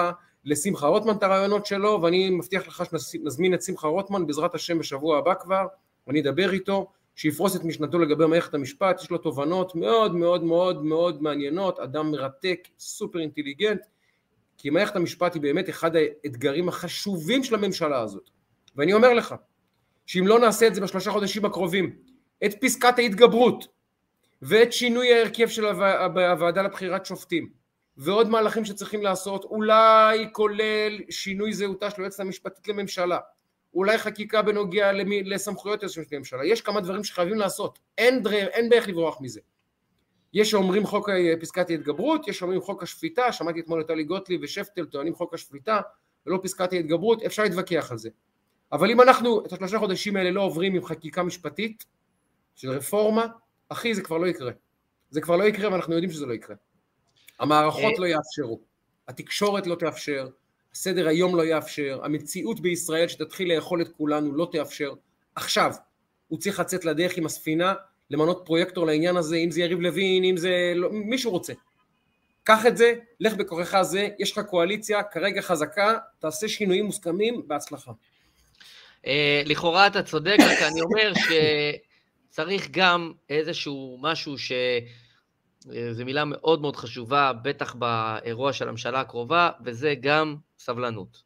לשמחה 0.45 0.87
רוטמן 0.87 1.15
את 1.15 1.23
הרעיונות 1.23 1.65
שלו, 1.65 1.99
ואני 2.01 2.29
מבטיח 2.29 2.67
לך 2.67 2.83
שנזמין 2.97 3.53
את 3.53 3.61
שמחה 3.61 3.87
רוטמן 3.87 4.27
בעזרת 4.27 4.55
השם 4.55 4.79
בשבוע 4.79 5.17
הבא 5.17 5.33
כבר, 5.33 5.67
ואני 6.07 6.21
אדבר 6.21 6.53
איתו, 6.53 6.91
שיפרוס 7.15 7.55
את 7.55 7.63
משנתו 7.63 7.99
לגבי 7.99 8.25
מערכת 8.25 8.53
המשפט, 8.53 9.01
יש 9.01 9.09
לו 9.09 9.17
תובנות 9.17 9.75
מאוד 9.75 10.15
מאוד 10.15 10.43
מאוד 10.43 10.85
מאוד 10.85 11.23
מעניינות, 11.23 11.79
אדם 11.79 12.11
מרתק, 12.11 12.67
סופר 12.79 13.19
אינטליגנט, 13.19 13.81
כי 14.57 14.69
מערכת 14.69 14.95
המשפט 14.95 15.33
היא 15.33 15.41
באמת 15.41 15.69
אחד 15.69 15.91
האתגרים 15.95 16.69
החשובים 16.69 17.43
של 17.43 17.55
הממשלה 17.55 17.99
הזאת. 17.99 18.29
ואני 18.75 18.93
אומר 18.93 19.13
לך, 19.13 19.35
שאם 20.05 20.27
לא 20.27 20.39
נעשה 20.39 20.67
את 20.67 20.75
זה 20.75 20.81
בשלושה 20.81 21.11
חודשים 21.11 21.45
הקרובים, 21.45 21.95
את 22.45 22.53
פסקת 22.61 22.99
ההתגברות 22.99 23.67
ואת 24.41 24.73
שינוי 24.73 25.13
ההרכב 25.13 25.47
של 25.47 25.65
הוועדה 25.65 26.61
לבחירת 26.61 27.05
שופטים 27.05 27.49
ועוד 27.97 28.29
מהלכים 28.29 28.65
שצריכים 28.65 29.01
לעשות, 29.01 29.43
אולי 29.43 30.27
כולל 30.31 30.99
שינוי 31.09 31.53
זהותה 31.53 31.89
של 31.89 32.01
היועצת 32.01 32.19
המשפטית 32.19 32.67
לממשלה, 32.67 33.19
אולי 33.73 33.97
חקיקה 33.97 34.41
בנוגע 34.41 34.91
למי, 34.91 35.23
לסמכויות 35.23 35.81
היועצת 35.81 35.97
המשפטית 35.97 36.13
לממשלה, 36.13 36.45
יש 36.45 36.61
כמה 36.61 36.81
דברים 36.81 37.03
שחייבים 37.03 37.37
לעשות, 37.37 37.79
אין, 37.97 38.23
דרך, 38.23 38.33
אין 38.33 38.69
בערך 38.69 38.87
לברוח 38.87 39.21
מזה. 39.21 39.41
יש 40.33 40.51
שאומרים 40.51 40.85
חוק 40.85 41.09
פסקת 41.41 41.69
ההתגברות, 41.69 42.27
יש 42.27 42.37
שאומרים 42.39 42.61
חוק 42.61 42.83
השפיטה, 42.83 43.31
שמעתי 43.31 43.59
אתמול 43.59 43.81
את 43.81 43.87
טלי 43.87 44.03
גוטליב 44.03 44.41
ושפטל 44.43 44.85
טוענים 44.85 45.15
חוק 45.15 45.33
השפיטה 45.33 45.81
ולא 46.25 46.39
פסקת 46.43 46.73
ההתגברות, 46.73 47.23
אפשר 47.23 47.43
להתווכח 47.43 47.91
על 47.91 47.97
זה. 47.97 48.09
אבל 48.71 48.91
אם 48.91 49.01
אנחנו 49.01 49.45
את 49.45 49.53
השלושה 49.53 49.79
חודשים 49.79 50.15
האלה 50.15 50.31
לא 50.31 50.41
עוברים 50.41 50.75
עם 50.75 50.85
חקיקה 50.85 51.23
משפטית 51.23 51.85
של 52.55 52.69
רפורמה, 52.69 53.27
אחי 53.69 53.93
זה 53.95 54.01
כבר 54.01 54.17
לא 54.17 54.27
יקרה. 54.27 54.51
זה 55.09 55.21
כבר 55.21 55.35
לא 55.35 55.43
יקרה 55.43 55.71
ואנחנו 55.71 55.93
יודעים 55.93 56.11
שזה 56.11 56.25
לא 56.25 56.33
יקרה. 56.33 56.55
המערכות 57.39 57.93
אה, 57.93 57.99
לא 57.99 58.05
יאפשרו, 58.05 58.59
התקשורת 59.07 59.67
לא 59.67 59.75
תאפשר, 59.75 60.27
סדר 60.73 61.07
היום 61.07 61.35
לא 61.35 61.45
יאפשר, 61.45 61.99
המציאות 62.03 62.59
בישראל 62.59 63.07
שתתחיל 63.07 63.55
לאכול 63.55 63.81
את 63.81 63.87
כולנו 63.97 64.35
לא 64.35 64.49
תאפשר. 64.51 64.93
עכשיו, 65.35 65.71
הוא 66.27 66.39
צריך 66.39 66.59
לצאת 66.59 66.85
לדרך 66.85 67.17
עם 67.17 67.25
הספינה, 67.25 67.73
למנות 68.09 68.41
פרויקטור 68.45 68.85
לעניין 68.85 69.17
הזה, 69.17 69.35
אם 69.35 69.51
זה 69.51 69.61
יריב 69.61 69.79
לוין, 69.79 70.23
אם 70.23 70.37
זה... 70.37 70.73
לא, 70.75 70.89
מישהו 70.91 71.31
רוצה. 71.31 71.53
קח 72.43 72.65
את 72.65 72.77
זה, 72.77 72.93
לך 73.19 73.33
בכוחך 73.33 73.81
זה, 73.81 74.07
יש 74.19 74.31
לך 74.31 74.45
קואליציה, 74.45 75.03
כרגע 75.03 75.41
חזקה, 75.41 75.97
תעשה 76.19 76.47
שינויים 76.47 76.85
מוסכמים, 76.85 77.41
בהצלחה. 77.47 77.91
אה, 79.05 79.41
לכאורה 79.45 79.87
אתה 79.87 80.03
צודק, 80.03 80.37
רק 80.39 80.61
אני 80.61 80.81
אומר 80.81 81.13
שצריך 82.29 82.67
גם 82.71 83.11
איזשהו 83.29 83.97
משהו 84.01 84.37
ש... 84.37 84.51
אה, 85.73 85.93
זו 85.93 86.05
מילה 86.05 86.25
מאוד 86.25 86.61
מאוד 86.61 86.75
חשובה, 86.75 87.31
בטח 87.41 87.73
באירוע 87.73 88.53
של 88.53 88.67
הממשלה 88.67 89.01
הקרובה, 89.01 89.49
וזה 89.65 89.93
גם 90.01 90.35
סבלנות. 90.59 91.23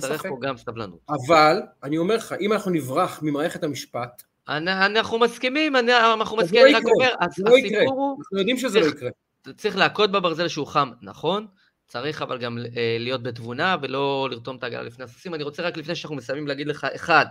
צריך 0.00 0.22
פה 0.22 0.38
גם 0.40 0.56
סבלנות. 0.56 1.00
אבל, 1.08 1.62
אני 1.82 1.98
אומר 1.98 2.16
לך, 2.16 2.34
אם 2.40 2.52
אנחנו 2.52 2.70
נברח 2.70 3.18
ממערכת 3.22 3.64
המשפט... 3.64 4.22
אנחנו 4.48 5.18
מסכימים, 5.18 5.76
אנחנו 5.76 6.36
מסכימים, 6.36 6.66
אני 6.66 6.74
רק 6.74 6.82
אומר, 6.96 7.10
לא 7.38 7.56
הסיפור 7.56 7.94
הוא... 7.94 8.18
אנחנו 8.18 8.38
יודעים 8.38 8.58
שזה 8.58 8.80
לא 8.80 8.86
יקרה. 8.86 9.10
צריך 9.56 9.76
להכות 9.76 10.12
בברזל 10.12 10.48
שהוא 10.48 10.66
חם, 10.66 10.90
נכון, 11.02 11.46
צריך 11.86 12.22
אבל 12.22 12.38
גם 12.38 12.58
אה, 12.76 12.96
להיות 12.98 13.22
בתבונה 13.22 13.76
ולא 13.82 14.28
לרתום 14.30 14.56
את 14.56 14.62
העגלה 14.62 14.82
לפני 14.82 15.04
הסוסים. 15.04 15.34
אני 15.34 15.42
רוצה 15.42 15.62
רק 15.62 15.76
לפני 15.76 15.94
שאנחנו 15.94 16.16
מסיימים 16.16 16.46
להגיד 16.46 16.66
לך, 16.66 16.86
אחד, 16.94 17.26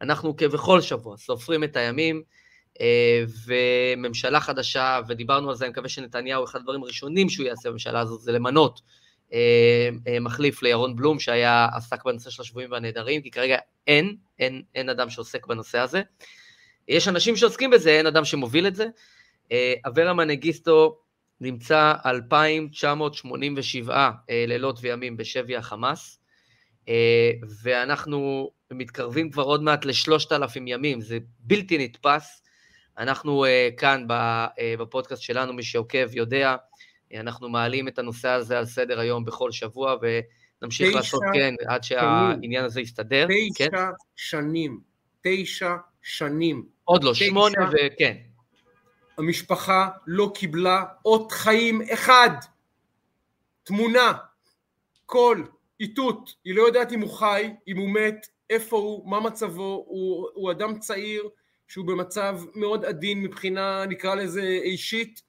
אנחנו 0.00 0.36
כבכל 0.36 0.80
שבוע 0.80 1.16
סופרים 1.16 1.64
את 1.64 1.76
הימים, 1.76 2.22
וממשלה 3.46 4.40
חדשה, 4.40 5.00
ודיברנו 5.08 5.50
על 5.50 5.56
זה, 5.56 5.64
אני 5.64 5.70
מקווה 5.70 5.88
שנתניהו, 5.88 6.44
אחד 6.44 6.58
הדברים 6.58 6.82
הראשונים 6.82 7.28
שהוא 7.28 7.46
יעשה 7.46 7.68
בממשלה 7.68 8.00
הזאת 8.00 8.20
זה 8.20 8.32
למנות 8.32 8.80
אה, 9.32 9.88
מחליף 10.20 10.62
לירון 10.62 10.96
בלום, 10.96 11.20
שהיה 11.20 11.68
עסק 11.76 12.04
בנושא 12.04 12.30
של 12.30 12.42
השבויים 12.42 12.72
והנעדרים, 12.72 13.22
כי 13.22 13.30
כרגע 13.30 13.56
אין, 13.86 14.16
אין, 14.38 14.62
אין 14.74 14.88
אדם 14.88 15.10
שעוסק 15.10 15.46
בנושא 15.46 15.78
הזה. 15.78 16.02
יש 16.88 17.08
אנשים 17.08 17.36
שעוסקים 17.36 17.70
בזה, 17.70 17.90
אין 17.90 18.06
אדם 18.06 18.24
שמוביל 18.24 18.66
את 18.66 18.74
זה. 18.74 18.86
אברה 19.86 20.12
מנגיסטו 20.12 20.98
נמצא 21.40 21.94
2,987 22.06 24.10
אה, 24.30 24.44
לילות 24.48 24.78
וימים 24.82 25.16
בשבי 25.16 25.56
החמאס, 25.56 26.18
אה, 26.88 27.30
ואנחנו 27.62 28.50
מתקרבים 28.72 29.30
כבר 29.30 29.42
עוד 29.42 29.62
מעט 29.62 29.84
לשלושת 29.84 30.32
אלפים 30.32 30.68
ימים, 30.68 31.00
זה 31.00 31.18
בלתי 31.38 31.78
נתפס. 31.78 32.43
אנחנו 32.98 33.44
אה, 33.44 33.68
כאן 33.76 34.06
בפודקאסט 34.78 35.22
שלנו, 35.22 35.52
מי 35.52 35.62
שעוקב 35.62 36.14
יודע, 36.14 36.56
אנחנו 37.14 37.48
מעלים 37.48 37.88
את 37.88 37.98
הנושא 37.98 38.28
הזה 38.28 38.58
על 38.58 38.66
סדר 38.66 39.00
היום 39.00 39.24
בכל 39.24 39.52
שבוע, 39.52 39.96
ונמשיך 40.02 40.94
לעשות 40.94 41.22
כן 41.34 41.54
עד 41.66 41.84
שהעניין 41.84 42.64
הזה 42.64 42.80
יסתדר. 42.80 43.26
תשע 43.26 43.70
כן? 43.70 43.76
שנים, 44.16 44.80
תשע 45.22 45.76
שנים. 46.02 46.66
עוד 46.84 47.04
לא, 47.04 47.14
שמונה 47.14 47.70
וכן. 47.72 48.16
המשפחה 49.18 49.88
לא 50.06 50.32
קיבלה 50.34 50.84
אות 51.04 51.32
חיים 51.32 51.82
אחד, 51.92 52.30
תמונה, 53.64 54.12
קול, 55.06 55.46
איתות, 55.80 56.34
היא 56.44 56.54
לא 56.54 56.62
יודעת 56.62 56.92
אם 56.92 57.00
הוא 57.00 57.10
חי, 57.10 57.50
אם 57.68 57.76
הוא 57.76 57.88
מת, 57.88 58.26
איפה 58.50 58.76
הוא, 58.76 59.10
מה 59.10 59.20
מצבו, 59.20 59.84
הוא, 59.86 60.28
הוא 60.34 60.50
אדם 60.50 60.78
צעיר 60.78 61.28
שהוא 61.68 61.86
במצב 61.86 62.38
מאוד 62.54 62.84
עדין 62.84 63.22
מבחינה 63.22 63.86
נקרא 63.86 64.14
לזה 64.14 64.42
אישית, 64.42 65.22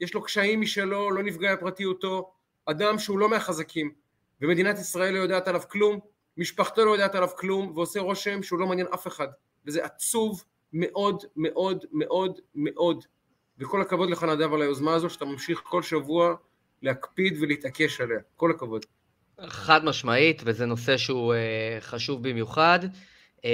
יש 0.00 0.14
לו 0.14 0.22
קשיים 0.22 0.60
משלו, 0.60 1.10
לא 1.10 1.22
נפגע 1.22 1.54
בפרטיותו, 1.54 2.32
אדם 2.66 2.98
שהוא 2.98 3.18
לא 3.18 3.28
מהחזקים 3.28 3.92
ומדינת 4.40 4.78
ישראל 4.78 5.14
לא 5.14 5.18
יודעת 5.18 5.48
עליו 5.48 5.62
כלום, 5.68 6.00
משפחתו 6.36 6.84
לא 6.84 6.90
יודעת 6.90 7.14
עליו 7.14 7.28
כלום 7.36 7.72
ועושה 7.74 8.00
רושם 8.00 8.42
שהוא 8.42 8.58
לא 8.58 8.66
מעניין 8.66 8.86
אף 8.94 9.06
אחד. 9.06 9.28
וזה 9.66 9.84
עצוב 9.84 10.44
מאוד 10.72 11.22
מאוד 11.36 11.84
מאוד 11.92 12.40
מאוד. 12.54 13.04
וכל 13.58 13.82
הכבוד 13.82 14.10
לך 14.10 14.22
נדב 14.22 14.52
על 14.54 14.62
היוזמה 14.62 14.94
הזו 14.94 15.10
שאתה 15.10 15.24
ממשיך 15.24 15.62
כל 15.64 15.82
שבוע 15.82 16.34
להקפיד 16.82 17.36
ולהתעקש 17.40 18.00
עליה, 18.00 18.18
כל 18.36 18.50
הכבוד. 18.50 18.86
חד 19.46 19.84
משמעית, 19.84 20.42
וזה 20.44 20.66
נושא 20.66 20.96
שהוא 20.96 21.34
uh, 21.34 21.80
חשוב 21.80 22.28
במיוחד. 22.28 22.78
Uh, 23.36 23.44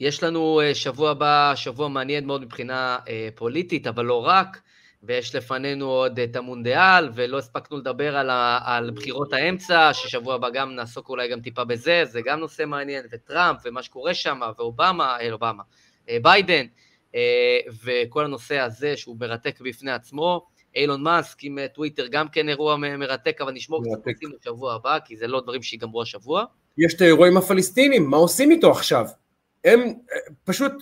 יש 0.00 0.22
לנו 0.22 0.60
uh, 0.60 0.74
שבוע 0.74 1.10
הבא, 1.10 1.52
שבוע 1.56 1.88
מעניין 1.88 2.26
מאוד 2.26 2.42
מבחינה 2.42 2.98
uh, 3.04 3.08
פוליטית, 3.34 3.86
אבל 3.86 4.04
לא 4.04 4.26
רק, 4.26 4.60
ויש 5.02 5.34
לפנינו 5.34 5.86
עוד 5.86 6.20
את 6.20 6.36
המונדיאל, 6.36 7.08
ולא 7.14 7.38
הספקנו 7.38 7.78
לדבר 7.78 8.16
על, 8.16 8.30
ה, 8.30 8.58
על 8.64 8.90
בחירות 8.90 9.32
האמצע, 9.32 9.90
ששבוע 9.92 10.34
הבא 10.34 10.50
גם 10.50 10.74
נעסוק 10.74 11.08
אולי 11.08 11.28
גם 11.28 11.40
טיפה 11.40 11.64
בזה, 11.64 12.02
זה 12.04 12.20
גם 12.22 12.40
נושא 12.40 12.64
מעניין, 12.66 13.04
וטראמפ, 13.12 13.58
ומה 13.64 13.82
שקורה 13.82 14.14
שם, 14.14 14.40
ואובמה, 14.58 15.16
אה, 15.20 15.32
אובמה, 15.32 15.62
ביידן. 16.22 16.66
אה, 17.14 17.58
וכל 17.84 18.24
הנושא 18.24 18.58
הזה 18.58 18.96
שהוא 18.96 19.16
מרתק 19.20 19.60
בפני 19.60 19.90
עצמו. 19.90 20.46
אילון 20.74 21.02
מאסק 21.02 21.36
עם 21.42 21.58
אה, 21.58 21.68
טוויטר 21.68 22.06
גם 22.06 22.28
כן 22.28 22.48
אירוע 22.48 22.76
מרתק, 22.76 23.40
אבל 23.40 23.52
נשמור 23.52 23.82
קצת 23.82 24.06
נושאים 24.06 24.30
לשבוע 24.40 24.74
הבא, 24.74 24.98
כי 25.04 25.16
זה 25.16 25.26
לא 25.26 25.40
דברים 25.40 25.62
שיגמרו 25.62 26.02
השבוע. 26.02 26.44
יש 26.78 26.94
את 26.94 27.00
האירוע 27.00 27.28
עם 27.28 27.36
הפלסטינים, 27.36 28.10
מה 28.10 28.16
עושים 28.16 28.50
איתו 28.50 28.70
עכשיו? 28.70 29.06
הם 29.64 29.80
אה, 29.80 30.16
פשוט, 30.44 30.72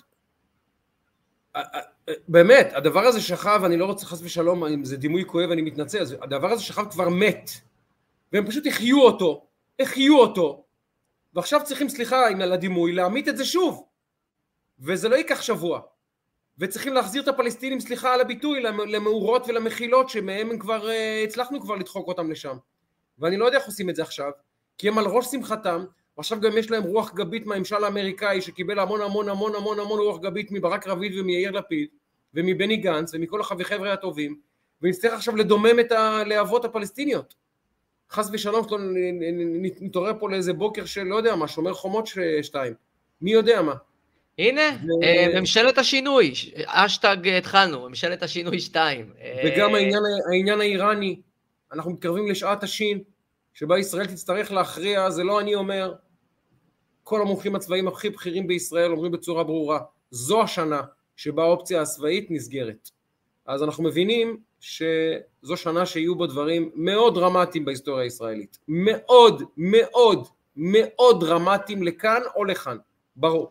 באמת, 2.28 2.72
הדבר 2.72 3.00
הזה 3.00 3.20
שכב, 3.20 3.60
אני 3.64 3.76
לא 3.76 3.84
רוצה 3.84 4.06
חס 4.06 4.20
ושלום, 4.22 4.64
אם 4.64 4.84
זה 4.84 4.96
דימוי 4.96 5.24
כואב, 5.26 5.50
אני 5.50 5.62
מתנצל, 5.62 6.04
הדבר 6.22 6.52
הזה 6.52 6.62
שכב 6.62 6.90
כבר 6.90 7.08
מת, 7.08 7.50
והם 8.32 8.46
פשוט 8.46 8.66
החיו 8.66 9.02
אותו, 9.02 9.46
החיו 9.80 10.18
אותו, 10.18 10.64
ועכשיו 11.34 11.60
צריכים, 11.64 11.88
סליחה 11.88 12.26
על 12.26 12.52
הדימוי, 12.52 12.92
להמית 12.92 13.28
את 13.28 13.36
זה 13.36 13.44
שוב, 13.44 13.86
וזה 14.80 15.08
לא 15.08 15.16
ייקח 15.16 15.42
שבוע. 15.42 15.80
וצריכים 16.58 16.92
להחזיר 16.92 17.22
את 17.22 17.28
הפלסטינים, 17.28 17.80
סליחה 17.80 18.14
על 18.14 18.20
הביטוי, 18.20 18.60
למאורות 18.62 19.48
ולמחילות 19.48 20.08
שמהם 20.08 20.58
כבר, 20.58 20.88
אה, 20.88 21.22
הצלחנו 21.24 21.60
כבר 21.60 21.74
לדחוק 21.74 22.08
אותם 22.08 22.30
לשם. 22.30 22.56
ואני 23.18 23.36
לא 23.36 23.44
יודע 23.44 23.58
איך 23.58 23.66
עושים 23.66 23.90
את 23.90 23.96
זה 23.96 24.02
עכשיו, 24.02 24.30
כי 24.78 24.88
הם 24.88 24.98
על 24.98 25.04
ראש 25.06 25.26
שמחתם, 25.26 25.84
ועכשיו 26.16 26.40
גם 26.40 26.58
יש 26.58 26.70
להם 26.70 26.82
רוח 26.82 27.14
גבית 27.14 27.46
מהממשל 27.46 27.84
האמריקאי 27.84 28.40
שקיבל 28.40 28.78
המון 28.78 29.00
המון 29.00 29.28
המון 29.28 29.54
המון 29.54 29.80
המון 29.80 30.00
רוח 30.00 30.20
גבית 30.20 30.52
מברק 30.52 30.86
רביד 30.86 31.18
ומיאיר 31.18 31.50
לפיד 31.50 31.88
ומבני 32.34 32.76
גנץ 32.76 33.14
ומכל 33.14 33.40
החבר'ה 33.40 33.92
הטובים 33.92 34.36
ונצטרך 34.82 35.12
עכשיו 35.12 35.36
לדומם 35.36 35.80
את 35.80 35.92
הלהבות 35.92 36.64
הפלסטיניות. 36.64 37.34
חס 38.10 38.30
ושלום 38.32 38.68
שלא 38.68 38.78
נתעורר 39.80 40.12
פה 40.18 40.30
לאיזה 40.30 40.52
בוקר 40.52 40.84
של 40.84 41.02
לא 41.02 41.16
יודע 41.16 41.36
מה, 41.36 41.48
שומר 41.48 41.74
חומות 41.74 42.08
שתיים, 42.42 42.74
מי 43.20 43.32
יודע 43.32 43.62
מה. 43.62 43.74
הנה, 44.38 44.62
ו... 44.62 45.04
אה, 45.04 45.40
ממשלת 45.40 45.78
השינוי, 45.78 46.32
אשטג 46.66 47.28
התחלנו, 47.28 47.88
ממשלת 47.88 48.22
השינוי 48.22 48.60
2. 48.60 49.12
וגם 49.44 49.74
אה, 49.74 49.80
העניין, 49.80 50.02
העניין 50.32 50.60
האיראני, 50.60 51.20
אנחנו 51.72 51.90
מתקרבים 51.90 52.28
לשעת 52.28 52.62
השין, 52.62 53.00
שבה 53.54 53.78
ישראל 53.78 54.06
תצטרך 54.06 54.52
להכריע, 54.52 55.10
זה 55.10 55.24
לא 55.24 55.40
אני 55.40 55.54
אומר, 55.54 55.92
כל 57.08 57.20
המומחים 57.20 57.56
הצבאיים 57.56 57.88
הכי 57.88 58.10
בכירים 58.10 58.46
בישראל 58.46 58.92
אומרים 58.92 59.12
בצורה 59.12 59.44
ברורה, 59.44 59.78
זו 60.10 60.42
השנה 60.42 60.82
שבה 61.16 61.42
האופציה 61.42 61.82
הצבאית 61.82 62.26
נסגרת. 62.30 62.90
אז 63.46 63.62
אנחנו 63.62 63.84
מבינים 63.84 64.36
שזו 64.60 65.56
שנה 65.56 65.86
שיהיו 65.86 66.14
בו 66.14 66.26
דברים 66.26 66.70
מאוד 66.74 67.14
דרמטיים 67.14 67.64
בהיסטוריה 67.64 68.04
הישראלית. 68.04 68.58
מאוד, 68.68 69.42
מאוד, 69.56 70.28
מאוד 70.56 71.24
דרמטיים 71.24 71.82
לכאן 71.82 72.20
או 72.36 72.44
לכאן, 72.44 72.76
ברור. 73.16 73.48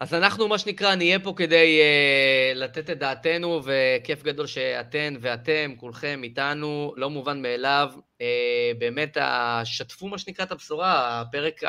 אז 0.00 0.14
אנחנו, 0.14 0.48
מה 0.48 0.58
שנקרא, 0.58 0.94
נהיה 0.94 1.18
פה 1.18 1.32
כדי 1.36 1.80
uh, 1.80 2.58
לתת 2.58 2.90
את 2.90 2.98
דעתנו, 2.98 3.60
וכיף 3.64 4.22
גדול 4.22 4.46
שאתן 4.46 5.14
ואתם, 5.20 5.72
כולכם 5.76 6.20
איתנו, 6.22 6.92
לא 6.96 7.10
מובן 7.10 7.42
מאליו. 7.42 7.88
אה, 8.18 8.22
באמת, 8.78 9.16
שתפו, 9.64 10.08
מה 10.08 10.18
שנקרא, 10.18 10.44
את 10.44 10.52
הבשורה. 10.52 11.20
הפרק 11.20 11.60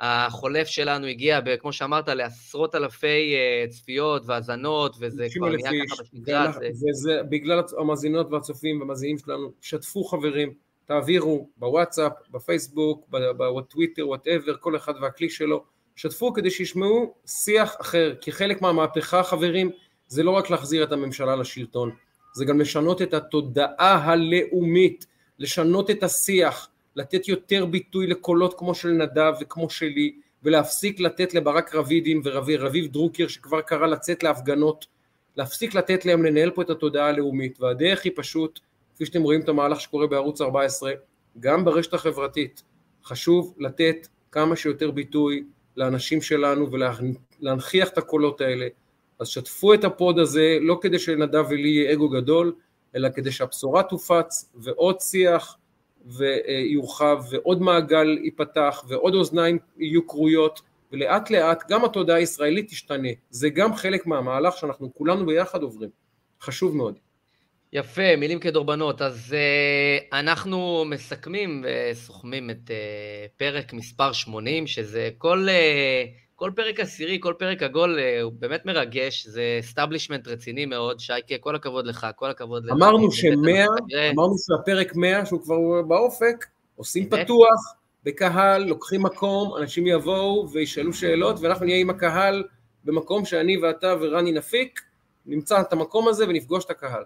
החולף 0.00 0.66
שלנו 0.66 1.06
הגיע, 1.06 1.40
כמו 1.60 1.72
שאמרת, 1.72 2.08
לעשרות 2.08 2.74
אלפי 2.74 3.34
אה, 3.34 3.70
צפיות 3.70 4.22
והאזנות, 4.26 4.96
וזה 5.00 5.26
כבר 5.34 5.48
נהיה 5.48 5.84
ככה 5.86 6.02
בשגרה. 6.02 6.52
וזה 6.90 7.20
בגלל 7.28 7.62
המאזינות 7.78 8.32
והצופים 8.32 8.80
והמאזינים 8.80 9.18
שלנו. 9.18 9.52
שתפו 9.60 10.04
חברים, 10.04 10.52
תעבירו 10.84 11.48
בוואטסאפ, 11.56 12.12
בפייסבוק, 12.30 13.06
בטוויטר, 13.10 14.08
whatever, 14.08 14.56
כל 14.60 14.76
אחד 14.76 14.92
והכלי 15.02 15.30
שלו. 15.30 15.64
שתפו 15.96 16.32
כדי 16.32 16.50
שישמעו 16.50 17.14
שיח 17.26 17.76
אחר, 17.80 18.14
כי 18.20 18.32
חלק 18.32 18.62
מהמהפכה 18.62 19.22
חברים 19.22 19.70
זה 20.08 20.22
לא 20.22 20.30
רק 20.30 20.50
להחזיר 20.50 20.84
את 20.84 20.92
הממשלה 20.92 21.36
לשלטון, 21.36 21.90
זה 22.34 22.44
גם 22.44 22.60
לשנות 22.60 23.02
את 23.02 23.14
התודעה 23.14 24.04
הלאומית, 24.04 25.06
לשנות 25.38 25.90
את 25.90 26.02
השיח, 26.02 26.68
לתת 26.98 27.28
יותר 27.28 27.66
ביטוי 27.66 28.06
לקולות 28.06 28.58
כמו 28.58 28.74
של 28.74 28.88
נדב 28.88 29.32
וכמו 29.40 29.70
שלי, 29.70 30.12
ולהפסיק 30.42 31.00
לתת 31.00 31.34
לברק 31.34 31.74
רבידים 31.74 32.22
ורביב 32.24 32.86
דרוקר 32.86 33.28
שכבר 33.28 33.60
קרא 33.60 33.86
לצאת 33.86 34.22
להפגנות, 34.22 34.86
להפסיק 35.36 35.74
לתת 35.74 36.04
להם 36.04 36.24
לנהל 36.24 36.50
פה 36.50 36.62
את 36.62 36.70
התודעה 36.70 37.08
הלאומית, 37.08 37.60
והדרך 37.60 38.04
היא 38.04 38.12
פשוט, 38.16 38.60
כפי 38.94 39.06
שאתם 39.06 39.22
רואים 39.22 39.40
את 39.40 39.48
המהלך 39.48 39.80
שקורה 39.80 40.06
בערוץ 40.06 40.40
14, 40.40 40.92
גם 41.40 41.64
ברשת 41.64 41.94
החברתית, 41.94 42.62
חשוב 43.04 43.54
לתת 43.58 44.08
כמה 44.32 44.56
שיותר 44.56 44.90
ביטוי 44.90 45.44
לאנשים 45.76 46.22
שלנו 46.22 46.68
ולהנכיח 46.72 47.88
את 47.88 47.98
הקולות 47.98 48.40
האלה. 48.40 48.66
אז 49.18 49.28
שתפו 49.28 49.74
את 49.74 49.84
הפוד 49.84 50.18
הזה, 50.18 50.58
לא 50.60 50.78
כדי 50.82 50.98
שנדב 50.98 51.44
ולי 51.50 51.68
יהיה 51.68 51.92
אגו 51.92 52.08
גדול, 52.08 52.54
אלא 52.96 53.08
כדי 53.14 53.32
שהבשורה 53.32 53.82
תופץ 53.82 54.50
ועוד 54.54 55.00
שיח 55.00 55.56
ויורחב 56.08 57.22
ועוד 57.30 57.62
מעגל 57.62 58.18
ייפתח 58.22 58.84
ועוד 58.88 59.14
אוזניים 59.14 59.58
יהיו 59.78 60.06
כרויות 60.06 60.60
ולאט 60.92 61.30
לאט 61.30 61.70
גם 61.70 61.84
התודעה 61.84 62.16
הישראלית 62.16 62.68
תשתנה. 62.68 63.08
זה 63.30 63.48
גם 63.50 63.74
חלק 63.74 64.06
מהמהלך 64.06 64.56
שאנחנו 64.56 64.94
כולנו 64.94 65.26
ביחד 65.26 65.62
עוברים. 65.62 65.90
חשוב 66.40 66.76
מאוד. 66.76 66.98
יפה, 67.72 68.16
מילים 68.16 68.40
כדורבנות. 68.40 69.02
אז 69.02 69.34
אה, 69.34 70.16
אנחנו 70.16 70.84
מסכמים 70.86 71.64
וסוכמים 71.64 72.50
את 72.50 72.70
אה, 72.70 72.72
פרק 73.36 73.72
מספר 73.72 74.12
80, 74.12 74.66
שזה 74.66 75.10
כל, 75.18 75.48
אה, 75.48 76.27
כל 76.38 76.50
פרק 76.56 76.80
עשירי, 76.80 77.18
כל 77.20 77.34
פרק 77.38 77.62
עגול, 77.62 77.98
אה, 77.98 78.22
הוא 78.22 78.32
באמת 78.38 78.66
מרגש, 78.66 79.26
זה 79.26 79.58
establishment 79.60 80.28
רציני 80.28 80.66
מאוד. 80.66 81.00
שייקה, 81.00 81.34
כל 81.40 81.56
הכבוד 81.56 81.86
לך, 81.86 82.06
כל 82.16 82.30
הכבוד 82.30 82.64
לך. 82.64 82.72
אמרנו 82.72 83.12
שמאה, 83.12 83.64
אמרנו 84.12 84.34
שהפרק 84.38 84.96
100, 84.96 85.26
שהוא 85.26 85.42
כבר 85.42 85.56
באופק, 85.88 86.46
עושים 86.76 87.10
פתוח, 87.10 87.74
בקהל, 88.04 88.64
לוקחים 88.64 89.02
מקום, 89.02 89.56
אנשים 89.56 89.86
יבואו 89.86 90.48
וישאלו 90.52 90.92
שאלות, 90.92 91.40
ואנחנו 91.40 91.64
נהיה 91.66 91.80
עם 91.80 91.90
הקהל 91.90 92.44
במקום 92.84 93.24
שאני 93.24 93.56
ואתה 93.56 93.94
ורני 94.00 94.32
נפיק, 94.32 94.80
נמצא 95.26 95.60
את 95.60 95.72
המקום 95.72 96.08
הזה 96.08 96.24
ונפגוש 96.28 96.64
את 96.64 96.70
הקהל. 96.70 97.02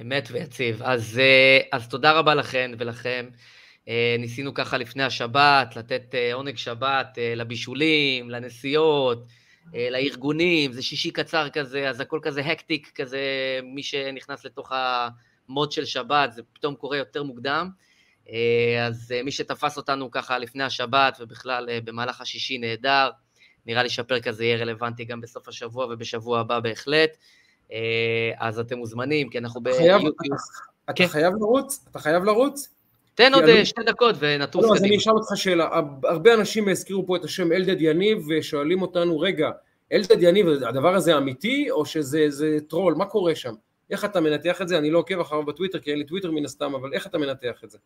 אמת 0.00 0.28
ויציב. 0.32 0.82
אז, 0.82 1.18
אה, 1.18 1.58
אז 1.72 1.88
תודה 1.88 2.12
רבה 2.12 2.34
לכן 2.34 2.70
ולכם. 2.78 3.28
אה, 3.88 4.16
ניסינו 4.18 4.54
ככה 4.54 4.78
לפני 4.78 5.02
השבת, 5.02 5.76
לתת 5.76 6.14
אה, 6.14 6.34
עונג 6.34 6.56
שבת 6.56 7.18
לבישולים, 7.36 8.30
לנסיעות, 8.30 9.26
לארגונים, 9.90 10.72
זה 10.72 10.82
שישי 10.82 11.10
קצר 11.10 11.48
כזה, 11.48 11.88
אז 11.88 12.00
הכל 12.00 12.20
כזה 12.22 12.40
הקטיק 12.40 12.92
כזה, 12.94 13.20
מי 13.62 13.82
שנכנס 13.82 14.44
לתוך 14.44 14.72
המוד 14.74 15.72
של 15.72 15.84
שבת, 15.84 16.32
זה 16.32 16.42
פתאום 16.52 16.74
קורה 16.74 16.96
יותר 16.96 17.22
מוקדם. 17.22 17.70
אז 18.88 19.14
מי 19.24 19.32
שתפס 19.32 19.76
אותנו 19.76 20.10
ככה 20.10 20.38
לפני 20.38 20.64
השבת 20.64 21.16
ובכלל 21.20 21.68
במהלך 21.84 22.20
השישי 22.20 22.58
נהדר, 22.58 23.10
נראה 23.66 23.82
לי 23.82 23.88
שהפרק 23.88 24.26
הזה 24.26 24.44
יהיה 24.44 24.56
רלוונטי 24.56 25.04
גם 25.04 25.20
בסוף 25.20 25.48
השבוע 25.48 25.86
ובשבוע 25.86 26.40
הבא 26.40 26.60
בהחלט. 26.60 27.16
אה, 27.72 28.32
אז 28.38 28.58
אתם 28.58 28.78
מוזמנים, 28.78 29.28
כי 29.28 29.38
אנחנו 29.38 29.60
ביוטיוב. 29.60 30.02
אתה. 30.90 31.08
חייב 31.08 31.32
לרוץ? 31.34 31.84
אתה 31.90 31.98
חייב 31.98 32.24
לרוץ? 32.24 32.68
תן 33.20 33.34
עוד 33.34 33.44
אני... 33.44 33.64
שתי 33.64 33.82
דקות 33.82 34.16
ונטוס 34.18 34.62
קדימה. 34.62 34.74
לא, 34.74 34.78
אז 34.78 34.84
אני 34.84 34.96
אשאל 34.96 35.12
אותך 35.12 35.26
שאלה. 35.34 35.68
הרבה 36.04 36.34
אנשים 36.34 36.68
הזכירו 36.68 37.06
פה 37.06 37.16
את 37.16 37.24
השם 37.24 37.52
אלדד 37.52 37.80
יניב 37.80 38.18
ושואלים 38.28 38.82
אותנו, 38.82 39.20
רגע, 39.20 39.50
אלדד 39.92 40.22
יניב, 40.22 40.48
הדבר 40.48 40.94
הזה 40.94 41.16
אמיתי 41.16 41.70
או 41.70 41.86
שזה 41.86 42.58
טרול? 42.68 42.94
מה 42.94 43.04
קורה 43.04 43.34
שם? 43.34 43.54
איך 43.90 44.04
אתה 44.04 44.20
מנתח 44.20 44.62
את 44.62 44.68
זה? 44.68 44.78
אני 44.78 44.90
לא 44.90 44.98
עוקב 44.98 45.20
אחריו 45.20 45.44
בטוויטר, 45.44 45.78
כי 45.78 45.90
אין 45.90 45.98
לי 45.98 46.04
טוויטר 46.04 46.30
מן 46.30 46.44
הסתם, 46.44 46.74
אבל 46.74 46.92
איך 46.92 47.06
אתה 47.06 47.18
מנתח 47.18 47.64
את 47.64 47.70
זה? 47.70 47.78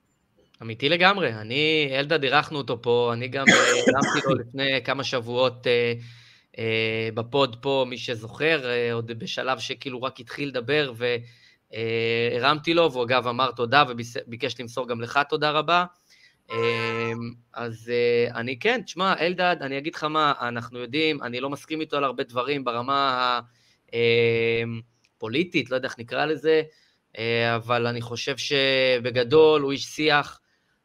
אמיתי 0.62 0.88
לגמרי. 0.88 1.32
אני, 1.32 1.88
אלדד, 1.98 2.24
אירחנו 2.24 2.58
אותו 2.58 2.82
פה, 2.82 3.10
אני 3.12 3.28
גם 3.28 3.44
הרמתי 3.48 4.26
לו 4.26 4.34
לפני 4.34 4.80
כמה 4.84 5.04
שבועות 5.04 5.66
אה, 5.66 5.92
אה, 6.58 7.08
בפוד 7.14 7.56
פה, 7.60 7.84
מי 7.88 7.96
זוכר, 8.12 8.70
אה, 8.70 8.92
עוד 8.92 9.12
בשלב 9.18 9.58
שכאילו 9.58 10.02
רק 10.02 10.20
התחיל 10.20 10.48
לדבר 10.48 10.92
והרמתי 11.74 12.74
לו, 12.74 12.92
והוא 12.92 13.04
אגב 13.04 13.26
אמר 13.26 13.50
תודה 13.50 13.84
וביקש 13.88 14.60
למסור 14.60 14.88
גם 14.88 15.00
לך 15.00 15.20
תודה 15.28 15.50
רבה. 15.50 15.84
אה, 16.50 17.12
אז 17.54 17.92
אני 18.34 18.58
כן, 18.58 18.80
תשמע, 18.84 19.14
אלדד, 19.20 19.56
אני 19.60 19.78
אגיד 19.78 19.94
לך 19.94 20.04
מה, 20.04 20.32
אנחנו 20.40 20.78
יודעים, 20.78 21.22
אני 21.22 21.40
לא 21.40 21.50
מסכים 21.50 21.80
איתו 21.80 21.96
על 21.96 22.04
הרבה 22.04 22.22
דברים 22.22 22.64
ברמה 22.64 23.40
הפוליטית, 25.16 25.70
לא 25.70 25.76
יודע 25.76 25.88
איך 25.88 25.98
נקרא 25.98 26.24
לזה, 26.24 26.62
אבל 27.56 27.86
אני 27.86 28.00
חושב 28.00 28.36
שבגדול 28.36 29.62
הוא 29.62 29.72
איש 29.72 29.84
שיח. 29.84 30.40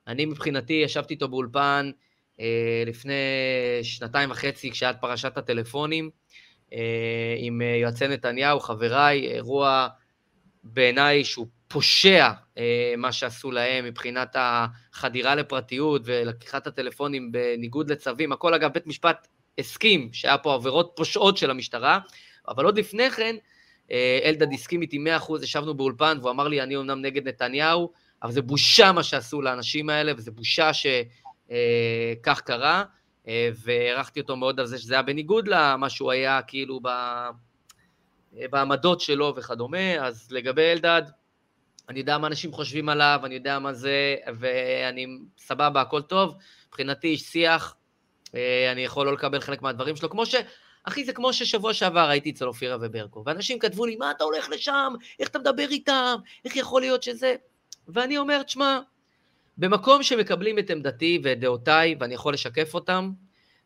אני 0.07 0.25
מבחינתי 0.25 0.73
ישבתי 0.73 1.13
איתו 1.13 1.27
באולפן, 1.27 1.91
אה, 2.39 2.83
לפני 2.85 3.13
שנתיים 3.83 4.31
וחצי, 4.31 4.71
כשהיה 4.71 4.93
פרשת 4.93 5.37
הטלפונים, 5.37 6.09
אה, 6.73 7.35
עם 7.37 7.61
אה, 7.61 7.75
יועצי 7.81 8.07
נתניהו, 8.07 8.59
חבריי, 8.59 9.27
אירוע 9.27 9.87
בעיניי 10.63 11.23
שהוא 11.23 11.47
פושע 11.67 12.31
מה 12.97 13.11
שעשו 13.11 13.51
להם 13.51 13.85
מבחינת 13.85 14.35
החדירה 14.39 15.35
לפרטיות 15.35 16.01
ולקיחת 16.05 16.67
הטלפונים 16.67 17.31
בניגוד 17.31 17.91
לצווים. 17.91 18.31
הכל 18.31 18.53
אגב, 18.53 18.73
בית 18.73 18.87
משפט 18.87 19.27
הסכים 19.57 20.09
שהיה 20.13 20.37
פה 20.37 20.53
עבירות 20.53 20.93
פושעות 20.95 21.37
של 21.37 21.51
המשטרה, 21.51 21.99
אבל 22.47 22.65
עוד 22.65 22.79
לפני 22.79 23.11
כן, 23.11 23.35
אלדד 24.25 24.53
הסכים 24.53 24.81
איתי 24.81 24.97
100%, 25.27 25.43
ישבנו 25.43 25.73
באולפן 25.73 26.17
והוא 26.21 26.31
אמר 26.31 26.47
לי, 26.47 26.61
אני 26.61 26.75
אומנם 26.75 27.01
נגד 27.01 27.27
נתניהו, 27.27 27.91
אבל 28.23 28.31
זה 28.31 28.41
בושה 28.41 28.91
מה 28.91 29.03
שעשו 29.03 29.41
לאנשים 29.41 29.89
האלה, 29.89 30.11
וזה 30.17 30.31
בושה 30.31 30.73
ש... 30.73 30.85
אה, 31.51 32.13
קרה, 32.21 32.83
אה, 33.27 33.49
והערכתי 33.55 34.19
אותו 34.19 34.35
מאוד 34.35 34.59
על 34.59 34.65
זה 34.65 34.77
שזה 34.77 34.93
היה 34.93 35.03
בניגוד 35.03 35.47
למה 35.47 35.89
שהוא 35.89 36.11
היה 36.11 36.41
כאילו 36.41 36.79
ב... 36.83 36.89
אה, 38.37 38.47
בעמדות 38.47 39.01
שלו 39.01 39.33
וכדומה, 39.35 40.07
אז 40.07 40.27
לגבי 40.31 40.71
אלדד, 40.71 41.01
אני 41.89 41.99
יודע 41.99 42.17
מה 42.17 42.27
אנשים 42.27 42.51
חושבים 42.51 42.89
עליו, 42.89 43.21
אני 43.23 43.35
יודע 43.35 43.59
מה 43.59 43.73
זה, 43.73 44.15
ואני 44.39 45.07
סבבה, 45.37 45.81
הכל 45.81 46.01
טוב. 46.01 46.35
מבחינתי 46.67 47.07
איש 47.07 47.21
שיח, 47.21 47.75
אני 48.71 48.81
יכול 48.81 49.05
לא 49.05 49.13
לקבל 49.13 49.39
חלק 49.39 49.61
מהדברים 49.61 49.95
שלו, 49.95 50.09
כמו 50.09 50.25
ש... 50.25 50.35
אחי, 50.83 51.05
זה 51.05 51.13
כמו 51.13 51.33
ששבוע 51.33 51.73
שעבר 51.73 52.09
הייתי 52.09 52.29
אצל 52.29 52.47
אופירה 52.47 52.77
וברקו, 52.81 53.23
ואנשים 53.25 53.59
כתבו 53.59 53.85
לי, 53.85 53.95
מה 53.95 54.11
אתה 54.11 54.23
הולך 54.23 54.49
לשם? 54.49 54.93
איך 55.19 55.29
אתה 55.29 55.39
מדבר 55.39 55.67
איתם? 55.69 56.15
איך 56.45 56.55
יכול 56.55 56.81
להיות 56.81 57.03
שזה... 57.03 57.35
ואני 57.87 58.17
אומר, 58.17 58.43
תשמע, 58.43 58.79
במקום 59.57 60.03
שמקבלים 60.03 60.59
את 60.59 60.69
עמדתי 60.69 61.21
ואת 61.23 61.39
דעותיי, 61.39 61.95
ואני 61.99 62.13
יכול 62.13 62.33
לשקף 62.33 62.73
אותם, 62.73 63.11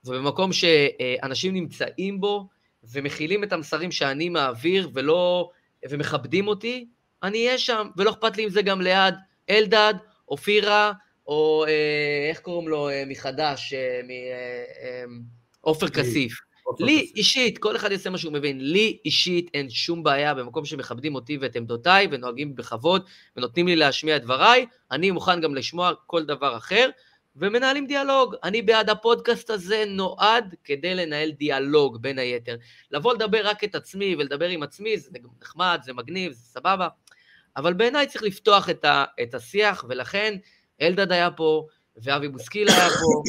ובמקום 0.06 0.54
שאנשים 0.54 1.54
נמצאים 1.54 2.22
בו, 2.22 2.48
ומכילים 2.92 3.44
את 3.44 3.54
המסרים 3.54 3.92
שאני 3.92 4.30
מעביר, 4.30 4.90
ולא, 4.94 5.50
ומכבדים 5.90 6.48
אותי, 6.48 6.88
אני 7.24 7.46
אהיה 7.48 7.58
שם, 7.58 7.88
ולא 7.98 8.10
אכפת 8.10 8.38
לי 8.38 8.44
אם 8.44 8.50
זה 8.50 8.62
גם 8.62 8.82
ליד 8.82 9.16
אלדד, 9.50 9.94
אופירה, 10.30 10.92
או 11.28 11.66
אה, 11.68 12.30
איך 12.30 12.40
קוראים 12.40 12.68
לו 12.68 12.90
אה, 12.90 13.04
מחדש, 13.08 13.74
אה, 13.74 15.04
מעופר 15.64 15.90
כסיף. 15.90 16.40
לי 16.80 17.12
אישית, 17.16 17.58
כל 17.58 17.76
אחד 17.76 17.92
יעשה 17.92 18.10
מה 18.10 18.18
שהוא 18.18 18.34
מבין, 18.34 18.62
לי 18.62 18.98
אישית 19.06 19.50
אין 19.54 19.70
שום 19.70 20.04
בעיה 20.04 20.34
במקום 20.34 20.66
שמכבדים 20.66 21.16
אותי 21.16 21.38
ואת 21.38 21.56
עמדותיי 21.56 22.08
ונוהגים 22.12 22.56
בכבוד 22.56 23.06
ונותנים 23.38 23.68
לי 23.68 23.76
להשמיע 23.76 24.16
את 24.16 24.22
דבריי, 24.22 24.66
אני 24.92 25.12
מוכן 25.12 25.42
גם 25.42 25.56
לשמוע 25.56 25.92
כל 26.08 26.26
דבר 26.26 26.58
אחר, 26.58 26.90
ומנהלים 27.36 27.88
דיאלוג. 27.88 28.36
אני 28.44 28.62
בעד 28.62 28.90
הפודקאסט 28.90 29.50
הזה 29.50 29.84
נועד 29.88 30.56
כדי 30.64 30.96
לנהל 30.96 31.32
דיאלוג, 31.32 31.98
בין 32.02 32.20
היתר. 32.20 32.56
לבוא 32.92 33.14
לדבר 33.14 33.48
רק 33.48 33.64
את 33.64 33.76
עצמי 33.76 34.16
ולדבר 34.16 34.48
עם 34.48 34.64
עצמי, 34.64 34.98
זה 34.98 35.10
נחמד, 35.42 35.82
זה 35.84 35.94
מגניב, 35.94 36.32
זה 36.32 36.40
סבבה, 36.40 36.88
אבל 37.58 37.74
בעיניי 37.74 38.08
צריך 38.08 38.24
לפתוח 38.24 38.70
את, 38.70 38.86
ה, 38.86 39.06
את 39.22 39.34
השיח, 39.34 39.86
ולכן 39.90 40.38
אלדד 40.82 41.12
היה 41.12 41.32
פה, 41.32 41.68
ואבי 41.98 42.28
בוסקיל 42.28 42.70
היה 42.70 42.90
פה, 42.90 43.22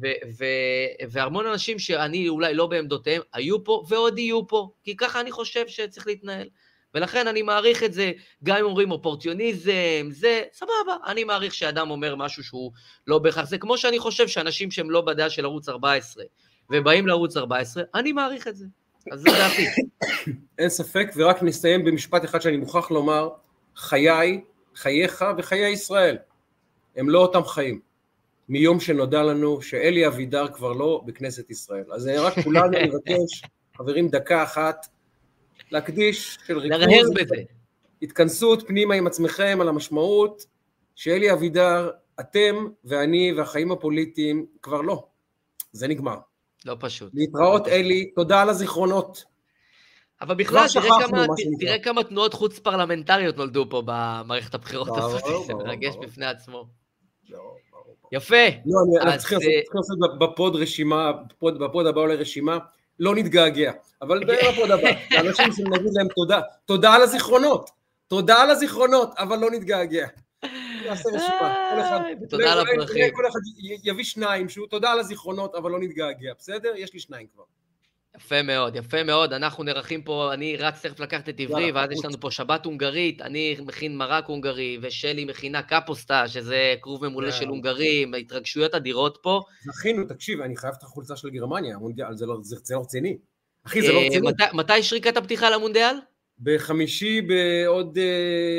ו- 0.00 0.28
ו- 0.38 1.10
והמון 1.10 1.46
אנשים 1.46 1.78
שאני 1.78 2.28
אולי 2.28 2.54
לא 2.54 2.66
בעמדותיהם, 2.66 3.22
היו 3.32 3.64
פה 3.64 3.84
ועוד 3.88 4.18
יהיו 4.18 4.46
פה, 4.46 4.70
כי 4.84 4.96
ככה 4.96 5.20
אני 5.20 5.32
חושב 5.32 5.68
שצריך 5.68 6.06
להתנהל. 6.06 6.48
ולכן 6.96 7.28
אני 7.28 7.42
מעריך 7.42 7.82
את 7.82 7.92
זה, 7.92 8.12
גם 8.44 8.56
אם 8.56 8.64
אומרים 8.64 8.90
אופורטיוניזם, 8.90 10.08
זה, 10.10 10.42
סבבה, 10.52 10.96
אני 11.06 11.24
מעריך 11.24 11.54
שאדם 11.54 11.90
אומר 11.90 12.16
משהו 12.16 12.44
שהוא 12.44 12.72
לא 13.06 13.18
בהכרח, 13.18 13.48
זה 13.48 13.58
כמו 13.58 13.78
שאני 13.78 13.98
חושב 13.98 14.28
שאנשים 14.28 14.70
שהם 14.70 14.90
לא 14.90 15.00
בדעה 15.00 15.30
של 15.30 15.44
ערוץ 15.44 15.68
14, 15.68 16.24
ובאים 16.70 17.06
לערוץ 17.06 17.36
14, 17.36 17.82
אני 17.94 18.12
מעריך 18.12 18.48
את 18.48 18.56
זה. 18.56 18.66
אז 19.12 19.20
זה 19.20 19.28
דעתי. 19.30 19.66
אין 20.58 20.68
ספק, 20.68 21.10
ורק 21.16 21.42
נסיים 21.42 21.84
במשפט 21.84 22.24
אחד 22.24 22.40
שאני 22.40 22.56
מוכרח 22.56 22.90
לומר, 22.90 23.28
חיי, 23.76 24.40
חייך 24.74 25.24
וחיי 25.38 25.72
ישראל, 25.72 26.16
הם 26.96 27.10
לא 27.10 27.18
אותם 27.18 27.44
חיים. 27.44 27.80
מיום 28.48 28.80
שנודע 28.80 29.22
לנו 29.22 29.62
שאלי 29.62 30.06
אבידר 30.06 30.48
כבר 30.48 30.72
לא 30.72 31.02
בכנסת 31.06 31.50
ישראל. 31.50 31.84
אז 31.92 32.10
רק 32.18 32.34
כולנו 32.44 32.78
נבקש, 32.86 33.42
חברים, 33.76 34.08
דקה 34.08 34.42
אחת, 34.42 34.86
להקדיש 35.70 36.38
של 36.46 36.58
ריכוז, 36.58 37.10
התכנסות 38.02 38.68
פנימה 38.68 38.94
עם 38.94 39.06
עצמכם 39.06 39.58
על 39.60 39.68
המשמעות 39.68 40.46
שאלי 40.94 41.32
אבידר, 41.32 41.90
אתם 42.20 42.66
ואני 42.84 43.32
והחיים 43.36 43.72
הפוליטיים 43.72 44.46
כבר 44.62 44.80
לא. 44.80 45.06
זה 45.72 45.88
נגמר. 45.88 46.16
לא 46.64 46.76
פשוט. 46.80 47.12
להתראות 47.14 47.68
אלי, 47.68 48.10
תודה 48.14 48.42
על 48.42 48.48
הזיכרונות. 48.48 49.24
אבל 50.20 50.34
בכלל, 50.34 50.66
תראה 50.72 51.06
כמה, 51.06 51.26
תראה 51.60 51.78
כמה 51.78 52.04
תנועות 52.04 52.34
חוץ 52.34 52.58
פרלמנטריות 52.58 53.36
נולדו 53.36 53.66
פה 53.70 53.82
במערכת 53.86 54.54
הבחירות 54.54 54.88
הזאת, 54.98 55.22
זה 55.46 55.54
מרגש 55.54 55.94
בפני 56.02 56.26
עצמו. 56.26 56.66
יפה. 58.12 58.46
לא, 58.66 59.02
אני 59.02 59.12
אה, 59.12 59.18
צריך 59.18 59.32
לעשות 59.74 59.98
בפוד 60.20 60.56
רשימה, 60.56 61.12
בפוד 61.42 61.86
הבא 61.86 62.00
עולה 62.00 62.14
רשימה, 62.14 62.58
לא 63.00 63.14
נתגעגע. 63.14 63.72
אבל 64.02 64.24
בפוד 64.24 64.70
הבא, 64.70 64.88
לאנשים 65.10 65.52
שנגיד 65.52 65.92
להם 65.92 66.08
תודה, 66.16 66.40
תודה 66.64 66.94
על 66.94 67.02
הזיכרונות, 67.02 67.70
תודה 68.08 68.42
על 68.42 68.50
הזיכרונות, 68.50 69.14
אבל 69.18 69.38
לא 69.38 69.50
נתגעגע. 69.50 70.06
נעשה 70.86 71.08
רשימה, 71.08 71.54
כל 71.74 71.80
אחד, 71.80 72.00
תודה 72.30 72.52
על 72.52 72.60
הפרחים. 72.60 73.14
כל 73.14 73.26
אחד 73.26 73.38
יביא 73.84 74.04
שניים, 74.04 74.48
שהוא 74.48 74.66
תודה 74.66 74.92
על 74.92 75.00
הזיכרונות, 75.00 75.54
אבל 75.54 75.70
לא 75.70 75.78
נתגעגע, 75.80 76.32
בסדר? 76.38 76.72
יש 76.76 76.94
לי 76.94 77.00
שניים 77.00 77.26
כבר. 77.34 77.44
יפה 78.16 78.42
מאוד, 78.42 78.76
יפה 78.76 79.02
מאוד. 79.02 79.32
אנחנו 79.32 79.64
נערכים 79.64 80.02
פה, 80.02 80.30
אני 80.34 80.56
רץ 80.56 80.86
תכף 80.86 81.00
לקחת 81.00 81.28
את 81.28 81.40
עברי, 81.40 81.72
ואז 81.72 81.90
יש 81.90 82.04
לנו 82.04 82.20
פה 82.20 82.30
שבת 82.30 82.64
הונגרית, 82.64 83.22
אני 83.22 83.56
מכין 83.66 83.96
מרק 83.96 84.26
הונגרי, 84.26 84.78
ושלי 84.82 85.24
מכינה 85.24 85.62
קפוסטה, 85.62 86.28
שזה 86.28 86.74
כרוב 86.82 87.08
ממולא 87.08 87.30
של 87.30 87.48
הונגרים, 87.48 88.14
התרגשויות 88.14 88.74
אדירות 88.74 89.18
פה. 89.22 89.40
זכינו, 89.64 90.04
תקשיב, 90.04 90.40
אני 90.40 90.56
חייב 90.56 90.74
את 90.78 90.82
החולצה 90.82 91.16
של 91.16 91.30
גרמניה, 91.30 91.74
המונדיאל, 91.74 92.16
זה 92.16 92.26
לא, 92.26 92.36
לא 92.70 92.80
רציני. 92.80 93.16
אחי, 93.66 93.82
זה 93.82 93.92
לא 93.92 93.98
אה, 93.98 94.06
רציני. 94.06 94.28
מתי 94.52 94.82
שריקת 94.82 95.16
הפתיחה 95.16 95.50
למונדיאל? 95.50 95.96
בחמישי 96.40 97.20
בעוד 97.20 97.98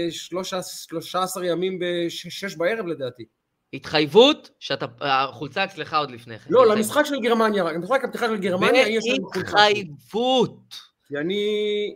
13 0.10 1.44
אה, 1.44 1.50
ימים 1.50 1.80
בשש 1.80 2.56
בערב 2.56 2.88
לדעתי. 2.88 3.26
התחייבות 3.74 4.50
שהחולצה 4.60 5.64
אצלך 5.64 5.94
עוד 5.94 6.12
לפני 6.12 6.40
כן. 6.40 6.54
לא, 6.54 6.68
למשחק 6.68 7.06
של 7.06 7.20
גרמניה, 7.22 7.64
רק, 7.64 7.76
למשחק 7.76 8.04
הפתיחה 8.04 8.28
של 8.28 8.38
גרמניה 8.38 8.88
יש 8.88 9.04
לנו 9.08 9.28
חולצה. 9.28 9.40
בהתחייבות. 9.40 10.76
כי 11.08 11.18
אני... 11.18 11.96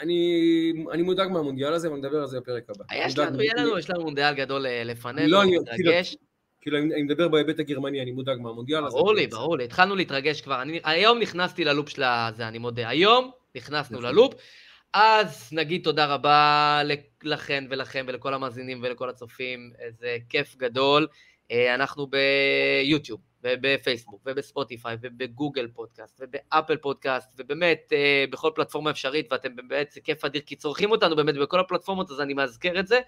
אני, 0.00 0.72
אני 0.92 1.02
מודאג 1.02 1.30
מהמונדיאל 1.30 1.72
הזה, 1.72 1.92
ונדבר 1.92 2.18
על 2.18 2.26
זה 2.26 2.40
בפרק 2.40 2.62
הבא. 2.70 2.84
יש 2.94 3.18
לנו, 3.18 3.42
יהיה 3.42 3.52
לנו, 3.56 3.78
יש 3.78 3.90
לנו 3.90 4.02
מונדיאל 4.02 4.34
גדול 4.34 4.66
אה, 4.66 4.84
לפנינו, 4.84 5.28
לא, 5.28 5.44
להתרגש. 5.44 6.16
כאילו, 6.60 6.78
אני 6.78 7.02
מדבר 7.02 7.28
בהיבט 7.28 7.58
הגרמני, 7.58 8.02
אני 8.02 8.10
מודאג 8.10 8.40
מהמונדיאל 8.40 8.84
הזה. 8.84 8.96
ברור 8.96 9.14
לי, 9.14 9.26
ברור 9.26 9.58
לי, 9.58 9.64
התחלנו 9.64 9.96
להתרגש 9.96 10.40
כבר. 10.40 10.62
אני, 10.62 10.80
היום 10.84 11.18
נכנסתי 11.18 11.64
ללופ 11.64 11.88
של 11.88 12.02
הזה, 12.02 12.48
אני 12.48 12.58
מודה. 12.58 12.88
היום 12.88 13.30
נכנסנו 13.54 14.00
ללופ. 14.00 14.34
אז 14.94 15.48
נגיד 15.52 15.84
תודה 15.84 16.06
רבה 16.06 16.80
לכן 17.22 17.64
ולכם 17.70 18.04
ולכל 18.08 18.34
המאזינים 18.34 18.80
ולכל 18.82 19.08
הצופים, 19.08 19.72
איזה 19.78 20.16
כיף 20.28 20.56
גדול. 20.56 21.06
אה, 21.50 21.74
אנחנו 21.74 22.06
ביוטיוב 22.06 23.20
ובפייסבוק 23.42 24.22
ובספוטיפיי 24.26 24.96
ובגוגל 25.00 25.68
פודקאסט 25.74 26.20
ובאפל 26.20 26.76
פודקאסט 26.76 27.32
ובאמת 27.38 27.92
אה, 27.92 28.24
בכל 28.30 28.50
פלטפורמה 28.54 28.90
אפשרית 28.90 29.32
ואתם 29.32 29.56
באמת, 29.56 29.92
זה 29.92 30.00
כיף 30.00 30.24
אדיר 30.24 30.42
כי 30.46 30.56
צורכים 30.56 30.90
אותנו 30.90 31.16
באמת 31.16 31.34
בכל 31.34 31.60
הפלטפורמות 31.60 32.10
אז 32.10 32.20
אני 32.20 32.34
מאזכר 32.34 32.80
את 32.80 32.86
זה. 32.86 33.00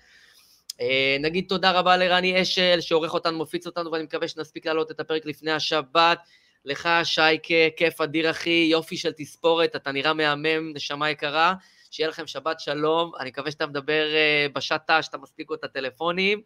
אה, 0.80 1.16
נגיד 1.20 1.44
תודה 1.48 1.70
רבה 1.70 1.96
לרני 1.96 2.42
אשל 2.42 2.80
שעורך 2.80 3.14
אותנו, 3.14 3.38
מפיץ 3.38 3.66
אותנו 3.66 3.92
ואני 3.92 4.04
מקווה 4.04 4.28
שנספיק 4.28 4.66
להעלות 4.66 4.90
את 4.90 5.00
הפרק 5.00 5.26
לפני 5.26 5.52
השבת. 5.52 6.18
לך 6.64 6.88
שייקה, 7.04 7.54
כיף 7.76 8.00
אדיר 8.00 8.30
אחי, 8.30 8.68
יופי 8.70 8.96
של 8.96 9.12
תספורת, 9.16 9.76
אתה 9.76 9.92
נראה 9.92 10.12
מהמם, 10.12 10.72
נשמה 10.74 11.10
יקרה. 11.10 11.54
שיהיה 11.90 12.08
לכם 12.08 12.26
שבת 12.26 12.60
שלום, 12.60 13.12
אני 13.20 13.30
מקווה 13.30 13.50
שאתה 13.50 13.66
מדבר 13.66 14.06
uh, 14.10 14.52
בשעת 14.52 14.90
שאתה 15.00 15.18
מספיק 15.18 15.48
את 15.54 15.64
הטלפונים, 15.64 16.40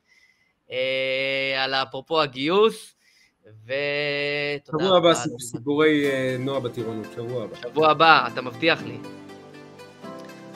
uh, 0.68 0.72
על 1.58 1.74
אפרופו 1.74 2.20
הגיוס, 2.22 2.94
ותודה 3.64 4.84
שבוע 4.84 4.96
הבא 4.96 5.14
סיפורי 5.38 6.10
uh, 6.10 6.40
נועה 6.40 6.60
בטירונות, 6.60 7.06
שבוע 7.14 7.44
הבא. 7.44 7.56
שבוע 7.56 7.90
הבא, 7.90 8.28
אתה 8.32 8.42
מבטיח 8.42 8.82
לי. 8.82 8.98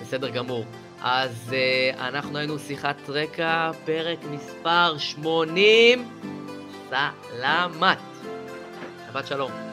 בסדר 0.01 0.29
גמור. 0.29 0.65
אז 1.01 1.55
אנחנו 1.99 2.39
היינו 2.39 2.59
שיחת 2.59 2.97
רקע, 3.09 3.71
פרק 3.85 4.19
מספר 4.25 4.99
80, 4.99 6.09
סלמת. 6.89 8.12
שבת 9.13 9.27
שלום. 9.27 9.72